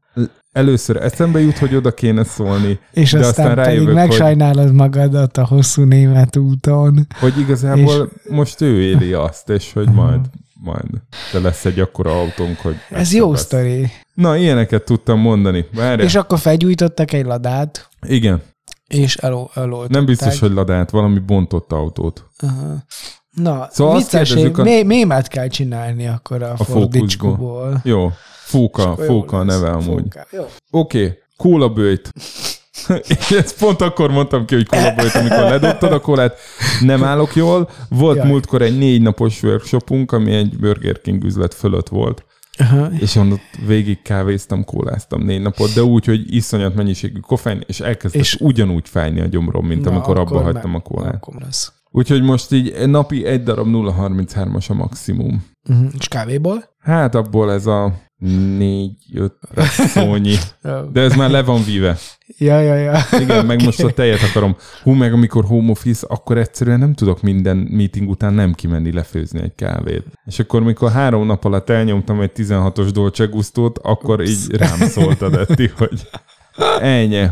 először 0.51 0.95
eszembe 0.95 1.39
jut, 1.39 1.57
hogy 1.57 1.75
oda 1.75 1.91
kéne 1.93 2.23
szólni, 2.23 2.79
És 2.91 3.11
de 3.11 3.17
aztán, 3.17 3.29
aztán 3.29 3.47
pedig 3.47 3.63
rájövök, 3.65 3.85
hogy, 3.85 3.95
megsajnálod 3.95 4.73
magadat 4.73 5.37
a 5.37 5.45
hosszú 5.45 5.83
német 5.83 6.35
úton. 6.37 7.07
hogy 7.19 7.39
igazából 7.39 8.09
most 8.29 8.61
ő 8.61 8.81
éli 8.81 9.13
azt, 9.13 9.49
és 9.49 9.73
hogy 9.73 9.89
majd, 9.89 10.19
majd 10.53 10.85
de 11.31 11.39
lesz 11.39 11.65
egy 11.65 11.79
akkora 11.79 12.11
autónk, 12.19 12.57
hogy 12.57 12.75
Ez 12.89 13.13
jó 13.13 13.35
sztori. 13.35 13.91
Na, 14.13 14.37
ilyeneket 14.37 14.83
tudtam 14.85 15.19
mondani. 15.19 15.65
Várjál. 15.75 15.99
És 16.07 16.15
akkor 16.15 16.39
felgyújtottak 16.39 17.13
egy 17.13 17.25
ladát, 17.25 17.89
Igen. 18.07 18.41
és 18.87 19.15
elol, 19.15 19.49
eloltották. 19.53 19.89
Nem 19.89 20.05
biztos, 20.05 20.39
hogy 20.39 20.51
ladát, 20.51 20.89
valami 20.89 21.19
bontott 21.19 21.71
autót. 21.71 22.25
Aha. 22.39 22.83
Na, 23.33 23.67
Szóval 23.71 23.95
azt 23.95 24.09
kérdezzük 24.09 24.57
a- 24.57 24.63
mé- 24.63 24.85
mémát 24.85 25.27
kell 25.27 25.47
csinálni 25.47 26.07
akkor 26.07 26.43
a, 26.43 26.53
a 26.57 26.63
fordicskóból. 26.63 27.81
Jó. 27.83 28.11
Fóka, 28.43 28.95
fóka 28.95 29.37
a 29.37 29.43
neve 29.43 29.69
amúgy. 29.69 30.05
Oké, 30.71 31.03
okay. 31.05 31.17
kólabőjt. 31.37 32.11
És 33.07 33.31
ezt 33.41 33.57
pont 33.57 33.81
akkor 33.81 34.11
mondtam 34.11 34.45
ki, 34.45 34.55
hogy 34.55 34.67
kólabőjt, 34.67 35.15
amikor 35.15 35.37
ledobtad 35.37 35.91
a 35.91 35.99
kólát. 35.99 36.37
Nem 36.81 37.03
állok 37.03 37.35
jól. 37.35 37.69
Volt 37.89 38.17
Jaj. 38.17 38.27
múltkor 38.27 38.61
egy 38.61 38.77
négy 38.77 39.01
napos 39.01 39.43
workshopunk, 39.43 40.11
ami 40.11 40.31
egy 40.31 40.57
Burger 40.59 41.01
King 41.01 41.23
üzlet 41.23 41.53
fölött 41.53 41.87
volt. 41.87 42.25
Aha. 42.57 42.89
És 42.99 43.15
onnan 43.15 43.41
végig 43.65 44.01
kávéztam, 44.01 44.63
kóláztam 44.65 45.21
négy 45.21 45.41
napot, 45.41 45.73
de 45.73 45.83
úgy, 45.83 46.05
hogy 46.05 46.35
iszonyat 46.35 46.75
mennyiségű 46.75 47.19
koffein, 47.19 47.63
és 47.67 47.79
elkezdett 47.79 48.21
és 48.21 48.35
ugyanúgy 48.39 48.89
fájni 48.89 49.21
a 49.21 49.25
gyomrom, 49.25 49.65
mint 49.65 49.83
Na, 49.83 49.91
amikor 49.91 50.17
abba 50.17 50.41
hagytam 50.41 50.75
a 50.75 50.79
kólát. 50.79 51.13
Akkor 51.13 51.41
lesz. 51.41 51.71
Úgyhogy 51.95 52.21
most 52.21 52.51
így 52.51 52.87
napi 52.87 53.25
egy 53.25 53.43
darab 53.43 53.67
0,33-as 53.67 54.69
a 54.69 54.73
maximum. 54.73 55.45
Uh-huh. 55.69 55.87
És 55.99 56.07
kávéból? 56.07 56.63
Hát 56.79 57.15
abból 57.15 57.51
ez 57.51 57.65
a 57.65 57.93
négy-öt 58.57 59.33
szónyi. 59.93 60.35
De 60.91 61.01
ez 61.01 61.15
már 61.15 61.29
le 61.29 61.43
van 61.43 61.63
víve. 61.63 61.97
Ja, 62.37 62.59
ja, 62.59 62.75
ja. 62.75 62.99
Igen, 63.19 63.45
meg 63.45 63.63
most 63.63 63.83
a 63.83 63.91
tejet 63.91 64.21
akarom. 64.21 64.55
Hú, 64.83 64.91
meg 64.91 65.13
amikor 65.13 65.45
home 65.45 65.71
office, 65.71 66.05
akkor 66.09 66.37
egyszerűen 66.37 66.79
nem 66.79 66.93
tudok 66.93 67.21
minden 67.21 67.57
meeting 67.57 68.09
után 68.09 68.33
nem 68.33 68.53
kimenni 68.53 68.91
lefőzni 68.91 69.41
egy 69.41 69.55
kávét. 69.55 70.05
És 70.25 70.39
akkor, 70.39 70.63
mikor 70.63 70.91
három 70.91 71.25
nap 71.25 71.45
alatt 71.45 71.69
elnyomtam 71.69 72.21
egy 72.21 72.31
16-os 72.35 72.89
Dolce 72.93 73.25
Gustót, 73.25 73.77
akkor 73.77 74.21
így 74.21 74.55
rám 74.55 74.79
szólt 74.79 75.21
a 75.21 75.29
Detti, 75.29 75.71
hogy 75.77 76.09
ennyi. 76.81 77.27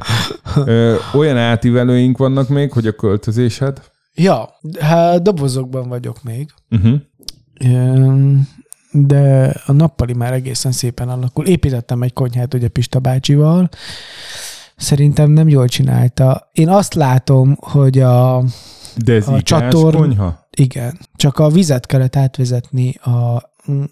Ö, 0.66 0.96
olyan 1.14 1.38
átívelőink 1.38 2.18
vannak 2.18 2.50
még, 2.50 2.72
hogy 2.72 2.88
a 2.88 2.92
költözésed. 2.92 3.82
Ja, 4.16 4.50
hát 4.80 5.22
dobozokban 5.22 5.88
vagyok 5.90 6.24
még. 6.24 6.50
Uh-huh. 6.70 7.00
De 8.92 9.54
a 9.66 9.72
nappali 9.72 10.14
már 10.14 10.34
egészen 10.34 10.72
szépen 10.72 11.10
alakul. 11.10 11.46
Építettem 11.46 12.02
egy 12.02 12.14
konyhát 12.14 12.54
ugye 12.54 12.68
Pista 12.68 13.00
bácsival. 13.00 13.70
Szerintem 14.76 15.32
nem 15.32 15.48
jól 15.48 15.68
csinálta. 15.68 16.50
Én 16.52 16.70
azt 16.70 16.94
látom, 16.94 17.58
hogy 17.60 18.00
a, 18.00 18.44
De 19.06 19.14
ez 19.14 19.28
A 19.28 19.42
csatorn- 19.42 19.98
konyha? 19.98 20.48
igen, 20.58 21.00
csak 21.16 21.40
a 21.40 21.50
vizet 21.50 21.86
kellett 21.86 22.16
átvezetni 22.16 22.94
a, 22.96 23.36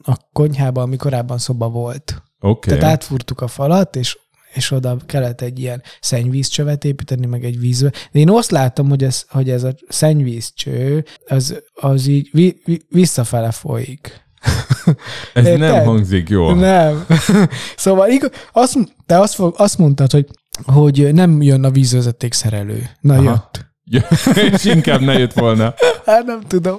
a 0.04 0.18
konyhába, 0.34 0.82
ami 0.82 0.96
korábban 0.96 1.38
szoba 1.38 1.70
volt. 1.70 2.24
Oké. 2.40 2.70
Tehát 2.70 2.84
átfúrtuk 2.94 3.42
a 3.42 3.48
falat, 3.48 3.96
és 3.96 4.18
és 4.54 4.72
oda 4.72 4.98
kellett 5.06 5.42
egy 5.42 5.60
ilyen 5.60 5.84
szennyvízcsövet 6.02 6.86
építeni, 6.86 7.26
meg 7.26 7.44
egy 7.44 7.60
vízbe. 7.60 7.92
De 8.12 8.20
én 8.20 8.30
azt 8.30 8.52
látom, 8.52 8.90
hogy 8.90 9.04
ez, 9.04 9.26
hogy 9.30 9.50
ez 9.50 9.64
a 9.64 9.74
szennyvízcső, 9.88 11.06
az, 11.28 11.62
az 11.74 12.08
így 12.08 12.30
vi, 12.32 12.62
vi, 12.66 12.82
visszafele 12.90 13.52
folyik. 13.52 14.28
Ez 15.34 15.46
Érted? 15.46 15.60
nem 15.60 15.86
hangzik 15.86 16.30
jól. 16.30 16.56
Nem. 16.56 17.06
szóval 17.76 18.10
azt, 18.52 18.78
te 19.06 19.20
azt, 19.20 19.40
azt 19.40 19.78
mondtad, 19.78 20.12
hogy, 20.12 20.28
hogy 20.66 21.14
nem 21.14 21.42
jön 21.42 21.64
a 21.64 21.70
vízvezeték 21.70 22.34
szerelő. 22.34 22.90
Na 23.02 23.14
Aha. 23.14 23.24
jött. 23.24 23.68
És 24.54 24.66
inkább 24.66 25.02
ne 25.02 25.18
jött 25.18 25.34
volna. 25.34 25.74
Hát 26.10 26.26
nem 26.26 26.40
tudom. 26.48 26.78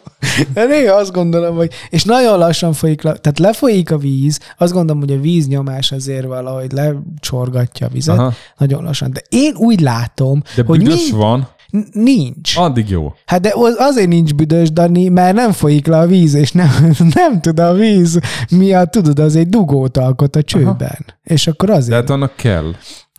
De 0.54 0.64
néha 0.64 0.94
azt 0.96 1.12
gondolom, 1.12 1.56
hogy... 1.56 1.72
És 1.90 2.04
nagyon 2.04 2.38
lassan 2.38 2.72
folyik, 2.72 3.00
tehát 3.00 3.38
lefolyik 3.38 3.90
a 3.90 3.96
víz, 3.98 4.38
azt 4.58 4.72
gondolom, 4.72 5.02
hogy 5.02 5.12
a 5.12 5.20
víznyomás 5.20 5.92
azért 5.92 6.26
valahogy 6.26 6.72
lecsorgatja 6.72 7.86
a 7.86 7.90
vizet, 7.92 8.18
Aha. 8.18 8.32
Nagyon 8.58 8.84
lassan. 8.84 9.10
De 9.12 9.22
én 9.28 9.54
úgy 9.56 9.80
látom, 9.80 10.42
De 10.56 10.62
hogy 10.66 10.78
büdös 10.78 10.94
nincs, 10.94 11.10
van, 11.12 11.48
nincs. 11.92 12.56
addig 12.56 12.88
jó. 12.88 13.14
Hát 13.26 13.40
de 13.40 13.52
az- 13.54 13.76
azért 13.78 14.08
nincs 14.08 14.34
büdös, 14.34 14.72
Dani, 14.72 15.08
mert 15.08 15.34
nem 15.34 15.52
folyik 15.52 15.86
le 15.86 15.98
a 15.98 16.06
víz, 16.06 16.34
és 16.34 16.52
nem, 16.52 16.70
nem 17.14 17.40
tud 17.40 17.58
a 17.60 17.72
víz 17.74 18.18
miatt, 18.50 18.90
tudod, 18.90 19.18
az 19.18 19.36
egy 19.36 19.48
dugót 19.48 19.96
alkot 19.96 20.36
a 20.36 20.42
csőben. 20.42 20.74
Aha. 20.78 21.18
És 21.22 21.46
akkor 21.46 21.68
De 21.68 21.74
azért... 21.74 21.94
hát 22.00 22.10
annak 22.10 22.36
kell. 22.36 22.70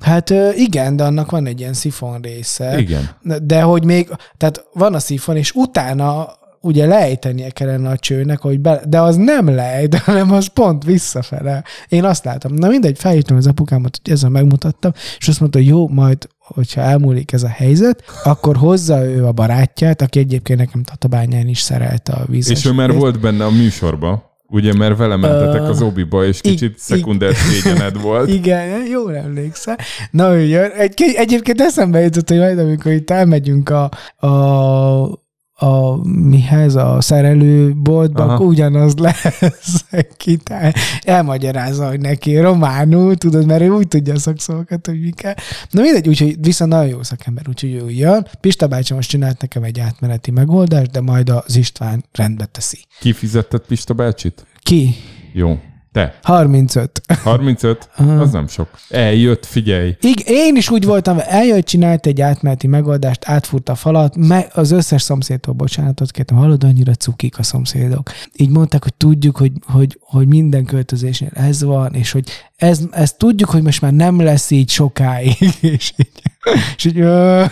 Hát 0.01 0.29
igen, 0.55 0.95
de 0.95 1.03
annak 1.03 1.31
van 1.31 1.45
egy 1.45 1.59
ilyen 1.59 1.73
szifon 1.73 2.21
része. 2.21 2.79
Igen. 2.79 3.09
De 3.43 3.61
hogy 3.61 3.85
még, 3.85 4.09
tehát 4.37 4.65
van 4.73 4.93
a 4.93 4.99
szifon, 4.99 5.35
és 5.35 5.51
utána 5.51 6.39
ugye 6.61 6.85
lejtenie 6.85 7.49
kellene 7.49 7.89
a 7.89 7.97
csőnek, 7.97 8.39
hogy 8.39 8.59
be, 8.59 8.81
de 8.87 9.01
az 9.01 9.15
nem 9.15 9.47
lejt, 9.47 9.95
hanem 10.05 10.31
az 10.31 10.45
pont 10.45 10.83
visszafele. 10.83 11.63
Én 11.89 12.03
azt 12.03 12.25
látom. 12.25 12.53
Na 12.53 12.67
mindegy, 12.67 12.97
felhívtam 12.99 13.37
az 13.37 13.47
apukámat, 13.47 13.99
hogy 14.03 14.13
ezzel 14.13 14.29
megmutattam, 14.29 14.91
és 15.17 15.27
azt 15.27 15.39
mondta, 15.39 15.57
hogy 15.57 15.67
jó, 15.67 15.87
majd, 15.87 16.27
hogyha 16.39 16.81
elmúlik 16.81 17.31
ez 17.31 17.43
a 17.43 17.47
helyzet, 17.47 18.03
akkor 18.23 18.55
hozza 18.55 19.05
ő 19.05 19.25
a 19.25 19.31
barátját, 19.31 20.01
aki 20.01 20.19
egyébként 20.19 20.59
nekem 20.59 20.83
Tatabányán 20.83 21.47
is 21.47 21.59
szerelte 21.59 22.13
a 22.13 22.25
vízes. 22.27 22.57
És 22.57 22.65
ő 22.65 22.71
már 22.71 22.87
részt. 22.89 22.99
volt 22.99 23.19
benne 23.19 23.45
a 23.45 23.49
műsorba, 23.49 24.30
ugye, 24.51 24.73
mert 24.73 24.97
vele 24.97 25.15
mentetek 25.15 25.61
Ö, 25.61 25.65
az 25.65 25.81
obiba, 25.81 26.25
és 26.25 26.41
kicsit 26.41 26.77
szekunder 26.77 27.33
szégyened 27.49 28.01
volt. 28.01 28.29
Igen, 28.29 28.85
jól 28.85 29.15
emlékszel. 29.15 29.77
Na, 30.11 30.35
ő 30.35 30.41
jön. 30.41 30.71
Egy, 30.71 30.93
egyébként 31.15 31.61
eszembe 31.61 31.99
jutott, 31.99 32.29
hogy 32.29 32.37
majd 32.37 32.59
amikor 32.59 32.91
itt 32.91 33.09
elmegyünk 33.09 33.69
a, 33.69 33.91
a 34.27 35.20
a 35.61 36.07
mihez, 36.07 36.75
a 36.75 36.97
szerelőboltba, 37.01 38.23
Aha. 38.23 38.33
akkor 38.33 38.45
ugyanaz 38.45 38.95
lesz. 38.97 39.85
Kitál, 40.17 40.73
elmagyarázza, 41.01 41.87
hogy 41.87 41.99
neki 41.99 42.37
románul, 42.39 43.15
tudod, 43.15 43.45
mert 43.45 43.61
ő 43.61 43.69
úgy 43.69 43.87
tudja 43.87 44.13
a 44.13 44.19
szakszavakat, 44.19 44.85
hogy 44.85 45.01
mi 45.01 45.09
kell. 45.09 45.33
Na 45.69 45.81
mindegy, 45.81 46.07
úgyhogy 46.07 46.35
viszont 46.39 46.71
nagyon 46.71 46.87
jó 46.87 47.03
szakember, 47.03 47.43
úgyhogy 47.47 47.73
ő 47.73 47.89
jön. 47.89 48.27
Pista 48.39 48.67
bácsi 48.67 48.93
most 48.93 49.09
csinált 49.09 49.41
nekem 49.41 49.63
egy 49.63 49.79
átmeneti 49.79 50.31
megoldást, 50.31 50.91
de 50.91 51.01
majd 51.01 51.29
az 51.29 51.55
István 51.55 52.03
rendbe 52.11 52.45
teszi. 52.45 52.77
Kifizetted 52.99 53.61
Pista 53.61 53.93
bácsit? 53.93 54.45
Ki? 54.59 54.95
Jó. 55.33 55.59
Te. 55.91 56.19
35. 56.23 57.01
35? 57.23 57.89
Aha. 57.95 58.19
Az 58.19 58.31
nem 58.31 58.47
sok. 58.47 58.67
Eljött, 58.89 59.45
figyelj. 59.45 59.97
Igen, 60.01 60.35
én 60.35 60.55
is 60.55 60.69
úgy 60.69 60.85
voltam, 60.85 61.17
eljött, 61.27 61.65
csinált 61.65 62.05
egy 62.05 62.21
átmeneti 62.21 62.67
megoldást, 62.67 63.25
átfúrta 63.25 63.71
a 63.71 63.75
falat, 63.75 64.15
me, 64.15 64.47
az 64.53 64.71
összes 64.71 65.01
szomszédtól 65.01 65.53
bocsánatot 65.53 66.11
kértem, 66.11 66.37
hallod, 66.37 66.63
annyira 66.63 66.93
cukik 66.93 67.37
a 67.39 67.43
szomszédok. 67.43 68.11
Így 68.33 68.49
mondták, 68.49 68.83
hogy 68.83 68.93
tudjuk, 68.93 69.37
hogy, 69.37 69.51
hogy, 69.65 69.97
hogy 70.01 70.27
minden 70.27 70.65
költözésnél 70.65 71.31
ez 71.33 71.63
van, 71.63 71.93
és 71.93 72.11
hogy 72.11 72.29
ez, 72.55 72.79
ezt 72.91 73.17
tudjuk, 73.17 73.49
hogy 73.49 73.61
most 73.61 73.81
már 73.81 73.93
nem 73.93 74.21
lesz 74.21 74.51
így 74.51 74.69
sokáig. 74.69 75.37
És 75.61 75.93
így, 75.97 76.21
és 76.77 76.85
így 76.85 76.99
ö, 76.99 77.45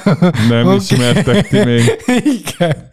Nem 0.49 0.67
Oké. 0.67 0.75
ismertek 0.75 1.47
ti 1.47 1.63
még. 1.63 1.83
igen. 2.39 2.89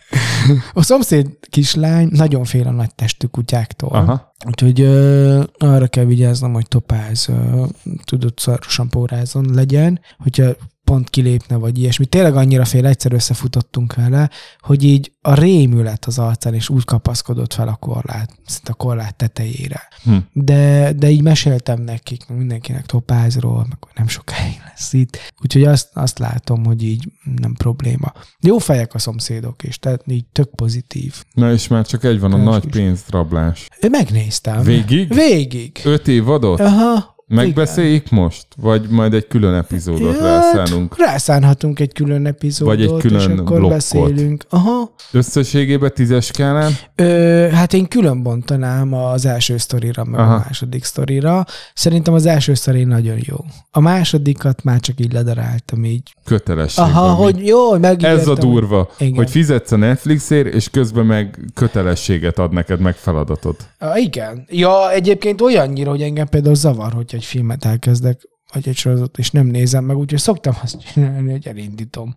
A 0.73 0.83
szomszéd 0.83 1.27
kislány 1.51 2.09
nagyon 2.11 2.45
fél 2.45 2.67
a 2.67 2.71
nagy 2.71 2.95
testű 2.95 3.27
kutyáktól. 3.27 3.91
Aha. 3.91 4.35
Úgyhogy 4.47 4.81
ö, 4.81 5.43
arra 5.59 5.87
kell 5.87 6.05
vigyáznom, 6.05 6.53
hogy 6.53 6.69
topáz, 6.69 7.29
ö, 7.29 7.65
tudod, 8.05 8.33
szarosan 8.39 8.89
pórázon 8.89 9.51
legyen, 9.55 10.01
hogyha 10.19 10.45
pont 10.87 11.11
kilépne, 11.11 11.57
vagy 11.57 11.79
ilyesmi. 11.79 12.07
Tényleg 12.07 12.37
annyira 12.37 12.65
fél, 12.65 12.87
egyszer 12.87 13.13
összefutottunk 13.13 13.95
vele, 13.95 14.31
hogy 14.59 14.85
így 14.85 15.13
a 15.21 15.35
rémület 15.35 16.05
az 16.05 16.19
arcán, 16.19 16.55
és 16.55 16.69
úgy 16.69 16.85
kapaszkodott 16.85 17.55
fel 17.55 17.69
a 17.69 17.75
korlát, 17.75 18.31
szinte 18.47 18.71
a 18.73 18.75
korlát 18.75 19.17
tetejére. 19.17 19.89
Hm. 20.05 20.17
De, 20.33 20.93
de 20.93 21.11
így 21.11 21.23
meséltem 21.23 21.83
nekik, 21.83 22.29
mindenkinek 22.29 22.87
topázról, 22.87 23.67
meg 23.69 23.79
nem 23.95 24.09
sokáig 24.09 24.61
lesz 24.69 24.93
itt. 24.93 25.19
Úgyhogy 25.43 25.65
azt, 25.65 25.89
azt 25.93 26.19
látom, 26.19 26.65
hogy 26.65 26.83
így 26.83 27.09
nem 27.41 27.55
probléma. 27.55 28.13
Jó 28.41 28.59
fejek 28.59 28.95
a 28.95 28.99
szomszédok 28.99 29.63
is, 29.63 29.79
tehát 29.79 30.03
így 30.07 30.25
tök 30.33 30.55
pozitív. 30.55 31.25
Na 31.33 31.53
és 31.53 31.69
már 31.69 31.87
csak 31.87 32.05
egy 32.05 32.21
van, 32.21 32.33
a 32.33 32.37
Más 32.37 32.47
nagy 32.47 32.65
is. 32.67 32.73
pénzrablás. 32.73 33.67
Én 33.81 33.91
megnéztem. 33.91 34.63
Végig? 34.63 35.15
Végig. 35.15 35.81
Öt 35.85 36.09
év 36.09 36.29
adott? 36.29 36.61
Aha. 36.61 37.15
Megbeszéljük 37.29 38.11
most? 38.11 38.47
Vagy 38.57 38.89
majd 38.91 39.15
egy 39.15 39.27
külön 39.27 39.55
epizódot 39.55 40.17
Ja, 40.17 40.23
rászánunk? 40.23 40.99
Rászánhatunk 40.99 41.81
egy 41.81 41.93
külön 41.93 42.27
epizódot, 42.27 42.75
Vagy 42.77 42.85
egy 42.85 42.97
külön 43.01 43.21
és 43.21 43.27
akkor 43.27 43.45
blokkot. 43.59 43.69
beszélünk. 43.69 44.45
Aha. 44.49 44.95
Összességében 45.13 45.91
tízes 45.95 46.25
skálán? 46.25 46.73
Ö, 46.95 47.49
hát 47.53 47.73
én 47.73 47.87
külön 47.89 48.23
bontanám 48.23 48.93
az 48.95 49.27
első 49.27 49.57
sztorira, 49.57 50.05
meg 50.05 50.21
Aha. 50.21 50.35
a 50.35 50.39
második 50.39 50.85
sztorira. 50.85 51.45
Szerintem 51.75 52.15
az 52.15 52.27
első 52.27 52.55
sztori 52.55 52.85
nagyon 52.85 53.17
jó. 53.21 53.37
A 53.71 53.81
másodikat 53.81 54.65
már 54.65 54.81
csak 54.81 55.01
így 55.01 55.13
ledaráltam 55.13 55.85
így. 55.85 56.15
Kötelességben. 56.25 56.95
Aha, 56.95 57.17
mi? 57.17 57.23
hogy 57.23 57.47
jó, 57.47 57.79
megígértem. 57.79 58.19
Ez 58.19 58.29
a 58.29 58.35
durva, 58.35 58.89
Igen. 58.99 59.15
hogy 59.15 59.31
fizetsz 59.31 59.73
a 59.73 59.77
Netflixért, 59.77 60.55
és 60.55 60.69
közben 60.71 61.07
meg 61.07 61.39
kötelességet 61.55 62.39
ad 62.39 62.53
neked, 62.53 62.81
meg 62.81 62.95
feladatot. 62.95 63.69
Igen. 63.95 64.45
Ja, 64.49 64.93
egyébként 64.93 65.41
olyannyira, 65.41 65.91
hogy 65.91 66.03
engem 66.03 66.29
például 66.29 66.55
zavar, 66.55 66.93
hogy 66.93 67.15
egy 67.17 67.25
filmet 67.25 67.65
elkezdek, 67.65 68.21
vagy 68.53 68.69
egy 68.69 68.77
sorozatot, 68.77 69.19
és 69.19 69.31
nem 69.31 69.47
nézem 69.47 69.85
meg, 69.85 69.97
úgyhogy 69.97 70.19
szoktam 70.19 70.55
azt 70.63 70.93
csinálni, 70.93 71.31
hogy 71.31 71.47
elindítom. 71.47 72.17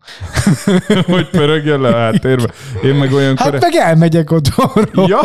hogy 1.05 1.29
pörögjön 1.29 1.81
le 1.81 1.89
a 1.89 1.97
háttérbe. 1.97 2.51
Én 2.83 2.95
meg 2.95 3.13
olyankor... 3.13 3.51
Hát 3.51 3.61
meg 3.61 3.73
elmegyek 3.73 4.31
otthonról. 4.31 5.07
Ja. 5.07 5.19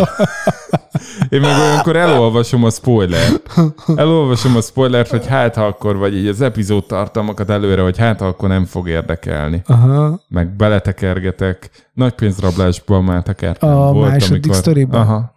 Én 1.28 1.40
meg 1.40 1.58
olyankor 1.58 1.96
elolvasom 1.96 2.64
a 2.64 2.70
spoilert. 2.70 3.50
Elolvasom 3.96 4.56
a 4.56 4.60
spoilert, 4.60 5.10
hogy 5.10 5.26
hát 5.26 5.54
ha 5.54 5.66
akkor, 5.66 5.96
vagy 5.96 6.16
így 6.16 6.26
az 6.26 6.40
epizód 6.40 6.86
tartalmakat 6.86 7.50
előre, 7.50 7.82
hogy 7.82 7.98
hát 7.98 8.20
ha 8.20 8.26
akkor 8.26 8.48
nem 8.48 8.64
fog 8.64 8.88
érdekelni. 8.88 9.62
Aha. 9.66 10.20
Meg 10.28 10.56
beletekergetek. 10.56 11.70
Nagy 11.92 12.12
pénzrablásban 12.14 13.04
már 13.04 13.22
tekertem. 13.22 13.68
A 13.68 13.92
második 13.92 14.52
sztoriban? 14.52 15.00
Aha. 15.00 15.34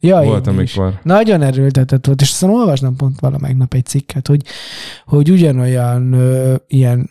Ja, 0.00 0.22
Volt, 0.22 0.46
én 0.46 0.60
is. 0.60 0.76
amikor- 0.76 1.00
Nagyon 1.02 1.42
erőltetett 1.42 2.06
volt, 2.06 2.20
és 2.20 2.30
aztán 2.30 2.50
olvastam 2.50 2.96
pont 2.96 3.20
valamelyik 3.20 3.56
nap 3.56 3.74
egy 3.74 3.86
cikket, 3.86 4.26
hogy, 4.26 4.42
hogy 5.06 5.30
ugyanolyan 5.30 6.12
ö, 6.12 6.54
ilyen 6.66 7.10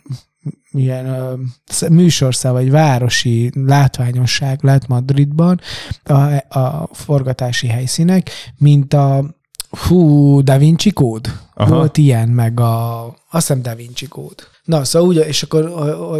ilyen 0.70 1.06
ö, 1.06 1.32
sz- 1.66 1.88
műsorszám, 1.88 2.52
vagy 2.52 2.70
városi 2.70 3.50
látványosság 3.54 4.62
lett 4.62 4.86
Madridban 4.86 5.60
a, 6.04 6.12
a 6.58 6.88
forgatási 6.92 7.66
helyszínek, 7.66 8.30
mint 8.58 8.94
a 8.94 9.24
hú, 9.88 10.40
Da 10.42 10.58
Vinci 10.58 10.90
kód. 10.90 11.32
Aha. 11.54 11.74
Volt 11.74 11.96
ilyen, 11.96 12.28
meg 12.28 12.60
a 12.60 13.04
azt 13.06 13.46
hiszem 13.46 13.62
Da 13.62 13.74
Vinci 13.74 14.06
kód. 14.06 14.34
Na, 14.68 14.84
szóval 14.84 15.08
úgy, 15.08 15.16
és 15.26 15.42
akkor 15.42 15.64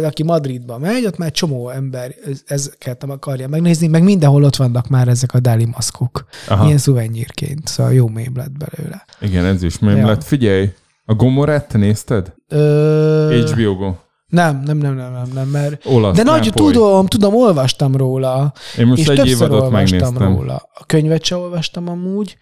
aki 0.03 0.23
Madridba 0.23 0.77
megy, 0.77 1.05
ott 1.05 1.17
már 1.17 1.31
csomó 1.31 1.69
ember 1.69 2.15
ez- 2.25 2.43
ezeket 2.45 3.03
akarja 3.03 3.47
megnézni, 3.47 3.87
meg 3.87 4.03
mindenhol 4.03 4.43
ott 4.43 4.55
vannak 4.55 4.87
már 4.87 5.07
ezek 5.07 5.33
a 5.33 5.39
Dali 5.39 5.65
maszkok. 5.65 6.25
Aha. 6.47 6.65
Ilyen 6.65 6.77
szuvenyírként, 6.77 7.67
szóval 7.67 7.93
jó 7.93 8.07
mém 8.07 8.31
lett 8.35 8.51
belőle. 8.57 9.05
Igen, 9.21 9.45
ez 9.45 9.63
is 9.63 9.79
mém 9.79 9.97
Ja. 9.97 10.05
lett. 10.07 10.23
Figyelj, 10.23 10.73
a 11.05 11.13
Gomorrát 11.13 11.67
te 11.67 11.77
nézted? 11.77 12.33
Ö, 12.47 13.41
HBO 13.51 13.75
Go. 13.75 13.93
Nem, 14.29 14.61
nem, 14.65 14.77
nem, 14.77 14.95
nem, 14.95 15.11
nem, 15.11 15.29
nem, 15.33 15.47
mert... 15.47 15.85
Olasz, 15.85 16.15
De 16.15 16.23
nagy, 16.23 16.45
Nápoly. 16.45 16.71
tudom, 16.71 17.05
tudom, 17.05 17.35
olvastam 17.35 17.95
róla, 17.95 18.53
Én 18.77 18.87
most 18.87 19.01
és 19.01 19.07
egy 19.07 19.27
évadot 19.27 19.61
olvastam 19.61 19.71
megnéztem. 19.99 20.35
róla. 20.35 20.55
A 20.73 20.85
könyvet 20.85 21.23
se 21.23 21.35
olvastam 21.35 21.87
amúgy, 21.89 22.37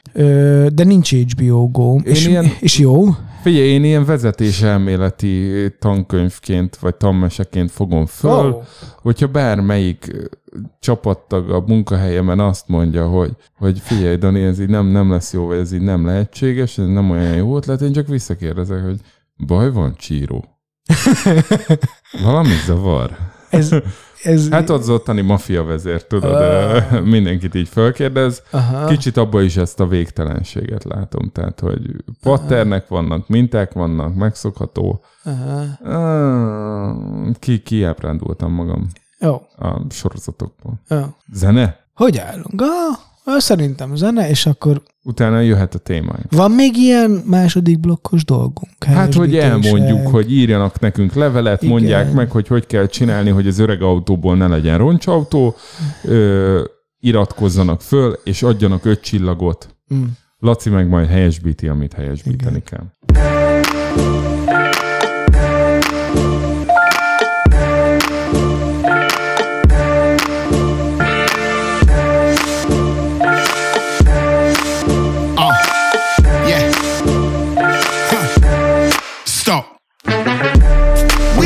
de 0.74 0.84
nincs 0.84 1.14
HBO 1.16 1.68
Go. 1.72 1.96
És, 2.04 2.28
ilyen- 2.28 2.52
és 2.60 2.78
jó? 2.80 3.04
Figyelj, 3.42 3.68
én 3.68 3.84
ilyen 3.84 4.06
vezetéselméleti 4.06 5.52
tankönyvként, 5.80 6.76
vagy 6.76 6.96
tanmeseként 6.96 7.72
fogom 7.72 8.06
föl, 8.06 8.52
Ó. 8.54 8.62
hogyha 9.02 9.28
bármelyik 9.28 10.12
csapattag 10.80 11.50
a 11.50 11.64
munkahelyemen 11.68 12.40
azt 12.40 12.68
mondja, 12.68 13.08
hogy, 13.08 13.32
hogy 13.58 13.80
figyelj, 13.80 14.16
Dani, 14.16 14.44
ez 14.44 14.60
így 14.60 14.70
nem, 14.70 14.88
nem 14.88 15.12
lesz 15.12 15.34
jó, 15.34 15.46
vagy 15.46 15.58
ez 15.58 15.72
így 15.72 15.82
nem 15.82 16.06
lehetséges, 16.06 16.78
ez 16.78 16.88
nem 16.88 17.10
olyan 17.10 17.36
jó 17.36 17.56
ötlet, 17.56 17.82
én 17.82 17.92
csak 17.94 18.08
visszakérdezek, 18.08 18.84
hogy 18.84 19.00
baj 19.48 19.72
van, 19.72 19.96
Csíró? 19.98 20.46
Valami 22.24 22.54
zavar. 22.66 23.18
Ez, 23.50 23.76
ez, 24.24 24.50
Hát 24.50 24.70
az 24.70 24.90
ottani 24.90 25.22
maffia 25.22 25.64
vezér, 25.64 26.04
tudod, 26.08 26.42
ö, 26.42 26.80
mindenkit 27.16 27.56
így 27.56 27.68
fölkérdez. 27.70 28.42
aha, 28.52 28.86
Kicsit 28.88 29.18
abban 29.18 29.44
is 29.44 29.58
ezt 29.58 29.80
a 29.80 29.88
végtelenséget 29.88 30.84
látom, 30.84 31.32
tehát, 31.32 31.60
hogy 31.60 31.82
patternek 32.22 32.88
vannak, 32.88 33.28
minták 33.28 33.74
vannak, 33.74 34.16
megszokható. 34.16 35.04
aha. 35.24 35.64
Ah, 35.84 36.96
Ki, 37.40 37.60
kiábrándultam 37.62 38.52
magam 38.52 38.88
Jó, 39.20 39.42
a 39.58 39.80
sorozatokból. 39.90 40.74
jó. 40.90 41.02
Zene? 41.34 41.80
Hogy 41.94 42.18
állunk? 42.18 42.62
Ah, 42.62 42.98
szerintem 43.38 43.96
zene, 43.96 44.30
és 44.30 44.46
akkor 44.46 44.82
Utána 45.04 45.40
jöhet 45.40 45.76
a 45.76 45.78
témány. 45.78 46.22
van 46.30 46.52
még 46.52 46.78
ilyen 46.78 47.12
második 47.26 47.80
blokkos 47.80 48.26
dolgunk? 48.26 48.84
Hát, 48.86 49.14
hogy 49.14 49.36
elmondjuk, 49.38 50.08
hogy 50.08 50.32
írjanak 50.34 50.80
nekünk 50.80 51.14
levelet, 51.14 51.62
Igen. 51.62 51.74
mondják 51.74 52.14
meg, 52.14 52.32
hogy 52.32 52.48
hogy 52.48 52.66
kell 52.66 52.88
csinálni, 52.88 53.30
hogy 53.30 53.48
az 53.48 53.60
öreg 53.60 53.82
autóból 53.82 54.36
ne 54.36 54.48
legyen 54.48 54.78
roncsautó, 54.78 55.56
ö, 56.04 56.64
iratkozzanak 57.00 57.82
föl, 57.82 58.20
és 58.24 58.44
adjanak 58.44 58.86
öt 58.86 59.02
csillagot. 59.02 59.76
Mm. 59.94 60.04
Laci 60.40 60.70
meg 60.70 60.88
majd 60.88 61.08
helyesbíti, 61.08 61.68
amit 61.68 61.94
helyesbíteni 61.94 62.64
kell. 62.64 62.84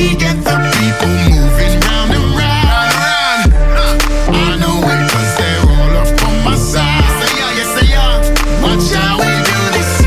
We 0.02 0.18
get 0.18 0.34
the 0.42 0.58
people 0.82 1.14
moving 1.30 1.78
round 1.86 2.10
and 2.10 2.34
round. 2.34 3.54
I 4.34 4.58
know 4.58 4.82
they're 4.82 5.62
all 5.62 5.94
up 6.02 6.10
on 6.26 6.42
my 6.42 6.58
side. 6.58 7.06
Say 7.22 7.38
yeah, 7.38 7.70
say. 7.70 7.86
Watch 8.66 8.90
how 8.98 9.22
we 9.22 9.30
do 9.30 9.62
this. 9.78 10.02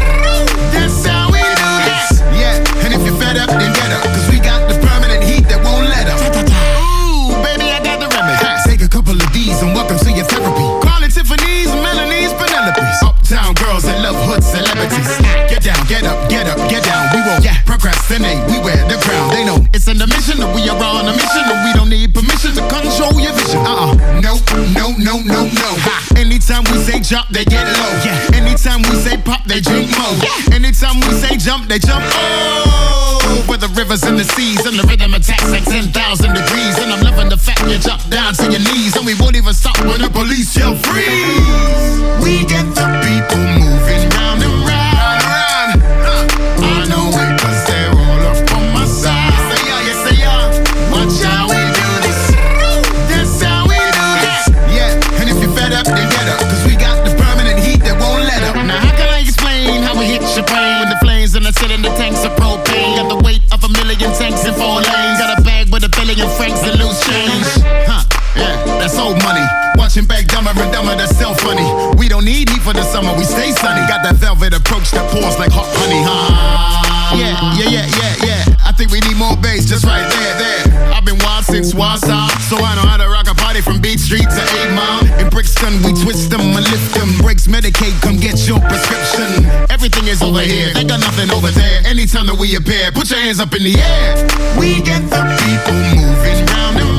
That's 0.75 0.99
how 1.07 1.31
we 1.31 1.39
do 1.39 1.71
this. 1.87 2.27
Yeah, 2.35 2.59
and 2.83 2.91
if 2.91 3.07
you're 3.07 3.15
fed 3.23 3.39
up, 3.39 3.47
then 3.55 3.71
get 3.71 3.95
up. 3.95 4.03
Cause 4.03 4.27
we 4.35 4.43
got 4.43 4.67
permanent 4.83 5.23
heat 5.23 5.47
that 5.47 5.63
won't 5.63 5.87
let 5.87 6.11
up. 6.11 6.19
Ooh, 6.19 7.31
baby, 7.47 7.71
I 7.71 7.79
got 7.79 8.03
the 8.03 8.11
remedy. 8.11 8.43
Take 8.67 8.83
a 8.83 8.91
couple 8.91 9.15
of 9.15 9.31
these 9.31 9.63
and 9.63 9.79
welcome 9.79 10.03
to 10.03 10.11
your 10.11 10.27
therapy. 10.27 10.67
Call 10.83 11.07
it 11.07 11.15
Tiffany's, 11.15 11.71
Melanie's, 11.71 12.35
Penelope's. 12.35 12.99
Uptown 12.99 13.55
girls 13.55 13.87
that 13.87 14.03
love 14.03 14.19
hood 14.27 14.43
celebrities. 14.43 15.07
Get 15.47 15.63
down, 15.63 15.79
get 15.87 16.03
up, 16.03 16.19
get 16.27 16.51
up, 16.51 16.59
get 16.67 16.83
down. 16.83 17.15
We 17.15 17.23
won't 17.23 17.47
yeah, 17.47 17.63
procrastinate. 17.63 18.43
We 18.51 18.59
wear 18.59 18.83
it's 19.75 19.91
in 19.91 19.99
the 19.99 20.07
mission 20.07 20.39
that 20.39 20.47
we 20.55 20.63
are 20.71 20.79
on 20.79 21.11
a 21.11 21.15
mission 21.19 21.43
and 21.51 21.59
we 21.67 21.71
don't 21.75 21.91
need 21.91 22.15
permission 22.15 22.55
to 22.55 22.63
control 22.71 23.11
your 23.19 23.35
vision. 23.35 23.59
Uh 23.67 23.91
uh 23.91 24.23
No, 24.23 24.39
no, 24.71 24.95
no, 25.03 25.15
no, 25.27 25.41
no. 25.51 25.71
Ha. 25.83 26.15
Anytime 26.15 26.63
we 26.71 26.79
say 26.79 27.03
jump, 27.03 27.27
they 27.35 27.43
get 27.43 27.67
low. 27.67 27.91
Yeah. 28.07 28.39
Anytime 28.39 28.87
we 28.87 28.95
say 29.03 29.19
pop, 29.19 29.43
they 29.51 29.59
drink 29.59 29.91
more. 29.99 30.15
Anytime 30.55 31.03
we 31.03 31.11
say 31.19 31.35
jump, 31.35 31.67
they 31.67 31.83
jump. 31.83 32.07
Oh, 32.07 33.43
where 33.51 33.59
the 33.59 33.69
rivers 33.75 34.07
and 34.07 34.15
the 34.15 34.25
seas 34.39 34.63
and 34.63 34.79
the 34.79 34.87
rhythm 34.87 35.11
attacks 35.13 35.51
like 35.51 35.67
10,000 35.67 35.91
degrees. 35.91 36.75
And 36.79 36.95
I'm 36.95 37.03
loving 37.03 37.29
the 37.29 37.37
fact 37.39 37.67
you 37.67 37.79
jump 37.83 38.07
down 38.09 38.35
to 38.39 38.47
your 38.47 38.63
knees. 38.63 38.95
And 38.95 39.03
we 39.05 39.19
won't 39.19 39.35
even 39.35 39.55
stop 39.55 39.75
when 39.83 39.99
the 40.01 40.11
police 40.11 40.55
yell 40.55 40.79
freeze. 40.87 41.99
We 42.23 42.47
get 42.47 42.63
the 42.79 42.87
people 43.03 43.43
moving 43.59 44.07
round 44.15 44.39
and 44.39 44.55
round. 44.63 44.64
Watching 69.95 70.11
back 70.11 70.27
dumber 70.27 70.51
and 70.51 70.73
dumber, 70.75 70.99
that's 70.99 71.15
so 71.15 71.31
funny. 71.39 71.63
We 71.95 72.11
don't 72.11 72.25
need 72.25 72.51
heat 72.51 72.67
for 72.67 72.75
the 72.75 72.83
summer, 72.83 73.15
we 73.15 73.23
stay 73.23 73.55
sunny. 73.55 73.87
Got 73.87 74.03
that 74.03 74.19
velvet 74.19 74.51
approach 74.51 74.91
that 74.91 75.07
pours 75.07 75.39
like 75.39 75.55
hot 75.55 75.71
honey, 75.71 76.03
huh? 76.03 77.15
Yeah, 77.15 77.39
yeah, 77.55 77.71
yeah, 77.71 77.87
yeah, 77.87 78.27
yeah. 78.27 78.67
I 78.67 78.75
think 78.75 78.91
we 78.91 78.99
need 79.07 79.15
more 79.15 79.39
bass 79.39 79.71
just 79.71 79.87
right 79.87 80.03
there, 80.03 80.35
there. 80.35 80.91
I've 80.91 81.07
been 81.07 81.23
wild 81.23 81.47
since 81.47 81.79
Wausau, 81.79 82.27
so 82.51 82.59
I 82.59 82.75
know 82.75 82.83
how 82.83 82.99
to 82.99 83.07
rock 83.07 83.31
a 83.31 83.39
party 83.39 83.63
from 83.63 83.79
Beach 83.79 84.03
Street 84.03 84.27
to 84.27 84.43
8 84.67 84.75
Mile. 84.75 85.07
In 85.23 85.31
Brixton, 85.31 85.79
we 85.87 85.95
twist 85.95 86.27
them 86.27 86.43
and 86.43 86.67
lift 86.67 86.91
them. 86.99 87.15
Breaks 87.23 87.47
Medicaid, 87.47 87.95
come 88.03 88.19
get 88.19 88.51
your 88.51 88.59
prescription. 88.67 89.47
Everything 89.71 90.11
is 90.11 90.27
over 90.27 90.43
here, 90.43 90.75
they 90.75 90.83
got 90.83 91.07
nothing 91.07 91.31
over 91.31 91.55
there. 91.55 91.87
Anytime 91.87 92.27
that 92.27 92.35
we 92.35 92.59
appear, 92.59 92.91
put 92.91 93.15
your 93.15 93.23
hands 93.23 93.39
up 93.39 93.55
in 93.55 93.63
the 93.63 93.79
air. 93.79 94.19
We 94.59 94.83
get 94.83 95.07
the 95.07 95.23
people 95.39 95.79
moving 95.95 96.43
round 96.51 96.83
and 96.83 96.94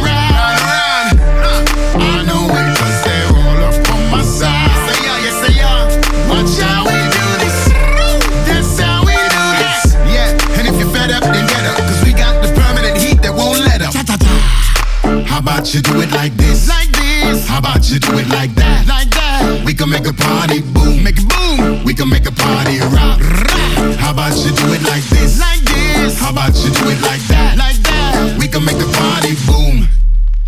about 15.65 15.73
you 15.73 15.81
do 15.81 15.99
it 15.99 16.11
like 16.11 16.33
this? 16.33 16.69
Like 16.69 16.91
this. 16.91 17.47
How 17.47 17.57
about 17.57 17.89
you 17.89 17.99
do 17.99 18.19
it 18.19 18.29
like 18.29 18.53
that? 18.53 18.85
Like 18.87 19.09
that. 19.09 19.65
We 19.65 19.73
can 19.73 19.89
make 19.89 20.05
a 20.05 20.13
party 20.13 20.61
boom. 20.61 21.03
Make 21.03 21.17
it 21.17 21.25
boom. 21.25 21.83
We 21.83 21.95
can 21.95 22.07
make 22.07 22.27
a 22.27 22.31
party 22.31 22.77
rock. 22.93 23.17
rock. 23.17 23.97
How 23.97 24.11
about 24.11 24.37
you 24.37 24.51
do 24.53 24.73
it 24.77 24.83
like 24.83 25.01
this? 25.09 25.39
Like 25.39 25.61
this. 25.61 26.19
How 26.19 26.29
about 26.29 26.53
you 26.53 26.69
do 26.69 26.85
it 26.93 27.01
like 27.01 27.21
that? 27.33 27.57
Like 27.57 27.77
that. 27.81 28.37
We 28.37 28.47
can 28.47 28.63
make 28.63 28.77
a 28.77 28.89
party 28.93 29.33
boom. 29.49 29.89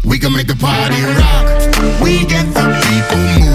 We 0.05 0.19
can 0.19 0.33
make 0.33 0.47
the 0.47 0.55
party 0.55 1.01
rock. 1.01 1.45
We 1.99 2.23
get 2.25 2.45
the 2.53 2.69
people 2.85 3.17
moving 3.17 3.46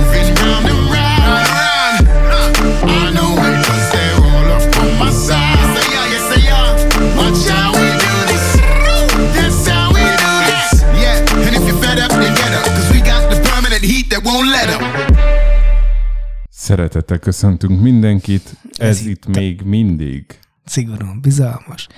Szeretettel 16.73 17.19
köszöntünk 17.19 17.81
mindenkit. 17.81 18.57
Ez, 18.73 18.89
Ez 18.89 19.07
itt 19.07 19.27
még 19.27 19.63
mindig. 19.65 20.25
Szigorúan 20.65 21.21
bizalmas, 21.21 21.89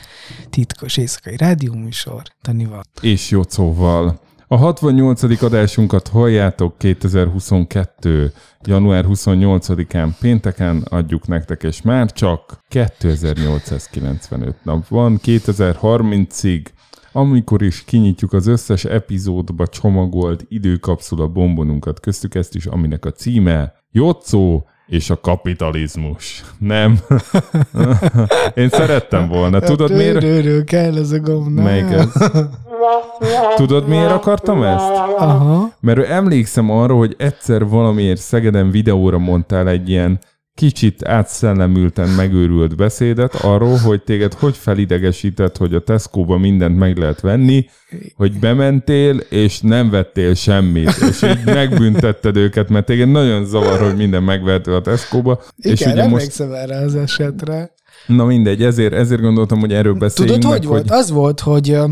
titkos 0.51 0.97
éjszakai 0.97 1.37
rádióműsor, 1.37 2.23
Tanival. 2.43 2.83
És 3.01 3.31
Jocóval. 3.31 4.21
A 4.49 4.57
68. 4.57 5.43
adásunkat 5.43 6.09
halljátok 6.09 6.79
2022. 6.79 8.33
január 8.65 9.05
28-án 9.09 10.09
pénteken 10.21 10.83
adjuk 10.91 11.27
nektek, 11.27 11.63
és 11.63 11.83
már 11.83 12.13
csak 12.13 12.59
2895 12.69 14.57
nap 14.65 14.89
van, 14.89 15.21
2030-ig, 15.25 16.65
amikor 17.17 17.63
is 17.63 17.85
kinyitjuk 17.85 18.33
az 18.33 18.47
összes 18.47 18.85
epizódba 18.85 19.67
csomagolt 19.67 20.45
időkapszula 20.49 21.29
bombonunkat, 21.29 22.01
köztük 22.01 22.35
ezt 22.35 22.55
is, 22.55 22.67
aminek 22.67 23.05
a 23.05 23.11
címe 23.11 23.75
Jocó 23.93 24.67
és 24.87 25.11
a 25.11 25.21
kapitalizmus. 25.21 26.45
Nem. 26.59 26.99
Én 28.55 28.69
szerettem 28.69 29.29
volna. 29.29 29.61
Tudod 29.61 29.93
miért? 29.93 30.65
Kell 30.65 30.97
ez 30.97 31.11
a 31.11 31.21
gomb. 31.21 31.59
Melyik 31.59 31.91
ez? 31.91 32.13
Tudod 33.57 33.89
miért 33.89 34.11
akartam 34.11 34.63
ezt? 34.63 34.91
Aha. 35.19 35.73
Mert 35.81 36.09
emlékszem 36.09 36.71
arra, 36.71 36.95
hogy 36.95 37.15
egyszer 37.19 37.69
valamiért 37.69 38.21
Szegeden 38.21 38.71
videóra 38.71 39.19
mondtál 39.19 39.69
egy 39.69 39.89
ilyen 39.89 40.19
kicsit 40.55 41.05
átszellemülten 41.05 42.09
megőrült 42.09 42.77
beszédet 42.77 43.35
arról, 43.35 43.77
hogy 43.77 44.03
téged 44.03 44.33
hogy 44.33 44.57
felidegesített, 44.57 45.57
hogy 45.57 45.75
a 45.75 45.81
Tesco-ba 45.81 46.39
mindent 46.39 46.79
meg 46.79 46.97
lehet 46.97 47.21
venni, 47.21 47.67
hogy 48.17 48.39
bementél, 48.39 49.17
és 49.17 49.61
nem 49.61 49.91
vettél 49.91 50.35
semmit, 50.35 50.97
és 51.11 51.23
így 51.23 51.45
megbüntetted 51.45 52.37
őket, 52.37 52.69
mert 52.69 52.87
téged 52.87 53.09
nagyon 53.09 53.45
zavar, 53.45 53.81
hogy 53.81 53.97
minden 53.97 54.23
megvehető 54.23 54.75
a 54.75 54.81
Tesco-ba. 54.81 55.41
Igen, 55.57 55.73
és 55.73 55.87
ugye 55.87 56.07
most, 56.07 56.41
erre 56.41 56.77
az 56.77 56.95
esetre. 56.95 57.73
na 58.07 58.25
mindegy, 58.25 58.63
ezért, 58.63 58.93
ezért 58.93 59.21
gondoltam, 59.21 59.59
hogy 59.61 59.73
erről 59.73 59.95
beszéljünk 59.95 60.41
Tudod, 60.41 60.53
meg, 60.53 60.61
hogy 60.61 60.69
volt? 60.69 60.91
Az 60.91 61.11
volt, 61.11 61.41
hogy 61.41 61.71
ö, 61.71 61.87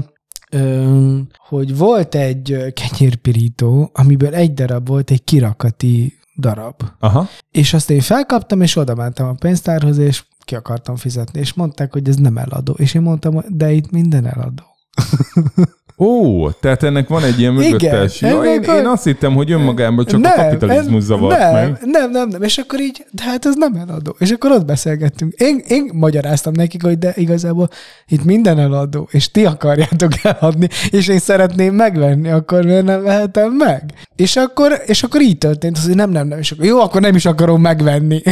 ö, 0.50 1.16
hogy 1.38 1.76
volt 1.76 2.14
egy 2.14 2.56
kenyérpirító, 2.72 3.90
amiből 3.92 4.34
egy 4.34 4.54
darab 4.54 4.88
volt 4.88 5.10
egy 5.10 5.24
kirakati 5.24 6.20
darab. 6.36 6.82
Aha. 6.98 7.28
És 7.50 7.74
azt 7.74 7.90
én 7.90 8.00
felkaptam, 8.00 8.60
és 8.60 8.76
oda 8.76 8.94
mentem 8.94 9.26
a 9.26 9.32
pénztárhoz, 9.32 9.98
és 9.98 10.24
ki 10.44 10.54
akartam 10.54 10.96
fizetni, 10.96 11.40
és 11.40 11.52
mondták, 11.52 11.92
hogy 11.92 12.08
ez 12.08 12.16
nem 12.16 12.38
eladó. 12.38 12.72
És 12.72 12.94
én 12.94 13.02
mondtam, 13.02 13.44
de 13.48 13.72
itt 13.72 13.90
minden 13.90 14.26
eladó. 14.26 14.64
Ó, 15.98 16.50
tehát 16.50 16.82
ennek 16.82 17.08
van 17.08 17.22
egy 17.22 17.38
ilyen 17.38 17.52
Igen, 17.60 17.70
mögöttes. 17.70 18.20
Ja, 18.20 18.42
én, 18.44 18.64
a- 18.68 18.76
én 18.76 18.86
azt 18.86 19.04
hittem, 19.04 19.34
hogy 19.34 19.50
önmagában 19.52 20.04
csak 20.04 20.24
a 20.24 20.32
kapitalizmus 20.34 21.02
zavart 21.02 21.38
nem, 21.38 21.52
meg. 21.52 21.78
Nem, 21.84 22.10
nem, 22.10 22.28
nem. 22.28 22.42
És 22.42 22.58
akkor 22.58 22.80
így, 22.80 23.04
de 23.10 23.22
hát 23.22 23.46
ez 23.46 23.54
nem 23.56 23.74
eladó. 23.74 24.16
És 24.18 24.30
akkor 24.30 24.50
ott 24.50 24.64
beszélgettünk. 24.64 25.32
Én, 25.32 25.62
én 25.68 25.90
magyaráztam 25.94 26.52
nekik, 26.56 26.82
hogy 26.82 26.98
de 26.98 27.12
igazából 27.16 27.68
itt 28.08 28.24
minden 28.24 28.58
eladó, 28.58 29.08
és 29.10 29.30
ti 29.30 29.44
akarjátok 29.44 30.12
eladni, 30.22 30.68
és 30.90 31.08
én 31.08 31.18
szeretném 31.18 31.74
megvenni, 31.74 32.30
akkor 32.30 32.64
miért 32.64 32.84
nem 32.84 33.02
vehetem 33.02 33.52
meg? 33.52 33.82
És 34.16 34.36
akkor, 34.36 34.82
és 34.86 35.02
akkor 35.02 35.20
így 35.20 35.38
történt, 35.38 35.78
hogy 35.78 35.94
nem, 35.94 36.10
nem, 36.10 36.26
nem, 36.28 36.38
és 36.38 36.50
akkor 36.50 36.64
jó, 36.64 36.80
akkor 36.80 37.00
nem 37.00 37.14
is 37.14 37.26
akarom 37.26 37.60
megvenni. 37.60 38.22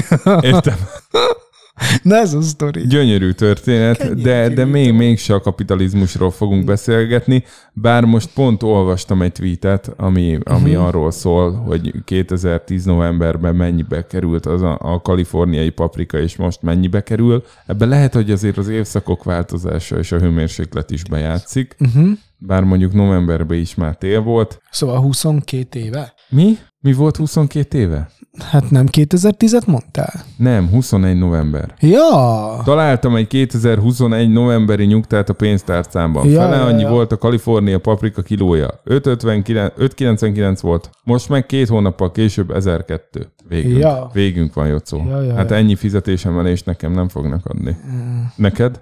Értem. 0.40 0.76
Na 2.02 2.16
ez 2.16 2.34
a 2.34 2.40
sztori. 2.40 2.86
Gyönyörű 2.86 3.30
történet, 3.30 4.22
de, 4.22 4.48
de 4.48 4.64
még, 4.64 4.92
mégse 4.92 5.34
a 5.34 5.40
kapitalizmusról 5.40 6.30
fogunk 6.30 6.64
beszélgetni, 6.64 7.44
bár 7.72 8.04
most 8.04 8.28
pont 8.34 8.62
olvastam 8.62 9.22
egy 9.22 9.32
tweetet, 9.32 9.92
ami, 9.96 10.38
ami 10.44 10.70
uh-huh. 10.70 10.86
arról 10.86 11.10
szól, 11.10 11.52
hogy 11.52 11.92
2010 12.04 12.84
novemberben 12.84 13.54
mennyibe 13.54 14.06
került 14.06 14.46
az 14.46 14.62
a, 14.62 14.78
a 14.82 15.00
kaliforniai 15.00 15.70
paprika, 15.70 16.18
és 16.18 16.36
most 16.36 16.62
mennyibe 16.62 17.02
kerül. 17.02 17.44
Ebben 17.66 17.88
lehet, 17.88 18.14
hogy 18.14 18.30
azért 18.30 18.58
az 18.58 18.68
évszakok 18.68 19.24
változása 19.24 19.98
és 19.98 20.12
a 20.12 20.18
hőmérséklet 20.18 20.90
is 20.90 21.02
bejátszik, 21.04 21.76
Uh-huh. 21.80 22.10
bár 22.38 22.62
mondjuk 22.62 22.92
novemberben 22.92 23.58
is 23.58 23.74
már 23.74 23.96
tél 23.96 24.20
volt. 24.20 24.60
Szóval 24.70 25.00
22 25.00 25.78
éve? 25.78 26.14
Mi? 26.28 26.58
Mi 26.82 26.92
volt 26.92 27.16
22 27.16 27.78
éve? 27.78 28.10
Hát 28.38 28.70
nem 28.70 28.86
2010-et 28.92 29.66
mondtál? 29.66 30.24
Nem, 30.36 30.68
21 30.68 31.18
november. 31.18 31.74
Ja! 31.80 32.60
Találtam 32.64 33.16
egy 33.16 33.26
2021 33.26 34.30
novemberi 34.30 34.84
nyugtát 34.84 35.28
a 35.28 35.32
pénztárcámban. 35.32 36.28
Ja, 36.28 36.40
Fele 36.40 36.56
ja, 36.56 36.64
annyi 36.64 36.82
ja. 36.82 36.90
volt 36.90 37.12
a 37.12 37.16
Kalifornia 37.16 37.78
paprika 37.78 38.22
kilója. 38.22 38.80
5,59 38.84 39.70
5,99 39.78 40.58
volt. 40.60 40.90
Most 41.04 41.28
meg 41.28 41.46
két 41.46 41.68
hónappal 41.68 42.10
később 42.10 42.50
1002. 42.50 43.32
Végünk. 43.50 43.78
Ja. 43.78 44.10
Végünk 44.12 44.54
van, 44.54 44.66
Jocó. 44.66 45.04
Ja, 45.08 45.22
ja, 45.22 45.34
hát 45.34 45.50
ja. 45.50 45.56
ennyi 45.56 45.74
fizetésemelést 45.74 46.66
nekem 46.66 46.92
nem 46.92 47.08
fognak 47.08 47.46
adni. 47.46 47.76
Neked? 48.36 48.80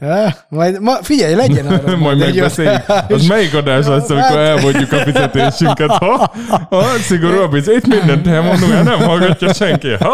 Ja, 0.00 0.34
majd 0.48 0.80
ma, 0.80 0.92
figyelj, 1.02 1.34
legyen 1.34 1.66
arra. 1.66 1.96
Majd 2.06 2.20
egy 2.20 2.28
megbeszéljük. 2.34 2.82
Az 3.08 3.26
melyik 3.34 3.54
adás 3.54 3.86
lesz, 3.86 4.10
amikor 4.10 4.36
hát- 4.36 4.36
elmondjuk 4.48 4.92
a 4.92 4.96
fizetésünket? 4.96 5.90
Ha? 5.90 6.32
Ha? 6.70 6.82
Szigorú 7.00 7.38
a 7.38 7.48
biz. 7.48 7.68
Itt 7.68 7.86
mindent 7.86 8.26
elmondunk, 8.26 8.72
el 8.72 8.82
nem 8.82 8.98
hallgatja 8.98 9.52
senki. 9.52 9.88
Ha? 10.00 10.10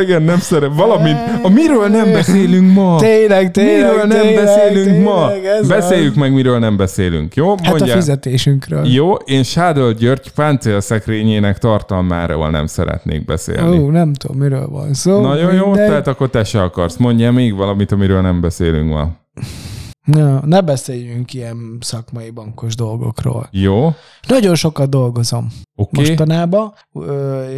Igen, 0.00 0.22
nem 0.22 0.38
szeret. 0.38 0.70
Valamint, 0.74 1.18
a 1.42 1.48
miről 1.48 1.88
nem 1.88 2.12
beszélünk 2.12 2.72
ma? 2.74 2.96
Tényleg, 2.98 3.50
tényleg, 3.50 3.90
Miről 3.90 4.04
nem 4.04 4.20
tényleg, 4.20 4.44
beszélünk 4.44 5.04
ma? 5.04 5.28
tényleg, 5.32 5.44
ez 5.60 5.68
Beszéljük 5.68 6.10
az. 6.10 6.16
meg, 6.16 6.32
miről 6.32 6.58
nem 6.58 6.76
beszélünk, 6.76 7.34
jó? 7.34 7.48
Hát 7.48 7.66
a 7.66 7.68
Mondjál. 7.68 7.96
fizetésünkről. 7.96 8.86
Jó, 8.86 9.12
én 9.14 9.42
Sádol 9.42 9.92
György 9.92 10.30
páncélszekrényének 11.00 11.58
tartalmáról 11.58 12.50
nem 12.50 12.66
szeretnék 12.66 13.24
beszélni. 13.24 13.78
Ó, 13.78 13.90
nem 13.90 14.12
tudom, 14.12 14.36
miről 14.36 14.68
van 14.68 14.94
szó. 14.94 15.20
Nagyon 15.20 15.52
jó, 15.54 15.66
mindegy. 15.66 15.88
tehát 15.88 16.06
akkor 16.06 16.30
te 16.30 16.44
se 16.44 16.62
akarsz. 16.62 16.96
Mondjál 16.96 17.32
még 17.32 17.54
valamit, 17.54 17.92
amiről 17.92 18.20
nem 18.20 18.40
beszélünk 18.40 18.88
ma. 18.88 19.08
Ja, 20.06 20.40
ne 20.46 20.60
beszéljünk 20.60 21.34
ilyen 21.34 21.76
szakmai 21.80 22.30
bankos 22.30 22.74
dolgokról. 22.74 23.48
Jó, 23.50 23.94
Nagyon 24.28 24.54
sokat 24.54 24.88
dolgozom 24.90 25.48
okay. 25.74 26.04
mostanában, 26.06 26.72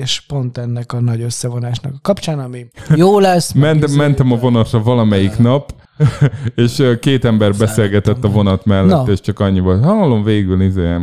és 0.01 0.21
pont 0.21 0.59
ennek 0.59 0.93
a 0.93 1.01
nagy 1.01 1.21
összevonásnak 1.23 1.93
a 1.95 1.99
kapcsán, 2.03 2.39
ami 2.39 2.67
jó 2.95 3.19
lesz. 3.19 3.53
Ment, 3.53 3.85
izé- 3.85 3.97
mentem 3.97 4.33
a 4.33 4.37
vonatra 4.37 4.83
valamelyik 4.83 5.39
nap, 5.39 5.75
és 6.55 6.83
két 7.01 7.25
ember 7.25 7.55
beszélgetett 7.57 8.25
a 8.25 8.29
vonat 8.29 8.65
mellett, 8.65 9.07
Na. 9.07 9.13
és 9.13 9.21
csak 9.21 9.41
annyi 9.41 9.61
volt. 9.61 9.85
Hallom, 9.85 10.23
végül 10.23 10.63
izé 10.63 10.97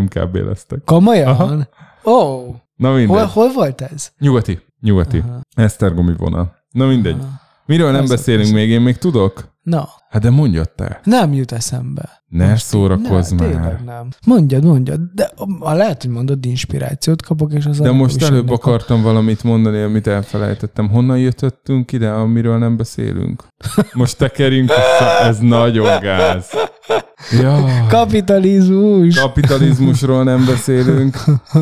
MKB 0.00 0.34
lesztek. 0.36 0.84
Komolyan? 0.84 1.68
Ó, 2.04 2.40
Na 2.76 2.92
mindegy. 2.92 3.16
hol, 3.16 3.24
hol 3.24 3.52
volt 3.52 3.80
ez? 3.80 4.10
Nyugati, 4.18 4.58
nyugati. 4.80 5.22
Esztergomi 5.54 6.12
vonal. 6.16 6.54
Na 6.70 6.86
mindegy. 6.86 7.16
Miről 7.66 7.90
nem 7.90 8.06
beszélünk 8.06 8.52
még, 8.52 8.68
én 8.70 8.80
még 8.80 8.96
tudok? 8.96 9.54
Na, 9.62 9.88
Hát 10.10 10.22
de 10.22 10.30
mondjad 10.30 10.70
te. 10.70 11.00
nem 11.04 11.32
jut 11.34 11.52
eszembe. 11.52 12.22
Ne 12.28 12.56
szórakozz 12.56 13.30
ne, 13.30 13.46
már. 13.46 13.80
Nem. 13.84 14.08
Mondjad, 14.26 14.64
mondjad. 14.64 15.00
De 15.14 15.30
ha 15.60 15.72
lehet, 15.74 16.02
hogy 16.02 16.10
mondod, 16.10 16.44
inspirációt 16.46 17.22
kapok, 17.22 17.52
és 17.52 17.66
az 17.66 17.78
De 17.78 17.90
most 17.90 18.22
előbb 18.22 18.38
ennek 18.48 18.50
a- 18.50 18.54
akartam 18.54 19.02
valamit 19.02 19.42
mondani, 19.42 19.82
amit 19.82 20.06
elfelejtettem. 20.06 20.88
Honnan 20.88 21.18
jöttünk 21.18 21.92
ide, 21.92 22.08
amiről 22.10 22.58
nem 22.58 22.76
beszélünk? 22.76 23.44
Most 23.92 24.18
tekerjünk 24.18 24.68
vissza, 24.68 25.18
ez 25.20 25.38
nagyon 25.38 26.00
gáz. 26.00 26.46
Ja, 27.40 27.64
Kapitalizmus. 27.88 29.20
kapitalizmusról 29.20 30.24
nem 30.24 30.44
beszélünk. 30.46 31.16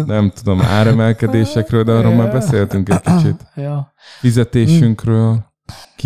Nem 0.06 0.30
tudom, 0.30 0.60
áremelkedésekről, 0.60 1.84
de 1.84 1.92
arról 1.92 2.14
már 2.14 2.32
beszéltünk 2.32 2.88
egy 2.88 3.00
kicsit. 3.00 3.46
Ja. 3.54 3.92
Fizetésünkről, 4.20 5.52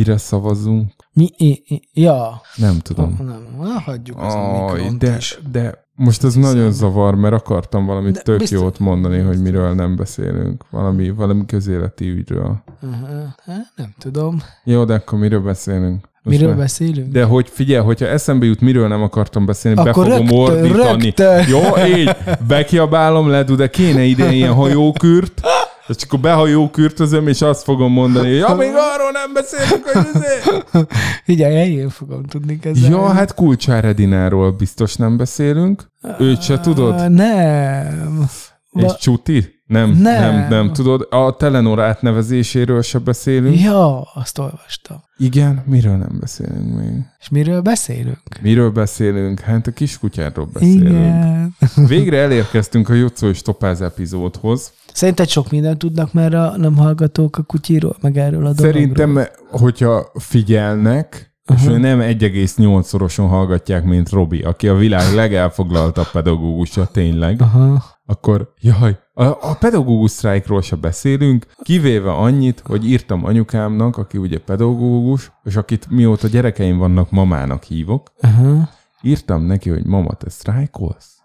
kire 0.05 0.17
szavazunk, 0.17 0.93
Mi, 1.13 1.29
i, 1.37 1.63
i, 1.67 1.83
ja. 1.93 2.41
nem 2.57 2.79
tudom. 2.79 3.17
Nem, 3.19 3.47
na, 3.61 3.81
hagyjuk 3.81 4.19
az 4.23 4.35
Aj, 4.35 4.91
de, 4.99 5.17
is. 5.17 5.39
de 5.53 5.85
most 5.95 6.25
ez 6.25 6.35
nagyon 6.35 6.73
zavar, 6.73 7.15
mert 7.15 7.35
akartam 7.35 7.87
valamit 7.87 8.15
De 8.15 8.21
tök 8.21 8.39
biztos- 8.39 8.61
jót 8.61 8.79
mondani, 8.79 9.19
hogy 9.21 9.43
miről 9.43 9.75
nem 9.75 9.97
beszélünk. 9.97 10.65
Valami, 10.71 11.11
valami 11.11 11.47
közéleti 11.47 12.09
ügyről. 12.09 12.63
Uh-huh. 12.83 13.19
Hát, 13.47 13.73
nem 13.77 13.95
tudom. 13.99 14.43
Jó, 14.65 14.85
de 14.85 14.95
akkor 14.95 15.19
miről 15.19 15.41
beszélünk? 15.41 16.09
Most 16.23 16.37
Miről 16.39 16.49
már- 16.49 16.59
beszélünk? 16.63 17.13
De 17.13 17.25
hogy 17.25 17.49
figyelj, 17.49 17.85
hogyha 17.85 18.07
eszembe 18.07 18.47
jut, 18.47 18.61
miről 18.61 18.89
nem 18.89 19.03
akartam 19.03 19.47
beszélni, 19.47 19.81
Akkor 19.81 20.07
be 20.09 20.17
fogom 20.17 20.47
rögtön, 20.47 20.65
ordítani. 20.81 21.03
rögtön. 21.03 21.49
Jó, 21.49 21.61
így, 21.99 22.17
bekiabálom 22.49 23.29
le, 23.29 23.43
de 23.43 23.71
kéne 23.71 24.03
ide 24.03 24.33
ilyen 24.33 24.53
hajókürt, 24.55 25.41
és 25.89 26.03
akkor 26.03 26.19
behajókürtözöm, 26.19 27.29
és 27.29 27.43
azt 27.43 27.63
fogom 27.63 27.93
mondani, 27.93 28.29
hogy 28.29 28.39
ja, 28.39 28.55
még 28.55 28.73
arról 28.75 29.11
nem 29.13 29.33
beszélünk, 29.33 29.85
hogy 29.89 30.07
ezért. 30.15 30.67
Figyelj, 31.25 31.55
helyén 31.55 31.89
fogom 31.89 32.23
tudni 32.25 32.59
kezelni. 32.59 32.95
Ja, 32.95 33.09
hát 33.09 33.35
Kulcsár 33.35 33.85
Edináról 33.85 34.51
biztos 34.51 34.97
nem 34.97 35.17
beszélünk. 35.17 35.91
Őt 36.19 36.43
se 36.43 36.61
tudod? 36.61 37.11
Nem. 37.11 38.29
És 38.73 38.97
Csuti? 38.99 39.58
Nem, 39.69 39.91
Nem. 39.91 40.35
nem, 40.35 40.49
nem. 40.49 40.73
Tudod, 40.73 41.07
a 41.11 41.37
Telenor 41.37 41.81
átnevezéséről 41.81 42.83
se 42.83 42.99
beszélünk. 42.99 43.61
Ja, 43.61 44.01
azt 44.01 44.39
olvastam. 44.39 44.97
Igen, 45.17 45.63
miről 45.67 45.97
nem 45.97 46.17
beszélünk 46.21 46.77
még? 46.77 47.05
És 47.19 47.29
miről 47.29 47.61
beszélünk? 47.61 48.41
Miről 48.43 48.71
beszélünk? 48.71 49.41
Hát 49.41 49.67
a 49.67 49.71
kiskutyáról 49.71 50.49
beszélünk. 50.53 50.89
Igen. 50.89 51.55
Végre 51.87 52.19
elérkeztünk 52.19 52.89
a 52.89 52.95
Jocó 52.95 53.29
és 53.29 53.43
Topáz 53.43 53.81
epizódhoz. 53.81 54.73
Szerinted 54.93 55.29
sok 55.29 55.51
mindent 55.51 55.79
tudnak 55.79 56.13
már 56.13 56.35
a 56.35 56.57
nem 56.57 56.77
hallgatók 56.77 57.37
a 57.37 57.43
kutyiról, 57.43 57.97
meg 58.01 58.17
erről 58.19 58.47
a 58.47 58.53
dologról? 58.53 58.73
Szerintem, 58.73 59.27
hogyha 59.51 60.11
figyelnek, 60.15 61.33
és 61.55 61.67
hogy 61.67 61.81
nem 61.81 62.01
1,8-szoroson 62.01 63.27
hallgatják, 63.29 63.85
mint 63.85 64.11
Robi, 64.11 64.43
aki 64.43 64.69
a 64.69 64.75
világ 64.75 65.15
legelfoglaltabb 65.15 66.11
pedagógusa 66.11 66.87
tényleg, 66.87 67.41
Aha. 67.41 67.85
Akkor 68.11 68.53
jaj, 68.61 68.99
a, 69.15 69.25
a 69.25 69.57
pedagógus 69.61 70.11
sztrájkról 70.11 70.63
se 70.63 70.77
beszélünk, 70.77 71.47
kivéve 71.63 72.13
annyit, 72.13 72.63
hogy 72.67 72.87
írtam 72.91 73.25
anyukámnak, 73.25 73.97
aki 73.97 74.19
ugye 74.19 74.39
pedagógus, 74.39 75.33
és 75.45 75.57
akit 75.57 75.91
mióta 75.91 76.29
gyerekeim 76.29 76.79
vannak, 76.79 77.11
mamának 77.11 77.63
hívok, 77.63 78.13
Aha. 78.21 78.69
írtam 79.03 79.43
neki, 79.43 79.71
hogy 79.71 79.85
mama, 79.85 80.13
te 80.13 80.31
sztrájkolsz? 80.31 81.17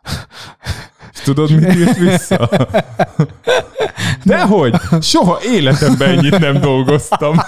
És 1.14 1.20
tudod, 1.20 1.52
mit 1.52 1.76
írt 1.76 1.98
vissza? 1.98 2.50
Dehogy! 4.26 4.76
Soha 5.02 5.40
életemben 5.44 6.10
ennyit 6.18 6.40
nem 6.40 6.60
dolgoztam. 6.62 7.36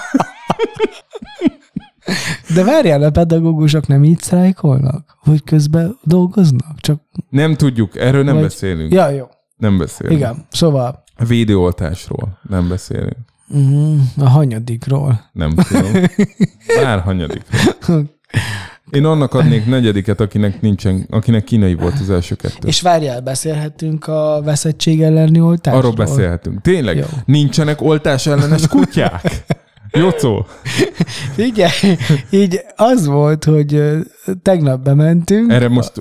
De 2.55 2.63
várjál, 2.63 3.03
a 3.03 3.09
pedagógusok 3.09 3.87
nem 3.87 4.03
így 4.03 4.19
sztrájkolnak? 4.19 5.17
Hogy 5.19 5.43
közben 5.43 5.97
dolgoznak? 6.03 6.79
Csak... 6.79 7.01
Nem 7.29 7.55
tudjuk, 7.55 7.97
erről 7.97 8.23
nem 8.23 8.33
Vagy- 8.33 8.43
beszélünk. 8.43 8.93
Ja, 8.93 9.09
jó. 9.09 9.25
Nem 9.57 9.77
beszélünk. 9.77 10.17
Igen. 10.19 10.45
Szóval 10.51 11.03
A 11.17 11.25
védőoltásról 11.25 12.39
nem 12.49 12.67
beszélünk. 12.67 13.17
uh, 13.49 13.95
a 14.17 14.29
hanyadikról. 14.29 15.29
Nem 15.33 15.55
tudom. 15.55 15.91
Bár 16.83 16.99
hanyadikról. 16.99 18.03
Én 18.91 19.05
annak 19.05 19.33
adnék 19.33 19.65
negyediket, 19.65 20.19
akinek 20.19 20.61
nincsen, 20.61 21.05
akinek 21.09 21.43
kínai 21.43 21.73
volt 21.73 21.99
az 21.99 22.09
első 22.09 22.35
kettő. 22.35 22.67
És 22.67 22.81
várjál, 22.81 23.21
beszélhetünk 23.21 24.07
a 24.07 24.41
veszettség 24.43 25.01
elleni 25.01 25.39
oltásról? 25.39 25.81
Arról 25.83 25.95
beszélhetünk. 25.95 26.61
Tényleg? 26.61 26.97
Jó. 26.97 27.03
Nincsenek 27.25 27.81
oltás 27.81 28.27
ellenes 28.27 28.67
kutyák? 28.67 29.45
Jocó? 29.95 30.45
Figyelj, 31.35 31.97
így 32.29 32.59
az 32.75 33.05
volt, 33.05 33.43
hogy 33.43 33.81
tegnap 34.41 34.83
bementünk. 34.83 35.51
Erre 35.51 35.67
most 35.67 35.91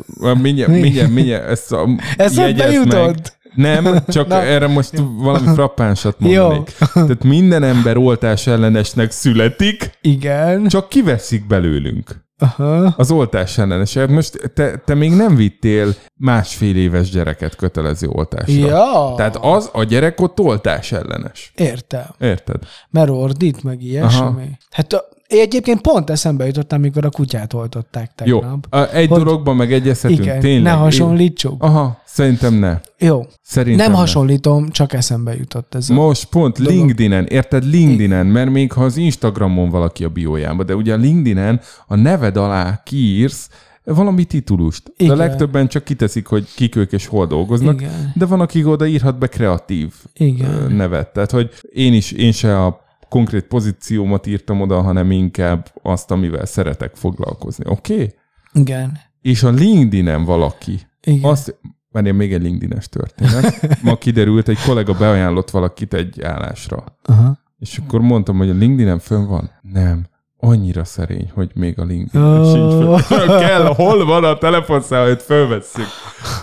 mindjárt, 0.42 0.70
Mi? 0.70 0.80
mindjárt, 0.80 1.10
mindjárt 1.10 1.48
ezt 1.48 1.72
a 1.72 1.88
Ez 2.16 2.36
jegyezd 2.36 2.88
bejutott? 2.88 3.36
Nem, 3.54 4.04
csak 4.08 4.28
Na. 4.28 4.42
erre 4.42 4.66
most 4.66 5.02
valami 5.16 5.46
frappánsat 5.54 6.16
Jó. 6.18 6.42
mondanék. 6.42 6.76
Tehát 6.92 7.24
minden 7.24 7.62
ember 7.62 7.96
oltás 7.96 8.46
ellenesnek 8.46 9.10
születik, 9.10 9.90
Igen. 10.00 10.68
csak 10.68 10.88
kiveszik 10.88 11.46
belőlünk. 11.46 12.23
Aha. 12.44 12.94
Az 12.96 13.10
oltás 13.10 13.58
ellenes. 13.58 13.94
Hát 13.94 14.08
Most 14.08 14.52
te, 14.54 14.76
te 14.76 14.94
még 14.94 15.12
nem 15.12 15.36
vittél 15.36 15.94
másfél 16.16 16.76
éves 16.76 17.10
gyereket 17.10 17.56
kötelező 17.56 18.08
oltásra. 18.08 18.66
Ja. 18.66 19.12
Tehát 19.16 19.36
az 19.36 19.70
a 19.72 19.82
gyerek 19.84 20.20
ott 20.20 20.40
oltás 20.40 20.92
ellenes. 20.92 21.52
Értem. 21.56 22.06
Érted? 22.18 22.62
Mert 22.90 23.10
ordít, 23.10 23.62
meg 23.62 23.82
ilyesmi. 23.82 24.50
Hát 24.70 25.04
egyébként 25.38 25.80
pont 25.80 26.10
eszembe 26.10 26.46
jutottam, 26.46 26.78
amikor 26.78 27.04
a 27.04 27.10
kutyát 27.10 27.52
oltották 27.52 28.10
Jó. 28.24 28.40
tegnap. 28.40 28.66
A, 28.70 28.94
egy 28.94 29.08
Hogy- 29.08 29.18
dologban 29.22 29.56
megegyezhetünk. 29.56 30.20
Igen, 30.20 30.40
Tényleg. 30.40 30.62
ne 30.62 30.70
hasonlítsuk. 30.70 31.62
Aha, 31.62 32.00
szerintem 32.04 32.54
ne. 32.54 32.80
Jó. 32.98 33.22
Szerintem 33.42 33.84
Nem 33.84 33.92
ne. 33.92 33.98
hasonlítom, 33.98 34.70
csak 34.70 34.92
eszembe 34.92 35.34
jutott 35.36 35.74
ez. 35.74 35.88
Most 35.88 36.24
pont 36.24 36.58
dolog. 36.58 36.72
LinkedIn-en, 36.72 37.26
érted? 37.26 37.64
LinkedIn-en, 37.64 38.26
mert 38.26 38.50
még 38.50 38.72
ha 38.72 38.84
az 38.84 38.96
Instagramon 38.96 39.70
valaki 39.70 40.04
a 40.04 40.08
biójába, 40.08 40.62
de 40.62 40.74
ugye 40.74 40.92
a 40.92 40.96
LinkedIn-en 40.96 41.60
a 41.86 41.94
neved 41.94 42.36
alá 42.36 42.80
kiírsz 42.84 43.48
valami 43.84 44.24
titulust. 44.24 44.82
De 44.96 45.04
Igen. 45.04 45.16
legtöbben 45.16 45.68
csak 45.68 45.84
kiteszik, 45.84 46.26
hogy 46.26 46.48
kik 46.54 46.76
ők 46.76 46.92
és 46.92 47.06
hol 47.06 47.26
dolgoznak, 47.26 47.80
Igen. 47.80 48.12
de 48.14 48.26
van, 48.26 48.40
aki 48.40 48.64
oda 48.64 48.86
írhat 48.86 49.18
be 49.18 49.26
kreatív 49.26 49.92
Igen. 50.16 50.72
nevet. 50.72 51.08
Tehát, 51.12 51.30
hogy 51.30 51.50
én 51.72 51.92
is, 51.92 52.12
én 52.12 52.32
se 52.32 52.62
a 52.64 52.83
konkrét 53.14 53.44
pozíciómat 53.44 54.26
írtam 54.26 54.60
oda, 54.60 54.82
hanem 54.82 55.10
inkább 55.10 55.72
azt, 55.82 56.10
amivel 56.10 56.46
szeretek 56.46 56.94
foglalkozni. 56.94 57.64
Oké? 57.68 57.94
Okay? 57.94 58.14
Igen. 58.52 58.98
És 59.20 59.42
a 59.42 59.50
LinkedIn-en 59.50 60.24
valaki 60.24 60.80
Igen. 61.04 61.30
azt, 61.30 61.58
már 61.90 62.12
még 62.12 62.32
egy 62.32 62.42
LinkedIn-es 62.42 62.88
történet. 62.88 63.82
Ma 63.82 63.96
kiderült, 63.96 64.48
egy 64.48 64.58
kollega 64.66 64.92
beajánlott 64.92 65.50
valakit 65.50 65.94
egy 65.94 66.22
állásra. 66.22 66.84
Aha. 67.02 67.38
És 67.58 67.78
akkor 67.78 68.00
mondtam, 68.00 68.36
hogy 68.36 68.50
a 68.50 68.54
LinkedIn-en 68.54 68.98
fönn 68.98 69.26
van. 69.26 69.50
Nem. 69.62 70.06
Annyira 70.44 70.84
szerény, 70.84 71.30
hogy 71.34 71.50
még 71.54 71.78
a 71.78 71.84
LinkedIn-en 71.84 72.40
Ó. 72.40 72.44
sincs 72.44 73.02
fönn. 73.02 73.26
Kell, 73.38 73.64
hol 73.64 74.04
van 74.04 74.24
a 74.24 74.38
telefonszám, 74.38 75.06
hogy 75.06 75.22
fölvesszük. 75.22 75.86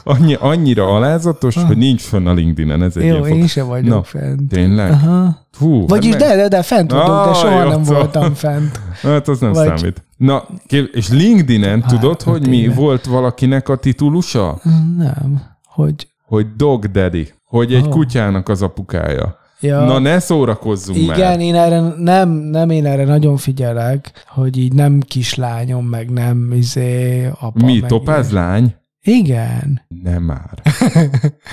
Annyi, 0.04 0.34
annyira 0.40 0.96
alázatos, 0.96 1.56
hogy 1.56 1.78
nincs 1.78 2.02
fönn 2.02 2.28
a 2.28 2.34
LinkedIn-en. 2.34 2.84
Ez 2.84 2.98
egy 2.98 3.04
Ah. 3.04 3.10
Jó, 3.10 3.16
ilyen 3.16 3.28
fog... 3.28 3.38
én 3.38 3.48
sem 3.48 3.68
vagyok 3.68 3.94
Na, 3.96 4.04
fent. 4.04 4.50
Tényleg? 4.50 4.92
Aha. 4.92 5.38
Hú, 5.60 5.88
Vagyis 5.88 6.12
hát 6.12 6.20
de, 6.22 6.36
de, 6.36 6.48
de, 6.48 6.62
fent 6.62 6.92
voltunk, 6.92 7.24
de 7.24 7.30
Ah, 7.30 7.36
soha 7.36 7.64
jó, 7.64 7.70
nem 7.70 7.84
szóval. 7.84 8.02
voltam 8.02 8.34
fent. 8.34 8.80
Hát 9.02 9.28
az 9.28 9.40
nem 9.40 9.52
Vagy- 9.52 9.78
számít. 9.78 10.04
Na, 10.18 10.44
és 10.92 11.10
LinkedIn-en 11.10 11.82
Hát, 11.82 11.92
tudod, 12.00 12.22
hogy 12.22 12.48
mi 12.48 12.58
tényleg. 12.58 12.76
volt 12.76 13.06
valakinek 13.06 13.70
a 13.70 13.76
titulusa? 13.76 14.60
Nem. 14.98 15.42
Hogy? 15.66 16.08
Hogy 16.26 16.46
Dog 16.56 16.86
Daddy. 16.86 17.34
Hogy 17.46 17.74
egy 17.74 17.86
Oh. 17.86 17.90
kutyának 17.90 18.50
az 18.50 18.62
apukája. 18.62 19.40
Ja. 19.62 19.84
Na 19.84 20.00
ne 20.00 20.20
szórakozzunk 20.20 20.98
Igen, 20.98 21.18
már. 21.18 21.40
én 21.40 21.56
erre 21.56 21.80
nem, 21.98 22.30
nem 22.30 22.70
én 22.70 22.86
erre 22.86 23.06
nagyon 23.06 23.38
figyelek, 23.38 24.26
hogy 24.28 24.58
így 24.58 24.74
nem 24.74 25.00
kislányom, 25.00 25.86
meg 25.86 26.10
nem 26.10 26.52
izé, 26.54 27.26
apa. 27.40 27.66
Mi, 27.66 27.80
meg 27.80 27.90
topázlány? 27.90 28.76
Igen. 29.04 29.82
Nem 30.04 30.24
már. 30.24 30.62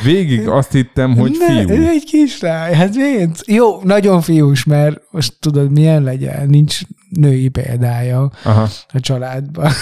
Végig 0.05 0.49
azt 0.49 0.73
hittem, 0.73 1.17
hogy 1.17 1.37
ne, 1.39 1.47
fiú. 1.47 1.71
ő 1.71 1.89
egy 1.89 2.05
kislány, 2.05 2.75
hát 2.75 2.95
miért? 2.95 3.43
Jó, 3.47 3.83
nagyon 3.83 4.21
fiús, 4.21 4.65
mert 4.65 5.01
most 5.11 5.35
tudod, 5.41 5.71
milyen 5.71 6.03
legyen, 6.03 6.49
nincs 6.49 6.81
női 7.09 7.49
példája 7.49 8.31
Aha. 8.45 8.69
a 8.93 9.01
családban. 9.01 9.67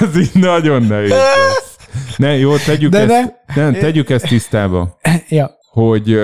Ez 0.00 0.16
így 0.18 0.30
nagyon 0.34 0.82
nehéz. 0.82 1.12
Ne, 2.16 2.36
jó, 2.36 2.56
tegyük 2.56 2.90
De 2.90 2.98
ezt, 2.98 3.34
nem, 3.54 3.72
tegyük 3.72 4.10
ezt 4.10 4.28
tisztába, 4.28 4.98
ja, 5.28 5.58
hogy 5.70 6.20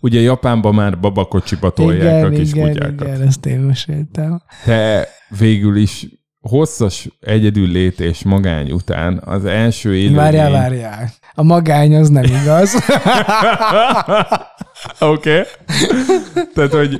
ugye 0.00 0.20
Japánban 0.20 0.74
már 0.74 1.00
babakocsiba 1.00 1.70
tolják 1.70 2.18
igen, 2.18 2.24
a 2.24 2.28
kis 2.28 2.52
igen, 2.52 2.68
kutyákat. 2.68 3.00
igen, 3.00 3.22
ezt 3.22 3.46
én 3.46 3.58
meséltem. 3.58 4.42
Te 4.64 5.08
végül 5.38 5.76
is 5.76 6.06
hosszas 6.40 7.08
egyedül 7.20 7.68
lét 7.68 8.00
és 8.00 8.22
magány 8.22 8.70
után 8.70 9.22
az 9.24 9.44
első 9.44 9.96
élőlény... 9.96 10.14
Várjál, 10.14 10.50
várjál. 10.50 11.10
A 11.34 11.42
magány 11.42 11.94
az 11.94 12.08
nem 12.08 12.24
igaz. 12.24 12.74
Oké. 15.00 15.30
Okay. 15.30 15.42
Tehát, 16.54 16.72
hogy 16.72 16.98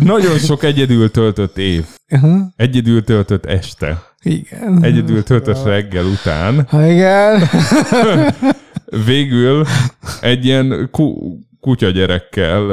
nagyon 0.00 0.38
sok 0.38 0.62
egyedül 0.62 1.10
töltött 1.10 1.58
év. 1.58 1.84
Aha, 2.08 2.52
Egyedül 2.56 3.04
töltött 3.04 3.46
este. 3.46 4.02
igen. 4.22 4.78
Egyedül 4.82 5.22
töltött 5.22 5.64
reggel 5.64 6.04
után. 6.04 6.66
Ha 6.68 6.86
igen. 6.86 7.42
Végül 9.04 9.64
egy 10.20 10.44
ilyen 10.44 10.88
ku- 10.92 11.44
kutyagyerekkel 11.60 12.66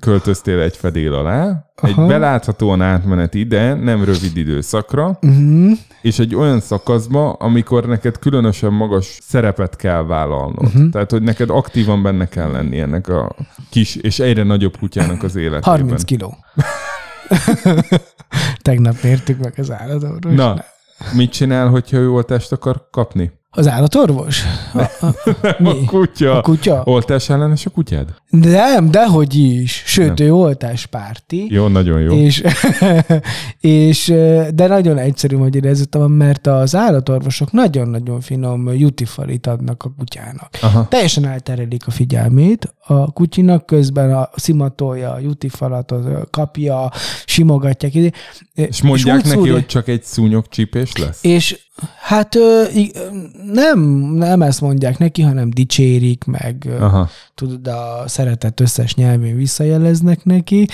költöztél 0.00 0.60
egy 0.60 0.76
fedél 0.76 1.14
alá, 1.14 1.64
egy 1.82 1.90
Aha. 1.90 2.06
beláthatóan 2.06 2.82
átmeneti, 2.82 3.44
de 3.44 3.74
nem 3.74 4.04
rövid 4.04 4.36
időszakra, 4.36 5.18
Mhm. 5.20 5.72
és 6.02 6.18
egy 6.18 6.34
olyan 6.34 6.60
szakaszba, 6.60 7.32
amikor 7.32 7.86
neked 7.86 8.18
különösen 8.18 8.72
magas 8.72 9.18
szerepet 9.22 9.76
kell 9.76 10.02
vállalnod. 10.02 10.64
Uh-huh. 10.64 10.90
Tehát, 10.90 11.10
hogy 11.10 11.22
neked 11.22 11.50
aktívan 11.50 12.02
benne 12.02 12.28
kell 12.28 12.50
lenni 12.50 12.80
ennek 12.80 13.08
a 13.08 13.36
kis 13.70 13.96
és 13.96 14.18
egyre 14.18 14.42
nagyobb 14.42 14.76
kutyának 14.78 15.22
az 15.22 15.36
életében. 15.36 15.62
30 15.62 16.04
kiló. 16.04 16.34
Tegnap 18.62 18.94
mértük 19.02 19.38
meg 19.38 19.52
az 19.56 19.70
állatorvos. 19.70 20.34
Na, 20.34 20.64
mit 21.14 21.30
csinál, 21.32 21.68
hogyha 21.68 21.96
ő 21.96 22.10
oltást 22.10 22.52
akar 22.52 22.88
kapni? 22.90 23.32
Az 23.56 23.68
állatorvos? 23.68 24.42
A, 24.74 24.80
a, 24.80 25.06
A 25.42 25.56
mi? 25.58 25.84
kutya. 25.84 26.38
A 26.38 26.40
kutya? 26.40 26.82
Oltás 26.84 27.28
ellenes 27.28 27.66
a 27.66 27.70
kutyád? 27.70 28.14
Nem, 28.30 28.90
dehogy 28.90 29.34
is. 29.34 29.82
Sőt, 29.86 30.20
ő 30.20 30.32
oltáspárti. 30.32 31.46
Jó, 31.50 31.66
nagyon 31.66 32.00
jó. 32.00 32.12
És, 32.16 32.42
és, 33.60 34.06
de 34.54 34.66
nagyon 34.66 34.98
egyszerű 34.98 35.36
magyarázatom 35.36 36.00
van, 36.02 36.10
mert 36.10 36.46
az 36.46 36.74
állatorvosok 36.74 37.52
nagyon-nagyon 37.52 38.20
finom 38.20 38.72
jutifalit 38.74 39.46
adnak 39.46 39.82
a 39.84 39.92
kutyának. 39.98 40.48
Aha. 40.60 40.88
Teljesen 40.88 41.26
elterelik 41.26 41.86
a 41.86 41.90
figyelmét 41.90 42.74
a 42.86 43.12
kutyinak, 43.12 43.66
közben 43.66 44.14
a 44.14 44.28
szimatolja, 44.34 45.12
a 45.12 45.18
jutifalatot 45.18 46.30
kapja, 46.30 46.90
simogatják. 47.24 47.92
És 48.54 48.82
mondják 48.82 49.16
úgy 49.16 49.24
neki, 49.24 49.36
szúrja- 49.36 49.54
hogy 49.54 49.66
csak 49.66 49.88
egy 49.88 50.02
szúnyogcsípés 50.02 50.96
lesz? 50.96 51.18
És 51.22 51.64
hát 51.98 52.36
nem, 53.52 53.80
nem 54.14 54.42
ezt 54.42 54.60
mondják 54.60 54.98
neki, 54.98 55.22
hanem 55.22 55.50
dicsérik, 55.50 56.24
meg 56.24 56.68
Aha. 56.80 57.08
tudod, 57.34 57.66
a 57.66 58.04
szeretet 58.06 58.60
összes 58.60 58.94
nyelvén 58.94 59.36
visszajeleznek 59.36 60.24
neki, 60.24 60.64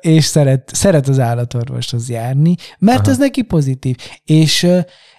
és 0.00 0.24
szeret, 0.24 0.70
szeret 0.74 1.08
az 1.08 1.18
állatorvoshoz 1.18 2.08
járni, 2.08 2.54
mert 2.78 3.00
Aha. 3.00 3.10
ez 3.10 3.18
neki 3.18 3.42
pozitív. 3.42 3.96
És, 4.24 4.68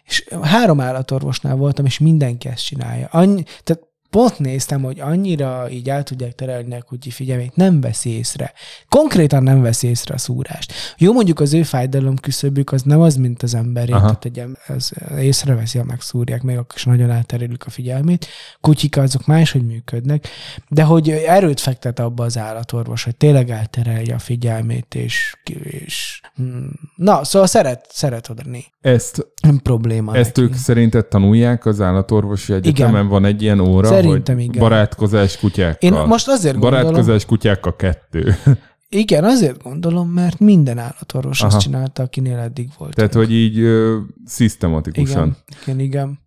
és 0.03 0.27
három 0.41 0.79
állatorvosnál 0.79 1.55
voltam, 1.55 1.85
és 1.85 1.99
mindenki 1.99 2.47
ezt 2.47 2.65
csinálja. 2.65 3.07
Annyi, 3.11 3.43
tehát 3.63 3.92
pont 4.13 4.39
néztem, 4.39 4.81
hogy 4.81 4.99
annyira 4.99 5.69
így 5.69 5.89
el 5.89 6.03
tudják 6.03 6.33
terelni 6.33 6.75
a 6.75 6.81
kutyi 6.81 7.09
figyelmét, 7.09 7.55
nem 7.55 7.81
veszi 7.81 8.09
észre. 8.09 8.53
Konkrétan 8.89 9.43
nem 9.43 9.61
veszi 9.61 9.87
észre 9.87 10.13
a 10.13 10.17
szúrást. 10.17 10.73
Jó, 10.97 11.13
mondjuk 11.13 11.39
az 11.39 11.53
ő 11.53 11.63
fájdalom 11.63 12.15
küszöbük 12.15 12.71
az 12.71 12.81
nem 12.81 13.01
az, 13.01 13.15
mint 13.15 13.43
az 13.43 13.55
emberé, 13.55 13.91
Aha. 13.91 14.01
tehát 14.01 14.25
egy 14.25 14.39
em- 14.39 14.57
ez 14.67 14.89
észreveszi, 15.19 15.77
ha 15.77 15.83
megszúrják, 15.83 16.41
még 16.41 16.57
akkor 16.57 16.75
is 16.75 16.83
nagyon 16.83 17.09
elterelik 17.09 17.65
a 17.65 17.69
figyelmét. 17.69 18.27
Kutyik 18.61 18.97
azok 18.97 19.25
máshogy 19.25 19.65
működnek, 19.65 20.27
de 20.67 20.83
hogy 20.83 21.09
erőt 21.09 21.59
fektet 21.59 21.99
abba 21.99 22.23
az 22.23 22.37
állatorvos, 22.37 23.03
hogy 23.03 23.15
tényleg 23.15 23.49
elterelje 23.49 24.15
a 24.15 24.19
figyelmét, 24.19 24.95
és, 24.95 25.35
és 25.63 26.21
hmm. 26.35 26.71
na, 26.95 27.23
szóval 27.23 27.47
szeret, 27.47 27.85
szeret 27.89 28.29
odaadni. 28.29 28.65
Ezt, 28.81 29.27
Nem 29.43 29.59
probléma 29.59 30.15
ezt 30.15 30.35
neki. 30.35 30.41
ők 30.41 30.55
szerinted 30.55 31.05
tanulják 31.05 31.65
az 31.65 31.81
állatorvosi 31.81 32.53
egyetemen? 32.53 32.93
Igen. 32.93 33.07
Van 33.07 33.25
egy 33.25 33.41
ilyen 33.41 33.59
óra, 33.59 33.87
Szerintem 33.87 34.35
hogy 34.35 34.43
igen. 34.43 34.59
barátkozás 34.59 35.37
kutyákkal. 35.37 35.89
Én 35.89 36.07
most 36.07 36.27
azért 36.27 36.57
gondolom, 36.57 36.81
Barátkozás 36.81 37.25
kutyákkal 37.25 37.75
kettő. 37.75 38.35
igen, 38.89 39.23
azért 39.23 39.63
gondolom, 39.63 40.09
mert 40.09 40.39
minden 40.39 40.77
állatorvos 40.77 41.41
Aha. 41.41 41.55
azt 41.55 41.65
csinálta, 41.65 42.03
akinél 42.03 42.37
eddig 42.37 42.69
volt. 42.77 42.95
Tehát, 42.95 43.13
hogy 43.13 43.31
így 43.31 43.59
ö, 43.59 43.97
szisztematikusan. 44.25 45.37
igen, 45.47 45.61
igen, 45.61 45.79
igen. 45.79 46.19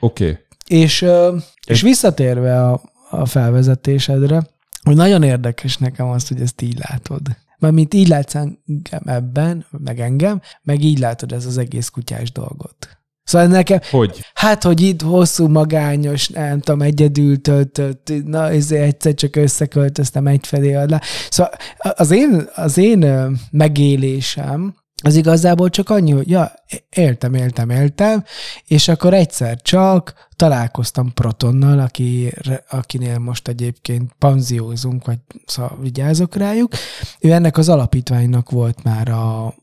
Oké. 0.00 0.24
Okay. 0.24 0.38
És, 0.66 1.02
ö, 1.02 1.36
és 1.66 1.82
visszatérve 1.82 2.64
a, 2.68 2.80
a 3.10 3.26
felvezetésedre, 3.26 4.46
hogy 4.82 4.96
nagyon 4.96 5.22
érdekes 5.22 5.76
nekem 5.76 6.08
azt, 6.08 6.28
hogy 6.28 6.40
ezt 6.40 6.62
így 6.62 6.78
látod. 6.88 7.20
Mert 7.58 7.74
mint 7.74 7.94
így 7.94 8.08
látsz 8.08 8.34
engem 8.34 9.02
ebben, 9.04 9.66
meg 9.70 10.00
engem, 10.00 10.40
meg 10.62 10.82
így 10.82 10.98
látod 10.98 11.32
ez 11.32 11.46
az 11.46 11.58
egész 11.58 11.88
kutyás 11.88 12.32
dolgot. 12.32 12.98
Szóval 13.24 13.46
nekem, 13.48 13.80
Hogy? 13.90 14.24
hát, 14.34 14.62
hogy 14.62 14.80
itt 14.80 15.02
hosszú, 15.02 15.48
magányos, 15.48 16.28
nem 16.28 16.60
tudom, 16.60 16.82
egyedül 16.82 17.40
töltött, 17.40 18.12
na, 18.24 18.50
ezért 18.50 18.82
egyszer 18.82 19.14
csak 19.14 19.36
összeköltöztem 19.36 20.26
egy 20.26 20.46
fedél 20.46 20.78
alá. 20.78 21.00
Szóval 21.30 21.52
az 21.76 22.10
én, 22.10 22.48
az 22.54 22.78
én 22.78 23.06
megélésem, 23.50 24.74
az 25.04 25.14
igazából 25.14 25.70
csak 25.70 25.90
annyi, 25.90 26.10
hogy 26.10 26.30
ja, 26.30 26.52
éltem, 26.90 27.34
éltem, 27.34 27.70
éltem, 27.70 28.24
és 28.66 28.88
akkor 28.88 29.14
egyszer 29.14 29.62
csak 29.62 30.14
találkoztam 30.36 31.12
Protonnal, 31.12 31.78
aki, 31.78 32.32
akinél 32.68 33.18
most 33.18 33.48
egyébként 33.48 34.12
panziózunk, 34.18 35.06
vagy 35.06 35.18
szóval 35.46 35.78
vigyázok 35.80 36.34
rájuk. 36.34 36.72
Ő 37.20 37.32
ennek 37.32 37.58
az 37.58 37.68
alapítványnak 37.68 38.50
volt 38.50 38.82
már 38.82 39.08
a 39.08 39.54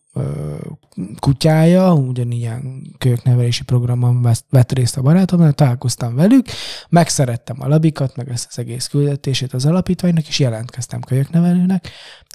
kutyája, 1.19 1.93
ugyanilyen 1.93 2.81
kölyöknevelési 2.97 3.63
programon 3.63 4.21
vesz- 4.21 4.45
vett 4.49 4.71
részt 4.71 4.97
a 4.97 5.01
barátomnál, 5.01 5.53
találkoztam 5.53 6.15
velük, 6.15 6.45
megszerettem 6.89 7.55
a 7.59 7.67
labikat, 7.67 8.15
meg 8.15 8.29
ezt 8.29 8.47
az 8.49 8.59
egész 8.59 8.87
küldetését 8.87 9.53
az 9.53 9.65
alapítványnak, 9.65 10.27
és 10.27 10.39
jelentkeztem 10.39 11.01
kölyöknevelőnek, 11.01 11.89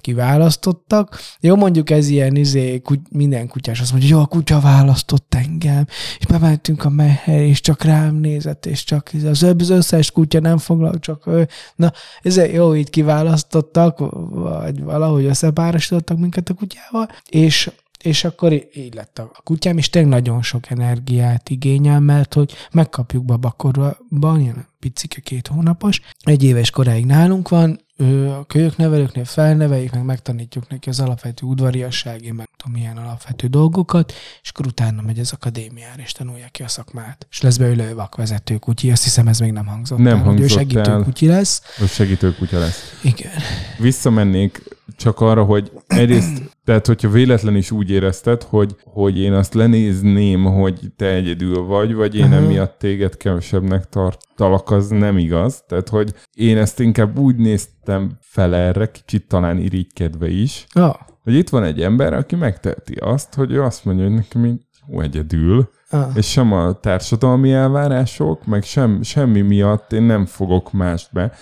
kiválasztottak. 0.06 1.20
Jó, 1.40 1.56
mondjuk 1.56 1.90
ez 1.90 2.08
ilyen 2.08 2.36
izé, 2.36 2.82
minden 3.10 3.48
kutyás 3.48 3.80
azt 3.80 3.90
mondja, 3.90 4.08
jó, 4.08 4.18
a 4.20 4.26
kutya 4.26 4.60
választott 4.60 5.34
engem, 5.34 5.86
és 6.18 6.26
bementünk 6.26 6.84
a 6.84 6.88
meher, 6.88 7.40
és 7.40 7.60
csak 7.60 7.82
rám 7.82 8.14
nézett, 8.14 8.66
és 8.66 8.84
csak 8.84 9.12
izé, 9.12 9.28
az 9.28 9.70
összes 9.70 10.10
kutya 10.10 10.40
nem 10.40 10.58
foglal, 10.58 10.98
csak 10.98 11.26
ő. 11.26 11.48
Na, 11.76 11.92
ez 12.22 12.36
jó, 12.36 12.74
így 12.74 12.90
kiválasztottak, 12.90 13.98
vagy 14.30 14.82
valahogy 14.82 15.24
összepárosítottak 15.24 16.18
minket 16.18 16.48
a 16.48 16.54
kutyával, 16.54 17.08
és 17.28 17.70
és 18.02 18.24
akkor 18.24 18.52
így 18.74 18.94
lett 18.94 19.18
a 19.18 19.30
kutyám, 19.44 19.78
és 19.78 19.90
tényleg 19.90 20.10
nagyon 20.10 20.42
sok 20.42 20.70
energiát 20.70 21.48
igényel, 21.48 22.00
mert 22.00 22.34
hogy 22.34 22.52
megkapjuk 22.72 23.24
babakorban, 23.24 24.40
ilyen 24.40 24.66
picike 24.78 25.20
két 25.20 25.46
hónapos, 25.46 26.00
egy 26.20 26.42
éves 26.44 26.70
koráig 26.70 27.06
nálunk 27.06 27.48
van, 27.48 27.84
ő 27.98 28.30
a 28.30 28.44
kölyöknevelőknél 28.44 29.24
felneveljük, 29.24 29.92
meg 29.92 30.04
megtanítjuk 30.04 30.68
neki 30.68 30.88
az 30.88 31.00
alapvető 31.00 31.46
udvariassági, 31.46 32.30
meg 32.30 32.48
tudom, 32.56 32.72
milyen 32.80 32.96
alapvető 32.96 33.46
dolgokat, 33.46 34.12
és 34.42 34.48
akkor 34.48 34.66
utána 34.66 35.02
megy 35.02 35.18
az 35.18 35.32
akadémiára, 35.32 36.02
és 36.02 36.12
tanulja 36.12 36.46
ki 36.50 36.62
a 36.62 36.68
szakmát. 36.68 37.26
És 37.30 37.40
lesz 37.40 37.56
belőle 37.56 37.88
ő 37.88 37.94
vakvezető 37.94 38.56
kutyi, 38.56 38.90
azt 38.90 39.02
hiszem 39.02 39.28
ez 39.28 39.38
még 39.38 39.52
nem 39.52 39.66
hangzott 39.66 39.98
Nem 39.98 40.06
el, 40.06 40.22
hogy 40.22 40.34
ő 40.34 40.38
hangzott 40.38 40.58
segítő 40.58 40.90
el. 40.90 41.02
kutyi 41.02 41.26
lesz. 41.26 41.62
Hogy 41.78 41.88
segítő 41.88 42.34
kutya 42.34 42.58
lesz. 42.58 42.98
Igen. 43.02 43.32
Visszamennék 43.78 44.62
csak 44.96 45.20
arra, 45.20 45.44
hogy 45.44 45.72
egyrészt, 45.86 46.56
tehát 46.64 46.86
hogyha 46.86 47.10
véletlen 47.10 47.56
is 47.56 47.70
úgy 47.70 47.90
érezted, 47.90 48.42
hogy, 48.42 48.76
hogy 48.84 49.18
én 49.18 49.32
azt 49.32 49.54
lenézném, 49.54 50.44
hogy 50.44 50.80
te 50.96 51.06
egyedül 51.06 51.62
vagy, 51.62 51.94
vagy 51.94 52.14
én 52.14 52.24
Aha. 52.24 52.34
emiatt 52.34 52.78
téged 52.78 53.16
kevesebbnek 53.16 53.88
tartalak, 53.88 54.70
az 54.70 54.88
nem 54.88 55.18
igaz. 55.18 55.62
Tehát, 55.68 55.88
hogy 55.88 56.14
én 56.34 56.56
ezt 56.56 56.80
inkább 56.80 57.18
úgy 57.18 57.36
néztem 57.36 58.16
fel 58.20 58.54
erre, 58.54 58.90
kicsit 58.90 59.28
talán 59.28 59.58
irigykedve 59.58 60.28
is, 60.28 60.66
Ah, 60.72 60.96
hogy 61.22 61.34
itt 61.34 61.48
van 61.48 61.64
egy 61.64 61.82
ember, 61.82 62.12
aki 62.12 62.36
megteheti 62.36 62.94
azt, 62.94 63.34
hogy 63.34 63.52
ő 63.52 63.62
azt 63.62 63.84
mondja, 63.84 64.04
hogy 64.04 64.14
nekem 64.14 64.44
így 64.44 64.60
jó 64.88 65.00
egyedül, 65.00 65.70
ah. 65.90 66.10
és 66.14 66.30
sem 66.30 66.52
a 66.52 66.72
társadalmi 66.72 67.52
elvárások, 67.52 68.46
meg 68.46 68.62
sem, 68.62 69.02
semmi 69.02 69.40
miatt 69.40 69.92
én 69.92 70.02
nem 70.02 70.26
fogok 70.26 70.72
mást 70.72 71.12
be 71.12 71.32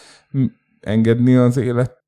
engedni 0.81 1.35
az 1.35 1.57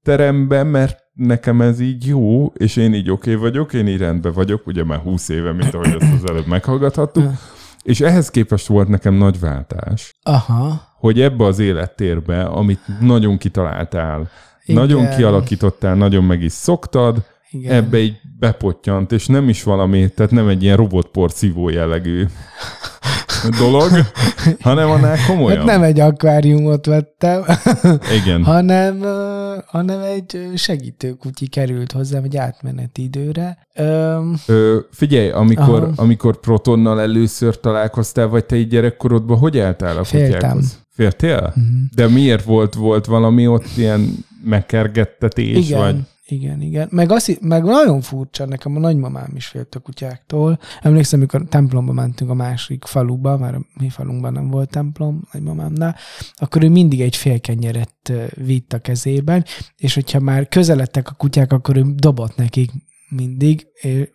életterembe, 0.07 0.63
mert 0.63 0.99
nekem 1.13 1.61
ez 1.61 1.81
így 1.81 2.07
jó, 2.07 2.47
és 2.47 2.77
én 2.77 2.95
így 2.95 3.11
oké 3.11 3.31
okay 3.31 3.43
vagyok, 3.43 3.73
én 3.73 3.87
így 3.87 3.99
rendben 3.99 4.33
vagyok, 4.33 4.67
ugye 4.67 4.85
már 4.85 4.99
20 4.99 5.29
éve, 5.29 5.53
mint 5.53 5.75
ahogy 5.75 5.97
ezt 6.01 6.23
az 6.23 6.31
előbb 6.31 6.47
meghallgathattuk, 6.47 7.31
és 7.83 8.01
ehhez 8.01 8.31
képest 8.31 8.67
volt 8.67 8.89
nekem 8.89 9.15
nagy 9.15 9.41
váltás, 9.41 10.15
Aha. 10.23 10.83
hogy 10.99 11.21
ebbe 11.21 11.45
az 11.45 11.59
élettérbe, 11.59 12.43
amit 12.43 12.81
nagyon 13.01 13.39
kitaláltál, 13.39 14.31
Igen. 14.65 14.81
nagyon 14.81 15.09
kialakítottál, 15.17 15.95
nagyon 15.95 16.25
meg 16.25 16.43
is 16.43 16.53
szoktad, 16.53 17.23
Igen. 17.51 17.73
ebbe 17.75 17.99
így 17.99 18.17
bepottyant, 18.39 19.13
és 19.13 19.27
nem 19.27 19.49
is 19.49 19.63
valami, 19.63 20.09
tehát 20.09 20.33
nem 20.33 20.49
egy 20.49 20.63
ilyen 20.63 20.77
robotporszívó 20.77 21.69
jellegű 21.69 22.25
dolog, 23.59 23.91
hanem 24.61 24.91
annál 24.91 25.17
komolyan. 25.27 25.59
Hát 25.59 25.67
nem 25.67 25.83
egy 25.83 26.01
akváriumot 26.01 26.87
vettem, 26.87 27.45
Igen. 28.23 28.45
hanem, 28.45 29.01
hanem 29.67 30.01
egy 30.01 30.35
ö, 30.37 30.57
segítőkutyi 30.57 31.47
került 31.47 31.93
hozzám 31.93 32.25
egy 32.25 32.37
átmeneti 32.37 33.03
időre. 33.03 33.59
Öm, 33.75 34.37
Ö, 34.47 34.79
figyelj, 34.91 35.31
amikor, 35.31 35.83
Aha. 35.83 35.93
amikor 35.97 36.41
Protonnal 36.41 37.01
először 37.01 37.61
találkoztál, 37.61 38.27
vagy 38.27 38.45
te 38.45 38.57
így 38.57 38.69
gyerekkorodban, 38.69 39.39
hogy 39.39 39.59
álltál 39.59 39.97
a 39.97 40.05
Féltem. 40.05 40.33
kutyákhoz? 40.33 40.79
Féltél? 40.91 41.53
Mhm. 41.55 41.65
De 41.95 42.09
miért 42.09 42.45
volt, 42.45 42.75
volt 42.75 43.07
valami 43.07 43.47
ott 43.47 43.67
ilyen 43.77 44.25
megkergettetés, 44.45 45.67
igen, 45.69 45.79
vagy? 45.79 45.97
Igen, 46.29 46.61
igen. 46.61 46.89
Meg, 46.91 47.11
azt, 47.11 47.41
meg 47.41 47.65
nagyon 47.65 48.01
furcsa, 48.01 48.47
nekem 48.47 48.77
a 48.77 48.79
nagymamám 48.79 49.33
is 49.35 49.47
félt 49.47 49.75
a 49.75 49.79
kutyáktól. 49.79 50.59
Emlékszem, 50.81 51.19
amikor 51.19 51.45
templomba 51.49 51.93
mentünk 51.93 52.31
a 52.31 52.35
másik 52.35 52.85
faluba, 52.85 53.37
már 53.37 53.55
a 53.55 53.61
mi 53.81 53.89
falunkban 53.89 54.33
nem 54.33 54.51
volt 54.51 54.71
templom, 54.71 55.23
nagymamámnál, 55.33 55.97
akkor 56.35 56.63
ő 56.63 56.69
mindig 56.69 57.01
egy 57.01 57.17
fél 57.17 57.41
kenyeret 57.41 58.09
ö, 58.09 58.25
vitt 58.35 58.73
a 58.73 58.79
kezében, 58.79 59.45
és 59.77 59.95
hogyha 59.95 60.21
már 60.21 60.49
közeledtek 60.49 61.09
a 61.09 61.15
kutyák, 61.15 61.53
akkor 61.53 61.77
ő 61.77 61.83
dobott 61.95 62.37
nekik 62.37 62.71
mindig, 63.09 63.67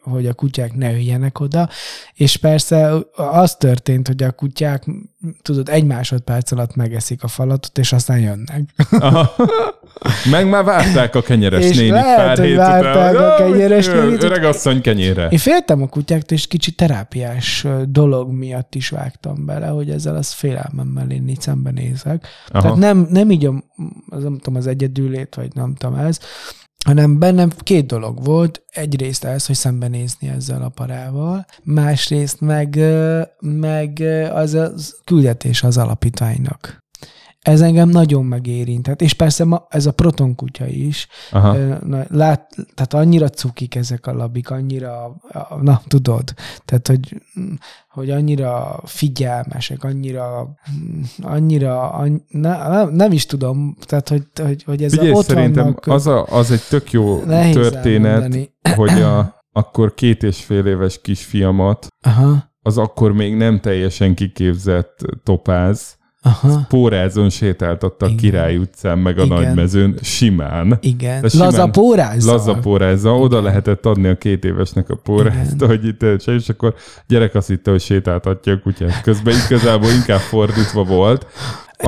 hogy 0.01 0.27
a 0.27 0.33
kutyák 0.33 0.75
ne 0.75 0.91
üljenek 0.93 1.39
oda, 1.39 1.69
és 2.13 2.37
persze 2.37 2.93
az 3.15 3.55
történt, 3.55 4.07
hogy 4.07 4.23
a 4.23 4.31
kutyák, 4.31 4.85
tudod, 5.41 5.69
egy 5.69 5.85
másodperc 5.85 6.51
alatt 6.51 6.75
megeszik 6.75 7.23
a 7.23 7.27
falatot, 7.27 7.77
és 7.77 7.93
aztán 7.93 8.19
jönnek. 8.19 8.61
Aha. 8.91 9.35
Meg 10.31 10.49
már 10.49 10.63
várták 10.63 11.15
a 11.15 11.21
kenyeres 11.21 11.65
És 11.65 11.75
nénit 11.75 11.91
lehet, 11.91 12.17
pár 12.17 12.39
hét 12.39 12.55
várták 12.55 13.13
után. 13.13 13.31
a 13.31 13.35
kenyeres 13.35 13.87
ö, 13.87 14.03
nénit. 14.03 14.23
Öregasszony 14.23 14.81
kenyére. 14.81 15.27
Én 15.27 15.37
féltem 15.37 15.81
a 15.81 15.87
kutyáktól, 15.87 16.37
és 16.37 16.47
kicsit 16.47 16.75
terápiás 16.75 17.67
dolog 17.85 18.31
miatt 18.31 18.75
is 18.75 18.89
vágtam 18.89 19.45
bele, 19.45 19.67
hogy 19.67 19.89
ezzel 19.89 20.15
az 20.15 20.31
félelmemmel 20.31 21.09
én 21.09 21.27
így 21.27 21.41
szembenézek. 21.41 22.27
Aha. 22.47 22.61
Tehát 22.61 22.77
nem, 22.77 23.07
nem 23.09 23.31
így 23.31 23.45
a, 23.45 23.63
az, 24.09 24.23
nem 24.23 24.37
tudom, 24.37 24.55
az 24.55 24.67
egyedülét, 24.67 25.35
vagy 25.35 25.49
nem 25.53 25.75
tudom 25.75 25.95
ez, 25.95 26.19
hanem 26.85 27.19
bennem 27.19 27.49
két 27.57 27.85
dolog 27.85 28.23
volt. 28.23 28.63
Egyrészt 28.71 29.23
ez, 29.23 29.45
hogy 29.45 29.55
szembenézni 29.55 30.27
ezzel 30.27 30.61
a 30.61 30.69
parával, 30.69 31.45
másrészt 31.63 32.41
meg, 32.41 32.79
meg 33.39 33.99
az 34.33 34.53
a 34.53 34.71
küldetés 35.05 35.63
az 35.63 35.77
alapítványnak. 35.77 36.79
Ez 37.41 37.61
engem 37.61 37.89
nagyon 37.89 38.25
megérintett. 38.25 39.01
És 39.01 39.13
persze 39.13 39.45
ma 39.45 39.67
ez 39.69 39.85
a 39.85 39.91
protonkutya 39.91 40.67
is. 40.67 41.07
Aha. 41.31 41.57
Na, 41.85 42.03
lát, 42.09 42.55
tehát 42.73 42.93
annyira 42.93 43.29
cukik 43.29 43.75
ezek 43.75 44.07
a 44.07 44.13
labik, 44.13 44.49
annyira, 44.49 45.15
na 45.61 45.81
tudod, 45.87 46.33
tehát 46.65 46.87
hogy, 46.87 47.21
hogy 47.89 48.09
annyira 48.09 48.81
figyelmesek, 48.85 49.83
annyira, 49.83 50.55
annyira, 51.21 51.89
anny, 51.89 52.15
ne, 52.27 52.67
nem, 52.67 52.89
nem 52.89 53.11
is 53.11 53.25
tudom, 53.25 53.77
tehát 53.85 54.09
hogy, 54.09 54.23
hogy, 54.43 54.63
hogy 54.63 54.83
ez 54.83 54.91
Figyelj, 54.91 55.11
a, 55.11 55.15
ott 55.15 55.25
szerintem 55.25 55.63
vannak, 55.63 55.87
az, 55.87 56.07
a, 56.07 56.25
az 56.25 56.51
egy 56.51 56.63
tök 56.69 56.91
jó 56.91 57.19
történet, 57.53 58.13
elmondani. 58.13 58.53
hogy 58.75 59.01
a 59.01 59.39
akkor 59.51 59.93
két 59.93 60.23
és 60.23 60.43
fél 60.43 60.65
éves 60.65 61.01
kisfiamat, 61.01 61.87
Aha, 62.01 62.51
az 62.61 62.77
akkor 62.77 63.11
még 63.11 63.35
nem 63.35 63.59
teljesen 63.59 64.15
kiképzett 64.15 65.05
topáz, 65.23 65.99
aha, 66.21 66.65
pórázon 66.69 67.29
sétáltatta 67.29 68.05
a. 68.05 68.15
Király 68.15 68.57
utcán, 68.57 68.97
meg 68.97 69.19
a 69.19 69.23
Igen. 69.23 69.37
nagymezőn, 69.37 69.97
simán. 70.01 70.77
igen. 70.81 71.29
Simán 71.29 71.47
Laza 71.47 71.69
pórázzal. 71.69 72.35
Laza 72.35 72.53
pórázza, 72.53 73.17
oda 73.17 73.41
lehetett 73.41 73.85
adni 73.85 74.07
a 74.07 74.17
két 74.17 74.45
évesnek 74.45 74.89
a 74.89 74.95
pórázt, 74.95 75.53
Igen. 75.53 75.67
hogy 75.67 75.85
itt 75.85 76.21
se, 76.21 76.33
és 76.33 76.49
akkor 76.49 76.75
gyerek 77.07 77.35
azt 77.35 77.47
hitte, 77.47 77.71
hogy 77.71 77.81
sétáltatja 77.81 78.53
a 78.53 78.59
kutyát. 78.59 79.01
Közben 79.01 79.35
igazából 79.45 79.89
inkább 79.89 80.19
fordítva 80.19 80.83
volt. 80.83 81.25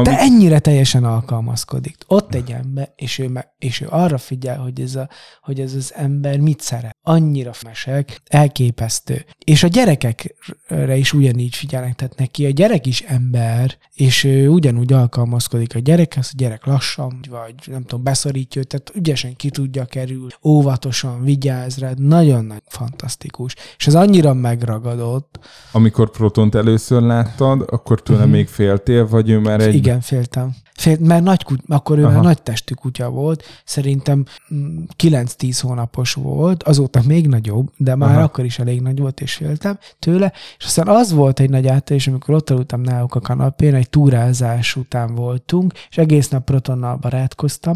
De 0.02 0.20
ennyire 0.20 0.60
teljesen 0.60 1.04
alkalmazkodik. 1.04 1.96
Ott 2.08 2.36
egy 2.36 2.52
ember, 2.52 2.92
és 2.96 3.20
ő, 3.20 3.28
me, 3.28 3.54
és 3.60 3.82
ő 3.82 3.88
arra 3.90 4.18
figyel, 4.18 4.58
hogy 4.58 4.82
ez, 4.82 4.96
a, 4.96 5.10
hogy 5.42 5.60
ez 5.60 5.74
az 5.74 5.94
ember 5.96 6.40
mit 6.40 6.62
szeret. 6.62 6.98
Annyira 7.02 7.52
mesek, 7.66 8.22
elképesztő. 8.28 9.26
És 9.46 9.64
a 9.64 9.68
gyerekekre 9.68 10.96
is 10.96 11.14
ugyanígy 11.14 11.56
figyelnek, 11.56 11.96
tehát 11.96 12.18
neki 12.18 12.46
a 12.46 12.50
gyerek 12.50 12.86
is 12.86 13.02
ember, 13.02 13.78
és 13.94 14.24
ő 14.24 14.48
ugyanúgy 14.50 14.94
alkalmazkodik 14.94 15.76
a 15.76 15.80
gyerekhez, 15.80 16.30
a 16.34 16.36
gyerek 16.38 16.66
lassan, 16.66 17.20
vagy 17.30 17.54
nem 17.66 17.82
tudom, 17.84 18.04
beszorítja 18.04 18.62
őt, 18.62 18.68
tehát 18.68 18.92
ügyesen 18.96 19.36
ki 19.36 19.50
tudja 19.50 19.86
kerül, 19.86 20.28
óvatosan 20.44 21.24
vigyáz 21.24 21.78
rád, 21.78 22.00
nagyon-nagyon 22.02 22.62
fantasztikus. 22.68 23.56
És 23.78 23.88
ez 23.88 23.96
annyira 23.96 24.34
megragadott, 24.34 25.40
Amikor 25.72 26.10
Protont 26.12 26.56
először 26.56 27.02
láttad, 27.02 27.66
akkor 27.70 28.02
tőle 28.02 28.22
Mhm. 28.24 28.32
még 28.32 28.48
féltél, 28.48 29.08
vagy 29.08 29.30
ő 29.30 29.40
már 29.40 29.60
egy... 29.62 29.76
Igen, 29.84 30.02
féltem. 30.02 30.56
Fél, 30.74 30.98
mert 31.00 31.24
nagy 31.24 31.44
kut, 31.44 31.60
akkor 31.68 31.98
ő 31.98 32.04
Aha. 32.04 32.14
már 32.14 32.24
nagy 32.24 32.42
testű 32.42 32.74
kutya 32.74 33.10
volt, 33.10 33.44
szerintem 33.66 34.26
mm, 34.54 34.84
9-10 35.04 35.58
hónapos 35.62 36.14
volt, 36.14 36.64
azóta 36.64 37.02
még 37.06 37.28
nagyobb, 37.28 37.72
de 37.78 37.96
már 37.96 38.16
Aha. 38.16 38.22
Akkor 38.22 38.46
is 38.46 38.60
elég 38.60 38.82
nagy 38.82 39.00
volt, 39.00 39.22
és 39.22 39.34
féltem 39.34 39.78
tőle. 40.00 40.34
És 40.58 40.66
aztán 40.66 40.88
az 40.88 41.12
volt 41.12 41.40
egy 41.40 41.50
nagy 41.50 41.68
átélés, 41.68 42.08
amikor 42.08 42.36
ott 42.36 42.50
aludtam 42.50 42.82
náluk 42.82 43.16
a 43.16 43.20
kanapén, 43.20 43.76
egy 43.76 43.90
túrázás 43.90 44.76
után 44.76 45.16
voltunk, 45.16 45.74
és 45.90 45.98
egész 45.98 46.30
nap 46.30 46.44
protonnal 46.44 46.96
barátkoztam, 46.96 47.76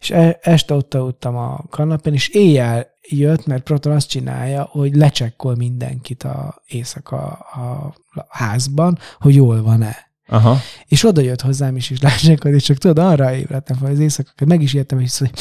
és 0.00 0.10
e- 0.10 0.38
este 0.42 0.74
ott 0.74 0.94
aludtam 0.94 1.36
a 1.36 1.64
kanapén, 1.70 2.12
és 2.12 2.28
éjjel 2.28 2.86
jött, 3.08 3.46
mert 3.46 3.62
Proton 3.62 3.92
azt 3.92 4.08
csinálja, 4.08 4.62
hogy 4.70 4.96
lecsekkol 4.96 5.54
mindenkit 5.56 6.22
a 6.22 6.62
éjszaka 6.66 7.16
a 7.26 7.94
házban, 8.28 8.98
hogy 9.18 9.34
jól 9.34 9.62
van-e. 9.62 10.11
Aha. 10.26 10.60
És 10.86 11.04
oda 11.04 11.20
jött 11.20 11.40
hozzám 11.40 11.76
is, 11.76 11.90
és 11.90 12.00
lássák, 12.00 12.44
és 12.44 12.62
csak 12.62 12.76
tudod, 12.76 12.98
arra 12.98 13.34
ébredtem 13.34 13.76
fel 13.76 13.90
az 13.90 13.98
éjszakakat, 13.98 14.48
meg 14.48 14.62
is 14.62 14.74
értem, 14.74 14.98
és 14.98 15.10
szóval, 15.10 15.34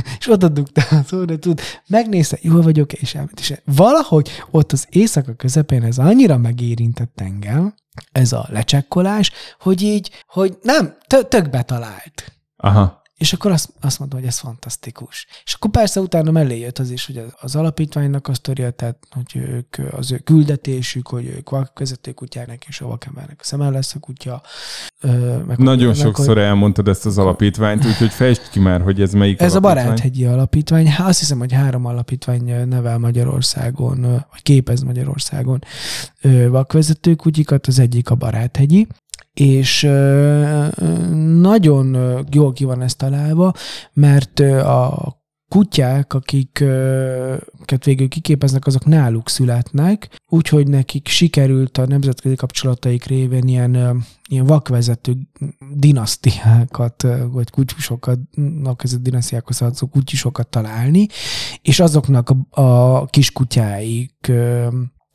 és 0.18 0.28
oda 0.28 0.48
dugta 0.48 0.96
a 0.96 1.02
szóra, 1.06 1.38
tud, 1.38 1.60
megnézte, 1.86 2.38
jól 2.40 2.62
vagyok, 2.62 2.92
és 2.92 3.14
elment. 3.14 3.40
És 3.40 3.54
valahogy 3.64 4.30
ott 4.50 4.72
az 4.72 4.86
éjszaka 4.90 5.34
közepén 5.34 5.82
ez 5.82 5.98
annyira 5.98 6.36
megérintett 6.36 7.20
engem, 7.20 7.74
ez 8.12 8.32
a 8.32 8.46
lecsekkolás, 8.48 9.30
hogy 9.58 9.82
így, 9.82 10.24
hogy 10.26 10.58
nem, 10.62 10.96
tö- 11.06 11.28
tök 11.28 11.50
betalált. 11.50 12.32
Aha. 12.56 12.99
És 13.20 13.32
akkor 13.32 13.50
azt, 13.50 13.72
azt 13.80 13.98
mondta, 13.98 14.16
hogy 14.16 14.26
ez 14.26 14.38
fantasztikus. 14.38 15.26
És 15.44 15.54
akkor 15.54 15.70
persze 15.70 16.00
utána 16.00 16.30
mellé 16.30 16.58
jött 16.58 16.78
az 16.78 16.90
is, 16.90 17.06
hogy 17.06 17.16
az, 17.16 17.32
az 17.40 17.56
alapítványnak 17.56 18.28
a 18.28 18.34
sztoria, 18.34 18.70
tehát 18.70 18.98
hogy 19.10 19.36
ők, 19.36 19.76
az 19.90 20.12
ő 20.12 20.18
küldetésük, 20.18 21.08
hogy 21.08 21.26
ők 21.26 21.50
vakvezető 21.50 22.12
kutyának 22.12 22.66
és 22.66 22.80
a 22.80 22.86
vakembernek 22.86 23.36
a 23.40 23.44
szeme 23.44 23.70
lesz 23.70 23.94
a 23.94 23.98
kutya. 23.98 24.42
Meg, 25.46 25.58
Nagyon 25.58 25.86
meg, 25.86 25.96
sokszor 25.96 26.38
elmondtad 26.38 26.88
ezt 26.88 27.06
az 27.06 27.18
alapítványt, 27.18 27.84
úgyhogy 27.86 28.10
fejtsd 28.10 28.48
ki 28.50 28.60
már, 28.60 28.80
hogy 28.80 29.00
ez 29.00 29.12
melyik 29.12 29.40
Ez 29.40 29.54
a 29.54 29.58
alapítvány. 29.58 29.84
Baráthegyi 29.84 30.24
Alapítvány. 30.24 30.88
Hát 30.88 31.08
azt 31.08 31.18
hiszem, 31.18 31.38
hogy 31.38 31.52
három 31.52 31.84
alapítvány 31.84 32.68
nevel 32.68 32.98
Magyarországon, 32.98 34.00
vagy 34.00 34.42
képez 34.42 34.82
Magyarországon 34.82 35.58
vakvezető 36.48 37.14
kutyikat, 37.14 37.66
az 37.66 37.78
egyik 37.78 38.10
a 38.10 38.14
Baráthegyi, 38.14 38.86
és 39.40 39.82
nagyon 41.40 41.96
jól 42.30 42.52
ki 42.52 42.64
van 42.64 42.82
ez 42.82 42.94
találva, 42.94 43.52
mert 43.92 44.40
a 44.40 45.18
kutyák, 45.48 46.14
akiket 46.14 47.84
végül 47.84 48.08
kiképeznek, 48.08 48.66
azok 48.66 48.84
náluk 48.84 49.28
születnek, 49.28 50.20
úgyhogy 50.28 50.68
nekik 50.68 51.08
sikerült 51.08 51.78
a 51.78 51.86
nemzetközi 51.86 52.34
kapcsolataik 52.34 53.04
révén 53.04 53.48
ilyen, 53.48 54.04
ilyen 54.28 54.46
vakvezető 54.46 55.16
dinasztiákat, 55.74 57.06
vagy 57.32 57.50
kutyusokat, 57.50 58.18
ez 58.76 58.92
a 58.92 58.98
dinasztiákhoz 58.98 59.56
tartozó 59.56 59.86
kutyusokat 59.86 60.48
találni, 60.48 61.06
és 61.62 61.80
azoknak 61.80 62.30
a, 62.30 62.60
a 62.62 63.04
kiskutyáik 63.06 64.32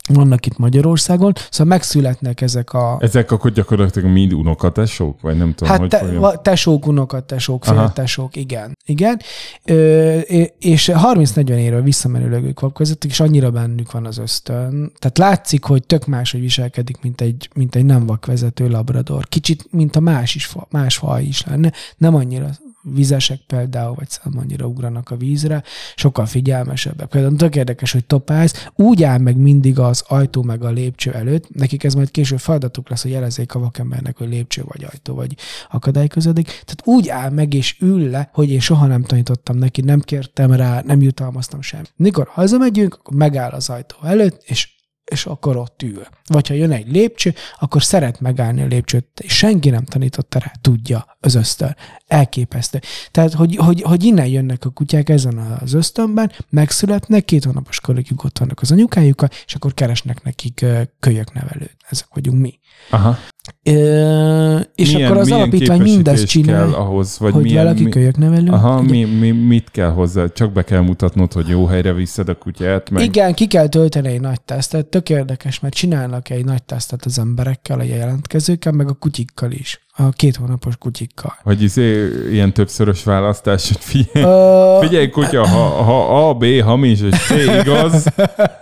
vannak 0.08 0.46
itt 0.46 0.58
Magyarországon, 0.58 1.32
szóval 1.50 1.66
megszületnek 1.66 2.40
ezek 2.40 2.72
a 2.72 2.96
Ezek 3.00 3.30
akkor 3.30 3.50
gyakorlatilag 3.52 4.10
mind 4.10 4.32
unokatesók, 4.32 5.20
vagy 5.20 5.36
nem 5.36 5.54
tudom, 5.54 5.72
Hát 5.72 5.78
hogy 5.80 5.88
te, 5.88 6.18
va- 6.18 6.40
tesók, 6.40 6.86
unokat, 6.86 7.24
tesók, 7.24 7.66
Aha. 7.66 7.78
féltesók, 7.78 8.36
igen. 8.36 8.76
Igen. 8.84 9.20
Ö, 9.64 10.18
és 10.58 10.90
30-40 10.94 11.48
évről 11.50 11.82
visszamenőleg 11.82 12.44
ők 12.44 12.60
vakvezetők, 12.60 13.10
és 13.10 13.20
annyira 13.20 13.50
bennük 13.50 13.92
van 13.92 14.06
az 14.06 14.18
ösztön. 14.18 14.92
Tehát 14.98 15.18
látszik, 15.18 15.64
hogy 15.64 15.86
tök 15.86 16.06
máshogy 16.06 16.40
viselkedik, 16.40 16.96
mint 17.02 17.20
egy, 17.20 17.48
mint 17.54 17.74
egy 17.74 17.84
nem 17.84 18.06
vakvezető 18.06 18.68
labrador. 18.68 19.28
Kicsit, 19.28 19.66
mint 19.70 19.96
a 19.96 20.00
más, 20.00 20.34
is, 20.34 20.50
más 20.70 20.96
faj 20.96 21.24
is 21.24 21.44
lenne. 21.44 21.72
Nem 21.96 22.14
annyira 22.14 22.50
vizesek 22.94 23.40
például, 23.46 23.94
vagy 23.94 24.08
nem 24.24 24.38
annyira 24.38 24.66
ugranak 24.66 25.10
a 25.10 25.16
vízre, 25.16 25.62
sokkal 25.94 26.26
figyelmesebbek. 26.26 27.08
Például 27.08 27.36
tök 27.36 27.56
érdekes, 27.56 27.92
hogy 27.92 28.04
topáz 28.04 28.70
úgy 28.74 29.02
áll 29.02 29.18
meg 29.18 29.36
mindig 29.36 29.78
az 29.78 30.04
ajtó 30.08 30.42
meg 30.42 30.64
a 30.64 30.70
lépcső 30.70 31.12
előtt, 31.12 31.54
nekik 31.54 31.84
ez 31.84 31.94
majd 31.94 32.10
később 32.10 32.38
feladatuk 32.38 32.88
lesz, 32.88 33.02
hogy 33.02 33.10
jelezzék 33.10 33.54
a 33.54 33.58
vakembernek, 33.58 34.16
hogy 34.16 34.28
lépcső 34.28 34.62
vagy 34.66 34.84
ajtó 34.84 35.14
vagy 35.14 35.34
akadály 35.70 36.08
közödik. 36.08 36.46
Tehát 36.46 36.82
úgy 36.84 37.08
áll 37.08 37.30
meg 37.30 37.54
és 37.54 37.76
ül 37.80 38.10
le, 38.10 38.30
hogy 38.32 38.50
én 38.50 38.60
soha 38.60 38.86
nem 38.86 39.02
tanítottam 39.02 39.56
neki, 39.56 39.80
nem 39.80 40.00
kértem 40.00 40.52
rá, 40.52 40.82
nem 40.84 41.02
jutalmaztam 41.02 41.60
sem. 41.60 41.82
Mikor 41.96 42.26
hazamegyünk, 42.26 42.94
akkor 42.94 43.16
megáll 43.16 43.50
az 43.50 43.68
ajtó 43.68 43.96
előtt, 44.02 44.42
és 44.44 44.75
és 45.10 45.26
akkor 45.26 45.56
ott 45.56 45.82
ül. 45.82 46.06
Vagy 46.26 46.48
ha 46.48 46.54
jön 46.54 46.70
egy 46.70 46.92
lépcső, 46.92 47.34
akkor 47.58 47.82
szeret 47.82 48.20
megállni 48.20 48.62
a 48.62 48.66
lépcsőt, 48.66 49.20
és 49.20 49.36
senki 49.36 49.70
nem 49.70 49.84
tanította 49.84 50.38
rá, 50.38 50.52
tudja 50.60 51.16
az 51.20 51.34
ösztön. 51.34 51.76
Elképesztő. 52.06 52.80
Tehát, 53.10 53.32
hogy, 53.32 53.56
hogy, 53.56 53.82
hogy 53.82 54.04
innen 54.04 54.26
jönnek 54.26 54.64
a 54.64 54.70
kutyák 54.70 55.08
ezen 55.08 55.38
az 55.38 55.72
ösztönben, 55.72 56.32
megszületnek, 56.50 57.24
két 57.24 57.44
hónapos 57.44 57.80
korukig 57.80 58.24
ott 58.24 58.38
vannak 58.38 58.60
az 58.60 58.72
anyukájukkal, 58.72 59.28
és 59.46 59.54
akkor 59.54 59.74
keresnek 59.74 60.22
nekik 60.22 60.64
kölyöknevelőt. 61.00 61.76
Ezek 61.88 62.06
vagyunk 62.14 62.40
mi. 62.40 62.58
Aha. 62.90 63.18
Ö, 63.62 64.58
és 64.74 64.92
milyen, 64.92 65.10
akkor 65.10 65.20
az 65.20 65.32
alapítvány 65.32 65.80
mindezt 65.80 66.26
csinál, 66.26 66.64
kell 66.64 66.72
ahhoz, 66.72 67.18
vagy 67.18 67.32
hogy 67.32 67.42
milyen, 67.42 67.64
valaki 67.64 67.84
mi, 67.84 67.90
kölyöknevelő. 67.90 68.50
Aha, 68.50 68.82
mi, 68.82 69.04
mi, 69.04 69.30
mit 69.30 69.70
kell 69.70 69.90
hozzá? 69.90 70.26
Csak 70.34 70.52
be 70.52 70.62
kell 70.62 70.80
mutatnod, 70.80 71.32
hogy 71.32 71.48
jó 71.48 71.66
helyre 71.66 71.92
viszed 71.92 72.28
a 72.28 72.34
kutyát, 72.34 72.90
meg... 72.90 73.02
Igen, 73.02 73.34
ki 73.34 73.46
kell 73.46 73.68
tölteni 73.68 74.08
egy 74.08 74.20
nagy 74.20 74.40
tesztet, 74.40 74.86
tök 74.86 75.10
érdekes, 75.10 75.60
mert 75.60 75.74
csinálnak 75.74 76.30
egy 76.30 76.44
nagy 76.44 76.62
tesztet 76.62 77.04
az 77.04 77.18
emberekkel, 77.18 77.78
a 77.78 77.82
jelentkezőkkel, 77.82 78.72
meg 78.72 78.88
a 78.88 78.94
kutyikkal 78.94 79.50
is, 79.50 79.85
a 79.96 80.10
két 80.10 80.36
hónapos 80.36 80.76
kutyikkal. 80.76 81.34
Hogy 81.42 81.62
izé, 81.62 82.08
ilyen 82.30 82.52
többszörös 82.52 83.04
választás, 83.04 83.68
hogy 83.68 83.80
figyelj, 83.80 84.26
Ö, 84.26 84.78
figyelj 84.80 85.10
kutya, 85.10 85.48
ha, 85.48 85.68
ha 85.82 86.28
A, 86.28 86.34
B 86.34 86.44
hamis 86.62 87.00
és 87.00 87.14
C 87.14 87.30
igaz, 87.60 88.06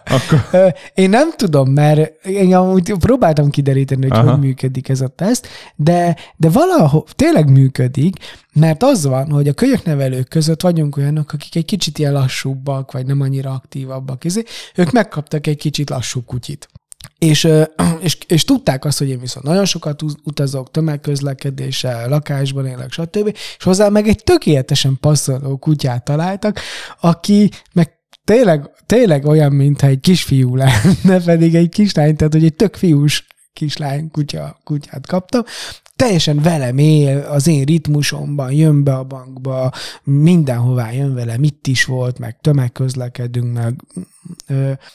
akkor... 0.05 0.75
Én 0.95 1.09
nem 1.11 1.33
tudom, 1.37 1.71
mert 1.71 2.27
én 2.27 2.55
amúgy 2.55 2.93
próbáltam 2.99 3.51
kideríteni, 3.51 4.03
hogy 4.09 4.19
Aha. 4.19 4.31
hogy 4.31 4.41
működik 4.41 4.89
ez 4.89 5.01
a 5.01 5.09
teszt, 5.09 5.49
de, 5.77 6.17
de 6.37 6.49
valahol 6.49 7.05
tényleg 7.17 7.51
működik, 7.51 8.17
mert 8.53 8.83
az 8.83 9.07
van, 9.07 9.31
hogy 9.31 9.49
a 9.49 9.53
kölyöknevelők 9.53 10.29
között 10.29 10.61
vagyunk 10.61 10.97
olyanok, 10.97 11.33
akik 11.33 11.57
egy 11.57 11.65
kicsit 11.65 11.99
ilyen 11.99 12.13
lassúbbak, 12.13 12.93
vagy 12.93 13.07
nem 13.07 13.21
annyira 13.21 13.51
aktívabbak, 13.51 14.25
ezért 14.25 14.49
ők 14.75 14.91
megkaptak 14.91 15.47
egy 15.47 15.57
kicsit 15.57 15.91
lassú 15.91 16.23
kutyit. 16.23 16.69
És, 17.19 17.49
és, 18.01 18.19
és 18.27 18.45
tudták 18.45 18.85
azt, 18.85 18.99
hogy 18.99 19.09
én 19.09 19.21
viszont 19.21 19.47
nagyon 19.47 19.65
sokat 19.65 20.03
utazok, 20.25 20.71
tömegközlekedéssel, 20.71 22.09
lakásban 22.09 22.67
élek, 22.67 22.93
stb. 22.93 23.37
És 23.59 23.65
hozzá 23.65 23.89
meg 23.89 24.09
egy 24.09 24.25
tökéletesen 24.25 24.97
passzoló 25.01 25.57
kutyát 25.57 26.05
találtak, 26.05 26.61
aki 27.01 27.51
meg 27.73 27.93
tényleg, 28.25 28.71
tényleg 28.87 29.27
olyan, 29.27 29.53
mintha 29.53 29.87
egy 29.87 30.01
kisfiú 30.01 30.57
lenne, 30.57 31.21
pedig 31.25 31.55
egy 31.55 31.69
kislány, 31.69 32.17
tehát 32.17 32.33
hogy 32.33 32.45
egy 32.45 32.55
tök 32.55 32.75
fiús 32.77 33.27
kislány 33.53 34.11
kutya, 34.11 34.61
kutyát 34.65 35.07
kaptam, 35.07 35.43
teljesen 35.97 36.43
velem 36.43 36.79
él, 36.79 37.19
az 37.19 37.47
én 37.47 37.65
ritmusomban, 37.65 38.53
jön 38.53 38.85
be 38.85 38.95
a 38.95 39.05
bankba, 39.05 39.73
mindenhová 40.03 40.93
jön 40.93 41.15
vele, 41.15 41.39
mit 41.39 41.67
is 41.67 41.85
volt, 41.85 42.19
meg 42.19 42.39
tömegközlekedünk, 42.41 43.53
meg 43.53 43.75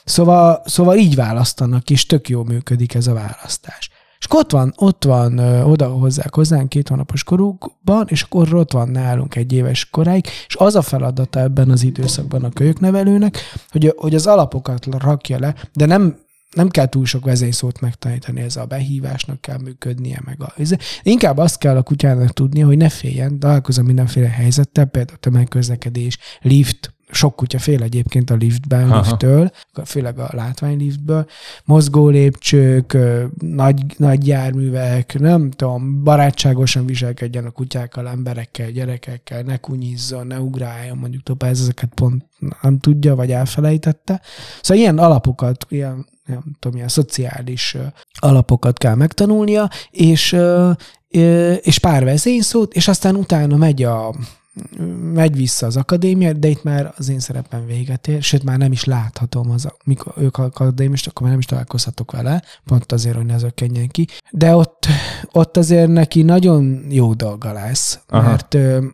szóval, 0.06 0.62
szóval 0.66 0.98
így 0.98 1.16
választanak, 1.16 1.90
és 1.90 2.06
tök 2.06 2.30
jó 2.30 2.44
működik 2.44 2.94
ez 2.94 3.08
a 3.08 3.14
választás. 3.14 3.90
És 4.20 4.26
ott 4.30 4.52
van, 4.52 4.74
ott 4.78 5.04
van 5.04 5.40
oda 5.64 5.88
hozzák 5.88 6.36
hozzánk 6.36 6.70
két 6.70 6.88
hónapos 6.88 7.24
korukban, 7.24 8.06
és 8.10 8.22
akkor 8.22 8.54
ott 8.54 8.72
van 8.72 8.90
nálunk 8.90 9.36
egy 9.36 9.54
éves 9.54 9.90
koráig, 9.90 10.26
és 10.48 10.56
az 10.56 10.76
a 10.76 10.82
feladata 10.82 11.40
ebben 11.40 11.70
az 11.70 11.84
időszakban 11.84 12.44
a 12.44 12.50
kölyöknevelőnek, 12.50 13.38
hogy, 13.70 13.94
hogy 13.98 14.16
az 14.16 14.28
alapokat 14.28 14.86
rakja 14.86 15.40
le, 15.40 15.56
de 15.74 15.86
nem 15.86 16.18
nem 16.56 16.70
kell 16.70 16.86
túl 16.86 17.06
sok 17.06 17.26
vezényszót 17.26 17.80
megtanítani, 17.80 18.42
ez 18.42 18.56
a 18.56 18.66
behívásnak 18.66 19.42
kell 19.42 19.58
működnie, 19.58 20.22
meg 20.26 20.44
a... 20.44 20.54
Inkább 21.04 21.38
azt 21.38 21.58
kell 21.58 21.78
a 21.78 21.84
kutyának 21.84 22.34
tudnia, 22.34 22.66
hogy 22.66 22.78
ne 22.78 22.90
féljen, 22.90 23.40
találkozom 23.40 23.86
mindenféle 23.86 24.28
helyzettel, 24.28 24.86
például 24.86 25.18
tömegközlekedés, 25.18 26.18
lift, 26.42 26.94
sok 27.12 27.36
kutya 27.36 27.60
fél 27.60 27.84
egyébként 27.84 28.30
a 28.30 28.36
liftben, 28.36 28.92
Aha. 28.92 29.00
lifttől, 29.00 29.52
főleg 29.86 30.20
a 30.20 30.30
látványliftből, 30.32 31.26
mozgó 31.66 32.08
lépcsők, 32.08 32.98
nagy, 33.40 33.84
nagy 33.98 34.28
járművek, 34.28 35.20
nem 35.20 35.52
tudom, 35.52 36.04
barátságosan 36.04 36.86
viselkedjen 36.86 37.46
a 37.46 37.50
kutyákkal, 37.50 38.08
emberekkel, 38.08 38.72
gyerekekkel, 38.72 39.42
ne 39.42 39.58
kunyizzon, 39.58 40.28
ne 40.28 40.40
ugráljon, 40.40 40.98
mondjuk 40.98 41.24
tovább 41.24 41.52
ezeket 41.52 41.90
pont 41.96 42.26
nem 42.62 42.80
tudja, 42.80 43.16
vagy 43.16 43.32
elfelejtette. 43.32 44.22
Szóval 44.62 44.84
ilyen 44.84 44.98
alapokat, 44.98 45.66
ilyen, 45.70 46.08
nem 46.26 46.44
tudom, 46.60 46.78
ilyen 46.78 46.88
szociális 46.88 47.78
alapokat 48.20 48.78
kell 48.78 48.96
megtanulnia, 48.96 49.70
és, 49.92 50.36
és 51.62 51.80
pár 51.80 52.04
vezényszót, 52.04 52.74
és 52.74 52.88
aztán 52.88 53.16
utána 53.16 53.58
megy 53.58 53.84
a 53.84 54.16
megy 55.14 55.36
vissza 55.36 55.66
az 55.66 55.78
akadémia, 55.78 56.34
de 56.34 56.48
itt 56.48 56.64
már 56.64 56.94
az 56.98 57.10
én 57.10 57.20
szerepem 57.20 57.66
véget 57.66 58.08
ér, 58.08 58.22
sőt 58.22 58.44
már 58.44 58.58
nem 58.58 58.72
is 58.72 58.84
láthatom, 58.84 59.52
az, 59.52 59.68
mikor 59.84 60.14
ők 60.18 60.38
akadémist, 60.38 61.08
akkor 61.08 61.22
már 61.22 61.32
nem 61.32 61.40
is 61.40 61.46
találkozhatok 61.46 62.12
vele, 62.12 62.44
pont 62.66 62.92
azért, 62.92 63.16
hogy 63.16 63.26
ne 63.26 63.38
zökkenjen 63.38 63.88
ki. 63.88 64.08
De 64.32 64.56
ott, 64.56 64.88
ott 65.32 65.58
azért 65.58 65.88
neki 65.88 66.22
nagyon 66.22 66.86
jó 66.90 67.14
dolga 67.14 67.52
lesz, 67.52 68.00
Aha. 68.08 68.30
mert 68.30 68.54
ö, 68.54 68.86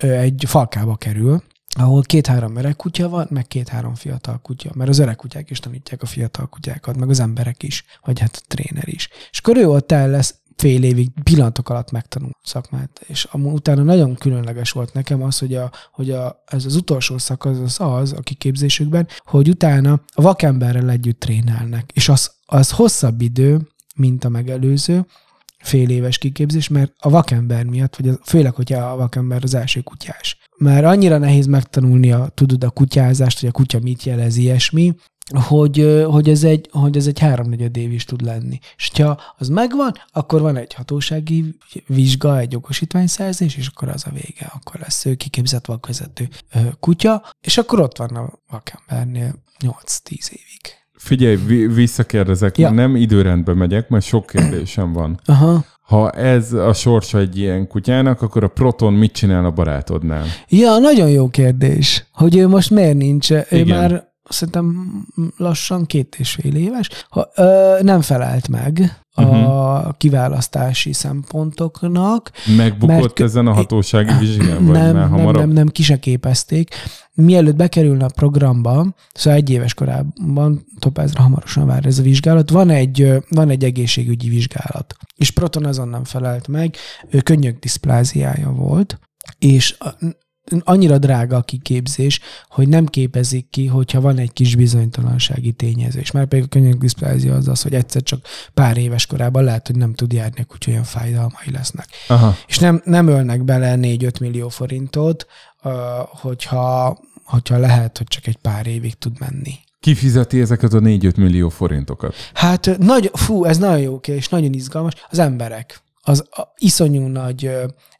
ö, 0.00 0.10
egy 0.10 0.44
falkába 0.46 0.96
kerül, 0.96 1.42
ahol 1.78 2.02
két-három 2.02 2.56
öreg 2.56 2.76
kutya 2.76 3.08
van, 3.08 3.26
meg 3.30 3.46
két-három 3.46 3.94
fiatal 3.94 4.38
kutya. 4.42 4.70
Mert 4.74 4.90
az 4.90 4.98
öreg 4.98 5.16
kutyák 5.16 5.50
is 5.50 5.60
tanítják 5.60 6.02
a 6.02 6.06
fiatal 6.06 6.46
kutyákat, 6.46 6.96
meg 6.96 7.08
az 7.08 7.20
emberek 7.20 7.62
is, 7.62 7.84
vagy 8.04 8.20
hát 8.20 8.42
a 8.42 8.44
tréner 8.48 8.88
is. 8.88 9.08
És 9.30 9.40
ő 9.54 9.68
ott 9.68 9.92
el 9.92 10.10
lesz 10.10 10.34
fél 10.56 10.82
évig 10.82 11.10
pillanatok 11.22 11.68
alatt 11.68 11.90
megtanul 11.90 12.30
szakmát. 12.42 13.00
És 13.06 13.24
amúgy 13.24 13.52
utána 13.52 13.82
nagyon 13.82 14.14
különleges 14.14 14.70
volt 14.70 14.92
nekem 14.92 15.22
az, 15.22 15.38
hogy, 15.38 15.54
a, 15.54 15.70
hogy 15.92 16.10
a, 16.10 16.42
ez 16.46 16.64
az 16.64 16.76
utolsó 16.76 17.18
szakasz 17.18 17.58
az 17.58 17.76
az 17.78 18.12
a 18.12 18.20
kiképzésükben, 18.20 19.08
hogy 19.24 19.48
utána 19.48 20.00
a 20.14 20.22
vakemberrel 20.22 20.90
együtt 20.90 21.20
trénálnak. 21.20 21.92
És 21.92 22.08
az, 22.08 22.30
az 22.46 22.70
hosszabb 22.70 23.20
idő, 23.20 23.68
mint 23.96 24.24
a 24.24 24.28
megelőző, 24.28 25.06
fél 25.58 25.90
éves 25.90 26.18
kiképzés, 26.18 26.68
mert 26.68 26.92
a 26.98 27.10
vakember 27.10 27.64
miatt, 27.64 27.96
vagy 27.96 28.08
az, 28.08 28.18
főleg, 28.22 28.54
hogyha 28.54 28.90
a 28.90 28.96
vakember 28.96 29.42
az 29.42 29.54
első 29.54 29.80
kutyás. 29.80 30.38
Mert 30.56 30.84
annyira 30.84 31.18
nehéz 31.18 31.46
megtanulni 31.46 32.12
a, 32.12 32.28
tudod, 32.34 32.64
a 32.64 32.70
kutyázást, 32.70 33.40
hogy 33.40 33.48
a 33.48 33.52
kutya 33.52 33.78
mit 33.80 34.02
jelez, 34.02 34.36
ilyesmi, 34.36 34.94
hogy, 35.34 36.04
hogy, 36.10 36.28
ez 36.28 36.44
egy, 36.44 36.68
hogy 36.72 36.96
ez 36.96 37.06
egy 37.06 37.18
háromnegyed 37.18 37.76
év 37.76 37.92
is 37.92 38.04
tud 38.04 38.22
lenni. 38.22 38.58
És 38.76 38.90
ha 38.96 39.20
az 39.38 39.48
megvan, 39.48 39.92
akkor 40.12 40.40
van 40.40 40.56
egy 40.56 40.74
hatósági 40.74 41.56
vizsga, 41.86 42.38
egy 42.38 42.52
jogosítványszerzés, 42.52 43.56
és 43.56 43.66
akkor 43.66 43.88
az 43.88 44.04
a 44.06 44.10
vége. 44.10 44.52
Akkor 44.54 44.80
lesz 44.80 45.04
ő 45.04 45.14
kiképzett 45.14 45.66
vakvezető 45.66 46.28
kutya, 46.80 47.22
és 47.40 47.58
akkor 47.58 47.80
ott 47.80 47.96
van 47.96 48.08
a 48.16 48.32
vakembernél 48.50 49.34
8-10 49.64 50.10
évig. 50.30 50.60
Figyelj, 50.94 51.36
vi- 51.36 51.74
visszakérdezek, 51.74 52.58
Ja. 52.58 52.70
nem 52.70 52.96
időrendbe 52.96 53.54
megyek, 53.54 53.88
mert 53.88 54.04
sok 54.04 54.26
kérdésem 54.26 54.92
van. 54.92 55.20
Aha. 55.24 55.64
Ha 55.82 56.10
ez 56.10 56.52
a 56.52 56.72
sorsa 56.72 57.18
egy 57.18 57.38
ilyen 57.38 57.66
kutyának, 57.68 58.22
akkor 58.22 58.44
a 58.44 58.48
Proton 58.48 58.92
mit 58.92 59.12
csinál 59.12 59.44
a 59.44 59.50
barátodnál? 59.50 60.26
Ja, 60.48 60.78
nagyon 60.78 61.10
jó 61.10 61.28
kérdés, 61.28 62.04
hogy 62.12 62.36
ő 62.36 62.48
most 62.48 62.70
miért 62.70 62.96
nincs. 62.96 63.30
Ő 63.30 63.44
Igen. 63.50 63.66
már 63.78 64.14
szerintem 64.28 64.90
lassan 65.36 65.86
két 65.86 66.16
és 66.18 66.30
fél 66.32 66.54
éves. 66.54 66.88
Ha, 67.08 67.28
ö, 67.34 67.76
nem 67.82 68.00
felelt 68.00 68.48
meg 68.48 69.00
a 69.12 69.22
Mhm. 69.22 69.88
kiválasztási 69.96 70.92
szempontoknak. 70.92 72.30
Megbukott 72.56 73.00
Mert- 73.00 73.20
ezen 73.20 73.46
a 73.46 73.52
hatósági 73.52 74.12
vizsgán, 74.18 74.64
vagy 74.64 74.74
nem, 74.74 74.82
már 74.84 74.94
nem, 74.94 75.08
hamarabb? 75.10 75.36
nem, 75.36 75.50
nem, 75.50 75.68
ki 75.68 75.82
se 75.82 75.98
képezték. 75.98 76.74
Mielőtt 77.14 77.56
bekerülne 77.56 78.04
a 78.04 78.10
programba, 78.14 78.94
szóval 79.14 79.38
egy 79.38 79.50
éves 79.50 79.74
korában, 79.74 80.66
topázra 80.78 81.22
hamarosan 81.22 81.66
vár 81.66 81.86
ez 81.86 81.98
a 81.98 82.02
vizsgálat, 82.02 82.50
van 82.50 82.70
egy, 82.70 83.12
van 83.28 83.50
egy 83.50 83.64
egészségügyi 83.64 84.28
vizsgálat. 84.28 84.94
És 85.14 85.30
Proton 85.30 85.64
azon 85.64 85.88
nem 85.88 86.04
felelt 86.04 86.48
meg, 86.48 86.74
ő 87.10 87.20
könnyökdiszpláziája 87.20 88.50
volt, 88.50 88.98
és 89.38 89.76
annyira 90.64 90.98
drága 90.98 91.36
a 91.36 91.42
kiképzés, 91.42 92.20
hogy 92.48 92.68
nem 92.68 92.86
képezik 92.86 93.50
ki, 93.50 93.66
hogyha 93.66 94.00
van 94.00 94.18
egy 94.18 94.32
kis 94.32 94.54
bizonytalansági 94.54 95.52
tényező. 95.52 96.00
És 96.00 96.10
már 96.10 96.26
pedig 96.26 96.44
a 96.44 96.48
könnyökdiszplázia 96.48 97.34
az 97.34 97.48
az, 97.48 97.62
hogy 97.62 97.74
egyszer 97.74 98.02
csak 98.02 98.26
pár 98.54 98.76
éves 98.76 99.06
korában 99.06 99.44
lehet, 99.44 99.66
hogy 99.66 99.76
nem 99.76 99.94
tud 99.94 100.12
járni, 100.12 100.46
úgyhogy 100.52 100.72
olyan 100.72 100.84
fájdalmai 100.84 101.50
lesznek 101.52 101.88
Aha. 102.08 102.36
és 102.46 102.58
nem, 102.58 102.82
nem 102.84 103.08
ölnek 103.08 103.44
bele 103.44 103.74
4-5 103.78 104.20
millió 104.20 104.48
forintot, 104.48 105.26
hogyha, 106.20 106.98
hogyha 107.24 107.58
lehet, 107.58 107.98
hogy 107.98 108.06
csak 108.06 108.26
egy 108.26 108.36
pár 108.36 108.66
évig 108.66 108.94
tud 108.94 109.18
menni. 109.18 109.54
Ki 109.80 109.94
fizeti 109.94 110.40
ezeket 110.40 110.72
a 110.72 110.78
4-5 110.78 111.16
millió 111.16 111.48
forintokat? 111.48 112.14
Hát 112.34 112.78
nagy, 112.78 113.10
fú, 113.12 113.44
ez 113.44 113.58
nagyon 113.58 113.80
jó 113.80 113.96
és 113.96 114.28
nagyon 114.28 114.52
izgalmas. 114.52 114.92
Az 115.10 115.18
emberek. 115.18 115.84
Az 116.08 116.24
a, 116.30 116.42
iszonyú 116.56 117.06
nagy 117.06 117.50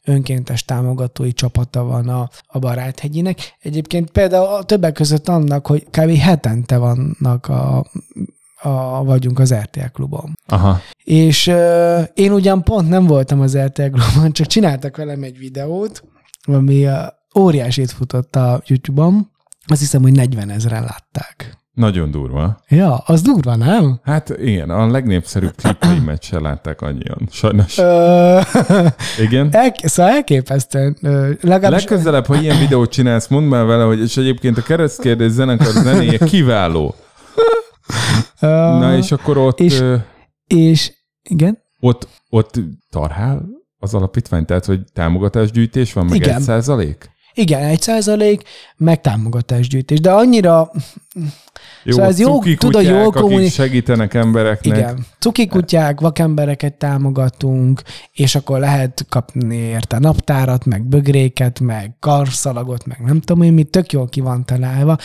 önkéntes 0.03 0.65
támogatói 0.65 1.33
csapata 1.33 1.83
van 1.83 2.09
a, 2.09 2.29
a 2.47 2.59
Baráthegyinek. 2.59 3.55
Egyébként 3.59 4.09
például 4.09 4.45
a 4.45 4.63
többek 4.63 4.93
között 4.93 5.27
annak, 5.27 5.67
hogy 5.67 5.83
kb. 5.83 6.17
hetente 6.17 6.77
vannak 6.77 7.47
a, 7.47 7.85
a, 8.61 9.03
vagyunk 9.03 9.39
az 9.39 9.53
RTL 9.53 9.85
klubon. 9.93 10.33
Aha. 10.45 10.81
És 11.03 11.47
uh, 11.47 12.01
én 12.13 12.31
ugyan 12.31 12.63
pont 12.63 12.89
nem 12.89 13.05
voltam 13.05 13.41
az 13.41 13.57
RTL 13.57 13.89
Klubban, 13.89 14.31
csak 14.31 14.47
csináltak 14.47 14.97
velem 14.97 15.23
egy 15.23 15.37
videót, 15.37 16.03
ami 16.45 16.85
uh, 16.85 16.93
óriásit 17.39 17.91
futott 17.91 18.35
a 18.35 18.61
YouTube-on. 18.65 19.31
Azt 19.65 19.79
hiszem, 19.79 20.01
hogy 20.01 20.13
40 20.13 20.49
ezeren 20.49 20.83
látták. 20.83 21.56
Nagyon 21.77 22.11
durva. 22.11 22.59
Ja, 22.67 22.95
az 22.97 23.21
durva, 23.21 23.55
nem? 23.55 23.99
Hát 24.03 24.29
igen, 24.29 24.69
a 24.69 24.87
legnépszerűbb 24.87 25.55
klipeimet 25.55 26.23
se 26.23 26.39
látták 26.39 26.81
annyian. 26.81 27.27
Sajnos. 27.31 27.77
Igen. 29.25 29.49
el, 29.51 29.73
szóval 29.83 30.11
elképesztően. 30.11 30.97
Legalábbis 31.41 31.69
Legközelebb, 31.87 32.25
ha 32.25 32.35
ilyen 32.41 32.59
videót 32.59 32.91
csinálsz, 32.91 33.27
mondd 33.27 33.45
már 33.45 33.65
vele, 33.65 33.83
hogy 33.83 33.99
és 33.99 34.17
egyébként 34.17 34.57
a 34.57 34.61
keresztkérdés 34.61 35.31
zenekar 35.31 35.67
zenéje 35.71 36.17
kiváló. 36.17 36.95
Na 38.39 38.95
és 38.97 39.11
akkor 39.11 39.37
ott, 39.37 39.59
és- 39.59 39.83
és 40.47 40.91
igen, 41.29 41.57
ott, 41.79 42.07
ott 42.29 42.59
tarhál 42.89 43.45
az 43.79 43.93
alapítvány? 43.93 44.45
Tehát, 44.45 44.65
hogy 44.65 44.79
támogatásgyűjtés 44.93 45.93
van, 45.93 46.05
meg 46.05 46.15
Igen. 46.15 46.35
egy 46.35 46.41
százalék? 46.41 47.09
Igen, 47.37 47.63
egy 47.63 47.81
százalék, 47.81 48.41
meg 48.77 49.01
támogatásgyűjtés. 49.01 49.99
De 49.99 50.11
annyira, 50.11 50.71
Jó, 51.83 51.93
Szóval 51.93 52.09
ez 52.09 52.19
jó- 52.19 52.33
cuki 52.35 52.55
tudod, 52.55 52.81
kutyák, 52.81 52.93
jól 52.97 53.07
akik 53.07 53.21
kommuni- 53.21 53.49
segítenek 53.49 54.13
embereknek. 54.13 54.77
Igen. 54.77 55.05
Cuki 55.19 55.47
kutyák, 55.47 55.99
vakembereket 55.99 56.73
támogatunk, 56.73 57.81
és 58.13 58.35
akkor 58.35 58.59
lehet 58.59 59.05
kapni 59.09 59.55
érte 59.55 59.99
naptárat, 59.99 60.65
meg 60.65 60.83
bögréket, 60.83 61.59
meg 61.59 61.95
karszalagot, 61.99 62.85
meg 62.85 62.97
nem 63.05 63.19
tudom 63.19 63.43
én 63.43 63.53
mit, 63.53 63.69
tök 63.69 63.91
jól 63.91 64.09
ki 64.09 64.19
van 64.19 64.45
találva, 64.45 64.97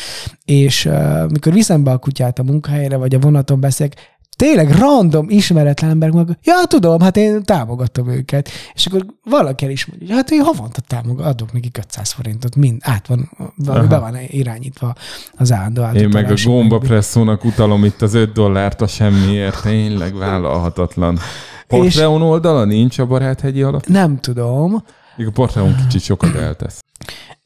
és 0.44 0.84
uh, 0.84 1.30
mikor 1.30 1.52
viszem 1.52 1.84
be 1.84 1.90
a 1.90 1.98
kutyát 1.98 2.38
a 2.38 2.42
munkahelyre, 2.42 2.96
vagy 2.96 3.14
a 3.14 3.18
vonaton 3.18 3.60
beszélek, 3.60 3.94
tényleg 4.42 4.70
random, 4.78 5.26
ismeretlen 5.28 5.90
emberek 5.90 6.14
meg, 6.14 6.38
ja, 6.42 6.54
tudom, 6.68 7.00
hát 7.00 7.16
én 7.16 7.42
támogatom 7.42 8.08
őket. 8.08 8.48
És 8.74 8.86
akkor 8.86 9.06
valaki 9.24 9.64
el 9.64 9.70
is 9.70 9.86
mondja, 9.86 10.06
hogy 10.06 10.16
hát 10.16 10.30
én 10.30 10.40
havonta 10.40 10.80
támogat, 10.80 11.26
adok 11.26 11.52
neki 11.52 11.70
500 11.78 12.12
forintot, 12.12 12.56
mind 12.56 12.80
át 12.84 13.06
van, 13.06 13.30
valami 13.56 13.86
be 13.86 13.98
van 13.98 14.16
irányítva 14.26 14.94
az 15.36 15.52
állandó 15.52 15.82
Én 15.92 16.08
meg 16.08 16.30
a 16.30 16.34
gomba 16.44 16.78
meg- 16.78 16.88
presszónak 16.88 17.44
utalom 17.44 17.84
itt 17.84 18.02
az 18.02 18.14
5 18.14 18.32
dollárt 18.32 18.80
a 18.80 18.86
semmiért. 18.86 19.62
Tényleg 19.62 20.16
vállalhatatlan. 20.16 21.18
Patreon 21.66 22.22
oldala 22.22 22.64
nincs 22.64 22.98
a 22.98 23.06
baráthegyi 23.06 23.62
alatt? 23.62 23.86
Nem 23.88 24.20
tudom, 24.20 24.84
Még 25.16 25.26
a 25.26 25.30
Patreon 25.30 25.76
kicsit 25.76 26.02
sokat 26.02 26.34
eltesz. 26.34 26.80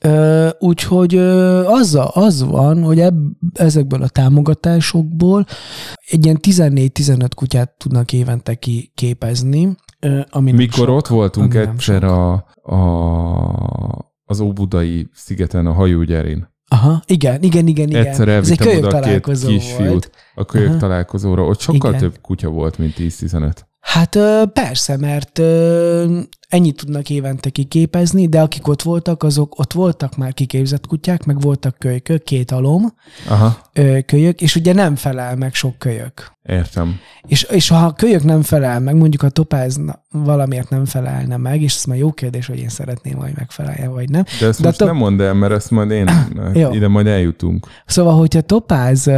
Ö, 0.07 0.49
úgyhogy 0.59 1.15
ö, 1.15 1.65
az, 1.65 1.95
a- 1.95 2.11
az 2.15 2.43
van, 2.45 2.83
hogy 2.83 3.01
ebb, 3.01 3.17
ezekből 3.55 4.03
a 4.03 4.09
támogatásokból 4.09 5.47
egy 6.07 6.25
ilyen 6.25 6.39
14-15 6.43 7.29
kutyát 7.37 7.75
tudnak 7.79 8.13
évente 8.13 8.55
ki, 8.55 8.93
képezni. 8.95 9.75
Ö, 10.01 10.21
ami 10.31 10.51
nem 10.51 10.57
Mikor 10.61 10.87
sok, 10.87 10.97
ott 10.97 11.07
voltunk 11.07 11.55
ami 11.55 11.63
egyszer 11.65 12.05
a, 12.05 12.33
a, 12.63 14.15
az 14.25 14.41
Óbudai 14.41 15.09
szigeten, 15.13 15.67
a 15.67 15.73
hajógyerén. 15.73 16.55
Aha, 16.69 17.03
igen, 17.07 17.43
igen, 17.43 17.67
igen, 17.67 17.89
igen. 17.89 18.07
Egyszer 18.07 18.29
Ez 18.29 18.51
egy 18.51 18.59
kölyök 18.59 18.85
oda 18.85 19.01
két 19.01 19.27
kisfiút 19.27 19.89
volt. 19.89 20.11
a 20.35 20.45
kölyök 20.45 20.69
Aha. 20.69 20.79
találkozóra. 20.79 21.45
Ott 21.45 21.61
sokkal 21.61 21.91
Igen. 21.91 22.01
több 22.03 22.19
kutya 22.21 22.49
volt, 22.49 22.79
mint 22.79 22.95
10-15. 22.99 23.53
Hát 23.87 24.19
persze, 24.53 24.97
mert 24.97 25.39
ennyit 26.49 26.77
tudnak 26.77 27.11
évente 27.11 27.51
kiképezni, 27.51 28.29
de 28.29 28.41
akik 28.41 28.69
ott 28.69 28.83
voltak, 28.83 29.23
azok 29.23 29.59
ott 29.59 29.73
voltak 29.73 30.17
már 30.17 30.33
kiképzett 30.35 30.87
kutyák, 30.87 31.25
meg 31.25 31.41
voltak 31.41 31.79
kölykök, 31.79 32.23
két 32.23 32.51
alom 32.51 32.95
Aha, 33.29 33.59
kölyök, 34.07 34.41
és 34.41 34.57
ugye 34.57 34.73
nem 34.73 34.97
felel 34.97 35.37
meg 35.37 35.55
sok 35.55 35.79
kölyök. 35.79 36.33
értem. 36.43 36.97
És, 37.27 37.43
és 37.43 37.69
ha 37.69 37.77
a 37.77 37.93
kölyök 37.93 38.23
nem 38.25 38.43
felel 38.43 38.81
meg, 38.81 38.95
mondjuk 38.97 39.23
a 39.23 39.29
topáz 39.29 39.81
valamiért 40.11 40.69
nem 40.71 40.85
felelne 40.85 41.37
meg, 41.37 41.63
és 41.63 41.75
ez 41.75 41.85
már 41.85 41.99
jó 41.99 42.13
kérdés, 42.13 42.47
hogy 42.47 42.59
én 42.59 42.69
szeretném, 42.69 43.17
hogy 43.17 43.33
megfeleljen, 43.37 43.93
vagy 43.93 44.09
nem. 44.11 44.23
De 44.41 44.47
ezt 44.47 44.61
De 44.61 44.67
most 44.67 44.79
top- 44.79 44.89
nem 44.89 44.97
mondd 44.97 45.21
el, 45.21 45.35
mert 45.35 45.53
ezt 45.53 45.71
majd 45.71 45.91
én, 45.91 46.09
ide 46.73 46.89
majd 46.89 47.07
eljutunk. 47.07 47.67
Szóval, 47.87 48.19
hogyha 48.19 48.41
topáz 48.41 49.11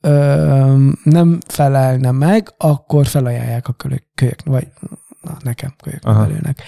ö, 0.00 0.86
nem 1.02 1.38
felelne 1.46 2.10
meg, 2.10 2.54
akkor 2.58 3.06
felajánlják 3.06 3.68
a 3.68 3.72
kölyök, 3.72 4.02
kölyök 4.14 4.42
vagy 4.44 4.66
na, 5.20 5.36
nekem 5.42 5.72
kölyök 5.82 6.04
Aha. 6.04 6.20
nevelőnek. 6.20 6.62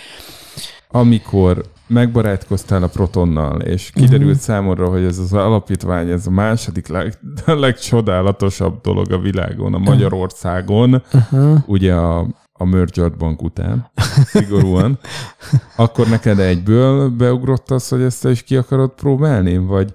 Amikor 0.88 1.64
megbarátkoztál 1.86 2.82
a 2.82 2.88
Protonnal, 2.88 3.60
és 3.60 3.90
kiderült 3.94 4.22
uh-huh. 4.22 4.40
számodra, 4.40 4.88
hogy 4.88 5.04
ez 5.04 5.18
az 5.18 5.32
alapítvány, 5.32 6.10
ez 6.10 6.26
a 6.26 6.30
második 6.30 6.86
leg, 6.86 7.18
a 7.46 7.52
legcsodálatosabb 7.64 8.80
dolog 8.80 9.12
a 9.12 9.18
világon, 9.18 9.74
a 9.74 9.78
Magyarországon, 9.78 11.02
Uh-huh. 11.12 11.58
ugye 11.66 11.94
a, 11.94 12.26
a 12.52 12.64
Merged 12.64 13.16
Bank 13.16 13.42
után, 13.42 13.90
szigorúan, 14.24 14.98
akkor 15.76 16.08
neked 16.08 16.38
egyből 16.38 17.08
beugrott 17.08 17.70
az, 17.70 17.88
hogy 17.88 18.02
ezt 18.02 18.24
is 18.24 18.42
ki 18.42 18.56
akarod 18.56 18.90
próbálni? 18.90 19.56
Vagy 19.56 19.92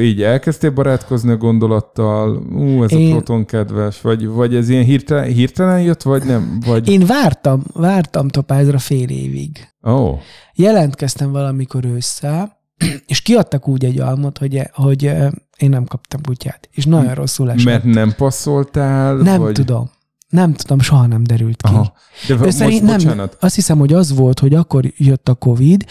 így 0.00 0.22
elkezdtél 0.22 0.70
barátkozni 0.70 1.30
a 1.30 1.36
gondolattal, 1.36 2.36
ú, 2.36 2.82
ez 2.82 2.92
Én- 2.92 3.08
a 3.08 3.10
Proton 3.10 3.44
kedves, 3.44 4.00
vagy, 4.00 4.26
vagy 4.26 4.54
ez 4.54 4.68
ilyen 4.68 4.84
hirtelen, 4.84 5.24
hirtelen 5.24 5.82
jött, 5.82 6.02
vagy 6.02 6.24
nem? 6.24 6.58
Vagy, 6.66 6.88
Én 6.88 7.06
vártam, 7.06 7.62
vártam 7.74 8.28
topázra 8.28 8.78
fél 8.78 9.08
évig. 9.08 9.68
ó, 9.86 9.92
oh, 9.92 10.18
Jelentkeztem 10.54 11.32
valamikor 11.32 11.84
ősszel, 11.84 12.56
és 13.06 13.20
kiadtak 13.20 13.68
úgy 13.68 13.84
egy 13.84 14.00
almot, 14.00 14.38
hogy, 14.38 14.62
hogy 14.72 15.06
ö, 15.06 15.28
én 15.58 15.70
nem 15.70 15.84
kaptam 15.84 16.20
kutyát. 16.22 16.68
És 16.72 16.84
nagyon 16.84 17.14
rosszul 17.14 17.50
esett. 17.50 17.64
mert 17.64 17.84
nem 17.84 18.14
passzoltál? 18.16 19.14
nem 19.14 19.40
vagy... 19.40 19.52
tudom. 19.52 19.90
Nem 20.28 20.52
tudom, 20.52 20.80
soha 20.80 21.06
nem 21.06 21.22
derült 21.22 21.62
ki. 21.62 21.72
Aha. 21.72 21.92
De 22.28 22.34
Ő 22.34 22.38
most, 22.38 22.58
nem, 22.58 22.96
bocsánat, 22.96 23.36
azt 23.40 23.54
hiszem, 23.54 23.78
hogy 23.78 23.92
az 23.92 24.14
volt, 24.14 24.38
hogy 24.38 24.54
akkor 24.54 24.84
jött 24.96 25.28
a 25.28 25.34
Covid, 25.34 25.84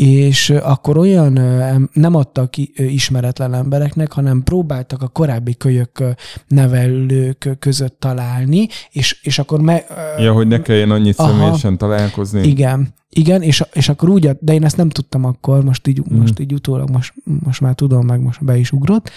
és 0.00 0.50
akkor 0.50 0.96
olyan 0.96 1.32
nem 1.92 2.14
adtak 2.14 2.56
ismeretlen 2.76 3.54
embereknek, 3.54 4.12
hanem 4.12 4.42
próbáltak 4.42 5.02
a 5.02 5.08
korábbi 5.08 5.56
kölyök 5.56 6.04
nevelők 6.48 7.56
között 7.58 8.00
találni, 8.00 8.68
és, 8.90 9.20
és 9.22 9.38
akkor 9.38 9.60
me, 9.60 9.84
ö, 10.18 10.22
ja, 10.22 10.32
hogy 10.32 10.46
ne 10.48 10.62
kelljen 10.62 10.90
annyit 10.90 11.18
Aha. 11.18 11.28
személyesen 11.30 11.78
találkozni. 11.78 12.42
igen, 12.42 12.94
igen, 13.08 13.42
és, 13.42 13.64
és 13.72 13.88
akkor 13.88 14.08
úgy, 14.08 14.30
de 14.40 14.52
én 14.52 14.64
ezt 14.64 14.76
nem 14.76 14.88
tudtam 14.88 15.24
akkor, 15.24 15.64
most 15.64 15.86
így, 15.86 16.02
Mhm. 16.04 16.18
most 16.20 16.38
így 16.38 16.52
utólag, 16.52 16.90
most, 16.90 17.12
most 17.44 17.60
már 17.60 17.74
tudom, 17.74 18.06
meg 18.06 18.20
most 18.20 18.44
be 18.44 18.56
is 18.56 18.72
ugrott. 18.72 19.10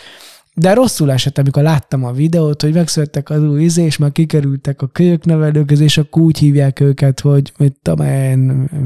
De 0.55 0.73
rosszul 0.73 1.11
esett, 1.11 1.37
amikor 1.37 1.63
láttam 1.63 2.03
a 2.03 2.11
videót, 2.11 2.61
hogy 2.61 2.73
megszülettek 2.73 3.29
az 3.29 3.43
új 3.43 3.63
izé, 3.63 3.83
és 3.83 3.97
már 3.97 4.11
kikerültek 4.11 4.81
a 4.81 4.87
kölyök 4.87 5.25
nevelők 5.25 5.65
közé, 5.65 5.83
és 5.83 5.97
akkor 5.97 6.21
úgy 6.21 6.37
hívják 6.37 6.79
őket, 6.79 7.19
hogy 7.19 7.53
mit 7.57 7.77
tudom 7.81 8.05
én, 8.07 8.39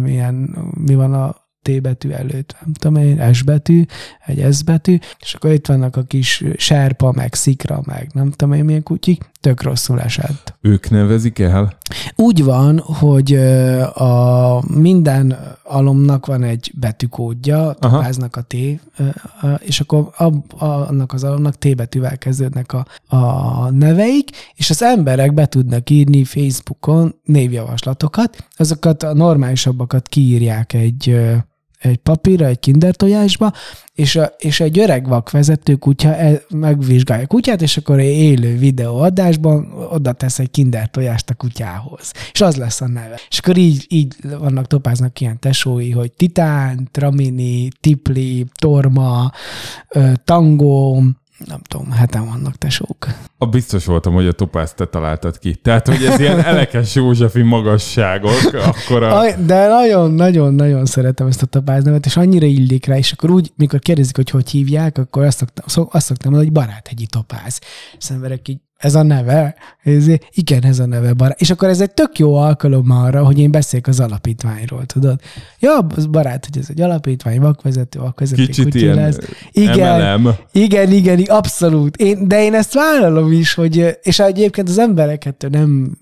milyen, 0.03 0.56
mi 0.86 0.95
van 0.95 1.14
a 1.14 1.36
T 1.68 1.81
betű 1.81 2.10
előtt, 2.10 2.56
nem 2.64 2.73
tudom 2.73 2.95
én, 2.95 3.34
S 3.34 3.44
betű, 3.44 3.85
egy 4.26 4.53
S 4.53 4.64
betű, 4.64 4.98
és 5.19 5.34
akkor 5.34 5.52
itt 5.52 5.68
vannak 5.68 5.95
a 5.95 6.03
kis 6.03 6.44
sárpa, 6.57 7.11
meg 7.11 7.34
szikra, 7.34 7.81
meg 7.85 8.10
nem 8.14 8.31
tudom 8.31 8.53
én 8.53 8.65
milyen 8.65 8.84
kutyik, 8.84 9.30
tök 9.39 9.61
rosszul 9.61 10.02
esett. 10.02 10.57
Ők 10.61 10.89
nevezik 10.89 11.39
el? 11.39 11.77
Úgy 12.15 12.44
van, 12.44 12.80
hogy 12.80 13.34
a 13.94 14.64
minden 14.73 15.38
alomnak 15.64 16.26
van 16.26 16.44
egy 16.44 16.72
betűkódja, 16.80 17.73
topáznak 17.80 18.35
a 18.35 18.41
T, 18.41 18.56
és 19.60 19.80
akkor 19.80 20.10
ab, 20.18 20.53
annak 20.57 21.14
az 21.14 21.23
alomnak 21.23 21.57
T 21.57 21.76
betűvel 21.76 22.18
kezdődnek 22.18 22.73
a, 22.73 22.85
a 23.15 23.69
neveik, 23.69 24.30
és 24.56 24.69
az 24.69 24.84
emberek 24.84 25.34
be 25.34 25.45
tudnak 25.45 25.89
írni 25.89 26.23
Facebookon 26.23 27.15
névjavaslatokat, 27.23 28.48
azokat 28.56 29.03
a 29.03 29.14
normálisabbakat 29.14 30.07
kiírják 30.07 30.73
egy 30.73 31.19
egy 31.88 31.97
papírra, 31.97 32.45
egy 32.45 32.59
kinder 32.59 32.95
tojásba, 32.95 33.53
és, 33.93 34.15
a, 34.15 34.34
és 34.38 34.59
egy 34.59 34.80
öreg 34.80 35.07
vakvezető 35.07 35.76
kutya 35.76 36.15
el, 36.15 36.41
megvizsgálja 36.49 37.23
a 37.23 37.27
kutyát, 37.27 37.61
és 37.61 37.77
akkor 37.77 37.99
egy 37.99 38.18
élő 38.18 38.57
videóadásban 38.57 39.72
oda 39.91 40.11
tesz 40.11 40.39
egy 40.39 40.51
kinder 40.51 40.89
tojást 40.89 41.30
a 41.30 41.34
kutyához. 41.34 42.11
És 42.31 42.41
az 42.41 42.55
lesz 42.55 42.81
a 42.81 42.88
neve. 42.88 43.19
És 43.30 43.39
akkor 43.39 43.57
így, 43.57 43.85
így 43.89 44.15
vannak, 44.39 44.68
topáznak 44.68 45.22
ilyen 45.22 45.39
tesói, 45.39 45.91
hogy 45.91 46.11
Titán, 46.11 46.88
Tramini, 46.91 47.69
Tipli, 47.80 48.45
Torma, 48.59 49.31
ö, 49.89 50.11
Tango, 50.26 51.01
nem 51.45 51.59
tudom, 51.68 51.91
heten 51.91 52.26
vannak 52.26 52.55
tesók. 52.55 53.07
A 53.38 53.45
biztos 53.45 53.85
voltam, 53.85 54.14
hogy 54.14 54.27
a 54.27 54.31
topázt 54.31 54.76
te 54.76 54.85
találtad 54.85 55.39
ki. 55.39 55.55
Tehát, 55.55 55.88
hogy 55.88 56.05
ez 56.05 56.19
ilyen 56.19 56.43
elekes 56.43 56.95
Józsefi 56.95 57.41
magasságok, 57.41 58.53
akkor 58.53 59.03
a... 59.03 59.35
De 59.45 59.68
nagyon-nagyon-nagyon 59.68 60.85
szeretem 60.85 61.27
ezt 61.27 61.41
a 61.41 61.45
tapáznevet, 61.45 62.05
és 62.05 62.18
annyira 62.18 62.45
illik 62.45 62.85
rá, 62.85 62.97
és 62.97 63.11
akkor 63.11 63.30
úgy, 63.30 63.51
mikor 63.55 63.80
kérdezik, 63.80 64.15
hogy 64.15 64.30
hogy 64.30 64.49
hívják, 64.49 64.97
akkor 64.97 65.23
azt 65.23 65.38
szoktam, 65.38 65.65
szok, 65.68 65.93
azt 65.93 66.05
szoktam 66.05 66.31
mondani, 66.31 66.53
hogy 66.53 66.64
baráthegyi 66.64 67.05
topáz. 67.05 67.59
És 67.97 68.09
emberek 68.09 68.47
így, 68.47 68.59
ez 68.78 68.95
a 68.95 69.04
neve? 69.04 69.56
Ez, 69.84 70.06
igen, 70.32 70.64
ez 70.64 70.80
a 70.80 70.86
neve, 70.86 71.14
barát. 71.14 71.41
És 71.41 71.49
akkor 71.49 71.70
ez 71.70 71.82
egy 71.82 71.91
tök 71.91 72.20
jó 72.20 72.36
alkalom 72.36 72.91
arra, 72.91 73.26
hogy 73.26 73.40
én 73.40 73.52
beszéljek 73.52 73.88
az 73.88 73.99
alapítványról, 73.99 74.86
tudod? 74.86 75.20
Ja, 75.60 75.88
az 75.95 76.06
barát, 76.06 76.45
hogy 76.45 76.62
ez 76.62 76.68
egy 76.70 76.82
alapítvány, 76.82 77.40
vakvezető, 77.40 77.99
vakvezető 77.99 78.45
Kicsit 78.45 78.76
ilyen 78.76 78.95
lesz. 78.95 79.18
Igen, 79.52 80.22
MLM. 80.22 80.34
igen, 80.52 80.91
igen, 80.91 81.20
igen, 81.20 81.36
abszolút. 81.36 81.95
Én, 81.95 82.28
de 82.28 82.44
én 82.44 82.54
ezt 82.54 82.74
vállalom 82.74 83.32
is, 83.32 83.54
hogy, 83.54 83.98
és 84.02 84.20
egyébként 84.20 84.70
az 84.70 84.78
emberek 84.78 85.26
ettől 85.26 85.49
nem 85.49 85.98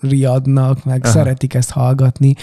riadnak, 0.00 0.84
meg 0.84 1.04
Aha. 1.04 1.12
szeretik 1.12 1.54
ezt 1.54 1.70
hallgatni 1.70 2.34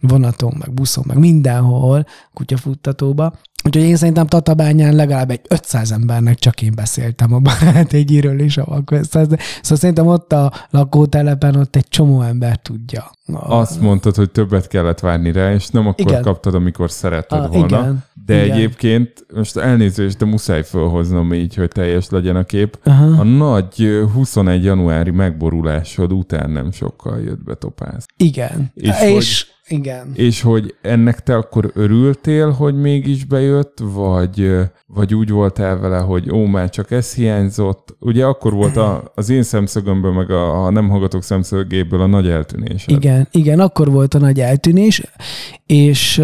vonaton, 0.00 0.54
meg 0.58 0.74
buszon, 0.74 1.04
meg 1.06 1.18
mindenhol, 1.18 2.06
kutyafuttatóba. 2.34 3.32
Úgyhogy 3.64 3.82
én 3.82 3.96
szerintem 3.96 4.26
Tatabányán 4.26 4.94
legalább 4.94 5.30
egy 5.30 5.40
500 5.48 5.92
embernek 5.92 6.38
csak 6.38 6.62
én 6.62 6.72
beszéltem 6.74 7.32
a 7.32 7.38
barátegyéről 7.38 8.40
és 8.40 8.56
a 8.56 8.64
vakveszthez. 8.64 9.26
Szóval 9.62 9.78
szerintem 9.78 10.06
ott 10.06 10.32
a 10.32 10.52
lakótelepen 10.70 11.56
ott 11.56 11.76
egy 11.76 11.88
csomó 11.88 12.22
ember 12.22 12.56
tudja. 12.56 13.10
A- 13.32 13.54
Azt 13.56 13.80
mondtad, 13.80 14.14
hogy 14.14 14.30
többet 14.30 14.68
kellett 14.68 15.00
várni 15.00 15.32
rá, 15.32 15.52
és 15.52 15.68
nem 15.68 15.86
akkor 15.86 16.10
Igen. 16.10 16.22
kaptad, 16.22 16.54
amikor 16.54 16.90
szeretted 16.90 17.38
Ah, 17.38 17.48
volna. 17.48 17.66
igen. 17.66 18.04
De 18.26 18.44
Igen. 18.44 18.56
egyébként, 18.56 19.26
most 19.34 19.56
elnézést, 19.56 20.18
de 20.18 20.24
muszáj 20.24 20.62
felhoznom 20.62 21.32
így, 21.34 21.54
hogy 21.54 21.68
teljes 21.68 22.08
legyen 22.10 22.36
a 22.36 22.44
kép. 22.44 22.78
Aha. 22.84 23.04
A 23.20 23.22
nagy 23.24 23.82
ö, 23.82 24.04
21 24.12 24.64
januári 24.64 25.10
megborulásod 25.10 26.12
után 26.12 26.50
nem 26.50 26.72
sokkal 26.72 27.20
jött 27.20 27.44
be 27.44 27.54
topáz. 27.54 28.06
Igen. 28.16 28.70
És 28.74 28.88
És, 29.02 29.10
és 29.14 29.46
igen. 29.68 30.12
És 30.14 30.40
hogy 30.40 30.74
ennek 30.82 31.22
te 31.22 31.36
akkor 31.36 31.70
örültél, 31.74 32.50
hogy 32.50 32.74
mégis 32.74 33.24
bejött, 33.24 33.78
vagy, 33.82 34.56
vagy 34.86 35.14
úgy 35.14 35.30
voltál 35.30 35.78
vele, 35.78 35.98
hogy 35.98 36.30
ó, 36.30 36.44
már 36.44 36.70
csak 36.70 36.90
ez 36.90 37.14
hiányzott. 37.14 37.96
Ugye 37.98 38.24
akkor 38.24 38.52
volt 38.52 38.76
a, 38.76 39.12
az 39.14 39.28
én 39.28 39.42
szemszögömből, 39.42 40.12
meg 40.12 40.30
a, 40.30 40.64
a 40.64 40.70
nem 40.70 40.88
hallgatók 40.88 41.22
szemszögéből 41.22 42.00
a 42.00 42.06
nagy 42.06 42.28
eltűnés. 42.28 42.84
Igen, 42.86 43.28
igen, 43.30 43.60
akkor 43.60 43.90
volt 43.90 44.14
a 44.14 44.18
nagy 44.18 44.40
eltűnés, 44.40 45.02
és 45.66 46.22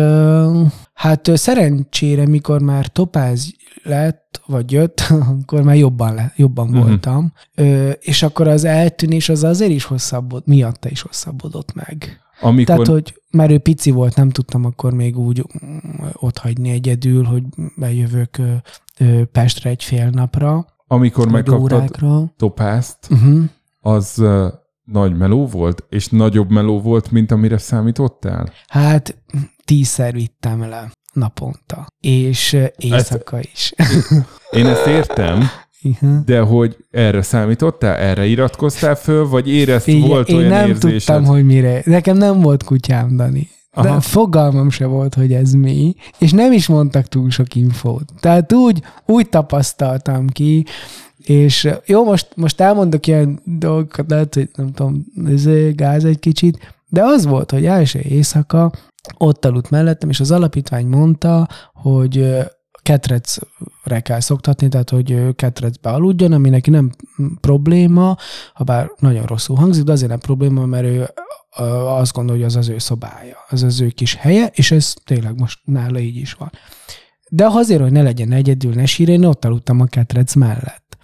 hát 0.94 1.31
szerencsére, 1.36 2.27
mikor 2.27 2.60
már 2.60 2.86
topáz 2.86 3.55
lett, 3.82 4.40
vagy 4.47 4.73
jött, 4.73 5.01
akkor 5.40 5.62
már 5.62 5.77
jobban, 5.77 6.15
le, 6.15 6.32
jobban 6.36 6.69
uh-huh. 6.69 6.86
voltam. 6.86 7.32
Ö, 7.55 7.90
és 7.90 8.23
akkor 8.23 8.48
az 8.48 8.65
eltűnés 8.65 9.28
az 9.28 9.44
azért 9.44 9.70
is 9.70 9.85
hosszabbod, 9.85 10.43
miatta 10.47 10.89
is 10.89 11.01
hosszabbodott 11.01 11.74
meg. 11.74 12.20
Amikor, 12.40 12.65
Tehát, 12.65 12.86
hogy 12.86 13.23
már 13.31 13.51
ő 13.51 13.59
pici 13.59 13.90
volt, 13.90 14.16
nem 14.16 14.31
tudtam 14.31 14.65
akkor 14.65 14.93
még 14.94 15.19
úgy 15.19 15.44
mm, 15.65 15.78
ott 16.12 16.39
hagyni 16.39 16.70
egyedül, 16.70 17.24
hogy 17.24 17.43
bejövök 17.77 18.36
Pestre 19.32 19.70
egy 19.70 19.85
fél 19.85 20.10
napra, 20.10 20.66
amikor 20.86 21.28
megkaptad 21.31 21.73
órákra. 21.73 22.32
topázt, 22.36 22.98
Uh-huh. 23.10 23.44
az 23.81 24.15
uh, 24.19 24.47
nagy 24.85 25.16
meló 25.16 25.47
volt, 25.47 25.85
és 25.89 26.09
nagyobb 26.09 26.51
meló 26.51 26.81
volt, 26.81 27.10
mint 27.10 27.31
amire 27.31 27.59
számítottál? 27.59 28.52
Hát 28.69 29.23
tízszer 29.65 30.12
vittem 30.12 30.60
le. 30.60 30.93
naponta. 31.12 31.86
És 32.01 32.56
éjszaka 32.77 33.40
is. 33.40 33.73
Én 34.51 34.66
ezt 34.66 34.86
értem, 34.86 35.43
Igen. 35.82 36.22
de 36.26 36.40
hogy 36.40 36.76
erre 36.90 37.22
számítottál? 37.22 37.96
Erre 37.96 38.26
iratkoztál 38.26 38.94
föl, 38.94 39.28
vagy 39.28 39.48
érezt 39.48 39.84
Figyelj, 39.84 40.09
volt 40.09 40.28
én 40.28 40.36
olyan 40.36 40.48
nem 40.48 40.68
érzésed? 40.68 40.90
tudtam, 40.90 41.24
hogy 41.24 41.44
mire. 41.44 41.82
Nekem 41.84 42.16
nem 42.16 42.40
volt 42.40 42.62
kutyám, 42.62 43.16
Dani. 43.16 43.48
De 43.82 43.88
Aha. 43.88 44.00
fogalmam 44.00 44.70
se 44.70 44.86
volt, 44.86 45.14
hogy 45.14 45.32
ez 45.32 45.52
mi, 45.52 45.94
és 46.18 46.32
nem 46.32 46.52
is 46.52 46.66
mondtak 46.66 47.06
túl 47.06 47.30
sok 47.30 47.55
infót. 47.55 48.05
Tehát 48.20 48.52
úgy, 48.52 48.82
úgy 49.06 49.28
tapasztaltam 49.28 50.26
ki, 50.26 50.64
és 51.16 51.68
jó, 51.86 52.05
most, 52.05 52.28
most 52.36 52.60
elmondok 52.60 53.06
ilyen 53.06 53.40
dolgokat, 53.44 54.10
lehet, 54.10 54.34
hogy 54.34 54.48
nem 54.55 54.72
tudom, 54.72 55.05
ez 55.26 55.48
gáz 55.74 56.05
egy 56.05 56.18
kicsit, 56.18 56.74
de 56.88 57.02
az 57.02 57.26
volt, 57.26 57.50
hogy 57.50 57.66
első 57.66 57.98
éjszaka 57.98 58.72
ott 59.18 59.44
aludt 59.44 59.70
mellettem, 59.70 60.10
és 60.10 60.20
az 60.20 60.30
alapítvány 60.30 60.86
mondta, 60.86 61.48
hogy 61.72 62.36
ketrecre 62.89 64.01
kell 64.01 64.20
szoktatni, 64.20 64.69
tehát 64.69 64.90
hogy 64.90 65.35
ketrecbe 65.36 65.90
aludjon, 65.90 66.32
ami 66.32 66.48
neki 66.48 66.70
nem 66.70 66.90
probléma, 67.40 68.16
ha 68.55 68.65
bár 68.65 68.90
nagyon 68.98 69.27
rosszul 69.27 69.56
hangzik, 69.56 69.85
de 69.85 69.93
azért 69.93 70.10
nem 70.10 70.19
probléma, 70.19 70.66
mert 70.66 70.85
ő 70.85 71.09
azt 71.86 72.12
gondolja, 72.12 72.44
hogy 72.44 72.51
az 72.51 72.56
az 72.56 72.69
ő 72.69 72.78
szobája, 72.78 73.36
az 73.48 73.62
az 73.62 73.81
ő 73.81 73.89
kis 73.89 74.15
helye, 74.15 74.51
és 74.52 74.70
ez 74.70 74.94
tényleg 75.05 75.39
most 75.39 75.59
nála 75.65 75.98
így 75.98 76.16
is 76.16 76.32
van. 76.32 76.51
De 77.31 77.47
azért, 77.47 77.81
hogy 77.81 77.93
ne 77.93 78.02
legyen 78.02 78.32
egyedül, 78.32 78.74
ne 78.74 78.86
sírjen, 78.86 79.24
ott 79.24 79.44
aludtam 79.44 79.81
a 79.81 79.86
ketrec 79.86 80.35
mellett. 80.35 80.97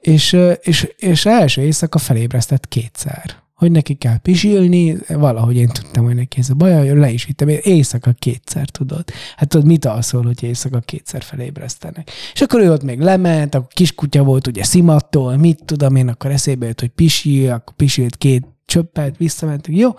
És, 0.00 0.36
és, 0.60 0.88
és 0.96 1.26
első 1.26 1.62
éjszaka 1.62 1.98
felébresztett 1.98 2.68
kétszer 2.68 3.41
hogy 3.62 3.70
neki 3.70 3.94
kell 3.94 4.18
pisilni, 4.18 4.96
valahogy 5.08 5.56
én 5.56 5.68
tudtam, 5.68 6.04
hogy 6.04 6.14
neki 6.14 6.38
ez 6.38 6.50
a 6.50 6.54
baj, 6.54 6.88
hogy 6.88 6.98
le 6.98 7.10
is 7.10 7.24
vittem, 7.24 7.48
én 7.48 7.58
éjszaka 7.62 8.12
kétszer 8.18 8.68
tudod. 8.68 9.04
Hát 9.36 9.48
tudod, 9.48 9.66
mit 9.66 9.84
alszol, 9.84 10.22
hogy 10.22 10.42
éjszaka 10.42 10.80
kétszer 10.80 11.22
felébresztenek. 11.22 12.10
És 12.32 12.40
akkor 12.40 12.60
ő 12.60 12.72
ott 12.72 12.82
még 12.82 13.00
lement, 13.00 13.54
akkor 13.54 13.68
kiskutya 13.72 14.22
volt 14.22 14.46
ugye 14.46 14.64
szimattól, 14.64 15.36
mit 15.36 15.64
tudom 15.64 15.96
én, 15.96 16.08
akkor 16.08 16.30
eszébe 16.30 16.66
jött, 16.66 16.80
hogy 16.80 16.88
pisil, 16.88 17.50
akkor 17.50 17.74
pisilt 17.76 18.16
két 18.16 18.46
csöppet, 18.66 19.16
visszamentünk, 19.16 19.78
jó. 19.78 19.90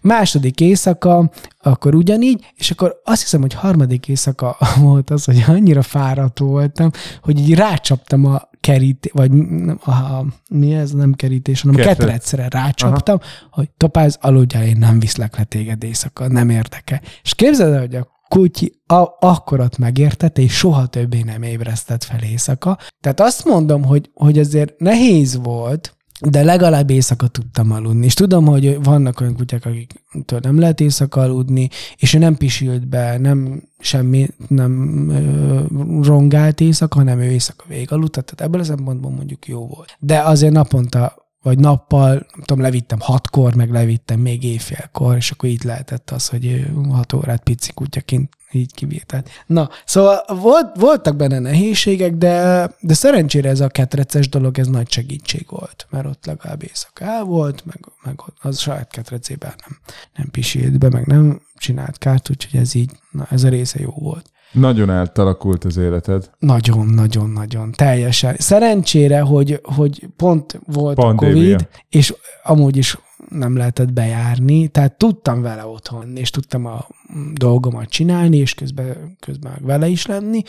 Második 0.00 0.60
éjszaka, 0.60 1.30
akkor 1.58 1.94
ugyanígy, 1.94 2.52
és 2.54 2.70
akkor 2.70 3.00
azt 3.04 3.22
hiszem, 3.22 3.40
hogy 3.40 3.54
harmadik 3.54 4.08
éjszaka 4.08 4.56
volt 4.80 5.10
az, 5.10 5.24
hogy 5.24 5.44
annyira 5.46 5.82
fáradt 5.82 6.38
voltam, 6.38 6.90
hogy 7.22 7.38
így 7.38 7.54
rácsaptam 7.54 8.24
a 8.24 8.47
kerít, 8.60 9.10
vagy 9.12 9.30
nem, 9.30 9.78
a, 9.84 10.24
mi 10.50 10.74
ez, 10.74 10.90
nem 10.90 11.12
kerítés, 11.12 11.60
hanem. 11.60 11.76
Ketrec. 11.76 11.96
ketrecre 11.96 12.48
rácsaptam, 12.48 13.18
Aha. 13.20 13.48
hogy 13.50 13.70
topáz, 13.76 14.18
aludjál, 14.20 14.64
én 14.64 14.76
nem 14.78 14.98
viszlek 14.98 15.36
le 15.36 15.44
téged 15.44 15.84
éjszaka, 15.84 16.28
nem 16.28 16.50
érdekel. 16.50 17.00
És 17.22 17.34
képzeld 17.34 17.72
el, 17.72 17.80
hogy 17.80 17.94
a 17.94 18.16
kutyi 18.28 18.80
a, 18.86 19.16
akkor 19.20 19.60
ott 19.60 19.78
megértette, 19.78 20.42
és 20.42 20.56
soha 20.56 20.86
többé 20.86 21.22
nem 21.22 21.42
ébresztett 21.42 22.04
fel 22.04 22.22
éjszaka. 22.22 22.78
Tehát 23.00 23.20
azt 23.20 23.44
mondom, 23.44 23.84
hogy, 23.84 24.10
hogy 24.14 24.38
azért 24.38 24.78
nehéz 24.78 25.38
volt, 25.42 25.96
de 26.20 26.42
legalább 26.42 26.90
éjszaka 26.90 27.26
tudtam 27.26 27.72
aludni. 27.72 28.04
És 28.04 28.14
tudom, 28.14 28.46
hogy 28.46 28.82
vannak 28.82 29.20
olyan 29.20 29.36
kutyák, 29.36 29.66
akiktől 29.66 30.40
nem 30.42 30.58
lehet 30.58 30.80
éjszaka 30.80 31.20
aludni, 31.20 31.68
és 31.96 32.14
ő 32.14 32.18
nem 32.18 32.36
pisült 32.36 32.88
be, 32.88 33.18
nem 33.18 33.62
semmi, 33.78 34.28
nem 34.48 35.08
ö, 35.08 36.02
rongált 36.02 36.60
éjszaka, 36.60 36.98
hanem 36.98 37.20
ő 37.20 37.30
éjszaka 37.30 37.64
végig 37.68 37.92
aludt, 37.92 38.12
tehát 38.12 38.40
ebből 38.40 38.60
a 38.60 38.64
szempontból 38.64 39.10
mondjuk 39.10 39.46
jó 39.46 39.66
volt. 39.66 39.96
De 39.98 40.20
azért 40.20 40.52
naponta 40.52 41.27
vagy 41.42 41.58
nappal, 41.58 42.10
nem 42.10 42.44
tudom, 42.44 42.62
levittem 42.62 42.98
hatkor, 43.00 43.54
meg 43.54 43.70
levittem 43.70 44.20
még 44.20 44.44
éjfélkor, 44.44 45.16
és 45.16 45.30
akkor 45.30 45.48
így 45.48 45.64
lehetett 45.64 46.10
az, 46.10 46.28
hogy 46.28 46.66
hat 46.90 47.12
órát 47.12 47.42
pici 47.42 47.72
kutyaként 47.72 48.36
így 48.52 48.74
kivített. 48.74 49.28
Na, 49.46 49.70
szóval 49.84 50.24
volt, 50.26 50.76
voltak 50.76 51.16
benne 51.16 51.38
nehézségek, 51.38 52.14
de, 52.14 52.66
de 52.80 52.94
szerencsére 52.94 53.48
ez 53.48 53.60
a 53.60 53.68
ketreces 53.68 54.28
dolog, 54.28 54.58
ez 54.58 54.66
nagy 54.66 54.90
segítség 54.90 55.46
volt, 55.48 55.86
mert 55.90 56.06
ott 56.06 56.26
legalább 56.26 56.62
éjszaka 56.62 57.04
el 57.04 57.24
volt, 57.24 57.64
meg, 57.64 57.80
meg 58.02 58.20
az 58.40 58.58
saját 58.58 58.90
ketrecében 58.90 59.54
nem, 59.66 59.78
nem 60.14 60.30
pisilt 60.30 60.78
be, 60.78 60.88
meg 60.88 61.06
nem 61.06 61.40
csinált 61.56 61.98
kárt, 61.98 62.30
úgyhogy 62.30 62.60
ez 62.60 62.74
így, 62.74 62.90
na, 63.10 63.26
ez 63.30 63.44
a 63.44 63.48
része 63.48 63.80
jó 63.80 63.90
volt. 63.90 64.30
Nagyon 64.52 64.90
átalakult 64.90 65.64
az 65.64 65.76
életed. 65.76 66.30
Nagyon, 66.38 66.86
nagyon, 66.86 67.30
nagyon. 67.30 67.72
Teljesen. 67.72 68.36
Szerencsére, 68.38 69.20
hogy, 69.20 69.60
hogy 69.62 70.08
pont 70.16 70.60
volt 70.66 70.96
Pandémia. 70.96 71.32
a 71.32 71.34
Covid, 71.34 71.68
és 71.88 72.14
amúgy 72.42 72.76
is 72.76 72.98
nem 73.28 73.56
lehetett 73.56 73.92
bejárni, 73.92 74.68
tehát 74.68 74.92
tudtam 74.92 75.42
vele 75.42 75.66
otthon, 75.66 76.16
és 76.16 76.30
tudtam 76.30 76.66
a 76.66 76.86
dolgomat 77.32 77.88
csinálni, 77.88 78.36
és 78.36 78.54
közben, 78.54 79.16
közben 79.20 79.52
vele 79.60 79.88
is 79.88 80.06
lenni, 80.06 80.42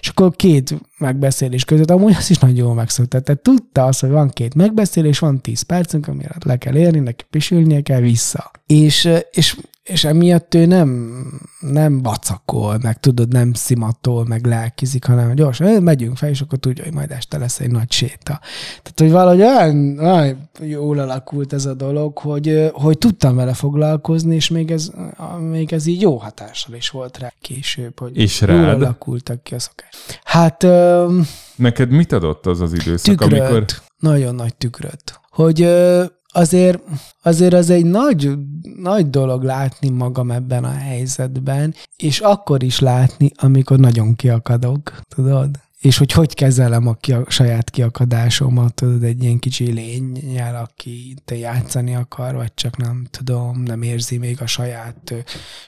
és 0.00 0.08
akkor 0.08 0.36
két 0.36 0.74
megbeszélés 0.98 1.64
között, 1.64 1.90
amúgy 1.90 2.14
az 2.18 2.30
is 2.30 2.38
nagyon 2.38 2.56
jól 2.56 2.74
megszokta. 2.74 3.20
Tehát 3.20 3.42
tudta 3.42 3.84
azt, 3.84 4.00
hogy 4.00 4.10
van 4.10 4.28
két 4.28 4.54
megbeszélés, 4.54 5.18
van 5.18 5.40
tíz 5.40 5.62
percünk, 5.62 6.08
amire 6.08 6.34
le 6.44 6.56
kell 6.56 6.76
érni, 6.76 6.98
neki 6.98 7.24
pisülnie 7.30 7.80
kell 7.80 8.00
vissza. 8.00 8.50
És, 8.66 9.08
és 9.30 9.56
és 9.86 10.04
emiatt 10.04 10.54
ő 10.54 10.66
nem, 10.66 11.16
nem 11.60 12.02
vacakol, 12.02 12.78
meg 12.82 13.00
tudod, 13.00 13.28
nem 13.32 13.52
szimatol, 13.52 14.24
meg 14.24 14.46
lelkizik, 14.46 15.04
hanem 15.04 15.34
gyorsan 15.34 15.66
"Ö, 15.66 15.80
megyünk 15.80 16.16
fel, 16.16 16.28
és 16.28 16.40
akkor 16.40 16.58
tudja, 16.58 16.84
hogy 16.84 16.92
majd 16.92 17.10
este 17.10 17.38
lesz 17.38 17.60
egy 17.60 17.70
nagy 17.70 17.92
séta. 17.92 18.40
Tehát, 18.82 18.94
hogy 18.96 19.10
valahogy 19.10 19.40
olyan, 19.40 19.98
olyan 19.98 20.48
jól 20.60 20.98
alakult 20.98 21.52
ez 21.52 21.66
a 21.66 21.74
dolog, 21.74 22.18
hogy, 22.18 22.70
hogy 22.72 22.98
tudtam 22.98 23.36
vele 23.36 23.54
foglalkozni, 23.54 24.34
és 24.34 24.48
még 24.50 24.70
ez, 24.70 24.90
még 25.50 25.72
ez 25.72 25.86
így 25.86 26.00
jó 26.00 26.16
hatással 26.16 26.74
is 26.74 26.90
volt 26.90 27.18
rá 27.18 27.32
később, 27.40 27.98
hogy 27.98 28.16
És 28.16 28.40
jól 28.40 28.50
rád? 28.56 28.82
alakultak 28.82 29.42
ki 29.42 29.54
a 29.54 29.58
szokás. 29.58 29.94
Hát 30.24 30.62
ö, 30.62 31.18
Neked 31.56 31.90
mit 31.90 32.12
adott 32.12 32.46
az 32.46 32.60
az 32.60 32.72
időszak, 32.72 33.16
tükröt, 33.16 33.40
amikor... 33.40 33.64
nagyon 33.98 34.34
nagy 34.34 34.54
tükröt. 34.54 35.20
Hogy 35.30 35.60
azért, 36.36 36.82
azért 37.22 37.54
az 37.54 37.70
egy 37.70 37.84
nagy, 37.84 38.30
nagy 38.82 39.10
dolog 39.10 39.42
látni 39.42 39.88
magam 39.88 40.30
ebben 40.30 40.64
a 40.64 40.72
helyzetben, 40.72 41.74
és 41.96 42.20
akkor 42.20 42.62
is 42.62 42.78
látni, 42.78 43.30
amikor 43.36 43.78
nagyon 43.78 44.14
kiakadok, 44.14 45.00
tudod? 45.14 45.50
És 45.80 45.98
hogy 45.98 46.12
hogy 46.12 46.34
kezelem 46.34 46.86
a, 46.86 46.94
ki, 46.94 47.12
a 47.12 47.24
saját 47.28 47.70
kiakadásomat, 47.70 48.74
tudod, 48.74 49.02
egy 49.02 49.22
ilyen 49.22 49.38
kicsi 49.38 49.72
lényel, 49.72 50.56
aki 50.56 51.14
te 51.24 51.36
játszani 51.36 51.94
akar, 51.94 52.34
vagy 52.34 52.54
csak 52.54 52.76
nem 52.76 53.06
tudom, 53.10 53.62
nem 53.62 53.82
érzi 53.82 54.18
még 54.18 54.40
a 54.40 54.46
saját 54.46 55.14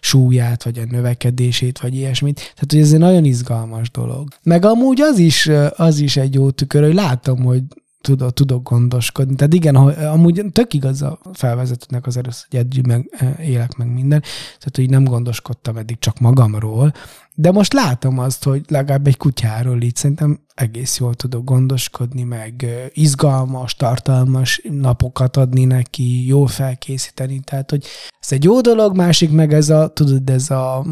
súlyát, 0.00 0.64
vagy 0.64 0.78
a 0.78 0.84
növekedését, 0.90 1.78
vagy 1.78 1.94
ilyesmit. 1.94 2.34
Tehát, 2.36 2.70
hogy 2.70 2.80
ez 2.80 2.92
egy 2.92 2.98
nagyon 2.98 3.24
izgalmas 3.24 3.90
dolog. 3.90 4.28
Meg 4.42 4.64
amúgy 4.64 5.00
az 5.00 5.18
is, 5.18 5.50
az 5.76 5.98
is 5.98 6.16
egy 6.16 6.34
jó 6.34 6.50
tükör, 6.50 6.82
hogy 6.82 6.94
látom, 6.94 7.42
hogy 7.42 7.62
tudok, 8.00 8.32
tudok 8.32 8.68
gondoskodni. 8.68 9.34
Tehát 9.34 9.54
igen, 9.54 9.76
hogy 9.76 9.94
amúgy 9.94 10.44
tök 10.52 10.74
igaz 10.74 11.02
a 11.02 11.18
felvezetőnek 11.32 12.06
az 12.06 12.16
először, 12.16 12.46
hogy 12.50 12.58
eddig 12.58 12.86
meg 12.86 13.10
élek 13.40 13.76
meg 13.76 13.92
minden, 13.92 14.20
tehát 14.58 14.76
hogy 14.76 14.90
nem 14.90 15.04
gondoskodtam 15.04 15.76
eddig 15.76 15.98
csak 15.98 16.18
magamról, 16.18 16.92
de 17.40 17.52
most 17.52 17.72
látom 17.72 18.18
azt, 18.18 18.44
hogy 18.44 18.64
legalább 18.68 19.06
egy 19.06 19.16
kutyáról 19.16 19.82
így 19.82 19.96
szerintem 19.96 20.40
egész 20.54 20.98
jól 20.98 21.14
tudok 21.14 21.44
gondoskodni, 21.44 22.22
meg 22.22 22.66
izgalmas, 22.92 23.74
tartalmas 23.74 24.62
napokat 24.70 25.36
adni 25.36 25.64
neki, 25.64 26.26
jól 26.26 26.46
felkészíteni, 26.46 27.40
tehát 27.40 27.70
hogy 27.70 27.84
ez 28.20 28.32
egy 28.32 28.44
jó 28.44 28.60
dolog, 28.60 28.96
másik 28.96 29.30
meg 29.30 29.52
ez 29.52 29.70
a, 29.70 29.88
tudod, 29.88 30.30
ez 30.30 30.50
a, 30.50 30.84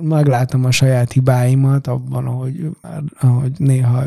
meglátom 0.00 0.64
a 0.64 0.70
saját 0.70 1.12
hibáimat 1.12 1.86
abban, 1.86 2.26
ahogy, 2.26 2.66
ahogy 3.20 3.52
néha 3.56 4.04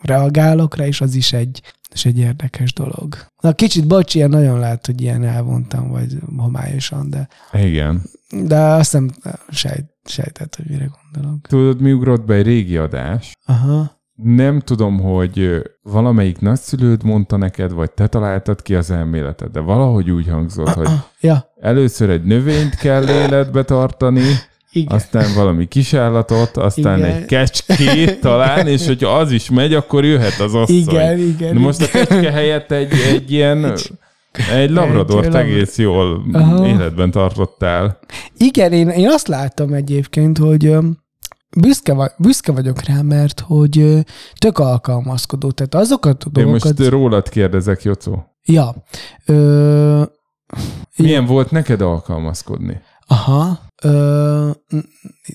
reagálok 0.00 0.76
rá, 0.76 0.86
és 0.86 1.00
az 1.00 1.14
is 1.14 1.32
egy, 1.32 1.62
és 1.92 2.04
egy 2.04 2.18
érdekes 2.18 2.72
dolog. 2.72 3.16
Na 3.40 3.52
kicsit 3.52 3.86
bocs, 3.86 4.14
ilyen 4.14 4.30
nagyon 4.30 4.58
lehet, 4.58 4.86
hogy 4.86 5.00
ilyen 5.00 5.24
elvontam, 5.24 5.88
vagy 5.88 6.18
homályosan, 6.36 7.10
de, 7.10 7.28
Igen. 7.52 8.02
de 8.30 8.58
azt 8.58 8.92
nem 8.92 9.10
sejt, 9.50 9.93
sejtett, 10.08 10.56
hogy 10.56 10.64
mire 10.68 10.90
gondolok. 11.02 11.46
Tudod, 11.46 11.80
mi 11.80 11.92
ugrott 11.92 12.24
be 12.24 12.34
egy 12.34 12.46
régi 12.46 12.76
adás? 12.76 13.32
Aha. 13.46 14.02
Nem 14.22 14.60
tudom, 14.60 15.00
hogy 15.00 15.62
valamelyik 15.82 16.40
nagyszülőd 16.40 17.04
mondta 17.04 17.36
neked, 17.36 17.72
vagy 17.72 17.90
te 17.90 18.06
találtad 18.06 18.62
ki 18.62 18.74
az 18.74 18.90
elméletet, 18.90 19.50
de 19.50 19.60
valahogy 19.60 20.10
úgy 20.10 20.28
hangzott, 20.28 20.68
hogy 20.68 20.88
Ja, 21.20 21.52
először 21.60 22.10
egy 22.10 22.22
növényt 22.22 22.74
kell 22.74 23.08
életbe 23.08 23.62
tartani, 23.62 24.22
igen. 24.72 24.96
aztán 24.96 25.34
valami 25.34 25.66
kisállatot, 25.66 26.56
aztán 26.56 26.98
Igen. 26.98 27.10
egy 27.10 27.24
kecskét 27.24 28.20
talán, 28.20 28.66
és 28.66 28.86
hogyha 28.86 29.18
az 29.18 29.30
is 29.32 29.50
megy, 29.50 29.74
akkor 29.74 30.04
jöhet 30.04 30.40
az 30.40 30.54
asszony. 30.54 30.76
igen, 30.76 31.18
igen. 31.18 31.54
Na 31.54 31.60
most 31.60 31.80
a 31.80 31.84
igen. 31.84 32.06
kecske 32.06 32.30
helyett 32.30 32.70
egy, 32.72 32.92
egy 33.14 33.32
ilyen, 33.32 33.74
egy 34.52 34.70
labradort 34.70 35.26
Egy 35.26 35.34
egész 35.34 35.78
jól 35.78 36.24
Aha. 36.32 36.66
életben 36.66 37.10
tartottál. 37.10 37.98
Igen, 38.36 38.72
én, 38.72 38.88
én 38.88 39.08
azt 39.08 39.28
látom 39.28 39.72
egyébként, 39.72 40.38
hogy 40.38 40.76
büszke, 41.60 41.92
vagy, 41.94 42.10
büszke 42.18 42.52
vagyok 42.52 42.82
rá, 42.82 43.00
mert 43.02 43.40
hogy 43.40 44.04
tök 44.38 44.58
alkalmazkodó. 44.58 45.50
Tehát 45.50 45.74
azokat 45.74 46.24
a 46.24 46.26
Én 46.38 46.44
dolgokat... 46.44 46.78
most 46.78 46.90
rólad 46.90 47.28
kérdezek, 47.28 47.82
Jocó. 47.82 48.24
Ja. 48.44 48.74
Ö, 49.26 50.02
Milyen 50.96 51.26
volt 51.26 51.50
neked 51.50 51.80
alkalmazkodni? 51.80 52.80
Aha. 53.06 53.58
Ö, 53.84 54.50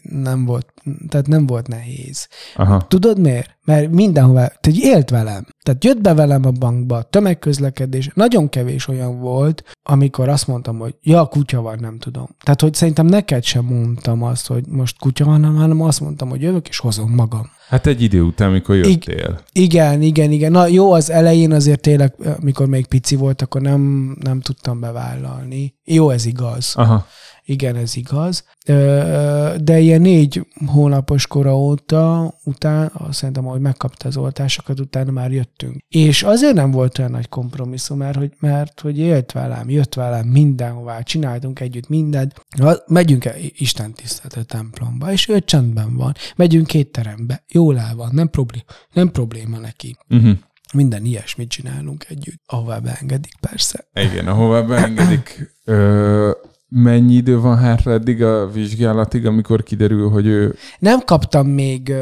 nem 0.01 0.45
volt, 0.45 0.73
tehát 1.09 1.27
nem 1.27 1.45
volt 1.45 1.67
nehéz. 1.67 2.27
Aha. 2.55 2.85
Tudod 2.87 3.19
miért? 3.19 3.57
Mert 3.65 3.91
mindenhová, 3.91 4.51
tehát 4.61 4.79
élt 4.81 5.09
velem. 5.09 5.45
Tehát 5.63 5.83
jött 5.83 6.01
be 6.01 6.13
velem 6.13 6.45
a 6.45 6.51
bankba, 6.51 7.01
tömegközlekedés. 7.01 8.09
Nagyon 8.13 8.49
kevés 8.49 8.87
olyan 8.87 9.19
volt, 9.19 9.63
amikor 9.83 10.29
azt 10.29 10.47
mondtam, 10.47 10.77
hogy 10.77 10.95
ja, 11.01 11.25
kutya 11.25 11.61
van, 11.61 11.77
nem 11.79 11.97
tudom. 11.97 12.27
Tehát, 12.43 12.61
hogy 12.61 12.73
szerintem 12.73 13.05
neked 13.05 13.43
sem 13.43 13.65
mondtam 13.65 14.23
azt, 14.23 14.47
hogy 14.47 14.67
most 14.67 14.99
kutya 14.99 15.25
van, 15.25 15.55
hanem 15.55 15.81
azt 15.81 15.99
mondtam, 16.01 16.29
hogy 16.29 16.41
jövök 16.41 16.67
és 16.67 16.79
hozom 16.79 17.11
magam. 17.11 17.49
Hát 17.67 17.87
egy 17.87 18.01
idő 18.01 18.21
után, 18.21 18.51
mikor 18.51 18.75
jöttél. 18.75 19.39
Igen, 19.51 20.01
igen, 20.01 20.31
igen. 20.31 20.51
Na 20.51 20.67
jó, 20.67 20.91
az 20.91 21.09
elején 21.09 21.51
azért 21.51 21.81
tényleg, 21.81 22.15
mikor 22.41 22.67
még 22.67 22.87
pici 22.87 23.15
volt, 23.15 23.41
akkor 23.41 23.61
nem, 23.61 24.15
nem 24.21 24.39
tudtam 24.41 24.79
bevállalni. 24.79 25.75
Jó, 25.83 26.09
ez 26.09 26.25
igaz. 26.25 26.73
Aha. 26.75 27.07
Igen, 27.49 27.75
ez 27.75 27.95
igaz. 27.95 28.43
De 29.61 29.79
ilyen 29.79 30.01
négy 30.01 30.47
hónapos 30.65 31.27
kora 31.27 31.57
óta, 31.57 32.33
után, 32.43 32.91
szerintem, 33.11 33.43
hogy 33.43 33.61
megkapta 33.61 34.07
az 34.07 34.17
oltásokat, 34.17 34.79
utána 34.79 35.11
már 35.11 35.31
jöttünk. 35.31 35.83
És 35.87 36.23
azért 36.23 36.53
nem 36.53 36.71
volt 36.71 36.99
olyan 36.99 37.11
nagy 37.11 37.29
kompromisszum, 37.29 37.97
mert 37.97 38.17
hogy, 38.17 38.31
mert 38.39 38.79
hogy 38.79 38.97
élt 38.97 39.31
velem, 39.31 39.69
jött 39.69 39.93
velem 39.93 40.27
mindenhová, 40.27 41.01
csináltunk 41.01 41.59
együtt 41.59 41.87
mindent. 41.87 42.45
Megyünk 42.87 43.25
el 43.25 43.35
Isten 43.57 43.93
tisztelető 43.93 44.43
templomba, 44.43 45.11
és 45.11 45.27
ő 45.27 45.39
csendben 45.39 45.95
van. 45.95 46.13
Megyünk 46.35 46.67
két 46.67 46.91
terembe, 46.91 47.43
jól 47.47 47.79
el 47.79 47.95
van, 47.95 48.09
nem 48.13 48.29
probléma, 48.29 48.65
nem 48.93 49.11
probléma 49.11 49.57
neki. 49.57 49.97
Uh-huh. 50.09 50.37
Minden 50.73 51.05
ilyesmit 51.05 51.49
csinálunk 51.49 52.05
együtt, 52.09 52.41
ahová 52.45 52.79
beengedik 52.79 53.33
persze. 53.39 53.87
Igen, 53.93 54.27
ahová 54.27 54.61
beengedik. 54.61 55.55
Ö, 55.63 56.31
mennyi 56.69 57.13
idő 57.13 57.39
van 57.39 57.57
hátra 57.57 57.91
eddig 57.91 58.23
a 58.23 58.47
vizsgálatig, 58.47 59.25
amikor 59.25 59.63
kiderül, 59.63 60.09
hogy 60.09 60.25
ő... 60.25 60.55
Nem 60.79 60.99
kaptam 60.99 61.47
még 61.47 61.93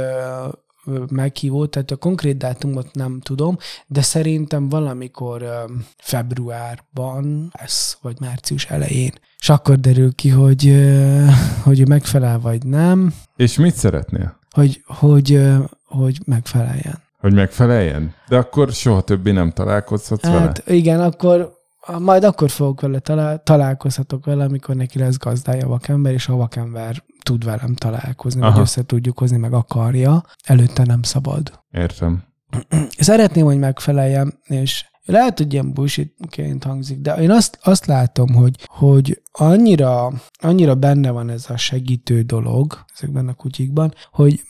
meghívót, 1.10 1.70
tehát 1.70 1.92
a 1.92 1.96
konkrét 1.96 2.38
dátumot 2.38 2.88
nem 2.94 3.20
tudom, 3.20 3.58
de 3.88 4.02
szerintem 4.02 4.70
valamikor 4.70 5.46
februárban 5.98 7.52
lesz, 7.60 7.98
vagy 8.02 8.16
március 8.20 8.66
elején. 8.66 9.12
És 9.40 9.50
akkor 9.50 9.80
derül 9.80 10.14
ki, 10.16 10.30
hogy, 10.30 10.88
hogy 11.64 11.80
ő 11.80 11.86
megfelel, 11.88 12.40
vagy 12.40 12.66
nem, 12.66 13.14
És 13.36 13.58
mit 13.58 13.76
szeretnél? 13.76 14.40
hogy, 14.52 14.84
hogy, 14.86 15.42
hogy 15.86 16.20
megfeleljen. 16.26 17.02
Hogy 17.20 17.34
megfeleljen? 17.34 18.14
De 18.28 18.38
akkor 18.38 18.72
soha 18.72 19.02
többé 19.02 19.32
nem 19.32 19.52
találkozhatsz 19.52 20.24
vele? 20.24 20.40
Hát 20.40 20.70
igen, 20.70 21.00
akkor 21.00 21.57
majd 22.00 22.24
akkor 22.24 22.50
fogok 22.50 22.82
vele 22.82 23.00
talál, 23.00 23.44
találkozhatok 23.44 24.26
vele, 24.26 24.44
amikor 24.44 24.76
neki 24.76 25.00
lesz 25.00 25.18
gazdája 25.18 25.66
a 25.66 25.70
vakember, 25.70 26.14
és 26.14 26.28
a 26.28 26.36
vakember 26.36 27.04
tud 27.24 27.44
velem 27.44 27.76
találkozni, 27.76 28.42
Aha. 28.42 28.52
vagy 28.52 28.62
össze 28.62 28.86
tudjuk 28.86 29.20
hozni, 29.20 29.38
meg 29.38 29.54
akarja. 29.54 30.24
Előtte 30.44 30.84
nem 30.84 31.02
szabad. 31.02 31.64
Értem. 31.72 32.24
Szeretném, 32.98 33.46
hogy 33.46 33.60
megfeleljem, 33.60 34.40
és 34.44 34.86
lehet, 35.06 35.38
hogy 35.38 35.54
ilyen 35.54 35.74
bullshitként 35.74 36.64
hangzik, 36.64 37.00
de 37.00 37.14
én 37.14 37.32
azt, 37.32 37.60
azt 37.62 37.86
látom, 37.86 38.34
hogy, 38.34 38.56
hogy 38.66 39.22
annyira, 39.32 40.14
annyira 40.42 40.76
benne 40.76 41.12
van 41.12 41.30
ez 41.30 41.50
a 41.50 41.58
segítő 41.58 42.22
dolog 42.22 42.86
ezekben 42.96 43.28
a 43.28 43.34
kutyikban, 43.34 43.94
hogy, 44.12 44.42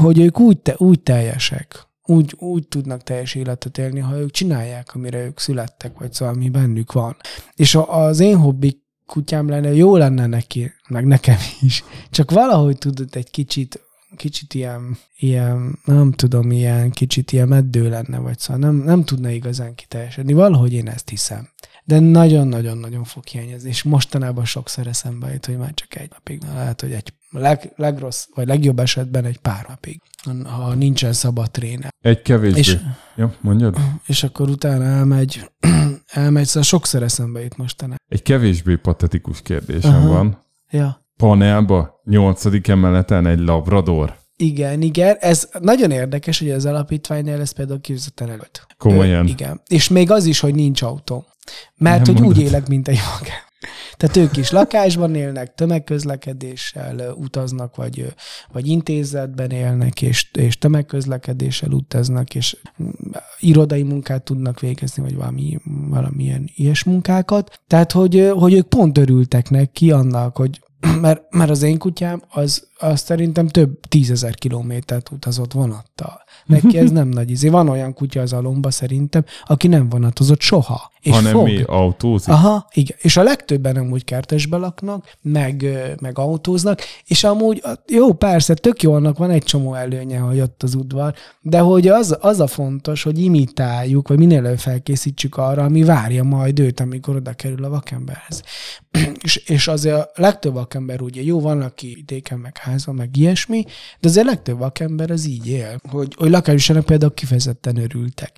hogy 0.00 0.18
ők 0.18 0.40
úgy, 0.40 0.58
te, 0.58 0.74
úgy 0.76 1.00
teljesek, 1.00 1.88
úgy, 2.10 2.34
úgy 2.38 2.68
tudnak 2.68 3.02
teljes 3.02 3.34
életet 3.34 3.78
élni, 3.78 4.00
ha 4.00 4.18
ők 4.18 4.30
csinálják, 4.30 4.94
amire 4.94 5.24
ők 5.24 5.38
születtek, 5.38 5.98
vagy 5.98 6.12
szóval 6.12 6.34
ami 6.34 6.48
bennük 6.48 6.92
van. 6.92 7.16
És 7.54 7.74
a, 7.74 8.04
az 8.04 8.20
én 8.20 8.36
hobbi 8.36 8.82
kutyám 9.06 9.48
lenne, 9.48 9.74
jó 9.74 9.96
lenne 9.96 10.26
neki, 10.26 10.72
meg 10.88 11.06
nekem 11.06 11.36
is. 11.60 11.84
Csak 12.10 12.30
valahogy 12.30 12.78
tudod 12.78 13.16
egy 13.16 13.30
kicsit 13.30 13.80
kicsit 14.16 14.54
ilyen, 14.54 14.98
ilyen, 15.18 15.78
nem 15.84 16.12
tudom, 16.12 16.50
ilyen 16.50 16.90
kicsit 16.90 17.32
ilyen 17.32 17.48
meddő 17.48 17.88
lenne, 17.88 18.18
vagy 18.18 18.38
szóval 18.38 18.62
nem, 18.62 18.74
nem 18.74 19.04
tudna 19.04 19.30
igazán 19.30 19.74
kiteljesedni. 19.74 20.32
Valahogy 20.32 20.72
én 20.72 20.88
ezt 20.88 21.08
hiszem. 21.08 21.48
De 21.90 21.98
nagyon-nagyon-nagyon 21.98 23.04
fog 23.04 23.26
hiányozni, 23.26 23.68
és 23.68 23.82
mostanában 23.82 24.44
sokszor 24.44 24.86
eszembe 24.86 25.32
jut, 25.32 25.46
hogy 25.46 25.56
már 25.56 25.74
csak 25.74 25.96
egy 25.96 26.10
napig, 26.10 26.42
na, 26.42 26.54
lehet, 26.54 26.80
hogy 26.80 26.92
egy 26.92 27.14
leg, 27.30 27.72
legrossz, 27.76 28.26
vagy 28.34 28.46
legjobb 28.46 28.78
esetben 28.78 29.24
egy 29.24 29.38
pár 29.38 29.66
napig, 29.68 30.00
ha 30.44 30.74
nincsen 30.74 31.12
szabad 31.12 31.50
tréne. 31.50 31.88
Egy 32.00 32.22
kevésbé. 32.22 32.58
És, 32.58 32.76
Ja, 33.16 33.34
mondjad? 33.40 33.76
és 34.06 34.22
akkor 34.22 34.48
utána 34.48 34.84
elmegy, 34.84 35.50
elmegy, 36.06 36.46
szóval 36.46 36.62
sokszor 36.62 37.02
eszembe 37.02 37.40
jut 37.42 37.56
mostanában. 37.56 38.04
Egy 38.08 38.22
kevésbé 38.22 38.76
patetikus 38.76 39.42
kérdésem 39.42 39.94
Aha. 39.94 40.08
van. 40.08 40.44
Ja. 40.70 41.06
Panelba, 41.16 42.00
nyolcadik 42.04 42.68
emeleten 42.68 43.26
egy 43.26 43.38
labrador. 43.38 44.16
Igen, 44.40 44.82
igen. 44.82 45.16
Ez 45.20 45.48
nagyon 45.60 45.90
érdekes, 45.90 46.38
hogy 46.38 46.50
az 46.50 46.66
alapítványnál 46.66 47.40
ez 47.40 47.50
például 47.50 47.80
kifizetten 47.80 48.28
előtt. 48.28 48.66
Komolyan. 48.78 49.26
Ö, 49.26 49.28
igen. 49.28 49.60
És 49.68 49.88
még 49.88 50.10
az 50.10 50.24
is, 50.24 50.40
hogy 50.40 50.54
nincs 50.54 50.82
autó. 50.82 51.24
Mert 51.76 52.06
Nem 52.06 52.14
hogy 52.14 52.22
mondod. 52.22 52.38
úgy 52.38 52.44
élek, 52.44 52.68
mint 52.68 52.88
egy 52.88 52.98
magán. 53.18 53.38
Tehát 53.96 54.16
ők 54.16 54.36
is 54.36 54.50
lakásban 54.50 55.14
élnek, 55.14 55.54
tömegközlekedéssel 55.54 57.14
utaznak, 57.14 57.76
vagy, 57.76 58.14
vagy 58.52 58.66
intézetben 58.66 59.50
élnek, 59.50 60.02
és, 60.02 60.30
és 60.32 60.58
tömegközlekedéssel 60.58 61.70
utaznak, 61.70 62.34
és 62.34 62.56
mm, 62.82 62.88
irodai 63.38 63.82
munkát 63.82 64.22
tudnak 64.22 64.60
végezni, 64.60 65.02
vagy 65.02 65.14
valami, 65.14 65.58
valamilyen 65.88 66.50
ilyes 66.54 66.84
munkákat. 66.84 67.60
Tehát, 67.66 67.92
hogy, 67.92 68.30
hogy 68.34 68.52
ők 68.52 68.68
pont 68.68 68.98
örültek 68.98 69.50
neki 69.50 69.90
annak, 69.90 70.36
hogy 70.36 70.60
mert, 71.00 71.22
mert 71.30 71.50
az 71.50 71.62
én 71.62 71.78
kutyám 71.78 72.22
az, 72.28 72.68
az 72.80 73.00
szerintem 73.00 73.46
több 73.48 73.80
tízezer 73.88 74.34
kilométert 74.34 75.10
utazott 75.10 75.52
vonattal. 75.52 76.22
Neki 76.46 76.78
ez 76.78 76.90
nem 76.90 77.08
nagy 77.08 77.30
izé. 77.30 77.48
Van 77.48 77.68
olyan 77.68 77.94
kutya 77.94 78.20
az 78.20 78.32
alomba 78.32 78.70
szerintem, 78.70 79.24
aki 79.44 79.68
nem 79.68 79.88
vonatozott 79.88 80.40
soha. 80.40 80.90
És 81.00 81.12
hanem 81.12 81.32
fog. 81.32 81.44
mi 81.44 81.62
autózik. 81.66 82.28
Aha, 82.28 82.66
igen. 82.72 82.96
És 83.00 83.16
a 83.16 83.22
legtöbben 83.22 83.76
amúgy 83.76 84.04
kertesbe 84.04 84.56
laknak, 84.56 85.16
meg, 85.22 85.66
meg 86.00 86.18
autóznak, 86.18 86.80
és 87.04 87.24
amúgy 87.24 87.62
jó, 87.86 88.12
persze, 88.12 88.54
tök 88.54 88.82
jó, 88.82 88.92
annak 88.92 89.18
van 89.18 89.30
egy 89.30 89.42
csomó 89.42 89.74
előnye, 89.74 90.18
hogy 90.18 90.40
ott 90.40 90.62
az 90.62 90.74
udvar, 90.74 91.14
de 91.40 91.58
hogy 91.58 91.88
az, 91.88 92.16
az 92.20 92.40
a 92.40 92.46
fontos, 92.46 93.02
hogy 93.02 93.18
imitáljuk, 93.18 94.08
vagy 94.08 94.18
minél 94.18 94.38
előbb 94.38 94.58
felkészítsük 94.58 95.36
arra, 95.36 95.64
ami 95.64 95.82
várja 95.82 96.22
majd 96.22 96.58
őt, 96.58 96.80
amikor 96.80 97.16
oda 97.16 97.32
kerül 97.32 97.64
a 97.64 97.68
vakemberhez. 97.68 98.42
és, 99.22 99.36
és 99.36 99.68
azért 99.68 99.96
a 99.96 100.10
legtöbb 100.14 100.54
vakember 100.54 101.00
ugye 101.00 101.22
jó, 101.22 101.40
van, 101.40 101.62
aki 101.62 101.92
vidéken, 101.94 102.38
meg 102.38 102.56
házon, 102.70 102.94
meg 102.94 103.16
ilyesmi, 103.16 103.64
de 104.00 104.08
azért 104.08 104.26
a 104.26 104.30
legtöbb 104.30 104.58
vakember 104.58 105.10
az 105.10 105.26
így 105.26 105.46
él, 105.46 105.80
hogy, 105.88 106.14
hogy 106.18 106.30
lakásosának 106.30 106.84
például 106.84 107.14
kifejezetten 107.14 107.76
örültek. 107.76 108.36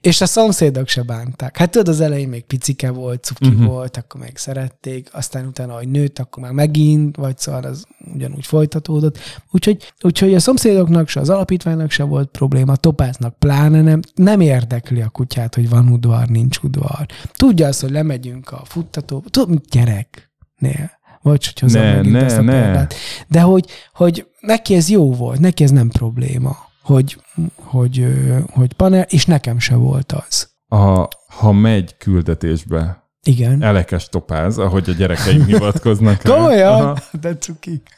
És 0.00 0.20
a 0.20 0.26
szomszédok 0.26 0.88
se 0.88 1.02
bánták. 1.02 1.56
Hát 1.56 1.70
tudod, 1.70 1.88
az 1.88 2.00
elején 2.00 2.28
még 2.28 2.44
picike 2.44 2.90
volt, 2.90 3.24
cuki 3.24 3.46
uh-huh. 3.46 3.64
volt, 3.64 3.96
akkor 3.96 4.20
meg 4.20 4.36
szerették, 4.36 5.08
aztán 5.12 5.46
utána, 5.46 5.76
hogy 5.76 5.88
nőtt, 5.88 6.18
akkor 6.18 6.42
már 6.42 6.52
megint, 6.52 7.16
vagy 7.16 7.38
szóval 7.38 7.64
az 7.64 7.84
ugyanúgy 8.14 8.46
folytatódott. 8.46 9.18
Úgyhogy, 9.50 9.92
úgyhogy 10.00 10.34
a 10.34 10.40
szomszédoknak 10.40 11.08
se, 11.08 11.20
az 11.20 11.28
alapítványnak 11.28 11.90
se 11.90 12.02
volt 12.02 12.28
probléma, 12.28 12.76
topáznak 12.76 13.38
pláne 13.38 13.82
nem, 13.82 14.00
nem 14.14 14.40
érdekli 14.40 15.00
a 15.00 15.08
kutyát, 15.08 15.54
hogy 15.54 15.68
van 15.68 15.88
udvar, 15.88 16.28
nincs 16.28 16.58
udvar. 16.58 17.06
Tudja 17.32 17.66
azt, 17.66 17.80
hogy 17.80 17.90
lemegyünk 17.90 18.50
a 18.50 18.62
futtatóba, 18.64 19.28
tudod, 19.28 19.48
mint 19.48 19.64
gyereknél. 19.68 20.96
Vagy 21.22 21.44
hogy 21.44 21.58
hozzám 21.60 22.00
Ne, 22.02 22.10
ne, 22.10 22.24
ezt 22.24 22.36
a 22.36 22.42
ne. 22.42 22.62
példát. 22.62 22.94
De 23.28 23.40
hogy, 23.40 23.66
hogy 23.92 24.26
neki 24.40 24.74
ez 24.74 24.88
jó 24.88 25.12
volt, 25.14 25.40
neki 25.40 25.62
ez 25.64 25.70
nem 25.70 25.88
probléma, 25.88 26.56
hogy, 26.82 27.20
hogy, 27.56 28.06
hogy 28.52 28.72
panel, 28.72 29.06
és 29.08 29.26
nekem 29.26 29.58
se 29.58 29.74
volt 29.74 30.12
az. 30.12 30.48
A, 30.68 31.08
ha 31.28 31.52
megy 31.52 31.96
küldetésbe, 31.96 33.02
Igen. 33.22 33.62
elekes 33.62 34.08
topáz, 34.08 34.58
ahogy 34.58 34.88
a 34.90 34.92
gyerekeim 34.92 35.44
hivatkoznak. 35.44 36.22
Komolyan? 36.22 36.98
De 37.20 37.36
cukik. 37.36 37.88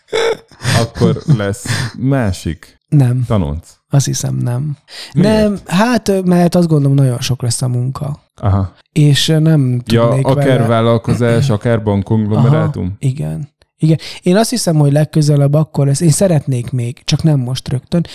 akkor 0.80 1.22
lesz 1.36 1.66
másik 1.98 2.78
Nem, 2.88 3.24
tanonc. 3.26 3.68
azt 3.88 4.06
hiszem 4.06 4.34
nem. 4.36 4.76
Miért? 5.14 5.28
Nem, 5.28 5.58
hát 5.66 6.24
mert 6.24 6.54
azt 6.54 6.68
gondolom 6.68 6.96
nagyon 6.96 7.20
sok 7.20 7.42
lesz 7.42 7.62
a 7.62 7.68
munka. 7.68 8.20
Aha. 8.40 8.72
És 8.92 9.28
ö, 9.28 9.38
nem 9.38 9.82
Ja, 9.86 10.06
tudnék 10.06 10.26
akár 10.26 10.46
vele... 10.46 10.66
vállalkozás, 10.66 11.50
akár 11.56 11.82
bankkonglomerátum. 11.82 12.84
Aha, 12.84 12.96
igen. 12.98 13.48
Igen. 13.78 13.98
Én 14.22 14.36
azt 14.36 14.50
hiszem, 14.50 14.76
hogy 14.76 14.92
legközelebb 14.92 15.54
akkor 15.54 15.86
lesz, 15.86 16.00
én 16.00 16.10
szeretnék 16.10 16.70
még, 16.70 17.00
csak 17.04 17.22
nem 17.22 17.38
most 17.38 17.68
rögtön, 17.68 18.06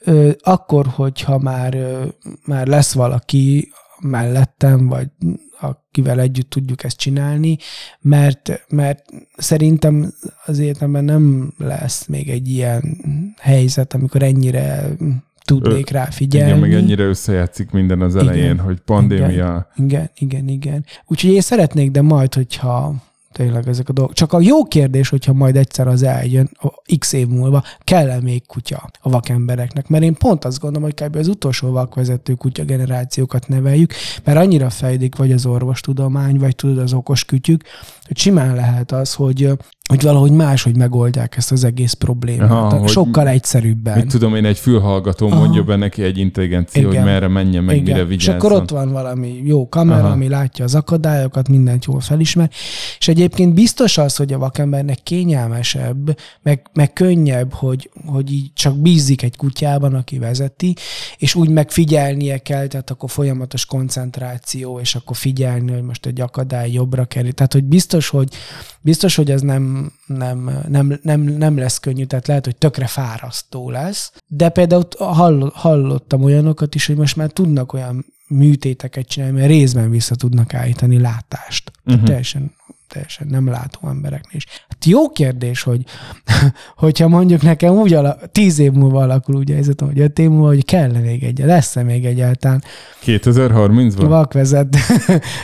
ö, 0.00 0.30
akkor, 0.42 0.86
hogyha 0.86 1.38
már, 1.38 1.74
ö, 1.74 2.04
már 2.46 2.66
lesz 2.66 2.92
valaki 2.92 3.72
mellettem, 4.00 4.88
vagy 4.88 5.08
akivel 5.60 6.20
együtt 6.20 6.50
tudjuk 6.50 6.84
ezt 6.84 6.96
csinálni, 6.96 7.56
mert, 8.00 8.64
mert 8.68 9.04
szerintem 9.36 10.14
az 10.44 10.58
életemben 10.58 11.04
nem 11.04 11.54
lesz 11.58 12.06
még 12.06 12.28
egy 12.30 12.48
ilyen 12.48 12.96
helyzet, 13.40 13.94
amikor 13.94 14.22
ennyire 14.22 14.88
tudnék 15.44 15.90
rá 15.90 16.04
figyelni. 16.04 16.48
Igen, 16.48 16.60
meg 16.60 16.74
ennyire 16.74 17.04
összejátszik 17.04 17.70
minden 17.70 18.00
az 18.00 18.16
elején, 18.16 18.44
Igen. 18.44 18.58
hogy 18.58 18.80
pandémia. 18.80 19.70
Igen, 19.76 20.10
igen, 20.14 20.48
igen. 20.48 20.84
Úgyhogy 21.06 21.30
én 21.30 21.40
szeretnék, 21.40 21.90
de 21.90 22.02
majd, 22.02 22.34
hogyha 22.34 22.94
tényleg 23.34 23.68
ezek 23.68 23.88
a 23.88 23.92
dolgok. 23.92 24.14
Csak 24.14 24.32
a 24.32 24.40
jó 24.40 24.64
kérdés, 24.64 25.08
hogyha 25.08 25.32
majd 25.32 25.56
egyszer 25.56 25.88
az 25.88 26.02
eljön, 26.02 26.50
a 26.52 26.96
x 26.98 27.12
év 27.12 27.28
múlva, 27.28 27.62
kell-e 27.78 28.20
még 28.20 28.46
kutya 28.46 28.90
a 29.00 29.10
vakembereknek? 29.10 29.88
Mert 29.88 30.04
én 30.04 30.14
pont 30.14 30.44
azt 30.44 30.60
gondolom, 30.60 30.90
hogy 30.90 31.06
kb. 31.06 31.16
az 31.16 31.28
utolsó 31.28 31.70
vakvezető 31.70 32.34
kutya 32.34 32.64
generációkat 32.64 33.48
neveljük, 33.48 33.92
mert 34.24 34.38
annyira 34.38 34.70
fejlik 34.70 35.16
vagy 35.16 35.32
az 35.32 35.46
orvostudomány, 35.46 36.38
vagy 36.38 36.56
tudod 36.56 36.78
az 36.78 36.92
okos 36.92 37.24
kütyük, 37.24 37.62
hogy 38.06 38.18
simán 38.18 38.54
lehet 38.54 38.92
az, 38.92 39.14
hogy 39.14 39.50
hogy 39.88 40.02
valahogy 40.02 40.30
máshogy 40.30 40.76
megoldják 40.76 41.36
ezt 41.36 41.52
az 41.52 41.64
egész 41.64 41.92
problémát. 41.92 42.50
Aha, 42.50 42.78
hogy 42.78 42.88
Sokkal 42.88 43.28
egyszerűbben. 43.28 43.98
Mit 43.98 44.06
tudom 44.08 44.34
én, 44.34 44.44
egy 44.44 44.58
fülhallgató 44.58 45.26
Aha. 45.26 45.38
mondja 45.38 45.62
be 45.62 45.76
neki 45.76 46.02
egy 46.02 46.18
intelligencia, 46.18 46.82
hogy 46.82 46.92
Igen. 46.92 47.04
merre 47.04 47.28
menjen, 47.28 47.64
meg 47.64 47.82
mire 47.82 48.00
És 48.00 48.06
vigyázzon. 48.08 48.34
akkor 48.34 48.52
ott 48.52 48.70
van 48.70 48.92
valami 48.92 49.40
jó 49.44 49.68
kamera. 49.68 50.02
Aha. 50.02 50.12
ami 50.12 50.28
látja 50.28 50.64
az 50.64 50.74
akadályokat, 50.74 51.48
mindent 51.48 51.84
jól 51.84 52.00
felismer. 52.00 52.50
És 52.98 53.08
egyébként 53.08 53.54
biztos 53.54 53.98
az, 53.98 54.16
hogy 54.16 54.32
a 54.32 54.38
vakembernek 54.38 54.98
kényelmesebb, 55.02 56.18
meg, 56.42 56.70
meg 56.72 56.92
könnyebb, 56.92 57.52
hogy, 57.52 57.90
hogy 58.06 58.32
így 58.32 58.50
csak 58.54 58.78
bízik 58.78 59.22
egy 59.22 59.36
kutyában, 59.36 59.94
aki 59.94 60.18
vezeti, 60.18 60.74
és 61.16 61.34
úgy 61.34 61.48
megfigyelnie 61.48 62.38
kell, 62.38 62.66
tehát 62.66 62.90
akkor 62.90 63.10
folyamatos 63.10 63.66
koncentráció, 63.66 64.78
és 64.80 64.94
akkor 64.94 65.16
figyelni, 65.16 65.72
hogy 65.72 65.82
most 65.82 66.06
egy 66.06 66.20
akadály 66.20 66.70
jobbra 66.70 67.04
kerül. 67.04 67.32
Tehát, 67.32 67.52
hogy 67.52 67.64
biztos, 67.64 68.08
hogy 68.08 68.28
biztos, 68.80 69.14
hogy 69.14 69.30
ez 69.30 69.40
nem, 69.40 69.73
nem, 70.06 70.50
nem, 70.68 70.98
nem, 71.02 71.20
nem 71.20 71.58
lesz 71.58 71.78
könnyű, 71.78 72.04
tehát 72.04 72.26
lehet, 72.26 72.44
hogy 72.44 72.56
tökre 72.56 72.86
fárasztó 72.86 73.70
lesz, 73.70 74.12
de 74.26 74.48
például 74.48 74.86
hall, 74.98 75.50
hallottam 75.54 76.22
olyanokat 76.22 76.74
is, 76.74 76.86
hogy 76.86 76.96
most 76.96 77.16
már 77.16 77.30
tudnak 77.30 77.72
olyan 77.72 78.04
műtéteket 78.28 79.06
csinálni, 79.06 79.36
mert 79.36 79.48
részben 79.48 79.90
vissza 79.90 80.14
tudnak 80.14 80.54
állítani 80.54 80.98
látást. 80.98 81.70
Uh-huh. 81.84 82.04
Teljesen, 82.04 82.54
teljesen 82.94 83.26
nem 83.26 83.46
látó 83.46 83.88
embereknél 83.88 84.36
is. 84.36 84.46
Hát 84.68 84.84
jó 84.84 85.08
kérdés, 85.08 85.62
hogy 85.62 85.82
hogyha 86.84 87.08
mondjuk 87.08 87.42
nekem 87.42 87.74
úgy 87.74 87.92
ala, 87.92 88.16
tíz 88.32 88.58
év 88.58 88.72
múlva 88.72 89.02
alakul 89.02 89.34
úgy 89.34 89.50
helyzetem, 89.50 89.86
hogy 89.86 90.00
öt 90.00 90.18
év 90.18 90.28
múlva, 90.28 90.46
hogy 90.46 90.64
kell 90.64 90.90
még 90.90 91.24
egy, 91.24 91.38
lesz-e 91.38 91.82
még 91.82 92.04
egyáltalán 92.04 92.62
2030-ban? 93.04 94.04
vakvezető, 94.18 94.78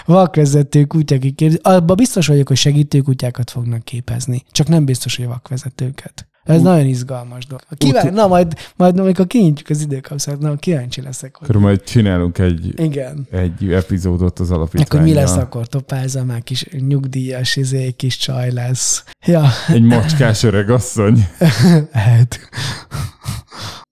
vakvezető 0.06 0.86
kiképzés. 1.04 1.60
Abban 1.62 1.96
biztos 1.96 2.26
vagyok, 2.26 2.48
hogy 2.48 2.56
segítő 2.56 3.00
kutyákat 3.00 3.50
fognak 3.50 3.84
képezni. 3.84 4.42
Csak 4.52 4.68
nem 4.68 4.84
biztos, 4.84 5.16
hogy 5.16 5.26
vakvezetőket. 5.26 6.29
Ez 6.50 6.58
Ut- 6.58 6.64
nagyon 6.64 6.86
izgalmas 6.86 7.46
dolog. 7.46 7.62
Kíván, 7.76 8.06
Ut- 8.06 8.12
na 8.14 8.26
majd, 8.26 8.54
majd 8.76 8.98
amikor 8.98 9.26
kinyitjuk 9.26 9.68
az 9.68 9.80
időkapszát, 9.80 10.38
na 10.38 10.56
kíváncsi 10.56 11.02
leszek. 11.02 11.36
Hogy... 11.36 11.48
Akkor 11.50 11.60
majd 11.60 11.82
csinálunk 11.82 12.38
egy, 12.38 12.80
Igen. 12.80 13.26
egy 13.30 13.72
epizódot 13.72 14.38
az 14.38 14.50
alapítványjal. 14.50 14.86
Akkor 14.86 15.00
mi 15.00 15.12
lesz 15.12 15.36
akkor? 15.44 15.66
Topázza 15.66 16.24
már 16.24 16.42
kis 16.42 16.66
nyugdíjas, 16.88 17.56
izé, 17.56 17.90
kis 17.90 18.16
csaj 18.16 18.52
lesz. 18.52 19.04
Ja, 19.26 19.44
Egy 19.68 19.82
macskás 19.82 20.42
öreg 20.42 20.70
asszony. 20.70 21.26
lehet. 21.92 22.38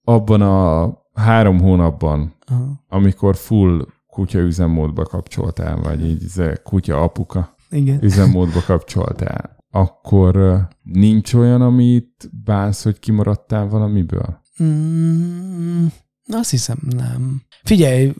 Abban 0.03 0.41
a 0.41 0.93
három 1.13 1.59
hónapban, 1.59 2.35
Aha. 2.47 2.83
amikor 2.89 3.35
full 3.35 3.85
kutya 4.07 4.39
üzemmódba 4.39 5.03
kapcsoltál, 5.03 5.75
vagy 5.83 6.05
így 6.05 6.23
izé, 6.23 6.53
kutya 6.63 7.01
apuka 7.01 7.55
Igen. 7.69 7.99
üzemmódba 8.03 8.61
kapcsoltál, 8.65 9.57
akkor 9.71 10.61
nincs 10.83 11.33
olyan, 11.33 11.61
amit 11.61 12.29
bánsz, 12.43 12.83
hogy 12.83 12.99
kimaradtál 12.99 13.67
valamiből? 13.67 14.41
Mm, 14.63 15.85
azt 16.27 16.49
hiszem 16.49 16.77
nem. 16.95 17.41
Figyelj, 17.63 18.13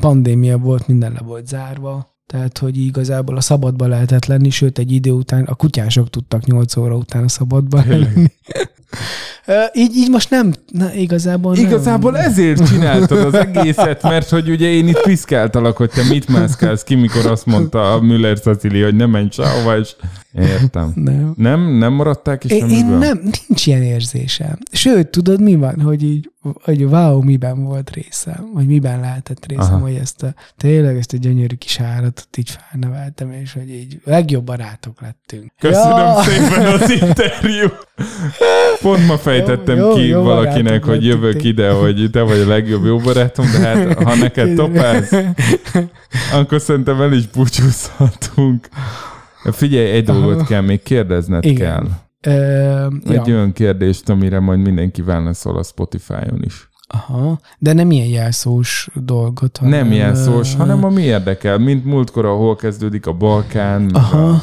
pandémia 0.00 0.58
volt, 0.58 0.86
minden 0.86 1.12
le 1.12 1.20
volt 1.20 1.46
zárva, 1.46 2.14
tehát, 2.26 2.58
hogy 2.58 2.76
igazából 2.76 3.36
a 3.36 3.40
szabadba 3.40 3.86
lehetett 3.86 4.26
lenni, 4.26 4.50
sőt, 4.50 4.78
egy 4.78 4.92
idő 4.92 5.10
után 5.10 5.44
a 5.44 5.54
kutyások 5.54 6.10
tudtak 6.10 6.46
8 6.46 6.76
óra 6.76 6.96
után 6.96 7.24
a 7.24 7.28
szabadba 7.28 7.82
lenni. 7.86 8.26
Így, 9.72 9.96
így 9.96 10.10
most 10.10 10.30
nem, 10.30 10.52
na, 10.72 10.94
igazából 10.94 11.54
nem. 11.54 11.64
Igazából 11.64 12.18
ezért 12.18 12.68
csináltad 12.68 13.18
az 13.18 13.34
egészet, 13.34 14.02
mert 14.02 14.28
hogy 14.28 14.50
ugye 14.50 14.68
én 14.68 14.88
itt 14.88 15.02
piszkáltalak, 15.02 15.76
hogy 15.76 15.90
te 15.90 16.02
mit 16.08 16.28
mászkálsz 16.28 16.82
ki, 16.82 16.94
mikor 16.94 17.26
azt 17.26 17.46
mondta 17.46 17.92
a 17.92 18.00
Müller 18.00 18.40
Cecili, 18.40 18.82
hogy 18.82 18.94
ne 18.94 19.06
menj 19.06 19.28
sehova, 19.30 19.78
és 19.78 19.96
értem. 20.34 20.92
Nem. 21.04 21.34
Nem? 21.36 21.60
Nem 21.78 21.92
maradták 21.92 22.38
ki 22.38 22.54
Én, 22.54 22.68
én 22.70 22.86
nem, 22.86 23.20
nincs 23.48 23.66
ilyen 23.66 23.82
érzésem. 23.82 24.58
Sőt, 24.72 25.08
tudod, 25.08 25.40
mi 25.40 25.54
van, 25.56 25.80
hogy 25.80 26.02
így, 26.02 26.30
hogy 26.62 26.84
wow, 26.84 27.22
miben 27.22 27.64
volt 27.64 27.90
részem, 27.90 28.50
vagy 28.54 28.66
miben 28.66 29.00
lehetett 29.00 29.46
részem, 29.46 29.74
Aha. 29.74 29.78
Hogy 29.78 29.94
ezt 29.94 30.22
a, 30.22 30.34
tényleg 30.56 30.96
ezt 30.96 31.12
a 31.12 31.16
gyönyörű 31.16 31.54
kis 31.54 31.80
állatot 31.80 32.36
így 32.36 32.50
felneveltem, 32.70 33.30
és 33.30 33.52
hogy 33.52 33.70
így 33.70 34.00
legjobb 34.04 34.44
barátok 34.44 35.00
lettünk. 35.00 35.52
Köszönöm 35.58 35.96
Ja. 35.96 36.22
szépen 36.22 36.66
az 36.66 36.90
interjú. 37.00 37.68
Pont 38.80 39.06
ma 39.06 39.18
fejtettem 39.18 39.76
Jó, 39.76 39.88
jó, 39.88 39.94
ki 39.94 40.06
jó 40.06 40.22
valakinek, 40.22 40.84
hogy 40.84 41.04
jövök 41.04 41.22
lettünk. 41.24 41.44
ide, 41.44 41.70
hogy 41.70 42.08
te 42.12 42.22
vagy 42.22 42.38
a 42.38 42.46
legjobb 42.46 42.84
jó 42.84 42.98
barátom, 42.98 43.46
de 43.52 43.58
hát 43.58 44.02
ha 44.02 44.14
neked 44.14 44.54
topáz, 44.54 45.10
akkor 46.38 46.60
szerintem 46.60 47.00
el 47.00 47.12
is 47.12 47.26
búcsúzhatunk. 47.26 48.68
Figyelj, 49.52 49.90
egy 49.90 50.04
dolgot 50.04 50.46
kell 50.46 50.60
még 50.60 50.82
kérdezned 50.82 51.44
Igen. 51.44 51.56
kell. 51.56 51.86
Ö, 52.34 52.86
Egy 53.06 53.26
ja. 53.26 53.34
olyan 53.34 53.52
kérdést, 53.52 54.08
amire 54.08 54.40
majd 54.40 54.58
mindenki 54.60 55.02
válaszol 55.02 55.56
a 55.58 55.62
Spotify-on 55.62 56.42
is. 56.44 56.68
Aha, 56.86 57.40
de 57.58 57.72
nem 57.72 57.90
ilyen 57.90 58.06
jelszós 58.06 58.88
dolgot. 58.94 59.56
Hanem, 59.56 59.78
Nem 59.78 59.92
jelszós, 59.92 60.54
ö, 60.54 60.56
hanem 60.56 60.84
ami 60.84 61.02
érdekel, 61.02 61.58
mint 61.58 61.84
múltkor, 61.84 62.24
ahol 62.24 62.56
kezdődik 62.56 63.06
a 63.06 63.12
Balkán, 63.12 63.90
Aha. 63.92 64.28
a, 64.28 64.40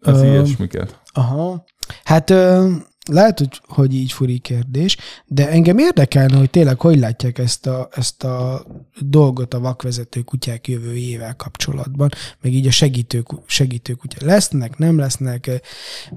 az 0.00 0.20
Ö, 0.22 0.24
ilyesmiket. 0.24 1.00
Aha. 1.12 1.64
Hát 2.04 2.30
ö, 2.30 2.70
lehet, 3.10 3.38
hogy, 3.38 3.60
hogy 3.66 3.94
így 3.94 4.12
furi 4.12 4.38
kérdés, 4.38 4.96
de 5.26 5.50
engem 5.50 5.78
érdekelne, 5.78 6.36
hogy 6.36 6.50
tényleg 6.50 6.80
hogy 6.80 6.98
látják 6.98 7.38
ezt 7.38 7.66
a, 7.66 7.88
ezt 7.92 8.24
a 8.24 8.66
dolgot 9.00 9.54
a 9.54 9.60
vakvezető 9.60 10.20
kutyák 10.20 10.68
jövőjével 10.68 11.36
kapcsolatban, 11.36 12.10
meg 12.40 12.52
így 12.52 12.66
a 12.66 12.70
segítő, 12.70 13.24
segítő 13.46 13.92
kutya. 13.92 14.26
Lesznek, 14.26 14.78
nem 14.78 14.98
lesznek? 14.98 15.50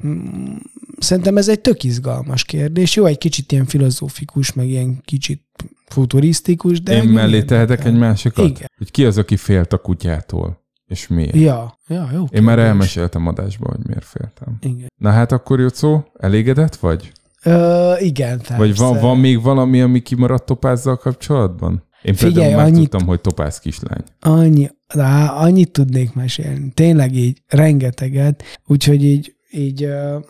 Mm, 0.06 0.56
Szerintem 1.00 1.38
ez 1.38 1.48
egy 1.48 1.60
tök 1.60 1.84
izgalmas 1.84 2.44
kérdés. 2.44 2.96
Jó, 2.96 3.06
egy 3.06 3.18
kicsit 3.18 3.52
ilyen 3.52 3.66
filozófikus, 3.66 4.54
meg 4.54 4.68
ilyen 4.68 5.02
kicsit 5.06 5.42
futurisztikus, 5.86 6.82
de 6.82 6.96
Én 6.96 7.04
mellé 7.04 7.44
tehetek 7.44 7.86
egy 7.86 7.98
másikat? 7.98 8.46
Igen. 8.46 8.72
Hogy 8.78 8.92
ki 8.92 9.06
az, 9.06 9.18
aki 9.18 9.38
félt 9.38 9.74
a 9.74 9.78
kutyától? 9.78 10.66
És 10.88 11.08
miért? 11.08 11.36
Ja, 11.36 11.78
ja, 11.88 12.10
jó. 12.14 12.24
Én 12.32 12.44
már 12.44 12.56
kérdés. 12.56 12.72
elmeséltem 12.72 13.28
adásban, 13.28 13.72
hogy 13.76 13.86
miért 13.86 14.06
féltem. 14.06 14.58
Igen. 14.62 14.92
Na 14.98 15.10
hát 15.12 15.32
akkor 15.32 15.60
Jocó, 15.60 16.06
elégedett 16.20 16.76
vagy? 16.76 17.12
Ö, 17.44 17.94
igen, 18.00 18.38
persze. 18.38 18.58
Vagy 18.58 18.76
van, 18.76 19.00
van 19.00 19.18
még 19.18 19.42
valami, 19.42 19.82
ami 19.82 20.00
kimaradt 20.00 20.46
topázzal 20.46 20.98
kapcsolatban? 20.98 21.84
Én 22.02 22.14
Figyelj, 22.14 22.34
például 22.34 22.56
már 22.56 22.66
annyit- 22.66 22.90
tudtam, 22.90 23.08
hogy 23.08 23.22
topáz 23.22 23.60
kislány. 23.60 24.04
Annyi, 24.20 24.70
rá, 24.88 25.28
annyit 25.28 25.72
tudnék 25.72 26.14
mesélni. 26.14 26.72
Tényleg 26.74 27.16
így 27.16 27.42
rengeteget, 27.48 28.44
úgyhogy 28.66 29.04
így, 29.04 29.36
így 29.58 29.86
uh, 29.86 30.24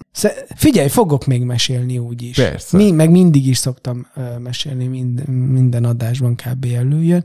figyelj, 0.56 0.88
fogok 0.88 1.26
még 1.26 1.44
mesélni 1.44 1.98
úgy 1.98 2.22
is. 2.22 2.36
Persze. 2.36 2.78
Mi, 2.78 2.92
meg 2.92 3.10
mindig 3.10 3.48
is 3.48 3.58
szoktam 3.58 4.08
uh, 4.16 4.40
mesélni, 4.40 4.88
mind, 4.88 5.28
minden 5.28 5.84
adásban 5.84 6.36
kb. 6.36 6.66
előjön. 6.76 7.24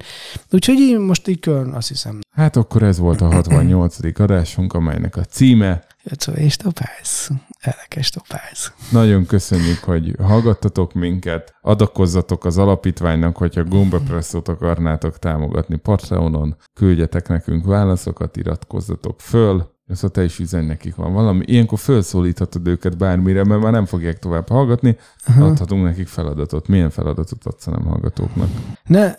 Úgyhogy 0.51 0.79
így 0.79 0.99
most 0.99 1.29
így 1.29 1.41
külön 1.41 1.71
azt 1.71 1.89
hiszem, 1.89 2.21
Hát 2.33 2.57
akkor 2.57 2.83
ez 2.83 2.99
volt 2.99 3.21
a 3.21 3.27
68. 3.33 4.21
adásunk, 4.21 4.73
amelynek 4.73 5.17
a 5.17 5.25
címe. 5.25 5.85
Jöccó 6.05 6.33
és 6.33 6.57
topáz. 6.57 7.31
Elekes 7.61 8.11
topáz. 8.11 8.73
Nagyon 8.91 9.27
köszönjük, 9.27 9.79
hogy 9.79 10.17
hallgattatok 10.19 10.93
minket. 10.93 11.55
Adakozzatok 11.61 12.45
az 12.45 12.59
alapítványnak, 12.59 13.37
hogyha 13.37 13.65
gombapresszót 13.65 14.49
akarnátok 14.49 15.19
támogatni 15.19 15.77
Patreonon. 15.77 16.57
Küldjetek 16.75 17.29
nekünk 17.29 17.65
válaszokat, 17.65 18.37
iratkozzatok 18.37 19.21
föl. 19.21 19.71
Ezt 19.93 20.11
te 20.13 20.25
is 20.25 20.39
üzenj 20.39 20.67
nekik 20.67 20.95
van 20.95 21.13
valami. 21.13 21.45
Ilyenkor 21.47 21.79
felszólíthatod 21.79 22.67
őket 22.67 22.97
bármire, 22.97 23.45
mert 23.45 23.63
már 23.63 23.73
nem 23.73 23.87
fogják 23.87 24.19
tovább 24.19 24.49
hallgatni. 24.49 24.97
Aha. 25.27 25.45
Adhatunk 25.45 25.85
nekik 25.85 26.07
feladatot. 26.07 26.69
Milyen 26.69 26.91
feladatot 26.91 27.45
adsz 27.45 27.67
a 27.67 27.71
nem 27.71 27.85
hallgatóknak? 27.85 28.49
Ne, 28.87 29.15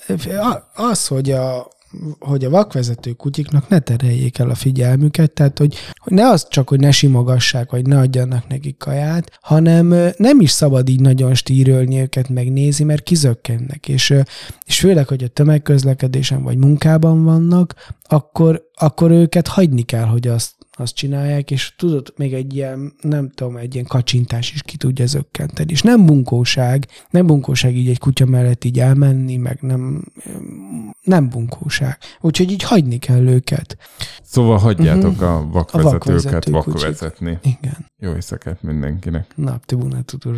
az, 0.73 1.07
hogy 1.07 1.31
a, 1.31 1.67
hogy 2.19 2.45
a 2.45 2.49
vakvezető 2.49 3.11
kutyiknak 3.11 3.69
ne 3.69 3.79
tereljék 3.79 4.39
el 4.39 4.49
a 4.49 4.55
figyelmüket, 4.55 5.31
tehát 5.31 5.57
hogy, 5.57 5.75
hogy 5.95 6.13
ne 6.13 6.29
az 6.29 6.47
csak, 6.49 6.69
hogy 6.69 6.79
ne 6.79 6.91
simogassák, 6.91 7.71
vagy 7.71 7.87
ne 7.87 7.99
adjanak 7.99 8.47
nekik 8.47 8.77
kaját, 8.77 9.37
hanem 9.41 9.87
nem 10.17 10.39
is 10.39 10.51
szabad 10.51 10.89
így 10.89 11.01
nagyon 11.01 11.33
stírölni 11.33 11.99
őket 11.99 12.29
megnézi, 12.29 12.83
mert 12.83 13.03
kizökkennek, 13.03 13.87
és, 13.87 14.13
és 14.65 14.79
főleg, 14.79 15.07
hogy 15.07 15.23
a 15.23 15.27
tömegközlekedésen 15.27 16.43
vagy 16.43 16.57
munkában 16.57 17.23
vannak, 17.23 17.73
akkor, 18.03 18.69
akkor 18.73 19.11
őket 19.11 19.47
hagyni 19.47 19.81
kell, 19.81 20.05
hogy 20.05 20.27
azt 20.27 20.62
azt 20.75 20.95
csinálják, 20.95 21.51
és 21.51 21.73
tudod, 21.77 22.13
még 22.15 22.33
egy 22.33 22.55
ilyen, 22.55 22.93
nem 23.01 23.29
tudom, 23.29 23.57
egy 23.57 23.73
ilyen 23.73 23.85
kacsintás 23.85 24.53
is 24.53 24.61
ki 24.61 24.77
tudja 24.77 25.05
zökkenteni. 25.05 25.71
És 25.71 25.81
nem 25.81 26.05
bunkóság, 26.05 26.87
nem 27.09 27.25
bunkóság 27.25 27.75
így 27.75 27.89
egy 27.89 27.99
kutya 27.99 28.25
mellett 28.25 28.63
így 28.63 28.79
elmenni, 28.79 29.37
meg 29.37 29.57
nem, 29.61 30.03
nem 31.01 31.29
bunkóság. 31.29 31.97
Úgyhogy 32.21 32.51
így 32.51 32.63
hagyni 32.63 32.97
kell 32.97 33.27
őket. 33.27 33.77
Szóval 34.23 34.57
hagyjátok 34.57 35.21
a 35.21 35.47
vakvezetőket 35.51 35.91
vakvezető 35.91 36.51
kucsik. 36.51 36.71
vakvezetni. 36.71 37.39
Igen. 37.43 37.85
Jó 37.99 38.13
éjszakát 38.13 38.61
mindenkinek. 38.61 39.27
Napti 39.35 39.75
tudod 40.05 40.37